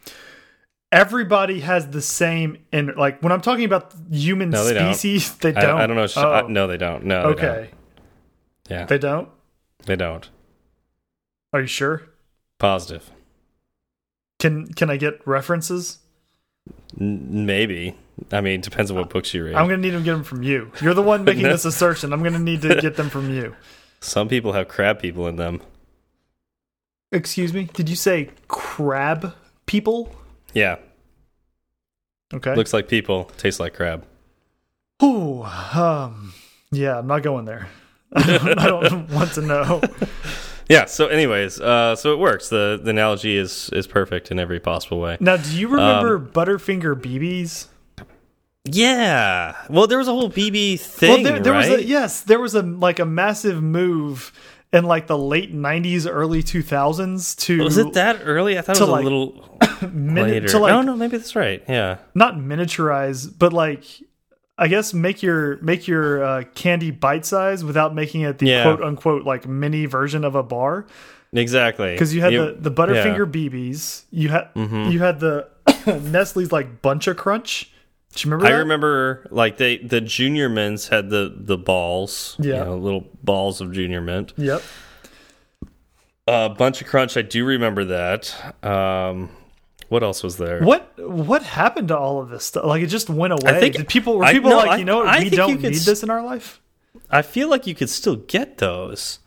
everybody 0.92 1.62
has 1.62 1.88
the 1.90 2.02
same 2.02 2.58
in 2.72 2.94
like 2.96 3.22
when 3.24 3.32
I'm 3.32 3.42
talking 3.42 3.66
about 3.66 3.94
human 4.12 4.52
No, 4.52 4.64
they 4.64 4.76
don't. 4.76 4.94
species, 4.94 5.36
they 5.38 5.52
don't. 5.52 5.80
I 5.80 5.88
don't 5.88 5.96
know. 5.98 6.08
Oh, 6.16 6.32
I- 6.32 6.48
no, 6.48 6.68
they 6.68 6.78
don't. 6.78 7.06
No. 7.06 7.22
Okay, 7.30 7.42
don't. 7.46 7.70
Yeah. 8.70 8.86
they 8.86 8.98
don't. 8.98 9.30
They 9.86 9.96
don't. 9.96 10.30
Are 11.54 11.62
you 11.62 11.68
sure? 11.68 12.04
Positive. 12.60 13.10
Can 14.40 14.68
can 14.74 14.90
I 14.90 14.98
get 14.98 15.26
references? 15.26 16.00
N 17.00 17.46
maybe. 17.46 17.96
I 18.32 18.42
mean, 18.42 18.62
depends 18.62 18.92
on 18.92 18.98
what 18.98 19.10
books 19.10 19.34
you 19.34 19.46
read. 19.46 19.56
I'm 19.56 19.66
gonna 19.68 19.78
need 19.78 19.92
to 19.92 20.00
get 20.02 20.14
them 20.14 20.24
from 20.24 20.44
you. 20.44 20.72
You're 20.82 20.94
the 20.94 21.02
one 21.04 21.24
making 21.24 21.44
No. 21.50 21.52
this 21.52 21.66
assertion. 21.66 22.14
I'm 22.14 22.24
gonna 22.24 22.40
need 22.40 22.62
to 22.64 22.80
get 22.82 22.96
them 22.96 23.10
from 23.10 23.34
you. 23.34 23.56
Some 24.00 24.28
people 24.28 24.54
have 24.54 24.68
crab 24.68 25.00
people 25.00 25.28
in 25.28 25.38
them. 25.38 25.62
Excuse 27.12 27.54
me. 27.54 27.70
Did 27.74 27.90
you 27.90 27.96
say 27.96 28.32
crab 28.48 29.34
people? 29.66 30.14
Yeah. 30.54 30.78
Okay. 32.34 32.54
Looks 32.56 32.74
like 32.74 32.88
people, 32.90 33.26
tastes 33.38 33.60
like 33.60 33.74
crab. 33.74 34.06
Ooh, 35.02 35.44
um, 35.44 36.34
yeah, 36.72 36.98
I'm 37.00 37.08
not 37.08 37.24
going 37.24 37.46
there. 37.46 37.68
I 38.16 38.66
don't, 38.68 39.10
want 39.12 39.34
to 39.34 39.42
know. 39.42 39.82
Yeah. 40.70 40.86
So, 40.86 41.08
anyways, 41.08 41.60
uh, 41.60 41.96
so 41.96 42.14
it 42.14 42.20
works. 42.20 42.50
the 42.50 42.80
The 42.82 42.90
analogy 42.92 43.38
is 43.38 43.70
is 43.74 43.88
perfect 43.88 44.32
in 44.32 44.40
every 44.40 44.60
possible 44.60 45.00
way. 45.00 45.18
Now, 45.20 45.38
do 45.38 45.58
you 45.58 45.68
remember 45.68 46.16
Um, 46.18 46.28
Butterfinger 46.28 46.96
BBs? 46.96 47.68
Yeah. 48.66 49.56
Well, 49.70 49.88
there 49.88 49.98
was 49.98 50.08
a 50.08 50.12
whole 50.12 50.30
BB 50.30 50.80
thing, 50.80 51.10
well, 51.10 51.24
there, 51.24 51.40
there 51.40 51.54
right? 51.54 51.70
was 51.72 51.80
a 51.80 51.84
yes, 51.86 52.22
there 52.22 52.40
was 52.40 52.54
a 52.56 52.62
like 52.62 53.00
a 53.00 53.06
massive 53.06 53.62
move 53.64 54.32
in 54.74 54.84
like 54.84 55.08
the 55.08 55.18
late 55.18 55.56
'90s, 55.56 56.06
early 56.10 56.44
2000s 56.44 57.38
to 57.40 57.64
was 57.64 57.78
it 57.78 57.94
that 57.94 58.22
early? 58.24 58.58
I 58.58 58.62
thought 58.62 58.76
it 58.78 58.82
was 58.82 58.90
like, 58.90 59.02
a 59.02 59.04
little 59.04 59.58
later. 59.94 60.60
like 60.60 60.74
oh 60.74 60.82
no, 60.82 60.96
maybe 60.98 61.18
that's 61.18 61.36
right. 61.36 61.64
Yeah. 61.70 61.98
not 62.14 62.36
miniaturize, 62.36 63.32
but 63.38 63.54
like 63.54 63.86
I 64.58 64.68
guess 64.68 64.94
make 64.94 65.22
your 65.22 65.58
make 65.62 65.88
your 65.88 66.24
uh, 66.24 66.44
candy 66.56 66.92
bite 66.92 67.26
size 67.26 67.64
without 67.64 67.94
making 67.94 68.22
it 68.22 68.40
the 68.40 68.48
Yeah. 68.48 68.64
quote 68.64 68.82
unquote 68.82 69.24
like 69.24 69.48
mini 69.48 69.86
version 69.86 70.24
of 70.24 70.36
a 70.36 70.44
bar. 70.44 70.86
Exactly. 71.34 71.92
because 71.92 72.16
you 72.16 72.22
had 72.22 72.34
You- 72.34 72.56
the 72.56 72.70
the 72.70 72.72
Butterfinger 72.72 73.20
yeah. 73.34 73.50
BBs, 73.50 74.04
you 74.12 74.30
had 74.30 74.54
Mm-hmm. 74.56 74.92
you 74.92 75.00
had 75.00 75.20
the 75.20 75.48
Nestle's 76.04 76.52
like 76.52 76.82
Bunch 76.82 77.08
of 77.08 77.18
Crunch. 77.18 77.72
Do 78.16 78.28
you 78.28 78.32
remember? 78.32 78.48
I 78.48 78.52
that? 78.56 78.58
remember 78.64 79.28
like 79.30 79.58
they 79.58 79.78
the 79.78 80.02
junior 80.02 80.50
mints 80.50 80.88
had 80.88 81.10
the 81.12 81.32
the 81.38 81.58
balls. 81.58 82.36
Yeah. 82.40 82.60
You 82.60 82.66
know, 82.66 82.78
little 82.78 83.08
balls 83.24 83.62
of 83.62 83.72
junior 83.74 84.02
mint. 84.02 84.34
Yep. 84.38 84.64
A 86.28 86.50
bunch 86.50 86.82
of 86.82 86.88
crunch. 86.88 87.16
I 87.16 87.22
do 87.22 87.46
remember 87.46 87.86
that. 87.86 88.34
Um, 88.66 89.30
what 89.90 90.04
else 90.04 90.24
was 90.24 90.38
there? 90.38 90.62
What 90.64 90.92
what 90.98 91.44
happened 91.44 91.88
to 91.90 91.98
all 91.98 92.22
of 92.22 92.30
this 92.30 92.46
stuff? 92.46 92.66
Like 92.66 92.82
it 92.84 92.88
just 92.88 93.10
went 93.10 93.34
away. 93.34 93.60
think- 93.60 93.76
Did 93.78 93.88
people 93.88 94.18
were 94.18 94.26
I- 94.26 94.34
people 94.34 94.50
no, 94.52 94.58
like 94.58 94.70
I- 94.72 94.78
you 94.78 94.86
know? 94.86 95.04
I 95.04 95.20
we 95.20 95.30
don't 95.30 95.62
need 95.62 95.74
this 95.76 96.04
in 96.04 96.10
our 96.10 96.24
life? 96.24 96.60
I 97.10 97.22
feel 97.22 97.50
like 97.50 97.68
you 97.68 97.76
could 97.76 97.90
still 97.90 98.16
get 98.18 98.58
those. 98.58 99.20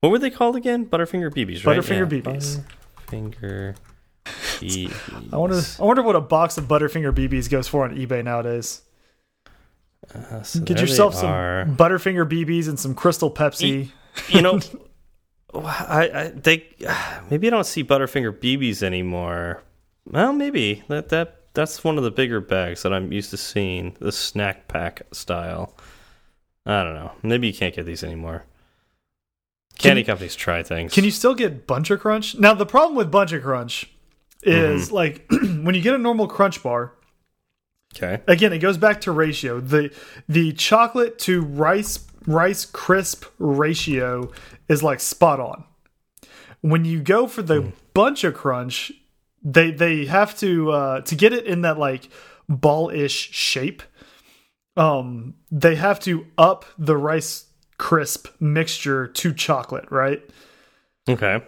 What 0.00 0.10
were 0.10 0.18
they 0.18 0.30
called 0.30 0.56
again? 0.56 0.86
Butterfinger 0.86 1.30
BBs, 1.32 1.64
right? 1.66 1.78
Butterfinger 1.78 2.10
Yeah. 2.10 2.20
BBs. 2.32 2.60
Butterfinger 3.08 3.76
BBs. 4.24 5.32
I 5.32 5.36
wonder 5.36 5.60
I 5.80 5.84
wonder 5.84 6.02
what 6.02 6.16
a 6.16 6.20
box 6.20 6.56
of 6.58 6.64
Butterfinger 6.66 7.12
BBs 7.12 7.50
goes 7.50 7.68
for 7.68 7.84
on 7.84 7.96
eBay 7.96 8.22
nowadays. 8.24 8.82
Uh, 10.14 10.42
so 10.42 10.60
Get 10.60 10.80
yourself 10.80 11.14
some. 11.14 11.76
Butterfinger 11.76 12.28
BBs 12.28 12.68
and 12.68 12.78
some 12.78 12.94
Crystal 12.94 13.30
Pepsi. 13.30 13.90
you 14.28 14.42
know, 14.42 14.60
I, 15.54 16.10
I 16.14 16.28
they 16.34 16.64
maybe 17.30 17.46
I 17.46 17.50
don't 17.50 17.64
see 17.66 17.82
Butterfinger 17.84 18.32
BBs 18.32 18.82
anymore. 18.82 19.62
Well, 20.10 20.32
maybe 20.32 20.82
that 20.88 21.08
that 21.10 21.36
that's 21.54 21.82
one 21.84 21.98
of 21.98 22.04
the 22.04 22.10
bigger 22.10 22.40
bags 22.40 22.82
that 22.82 22.92
I'm 22.92 23.12
used 23.12 23.30
to 23.30 23.36
seeing, 23.36 23.96
the 24.00 24.12
snack 24.12 24.68
pack 24.68 25.02
style. 25.12 25.74
I 26.66 26.82
don't 26.84 26.94
know. 26.94 27.12
Maybe 27.22 27.46
you 27.48 27.52
can't 27.54 27.74
get 27.74 27.86
these 27.86 28.04
anymore. 28.04 28.44
Candy 29.78 30.02
you- 30.02 30.06
companies 30.06 30.36
try 30.36 30.62
things. 30.62 30.92
Can 30.92 31.04
you 31.04 31.10
still 31.10 31.34
get 31.34 31.66
Bunch 31.66 31.90
of 31.90 32.00
Crunch? 32.00 32.36
Now 32.38 32.54
the 32.54 32.66
problem 32.66 32.96
with 32.96 33.10
Bunch 33.10 33.32
of 33.32 33.42
Crunch 33.42 33.90
is 34.42 34.86
Mm-hmm. 34.88 34.94
like 34.94 35.26
when 35.64 35.74
you 35.74 35.80
get 35.82 35.94
a 35.94 35.98
normal 35.98 36.26
Crunch 36.28 36.62
bar, 36.62 36.92
Okay. 37.96 38.22
again 38.28 38.52
it 38.52 38.58
goes 38.58 38.78
back 38.78 39.00
to 39.02 39.12
ratio 39.12 39.58
the 39.60 39.92
the 40.28 40.52
chocolate 40.52 41.18
to 41.20 41.42
rice 41.42 42.06
rice 42.26 42.64
crisp 42.64 43.24
ratio 43.40 44.30
is 44.68 44.80
like 44.82 45.00
spot 45.00 45.40
on 45.40 45.64
when 46.60 46.84
you 46.84 47.00
go 47.00 47.26
for 47.26 47.42
the 47.42 47.72
bunch 47.92 48.22
of 48.22 48.32
crunch 48.34 48.92
they 49.42 49.70
they 49.70 50.04
have 50.06 50.36
to 50.38 50.70
uh 50.70 51.00
to 51.02 51.14
get 51.14 51.32
it 51.32 51.46
in 51.46 51.62
that 51.62 51.78
like 51.78 52.08
ball-ish 52.48 53.30
shape 53.32 53.82
um 54.76 55.34
they 55.50 55.74
have 55.76 55.98
to 56.00 56.26
up 56.38 56.64
the 56.78 56.96
rice 56.96 57.46
crisp 57.78 58.28
mixture 58.40 59.06
to 59.06 59.32
chocolate 59.32 59.90
right 59.90 60.22
Okay. 61.08 61.42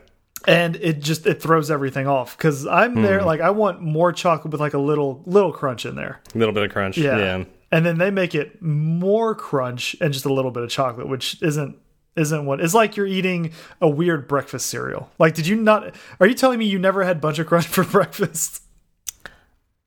and 0.46 0.76
it 0.76 1.00
just 1.00 1.26
it 1.26 1.40
throws 1.42 1.70
everything 1.70 2.06
off 2.06 2.36
because 2.36 2.66
i'm 2.66 3.02
there 3.02 3.22
like 3.22 3.40
i 3.40 3.50
want 3.50 3.80
more 3.82 4.12
chocolate 4.12 4.50
with 4.52 4.60
like 4.60 4.74
a 4.74 4.78
little 4.78 5.22
little 5.26 5.52
crunch 5.52 5.84
in 5.86 5.94
there 5.94 6.20
A 6.34 6.38
little 6.38 6.54
bit 6.54 6.64
of 6.64 6.72
crunch. 6.72 6.96
yeah. 6.98 7.16
Yeah. 7.18 7.44
And 7.70 7.86
then 7.86 7.96
they 7.96 8.10
make 8.10 8.34
it 8.34 8.60
more 8.60 9.34
crunch 9.34 9.96
and 10.00 10.12
just 10.12 10.26
a 10.26 10.32
little 10.32 10.50
bit 10.50 10.62
of 10.62 10.68
chocolate, 10.68 11.08
which 11.08 11.40
isn't 11.42 11.74
isn't 12.16 12.44
what 12.44 12.60
it's 12.60 12.74
like 12.74 12.96
you're 12.96 13.06
eating 13.06 13.52
a 13.80 13.88
weird 13.88 14.28
breakfast 14.28 14.66
cereal. 14.66 15.10
Like 15.18 15.34
did 15.34 15.46
you 15.46 15.56
not 15.56 15.94
are 16.20 16.26
you 16.26 16.34
telling 16.34 16.58
me 16.58 16.66
you 16.66 16.78
never 16.78 17.04
had 17.04 17.20
bunch 17.20 17.38
of 17.38 17.46
crunch 17.46 17.66
for 17.66 17.84
breakfast? 17.90 18.62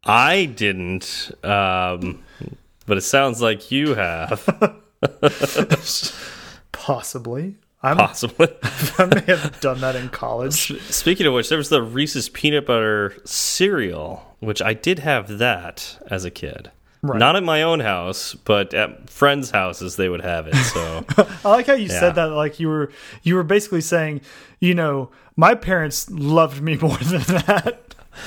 I 0.03 0.45
didn't, 0.45 1.31
um, 1.43 2.23
but 2.85 2.97
it 2.97 3.01
sounds 3.01 3.41
like 3.41 3.71
you 3.71 3.95
have. 3.95 4.45
Possibly. 6.71 7.55
I'm, 7.81 7.97
possibly. 7.97 8.47
I 8.97 9.05
may 9.05 9.21
have 9.27 9.59
done 9.61 9.79
that 9.81 9.95
in 9.95 10.09
college. 10.09 10.79
Speaking 10.89 11.27
of 11.27 11.33
which, 11.33 11.49
there 11.49 11.57
was 11.57 11.69
the 11.69 11.83
Reese's 11.83 12.29
peanut 12.29 12.65
butter 12.65 13.15
cereal, 13.25 14.35
which 14.39 14.59
I 14.59 14.73
did 14.73 14.99
have 14.99 15.37
that 15.37 15.99
as 16.07 16.25
a 16.25 16.31
kid. 16.31 16.71
Right. 17.07 17.19
Not 17.19 17.35
at 17.35 17.43
my 17.43 17.61
own 17.63 17.79
house, 17.79 18.33
but 18.35 18.73
at 18.73 19.09
friends' 19.09 19.51
houses 19.51 19.95
they 19.95 20.09
would 20.09 20.21
have 20.21 20.47
it. 20.47 20.55
So 20.55 21.05
I 21.45 21.49
like 21.49 21.67
how 21.67 21.73
you 21.73 21.87
Yeah. 21.87 21.99
said 21.99 22.15
that 22.15 22.25
like 22.31 22.59
you 22.59 22.67
were 22.69 22.91
you 23.23 23.35
were 23.35 23.43
basically 23.43 23.81
saying, 23.81 24.21
you 24.59 24.73
know, 24.73 25.09
my 25.35 25.55
parents 25.55 26.09
loved 26.09 26.61
me 26.61 26.75
more 26.81 26.97
than 26.97 27.21
that. 27.45 27.81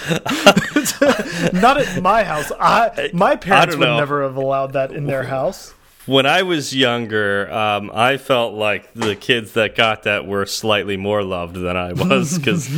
Not 1.52 1.78
at 1.80 2.02
my 2.02 2.22
house. 2.24 2.52
I 2.60 3.10
my 3.12 3.36
parents 3.36 3.74
don't 3.74 3.80
would 3.80 3.96
never 3.96 4.22
have 4.22 4.36
allowed 4.36 4.72
that 4.74 4.92
in 4.92 5.06
their 5.06 5.24
house. 5.24 5.72
when 6.06 6.26
I 6.26 6.42
was 6.42 6.74
younger, 6.76 7.50
um, 7.52 7.90
I 7.94 8.16
felt 8.18 8.54
like 8.54 8.92
the 8.94 9.14
kids 9.16 9.52
that 9.52 9.74
got 9.76 10.02
that 10.04 10.26
were 10.26 10.46
slightly 10.46 10.96
more 10.96 11.22
loved 11.22 11.56
than 11.56 11.76
I 11.76 11.92
was 11.94 12.38
because 12.38 12.68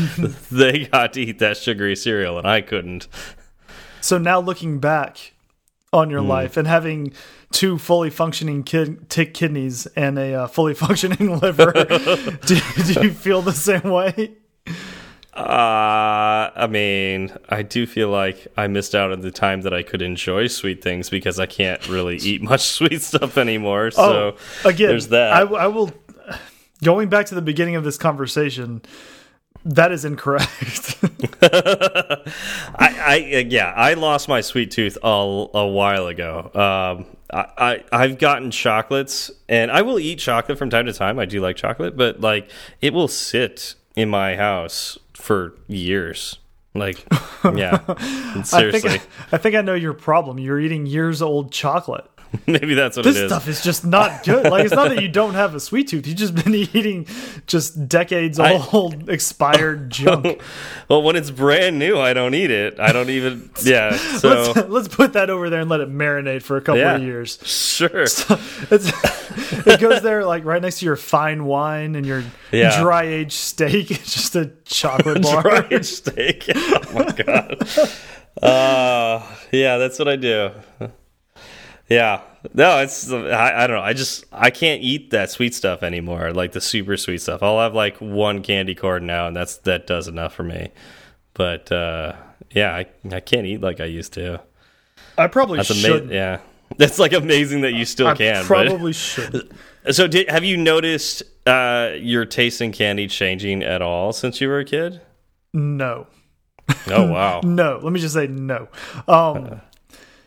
they 0.51 0.87
got 0.87 1.13
to 1.15 1.21
eat 1.21 1.39
that 1.41 1.57
sugary 1.57 1.97
cereal 1.97 2.39
and 2.39 2.47
I 2.47 2.61
couldn't. 2.61 3.09
So 4.01 4.17
now 4.19 4.41
looking 4.41 4.79
back 4.79 5.35
on 5.93 6.09
your 6.09 6.21
life 6.21 6.57
and 6.57 6.69
having 6.69 7.13
two 7.51 7.77
fully 7.77 8.11
functioning 8.11 8.63
kid 8.63 9.09
kidneys 9.35 9.87
and 9.87 10.19
a 10.19 10.35
uh, 10.35 10.47
fully 10.47 10.75
functioning 10.85 11.39
liver, 11.39 11.73
do, 12.47 12.61
do 12.87 13.03
you 13.03 13.11
feel 13.11 13.43
the 13.43 13.53
same 13.53 13.91
way? 13.91 14.37
Uh, 15.35 16.51
I 16.55 16.67
mean, 16.69 17.33
I 17.49 17.63
do 17.63 17.87
feel 17.87 18.09
like 18.09 18.47
I 18.57 18.67
missed 18.67 18.95
out 18.95 19.13
on 19.13 19.21
the 19.21 19.31
time 19.31 19.63
that 19.63 19.73
I 19.73 19.83
could 19.83 20.03
enjoy 20.03 20.49
sweet 20.49 20.83
things 20.83 21.09
because 21.09 21.39
I 21.39 21.47
can't 21.47 21.89
really 21.89 22.17
eat 22.17 22.43
much 22.43 22.61
sweet 22.69 23.01
stuff 23.01 23.39
anymore. 23.39 23.91
So 23.91 24.37
oh, 24.65 24.69
again, 24.69 24.89
there's 24.89 25.09
that. 25.09 25.33
I, 25.33 25.41
I 25.43 25.67
will. 25.67 25.93
Going 26.83 27.11
back 27.11 27.27
to 27.27 27.35
the 27.35 27.43
beginning 27.43 27.77
of 27.77 27.85
this 27.85 27.99
conversation, 27.99 28.81
that 29.65 29.93
is 29.93 30.05
incorrect. 30.05 30.97
I, 31.43 32.27
I 32.79 33.47
yeah, 33.49 33.73
I 33.77 33.95
lost 33.95 34.29
my 34.29 34.41
sweet 34.41 34.71
tooth 34.71 34.97
a, 35.03 35.09
a 35.09 35.67
while 35.67 36.07
ago. 36.07 36.51
Um, 36.55 37.17
I, 37.33 37.47
I 37.59 37.85
I've 37.93 38.19
gotten 38.19 38.51
chocolates, 38.51 39.31
and 39.49 39.71
I 39.71 39.83
will 39.83 39.99
eat 39.99 40.19
chocolate 40.19 40.59
from 40.59 40.71
time 40.71 40.87
to 40.87 40.93
time. 40.93 41.19
I 41.19 41.27
do 41.27 41.41
like 41.41 41.57
chocolate, 41.57 41.97
but 41.97 42.21
like 42.21 42.51
it 42.81 42.93
will 42.93 43.09
sit 43.09 43.75
in 43.97 44.09
my 44.09 44.37
house 44.37 44.99
for 45.15 45.55
years. 45.69 46.39
Like, 46.75 47.05
yeah, 47.55 47.81
I 47.89 48.43
seriously, 48.43 48.91
think 48.91 49.09
I, 49.33 49.39
think 49.39 49.57
I 49.57 49.61
know 49.61 49.75
your 49.75 49.93
problem. 49.93 50.39
You're 50.39 50.61
eating 50.61 50.87
years 50.87 51.21
old 51.21 51.53
chocolate. 51.53 52.09
maybe 52.47 52.75
that's 52.75 52.97
what 52.97 53.03
This 53.05 53.17
it 53.17 53.25
is. 53.25 53.31
stuff 53.31 53.49
is 53.49 53.61
just 53.63 53.85
not 53.85 54.23
good. 54.25 54.47
Like 54.51 54.65
it's 54.65 54.75
not 54.75 54.89
that 54.89 55.03
you 55.03 55.09
don't 55.09 55.35
have 55.35 55.55
a 55.55 55.61
sweet 55.61 55.89
tooth. 55.89 56.07
You've 56.07 56.17
just 56.17 56.35
been 56.35 56.55
eating 56.73 57.07
just 57.47 57.89
decades 57.89 58.39
I- 58.39 58.65
old 58.73 59.09
expired 59.09 59.91
junk. 59.91 60.41
well, 60.89 61.03
when 61.03 61.17
it's 61.17 61.31
brand 61.31 61.79
new, 61.79 61.99
I 61.99 62.13
don't 62.13 62.35
eat 62.35 62.51
it. 62.53 62.79
I 62.79 62.93
don't 62.93 63.11
even. 63.11 63.51
Yeah, 63.65 63.97
so 63.97 64.29
let's, 64.55 64.69
let's 64.69 64.89
put 64.89 65.15
that 65.15 65.29
over 65.29 65.51
there 65.51 65.61
and 65.61 65.69
let 65.71 65.81
it 65.81 65.91
marinate 65.91 66.43
for 66.43 66.57
a 66.57 66.61
couple 66.61 66.79
Yeah. 66.81 66.97
of 66.97 67.03
years. 67.03 67.39
sure. 67.45 68.03
It's, 68.03 68.25
it 69.67 69.81
goes 69.81 70.03
there 70.03 70.25
like 70.25 70.45
right 70.45 70.63
next 70.63 70.79
to 70.81 70.85
your 70.87 70.97
fine 70.97 71.45
wine 71.45 71.95
and 71.97 72.07
your 72.07 72.23
Yeah. 72.53 72.81
dry 72.81 73.05
aged 73.05 73.33
steak. 73.33 73.91
It's 73.91 74.15
just 74.15 74.37
a 74.37 74.53
chocolate 74.65 75.23
bar. 75.23 75.43
dry 75.43 75.67
aged 75.71 75.85
steak. 75.87 76.45
Oh 76.55 76.81
my 76.95 77.13
god. 77.13 77.63
Uh, 78.41 79.27
yeah, 79.51 79.77
that's 79.79 79.99
what 79.99 80.07
I 80.09 80.17
do. 80.17 80.51
Yeah. 81.91 82.23
No, 82.55 82.79
it's 82.79 83.13
I, 83.13 83.65
I 83.65 83.67
don't 83.67 83.77
know. 83.77 83.83
I 83.83 83.93
just 83.93 84.25
I 84.33 84.51
can't 84.51 84.83
eat 84.83 85.11
that 85.11 85.31
sweet 85.31 85.55
stuff 85.55 85.83
anymore, 85.83 86.33
like 86.33 86.53
the 86.53 86.61
super 86.61 86.97
sweet 86.97 87.21
stuff. 87.21 87.43
I'll 87.43 87.61
have 87.61 87.75
like 87.75 87.99
one 87.99 88.43
candy 88.43 88.75
corn 88.75 89.05
now 89.07 89.27
and 89.27 89.37
that's 89.37 89.57
that 89.59 89.87
does 89.87 90.09
enough 90.09 90.33
for 90.33 90.45
me. 90.45 90.71
But 91.35 91.71
uh 91.71 92.15
yeah, 92.53 92.75
I 92.75 92.87
I 93.13 93.21
can't 93.21 93.47
eat 93.47 93.61
like 93.61 93.81
I 93.81 93.85
used 93.85 94.15
to. 94.15 94.41
I 95.19 95.27
probably 95.27 95.59
That's 95.59 95.75
should. 95.75 96.11
Yeah. 96.11 96.41
That's 96.77 96.99
like 97.01 97.13
amazing 97.13 97.63
that 97.63 97.73
you 97.73 97.85
still 97.85 98.07
I 98.07 98.15
can. 98.15 98.45
probably 98.45 98.93
should. 98.93 99.53
So, 99.93 100.07
did, 100.07 100.29
have 100.29 100.45
you 100.45 100.59
noticed 100.59 101.23
uh, 101.47 101.93
your 101.97 102.27
taste 102.27 102.61
in 102.61 102.71
candy 102.71 103.07
changing 103.07 103.63
at 103.63 103.81
all 103.81 104.13
since 104.13 104.39
you 104.39 104.47
were 104.47 104.59
a 104.59 104.65
kid? 104.67 105.01
No. 105.55 106.07
Oh 106.89 107.11
wow, 107.11 107.41
No. 107.45 107.81
Let 107.83 107.91
me 107.91 107.99
just 107.99 108.13
say 108.13 108.27
no. 108.27 108.69
Um 109.09 109.63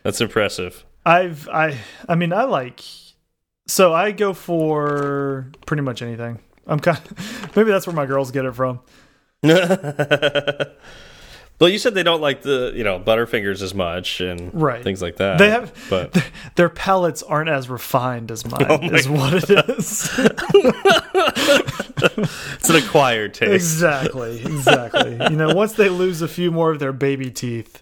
that's 0.02 0.20
impressive. 0.22 0.84
I've 1.06 1.48
I 1.50 1.78
I 2.08 2.16
mean 2.16 2.32
I 2.34 2.44
like 2.44 2.82
so 3.68 3.94
I 3.94 4.12
go 4.12 4.34
for 4.34 5.52
pretty 5.66 5.82
much 5.84 6.02
anything. 6.02 6.40
I'm 6.68 6.80
kind 6.80 6.98
of, 6.98 7.56
maybe 7.56 7.72
that's 7.72 7.86
where 7.88 7.96
my 7.96 8.06
girls 8.06 8.32
get 8.32 8.46
it 8.46 8.54
from. 8.56 8.80
Well, 11.60 11.70
you 11.70 11.78
said 11.78 11.94
they 11.94 12.04
don't 12.04 12.20
like 12.20 12.42
the 12.42 12.74
you 12.76 12.84
know 12.84 13.00
Butterfingers 13.00 13.62
as 13.62 13.74
much 13.74 14.20
and 14.20 14.54
Right. 14.54 14.84
things 14.84 15.02
like 15.02 15.16
that. 15.18 15.38
They 15.38 15.50
have 15.52 15.72
but 15.90 16.30
their 16.56 16.68
palates 16.68 17.24
aren't 17.24 17.50
as 17.50 17.70
refined 17.70 18.32
as 18.32 18.44
mine 18.46 18.66
Oh 18.70 18.80
is 18.82 19.08
what 19.08 19.34
it 19.36 19.50
is. 19.70 20.10
it's 22.58 22.70
an 22.70 22.76
acquired 22.76 23.34
taste. 23.34 23.54
exactly. 23.54 24.42
Exactly. 24.44 25.12
You 25.30 25.38
know, 25.38 25.54
once 25.54 25.74
they 25.74 25.88
lose 25.90 26.22
a 26.22 26.28
few 26.28 26.52
more 26.52 26.72
of 26.72 26.80
their 26.80 26.92
baby 26.92 27.30
teeth, 27.32 27.82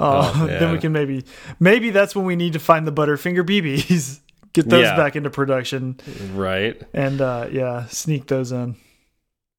uh, 0.00 0.32
Oh, 0.34 0.46
then 0.46 0.72
we 0.72 0.78
can 0.78 0.92
maybe 0.92 1.24
maybe 1.60 1.90
that's 1.90 2.14
when 2.16 2.24
we 2.24 2.36
need 2.36 2.52
to 2.54 2.58
find 2.58 2.86
the 2.86 2.92
Butterfinger 2.92 3.44
BBs. 3.44 4.20
Get 4.52 4.68
those 4.68 4.84
Yeah. 4.84 4.96
back 4.96 5.16
into 5.16 5.30
production 5.30 5.98
Right? 6.32 6.80
and 6.92 7.20
uh 7.20 7.48
yeah, 7.50 7.86
sneak 7.86 8.26
those 8.28 8.52
in. 8.52 8.76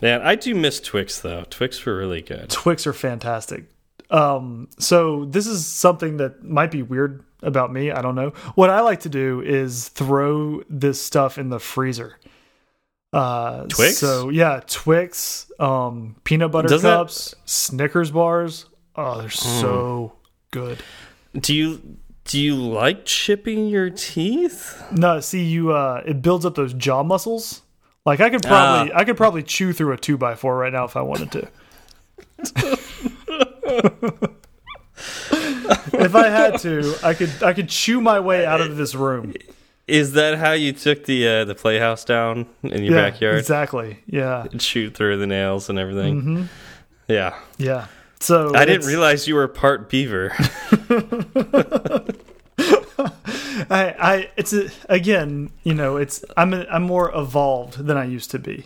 Man, 0.01 0.21
I 0.21 0.35
do 0.35 0.55
miss 0.55 0.79
Twix 0.79 1.19
though. 1.19 1.45
Twix 1.49 1.85
were 1.85 1.97
really 1.97 2.21
good. 2.21 2.49
Twix 2.49 2.85
are 2.87 2.93
fantastic. 2.93 3.65
Um, 4.11 4.69
so 4.77 5.25
this 5.25 5.47
is 5.47 5.65
something 5.65 6.17
that 6.17 6.43
might 6.43 6.69
be 6.71 6.83
weird 6.83 7.23
about 7.41 7.73
me. 7.73 7.91
I 7.91 8.01
don't 8.01 8.15
know. 8.15 8.29
What 8.55 8.69
I 8.69 8.81
like 8.81 9.01
to 9.01 9.09
do 9.09 9.41
is 9.41 9.87
throw 9.89 10.61
this 10.69 11.01
stuff 11.01 11.37
in 11.37 11.49
the 11.49 11.59
freezer. 11.59 12.17
Uh, 13.13 13.63
Twix? 13.67 13.97
So 13.97 14.29
yeah, 14.29 14.61
Twix, 14.67 15.49
um, 15.59 16.15
peanut 16.23 16.51
butter 16.51 16.67
Does 16.67 16.81
that- 16.83 16.89
Hmm. 16.97 17.01
cups, 17.03 17.35
Snickers 17.45 18.11
bars. 18.11 18.65
Oh, 18.95 19.19
they're 19.19 19.29
so 19.29 20.13
good. 20.55 20.81
Do 21.37 21.53
you 21.53 21.97
do 22.23 22.39
you 22.39 22.55
like 22.55 23.05
chipping 23.05 23.67
your 23.67 23.89
teeth? 23.89 24.81
No, 24.91 25.19
see 25.19 25.43
you. 25.43 25.73
Uh, 25.73 26.01
it 26.05 26.21
builds 26.21 26.45
up 26.45 26.55
those 26.55 26.73
jaw 26.73 27.03
muscles. 27.03 27.61
Like 28.05 28.21
I 28.21 28.29
could 28.29 28.41
probably, 28.41 28.91
Ah. 28.93 28.99
I 28.99 29.03
could 29.03 29.17
probably 29.17 29.43
chew 29.43 29.73
through 29.73 29.91
a 29.91 29.97
two 29.97 30.17
by 30.17 30.35
four 30.35 30.57
right 30.57 30.71
now 30.71 30.85
if 30.85 30.95
I 30.95 31.01
wanted 31.01 31.31
to. 31.33 31.47
if 35.93 36.15
I 36.15 36.29
had 36.29 36.59
to, 36.59 36.95
I 37.03 37.13
could, 37.13 37.43
I 37.43 37.53
could 37.53 37.67
chew 37.69 37.99
my 37.99 38.19
way 38.19 38.45
out 38.45 38.61
of 38.61 38.77
this 38.77 38.95
room. 38.95 39.33
Is 39.87 40.13
that 40.13 40.37
how 40.37 40.53
you 40.53 40.71
took 40.71 41.05
the 41.05 41.27
uh, 41.27 41.45
the 41.45 41.53
playhouse 41.55 42.05
down 42.05 42.47
in 42.63 42.83
your 42.83 42.95
yeah, 42.95 43.09
backyard? 43.09 43.37
exactly. 43.37 43.99
Yeah, 44.07 44.47
shoot 44.57 44.95
through 44.95 45.17
the 45.17 45.27
nails 45.27 45.69
and 45.69 45.77
everything. 45.77 46.21
Mm-hmm. 46.21 46.43
Yeah, 47.07 47.37
yeah. 47.57 47.87
So 48.25 48.55
I 48.55 48.65
didn't 48.65 48.87
realize 48.87 49.27
you 49.27 49.35
were 49.35 49.47
part 49.47 49.87
beaver. 49.87 50.33
I, 53.69 53.93
I, 53.99 54.31
it's 54.35 54.51
a, 54.51 54.71
again, 54.89 55.51
you 55.61 55.75
know, 55.75 55.97
it's 55.97 56.25
I'm 56.35 56.51
a, 56.55 56.65
I'm 56.71 56.81
more 56.81 57.15
evolved 57.15 57.85
than 57.85 57.97
I 57.97 58.05
used 58.05 58.31
to 58.31 58.39
be. 58.39 58.65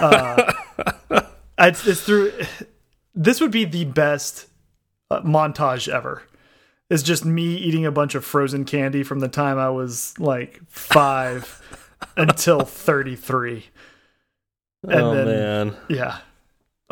Uh, 0.00 0.52
it's, 1.58 1.84
it's 1.84 2.02
through. 2.02 2.32
This 3.12 3.40
would 3.40 3.50
be 3.50 3.64
the 3.64 3.86
best 3.86 4.46
uh, 5.10 5.22
montage 5.22 5.88
ever. 5.88 6.22
It's 6.88 7.02
just 7.02 7.24
me 7.24 7.56
eating 7.56 7.84
a 7.84 7.90
bunch 7.90 8.14
of 8.14 8.24
frozen 8.24 8.64
candy 8.64 9.02
from 9.02 9.18
the 9.18 9.26
time 9.26 9.58
I 9.58 9.70
was 9.70 10.16
like 10.20 10.60
five 10.68 11.60
until 12.16 12.60
thirty 12.60 13.16
three. 13.16 13.66
And 14.84 14.94
oh 14.94 15.12
then, 15.12 15.26
man. 15.26 15.76
yeah. 15.88 16.18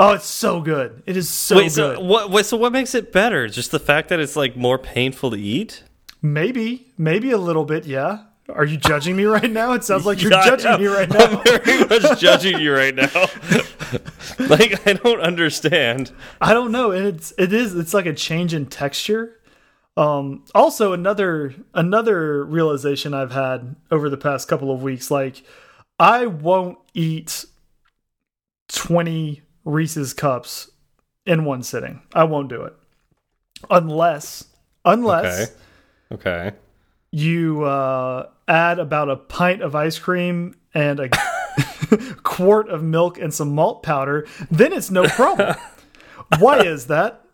Oh, 0.02 0.12
it's 0.12 0.24
so 0.26 0.62
good. 0.62 1.02
It 1.04 1.14
is 1.18 1.28
so 1.28 1.56
Wait, 1.56 1.64
good. 1.64 1.72
so 1.96 2.00
what? 2.00 2.30
Wait, 2.30 2.46
so 2.46 2.56
what 2.56 2.72
makes 2.72 2.94
it 2.94 3.12
better? 3.12 3.48
Just 3.48 3.70
the 3.70 3.78
fact 3.78 4.08
that 4.08 4.18
it's 4.18 4.34
like 4.34 4.56
more 4.56 4.78
painful 4.78 5.30
to 5.30 5.36
eat? 5.36 5.84
maybe, 6.22 6.86
maybe 6.98 7.30
a 7.30 7.38
little 7.38 7.64
bit. 7.66 7.84
Yeah. 7.86 8.24
Are 8.48 8.64
you 8.64 8.76
judging 8.78 9.14
me 9.16 9.24
right 9.24 9.50
now? 9.50 9.72
It 9.74 9.84
sounds 9.84 10.06
like 10.06 10.22
you're 10.22 10.32
Yeah, 10.32 10.56
judging 10.56 10.80
me 10.80 10.86
right 10.86 11.08
now. 11.08 11.26
I'm 11.26 11.44
very 11.44 11.84
much 11.84 12.18
judging 12.18 12.58
you 12.60 12.74
right 12.74 12.94
now. 12.94 13.08
like 14.48 14.86
I 14.86 14.94
don't 14.94 15.20
understand. 15.20 16.12
I 16.40 16.54
don't 16.54 16.72
know, 16.72 16.90
and 16.92 17.06
it's 17.06 17.32
it 17.38 17.52
is 17.52 17.74
it's 17.76 17.92
like 17.94 18.06
a 18.06 18.14
change 18.14 18.54
in 18.54 18.66
texture. 18.66 19.38
Um, 19.96 20.44
also, 20.54 20.92
another 20.94 21.54
another 21.74 22.42
realization 22.44 23.12
I've 23.12 23.32
had 23.32 23.76
over 23.90 24.08
the 24.08 24.16
past 24.16 24.48
couple 24.48 24.70
of 24.72 24.82
weeks, 24.82 25.10
like 25.10 25.42
I 25.98 26.26
won't 26.26 26.78
eat 26.94 27.44
twenty 28.68 29.42
Reese's 29.64 30.12
cups 30.14 30.70
in 31.26 31.44
one 31.44 31.62
sitting. 31.62 32.02
I 32.14 32.24
won't 32.24 32.48
do 32.48 32.62
it 32.62 32.74
unless 33.70 34.44
unless 34.84 35.52
Okay. 36.12 36.48
Okay. 36.48 36.56
you 37.12 37.62
uh, 37.64 38.28
add 38.48 38.78
about 38.78 39.10
a 39.10 39.16
pint 39.16 39.62
of 39.62 39.74
ice 39.74 39.98
cream 39.98 40.54
and 40.74 40.98
a 41.00 41.08
quart 42.22 42.68
of 42.68 42.82
milk 42.82 43.18
and 43.18 43.32
some 43.34 43.54
malt 43.54 43.82
powder, 43.82 44.26
then 44.50 44.72
it's 44.72 44.90
no 44.90 45.06
problem. 45.08 45.54
Why 46.38 46.60
is 46.60 46.86
that? 46.86 47.24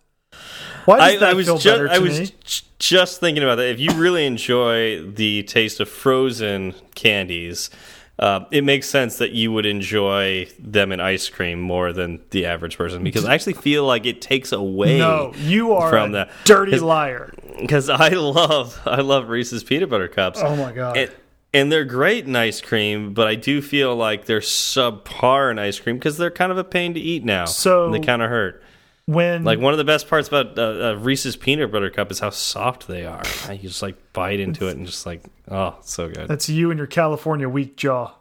Why 0.86 0.98
does 0.98 1.16
I, 1.16 1.18
that 1.18 1.30
I 1.30 1.34
was 1.34 1.46
feel 1.46 1.58
just 1.58 1.66
better 1.74 1.88
to 1.88 1.94
I 1.94 1.98
was 1.98 2.18
me? 2.20 2.30
just 2.78 3.20
thinking 3.20 3.42
about 3.42 3.56
that. 3.56 3.68
If 3.68 3.80
you 3.80 3.90
really 3.92 4.24
enjoy 4.26 5.02
the 5.02 5.42
taste 5.44 5.80
of 5.80 5.88
frozen 5.88 6.74
candies, 6.94 7.70
uh, 8.18 8.40
it 8.50 8.64
makes 8.64 8.88
sense 8.88 9.18
that 9.18 9.32
you 9.32 9.52
would 9.52 9.66
enjoy 9.66 10.48
them 10.58 10.90
in 10.92 11.00
ice 11.00 11.28
cream 11.28 11.60
more 11.60 11.92
than 11.92 12.20
the 12.30 12.46
average 12.46 12.78
person 12.78 13.04
because 13.04 13.24
I 13.24 13.34
actually 13.34 13.52
feel 13.54 13.84
like 13.84 14.06
it 14.06 14.22
takes 14.22 14.52
away 14.52 14.98
No, 14.98 15.32
you 15.36 15.72
are 15.74 15.90
from 15.90 16.10
a 16.10 16.12
that 16.12 16.30
dirty 16.44 16.72
'Cause- 16.72 16.82
liar. 16.82 17.34
because 17.60 17.88
I 17.90 18.08
love 18.10 18.80
I 18.86 19.00
love 19.02 19.28
Reese's 19.28 19.62
peanut 19.64 19.90
butter 19.90 20.08
cups. 20.08 20.40
Oh 20.42 20.56
my 20.56 20.72
god. 20.72 20.96
And, 20.96 21.10
and 21.54 21.72
they're 21.72 21.84
great 21.84 22.26
in 22.26 22.36
ice 22.36 22.60
cream, 22.60 23.14
but 23.14 23.26
I 23.26 23.34
do 23.34 23.62
feel 23.62 23.94
like 23.96 24.26
they're 24.26 24.40
subpar 24.40 25.50
in 25.50 25.58
ice 25.58 25.78
cream 25.80 25.96
because 25.96 26.16
they're 26.18 26.30
kind 26.30 26.52
of 26.52 26.58
a 26.58 26.64
pain 26.64 26.94
to 26.94 27.00
eat 27.00 27.24
now. 27.24 27.44
So- 27.46 27.90
they 27.90 28.00
kind 28.00 28.22
of 28.22 28.28
hurt. 28.30 28.62
When 29.06 29.44
Like 29.44 29.58
one 29.58 29.72
of 29.72 29.78
the 29.78 29.84
best 29.84 30.08
parts 30.08 30.28
about 30.28 30.58
uh, 30.58 30.62
uh, 30.62 30.94
Reese's 30.94 31.36
peanut 31.36 31.72
butter 31.72 31.90
cup 31.90 32.10
is 32.10 32.18
how 32.18 32.30
soft 32.30 32.86
they 32.88 33.06
are. 33.06 33.22
You 33.50 33.68
just 33.68 33.82
like 33.82 34.12
bite 34.12 34.40
into 34.40 34.68
it 34.68 34.76
and 34.76 34.84
just 34.86 35.06
like, 35.06 35.22
oh, 35.50 35.76
so 35.80 36.08
good. 36.08 36.28
that's 36.28 36.48
you 36.48 36.70
and 36.70 36.78
your 36.78 36.86
California 36.86 37.48
weak 37.48 37.76
jaw. 37.76 38.12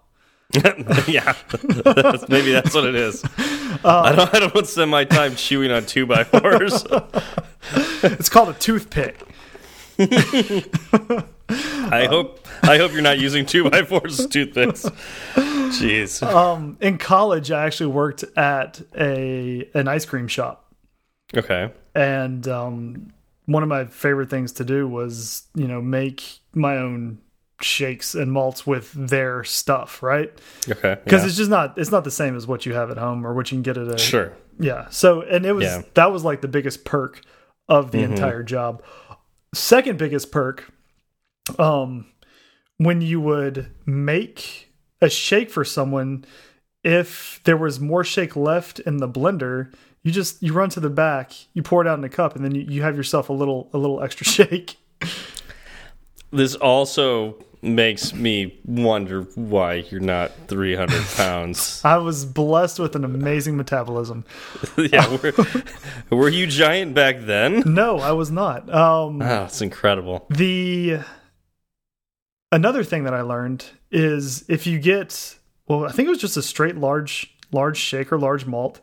yeah, 1.07 1.33
that's, 1.83 2.29
maybe 2.29 2.51
that's 2.51 2.73
what 2.73 2.85
it 2.85 2.95
is. 2.95 3.23
I 3.83 4.13
don't. 4.15 4.33
I 4.33 4.39
don't 4.39 4.53
want 4.53 4.67
to 4.67 4.71
spend 4.71 4.91
my 4.91 5.03
time 5.03 5.35
chewing 5.35 5.71
on 5.71 5.85
two 5.85 6.05
by 6.05 6.23
fours. 6.23 6.85
It's 8.03 8.29
called 8.29 8.49
a 8.49 8.53
toothpick. 8.53 9.19
I 11.49 12.05
hope. 12.07 12.47
I 12.61 12.77
hope 12.77 12.93
you're 12.93 13.01
not 13.01 13.17
using 13.19 13.45
two 13.45 13.69
by 13.69 13.83
fours 13.83 14.19
as 14.19 14.27
toothpicks. 14.27 14.85
Jeez. 15.33 16.21
Um, 16.23 16.77
in 16.79 16.99
college, 16.99 17.51
I 17.51 17.65
actually 17.65 17.87
worked 17.87 18.23
at 18.37 18.81
a 18.95 19.67
an 19.73 19.87
ice 19.87 20.05
cream 20.05 20.27
shop, 20.27 20.64
Okay. 21.35 21.71
and 21.95 22.47
um, 22.47 23.13
one 23.45 23.63
of 23.63 23.69
my 23.69 23.85
favorite 23.85 24.29
things 24.29 24.51
to 24.53 24.63
do 24.63 24.87
was, 24.87 25.43
you 25.55 25.67
know, 25.67 25.81
make 25.81 26.39
my 26.53 26.77
own 26.77 27.19
shakes 27.61 28.15
and 28.15 28.31
malts 28.31 28.67
with 28.67 28.91
their 28.93 29.43
stuff, 29.43 30.03
right? 30.03 30.31
Okay. 30.69 30.97
Because 31.03 31.21
yeah. 31.21 31.27
it's 31.27 31.37
just 31.37 31.49
not 31.49 31.77
it's 31.77 31.91
not 31.91 32.03
the 32.03 32.11
same 32.11 32.35
as 32.35 32.45
what 32.47 32.65
you 32.65 32.73
have 32.73 32.91
at 32.91 32.97
home 32.97 33.25
or 33.25 33.33
what 33.33 33.51
you 33.51 33.55
can 33.55 33.63
get 33.63 33.77
at 33.77 33.87
a 33.87 33.97
sure. 33.97 34.33
Yeah. 34.59 34.87
So, 34.89 35.21
and 35.21 35.45
it 35.45 35.53
was 35.53 35.65
Yeah. 35.65 35.81
that 35.93 36.11
was 36.11 36.23
like 36.23 36.41
the 36.41 36.47
biggest 36.47 36.85
perk 36.85 37.21
of 37.67 37.91
the 37.91 38.03
entire 38.03 38.43
job. 38.43 38.83
Second 39.53 39.97
biggest 39.97 40.31
perk, 40.31 40.71
um, 41.57 42.05
when 42.77 43.01
you 43.01 43.21
would 43.21 43.71
make 43.85 44.73
a 45.01 45.09
shake 45.09 45.49
for 45.49 45.63
someone, 45.63 46.25
if 46.83 47.39
there 47.45 47.57
was 47.57 47.79
more 47.79 48.03
shake 48.03 48.35
left 48.35 48.79
in 48.79 48.97
the 48.97 49.07
blender, 49.07 49.73
you 50.05 50.11
just 50.11 50.41
you 50.41 50.53
run 50.53 50.69
to 50.69 50.79
the 50.79 50.89
back, 50.89 51.33
you 51.53 51.63
pour 51.63 51.81
it 51.81 51.87
out 51.87 51.97
in 51.97 52.03
a 52.03 52.09
cup, 52.09 52.35
and 52.35 52.45
then 52.45 52.53
you, 52.53 52.61
you 52.61 52.83
have 52.83 52.95
yourself 52.95 53.27
a 53.29 53.33
little 53.33 53.69
a 53.73 53.77
little 53.79 54.01
extra 54.01 54.23
shake. 54.37 54.77
This 56.31 56.53
also 56.55 57.43
makes 57.63 58.13
me 58.13 58.59
wonder 58.65 59.23
why 59.33 59.73
you're 59.89 59.99
not 59.99 60.31
300 60.47 61.03
pounds. 61.15 61.81
I 61.83 61.97
was 61.97 62.23
blessed 62.23 62.77
with 62.77 62.95
an 62.95 63.03
amazing 63.03 63.57
metabolism. 63.57 64.25
yeah. 64.77 65.07
Were, 65.17 65.33
were 66.11 66.29
you 66.29 66.45
giant 66.45 66.93
back 66.93 67.21
then? 67.21 67.63
No, 67.65 67.97
I 67.97 68.11
was 68.11 68.29
not. 68.29 68.71
Um, 68.71 69.23
Oh, 69.23 69.45
it's 69.45 69.61
incredible. 69.61 70.27
The 70.29 70.99
another 72.51 72.83
thing 72.83 73.05
that 73.05 73.15
I 73.15 73.21
learned 73.21 73.65
is 73.89 74.45
if 74.47 74.67
you 74.67 74.77
get 74.77 75.37
well, 75.67 75.85
I 75.85 75.91
think 75.91 76.05
it 76.05 76.09
was 76.09 76.21
just 76.21 76.37
a 76.37 76.43
straight 76.43 76.75
large 76.75 77.35
large 77.51 77.77
shaker, 77.77 78.19
large 78.19 78.45
malt. 78.45 78.81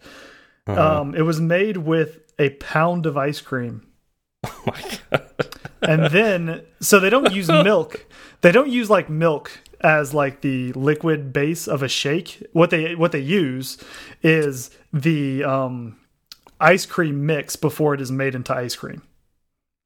Um, 0.66 1.14
it 1.14 1.22
was 1.22 1.40
made 1.40 1.78
with 1.78 2.20
a 2.38 2.50
pound 2.50 3.06
of 3.06 3.16
ice 3.16 3.40
cream, 3.40 3.86
Oh 4.44 4.62
my 4.66 4.98
god. 5.10 5.56
and 5.82 6.04
then 6.12 6.64
so 6.80 7.00
they 7.00 7.10
don't 7.10 7.32
use 7.32 7.48
milk. 7.48 8.06
They 8.42 8.52
don't 8.52 8.70
use 8.70 8.88
like 8.90 9.08
milk 9.08 9.60
as 9.80 10.14
like 10.14 10.40
the 10.40 10.72
liquid 10.72 11.32
base 11.32 11.66
of 11.66 11.82
a 11.82 11.88
shake. 11.88 12.42
What 12.52 12.70
they 12.70 12.94
what 12.94 13.12
they 13.12 13.20
use 13.20 13.78
is 14.22 14.70
the 14.92 15.44
um, 15.44 15.98
ice 16.60 16.86
cream 16.86 17.26
mix 17.26 17.56
before 17.56 17.94
it 17.94 18.00
is 18.00 18.12
made 18.12 18.34
into 18.34 18.54
ice 18.54 18.76
cream. 18.76 19.02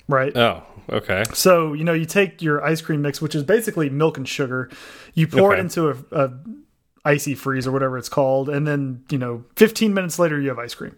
Right. 0.09 0.37
Oh, 0.37 0.63
okay. 0.91 1.25
So 1.33 1.73
you 1.73 1.85
know, 1.85 1.95
you 1.95 2.05
take 2.07 2.41
your 2.43 2.63
ice 2.65 2.81
cream 2.81 3.03
mix, 3.03 3.21
which 3.21 3.35
is 3.35 3.43
basically 3.43 3.89
milk 3.91 4.17
and 4.19 4.29
sugar, 4.29 4.71
you 5.15 5.27
pour 5.27 5.55
it 5.55 5.59
into 5.59 5.89
a, 5.89 5.97
a 6.13 6.33
icy 7.07 7.35
freeze 7.35 7.67
or 7.67 7.73
whatever 7.73 7.97
it's 7.97 8.09
called, 8.09 8.49
and 8.49 8.67
then 8.67 9.05
you 9.11 9.19
know, 9.19 9.45
15 9.57 9.95
minutes 9.95 10.19
later, 10.19 10.41
you 10.41 10.49
have 10.49 10.59
ice 10.59 10.75
cream. 10.75 10.95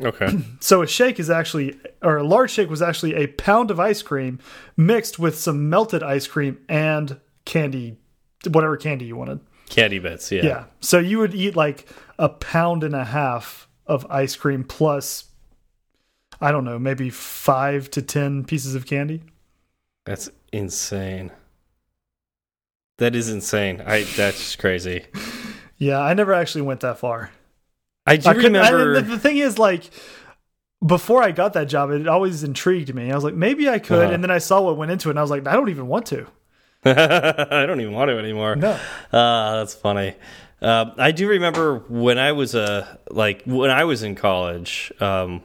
Okay. 0.00 0.28
So 0.60 0.82
a 0.82 0.86
shake 0.86 1.20
is 1.20 1.30
actually, 1.30 1.78
or 2.02 2.16
a 2.16 2.24
large 2.24 2.50
shake 2.50 2.68
was 2.68 2.82
actually 2.82 3.14
a 3.14 3.28
pound 3.28 3.70
of 3.70 3.78
ice 3.78 4.02
cream 4.02 4.40
mixed 4.76 5.18
with 5.18 5.38
some 5.38 5.70
melted 5.70 6.02
ice 6.02 6.26
cream 6.26 6.58
and 6.68 7.20
candy, 7.44 7.96
whatever 8.50 8.76
candy 8.76 9.04
you 9.04 9.16
wanted. 9.16 9.40
Candy 9.68 9.98
bits, 10.00 10.32
yeah. 10.32 10.44
Yeah. 10.44 10.64
So 10.80 10.98
you 10.98 11.18
would 11.18 11.34
eat 11.34 11.54
like 11.54 11.86
a 12.18 12.28
pound 12.28 12.82
and 12.82 12.94
a 12.94 13.04
half 13.04 13.68
of 13.86 14.06
ice 14.10 14.34
cream 14.34 14.64
plus, 14.64 15.26
I 16.40 16.50
don't 16.50 16.64
know, 16.64 16.78
maybe 16.78 17.10
five 17.10 17.90
to 17.92 18.02
ten 18.02 18.44
pieces 18.44 18.74
of 18.74 18.86
candy. 18.86 19.22
That's 20.04 20.30
insane. 20.52 21.30
That 22.98 23.14
is 23.14 23.28
insane. 23.28 23.82
I 23.86 24.02
that's 24.02 24.56
crazy. 24.56 25.04
Yeah, 25.78 26.00
I 26.00 26.14
never 26.14 26.32
actually 26.32 26.62
went 26.62 26.80
that 26.80 26.98
far. 26.98 27.30
I 28.06 28.16
do 28.16 28.30
I 28.30 28.34
couldn't. 28.34 28.56
I, 28.56 28.70
remember 28.70 29.00
the, 29.00 29.08
the 29.16 29.18
thing 29.18 29.38
is, 29.38 29.58
like, 29.58 29.90
before 30.84 31.22
I 31.22 31.32
got 31.32 31.54
that 31.54 31.68
job, 31.68 31.90
it 31.90 32.06
always 32.06 32.44
intrigued 32.44 32.94
me. 32.94 33.10
I 33.10 33.14
was 33.14 33.24
like, 33.24 33.34
maybe 33.34 33.68
I 33.68 33.78
could, 33.78 34.04
Uh-huh. 34.04 34.12
and 34.14 34.22
then 34.22 34.30
I 34.30 34.38
saw 34.38 34.60
what 34.62 34.76
went 34.76 34.90
into 34.92 35.08
it, 35.08 35.12
and 35.12 35.18
I 35.18 35.22
was 35.22 35.30
like, 35.30 35.46
I 35.46 35.52
don't 35.54 35.68
even 35.70 35.86
want 35.86 36.06
to. 36.06 36.26
I 36.84 37.66
don't 37.66 37.80
even 37.80 37.92
want 37.94 38.10
to 38.10 38.18
anymore. 38.18 38.54
No. 38.56 38.78
Ah, 39.12 39.56
that's 39.56 39.74
funny. 39.74 40.14
Uh, 40.62 40.92
I 40.96 41.10
do 41.12 41.28
remember 41.28 41.80
when 41.88 42.18
I 42.18 42.32
was 42.32 42.54
a 42.54 42.98
like 43.10 43.42
when 43.44 43.70
I 43.70 43.84
was 43.84 44.02
in 44.02 44.14
college, 44.14 44.92
um, 45.00 45.42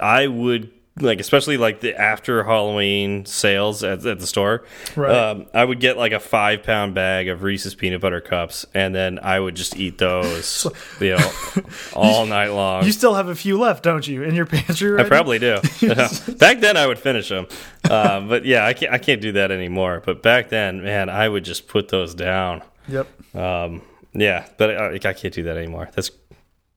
I 0.00 0.26
would 0.26 0.70
like 1.00 1.20
especially 1.20 1.56
like 1.56 1.80
the 1.80 1.94
after 1.94 2.44
Halloween 2.44 3.24
sales 3.26 3.82
at, 3.82 4.04
at 4.04 4.18
the 4.18 4.26
store. 4.26 4.64
Right. 4.96 5.14
Um, 5.14 5.46
I 5.54 5.64
would 5.64 5.80
get 5.80 5.96
like 5.96 6.12
a 6.12 6.20
five 6.20 6.62
pound 6.62 6.94
bag 6.94 7.28
of 7.28 7.42
Reese's 7.42 7.74
peanut 7.74 8.00
butter 8.00 8.20
cups, 8.20 8.66
and 8.74 8.94
then 8.94 9.18
I 9.22 9.40
would 9.40 9.54
just 9.54 9.76
eat 9.76 9.98
those, 9.98 10.66
you 11.00 11.16
know, 11.16 11.30
all 11.92 12.26
night 12.26 12.48
long. 12.48 12.84
You 12.84 12.92
still 12.92 13.14
have 13.14 13.28
a 13.28 13.34
few 13.34 13.58
left, 13.58 13.82
don't 13.82 14.06
you, 14.06 14.22
in 14.22 14.34
your 14.34 14.46
pantry? 14.46 15.00
I 15.00 15.04
probably 15.04 15.38
do. 15.38 15.58
back 16.38 16.60
then, 16.60 16.76
I 16.76 16.86
would 16.86 16.98
finish 16.98 17.28
them, 17.28 17.46
uh, 17.88 18.20
but 18.20 18.44
yeah, 18.44 18.66
I 18.66 18.72
can't. 18.72 18.92
I 18.92 18.98
can't 18.98 19.20
do 19.20 19.32
that 19.32 19.50
anymore. 19.50 20.02
But 20.04 20.22
back 20.22 20.48
then, 20.48 20.82
man, 20.82 21.08
I 21.08 21.28
would 21.28 21.44
just 21.44 21.68
put 21.68 21.88
those 21.88 22.14
down. 22.14 22.62
Yep. 22.88 23.36
Um, 23.36 23.82
yeah, 24.12 24.46
but 24.56 24.70
I, 24.70 24.94
I 24.94 25.12
can't 25.12 25.34
do 25.34 25.44
that 25.44 25.56
anymore. 25.56 25.88
That's 25.94 26.10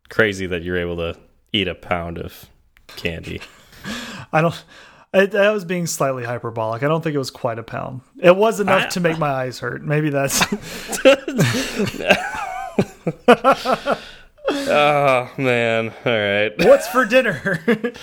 crazy 0.09 0.45
that 0.47 0.61
you're 0.63 0.77
able 0.77 0.97
to 0.97 1.17
eat 1.53 1.67
a 1.67 1.75
pound 1.75 2.17
of 2.17 2.45
candy. 2.87 3.41
I 4.33 4.41
don't. 4.41 4.63
I, 5.13 5.27
I 5.37 5.51
was 5.51 5.65
being 5.65 5.87
slightly 5.87 6.23
hyperbolic. 6.23 6.83
I 6.83 6.87
don't 6.87 7.01
think 7.03 7.15
it 7.15 7.19
was 7.19 7.31
quite 7.31 7.59
a 7.59 7.63
pound. 7.63 8.01
It 8.21 8.35
was 8.35 8.59
enough 8.61 8.83
I- 8.85 8.89
to 8.89 8.99
make 9.01 9.17
my 9.19 9.29
eyes 9.29 9.59
hurt. 9.59 9.81
Maybe 9.83 10.09
that's. 10.09 10.41
Oh 14.53 15.31
man! 15.37 15.93
All 16.05 16.11
right. 16.11 16.51
What's 16.59 16.87
for 16.87 17.05
dinner? 17.05 17.33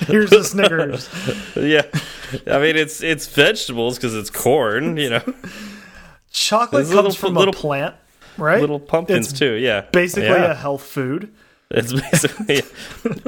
Here's 0.06 0.30
the 0.30 0.44
Snickers. 0.44 1.08
Yeah, 1.56 1.82
I 2.46 2.58
mean 2.60 2.76
it's 2.76 3.02
it's 3.02 3.26
vegetables 3.26 3.96
because 3.96 4.14
it's 4.14 4.30
corn. 4.30 4.96
You 4.96 5.10
know, 5.10 5.34
Chocolate 6.30 6.84
There's 6.86 6.94
comes 6.94 6.94
little- 6.94 7.10
from 7.12 7.34
little- 7.34 7.54
a 7.54 7.56
plant, 7.56 7.94
right? 8.36 8.60
little 8.60 8.80
pumpkins 8.80 9.30
It's 9.30 9.38
too. 9.38 9.54
Yeah, 9.54 9.82
Basically, 9.92 10.28
Yeah. 10.28 10.52
a 10.52 10.54
health 10.54 10.82
food. 10.82 11.32
It's 11.70 11.92
basically. 11.92 12.62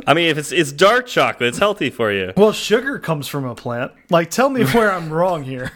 I 0.07 0.15
mean, 0.15 0.29
if 0.29 0.39
it's 0.39 0.51
it's 0.53 0.73
dark 0.73 1.07
chocolate, 1.07 1.51
it's 1.51 1.59
healthy 1.59 1.91
for 1.91 2.11
you. 2.11 2.33
Well, 2.37 2.53
sugar 2.53 2.99
comes 2.99 3.29
from 3.29 3.45
a 3.45 3.55
plant. 3.55 3.93
Like, 4.09 4.31
tell 4.31 4.49
me 4.49 4.65
where 4.73 4.91
I'm 4.91 5.13
wrong 5.13 5.43
here. 5.43 5.71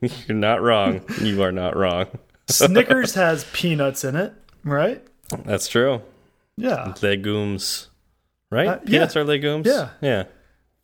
You're 0.00 0.36
not 0.36 0.60
wrong. 0.60 1.02
You 1.20 1.42
are 1.42 1.52
not 1.52 1.76
wrong. 1.76 2.06
Snickers 2.48 3.14
has 3.16 3.44
peanuts 3.52 4.04
in 4.04 4.16
it, 4.16 4.34
right? 4.64 5.02
That's 5.44 5.68
true. 5.68 6.02
Yeah. 6.56 6.94
Legumes, 7.00 7.88
right? 8.50 8.68
Uh, 8.68 8.78
yeah. 8.82 8.90
Peanuts 8.90 9.16
are 9.16 9.24
legumes. 9.24 9.66
Yeah. 9.66 9.90
yeah. 10.02 10.24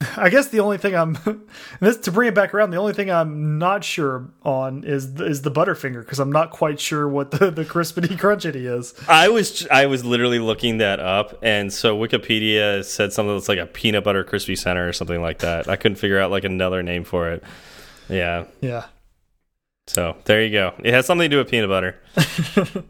I 0.17 0.29
guess 0.31 0.49
the 0.49 0.61
only 0.61 0.79
thing 0.79 0.95
I'm 0.95 1.17
this 1.81 1.97
to 1.99 2.13
bring 2.13 2.29
it 2.29 2.35
back 2.35 2.55
around, 2.55 2.71
the 2.71 2.77
only 2.77 2.93
thing 2.93 3.11
I'm 3.11 3.59
not 3.59 3.83
sure 3.83 4.31
on 4.45 4.85
is 4.85 5.21
is 5.21 5.43
the 5.43 5.51
Butterfinger 5.51 6.01
because 6.01 6.21
I'm 6.21 6.31
not 6.31 6.51
quite 6.51 6.79
sure 6.79 7.09
what 7.09 7.33
the 7.33 7.51
the 7.51 7.65
crispity 7.65 8.17
crunchity 8.17 8.67
is. 8.79 8.95
I 9.09 9.29
was 9.29 9.67
I 9.73 9.87
was 9.87 10.05
literally 10.05 10.39
looking 10.39 10.79
that 10.79 11.01
up, 11.01 11.39
and 11.43 11.73
so 11.73 11.99
Wikipedia 11.99 12.85
said 12.85 13.13
something 13.13 13.35
that's 13.35 13.49
like 13.49 13.59
a 13.59 13.67
peanut 13.67 14.05
butter 14.05 14.23
crispy 14.23 14.55
center 14.55 14.89
or 14.89 14.93
something 14.93 15.21
like 15.21 15.39
that. 15.39 15.69
I 15.69 15.75
couldn't 15.75 15.97
figure 15.97 16.21
out 16.21 16.31
like 16.31 16.45
another 16.45 16.83
name 16.83 17.03
for 17.03 17.31
it. 17.33 17.43
Yeah, 18.09 18.45
Yeah. 18.61 18.85
so 19.89 20.17
there 20.27 20.45
you 20.45 20.51
go. 20.53 20.75
It 20.83 20.95
has 20.95 21.07
something 21.07 21.29
to 21.29 21.35
do 21.35 21.39
with 21.39 21.51
peanut 21.51 21.69
butter. 21.71 21.97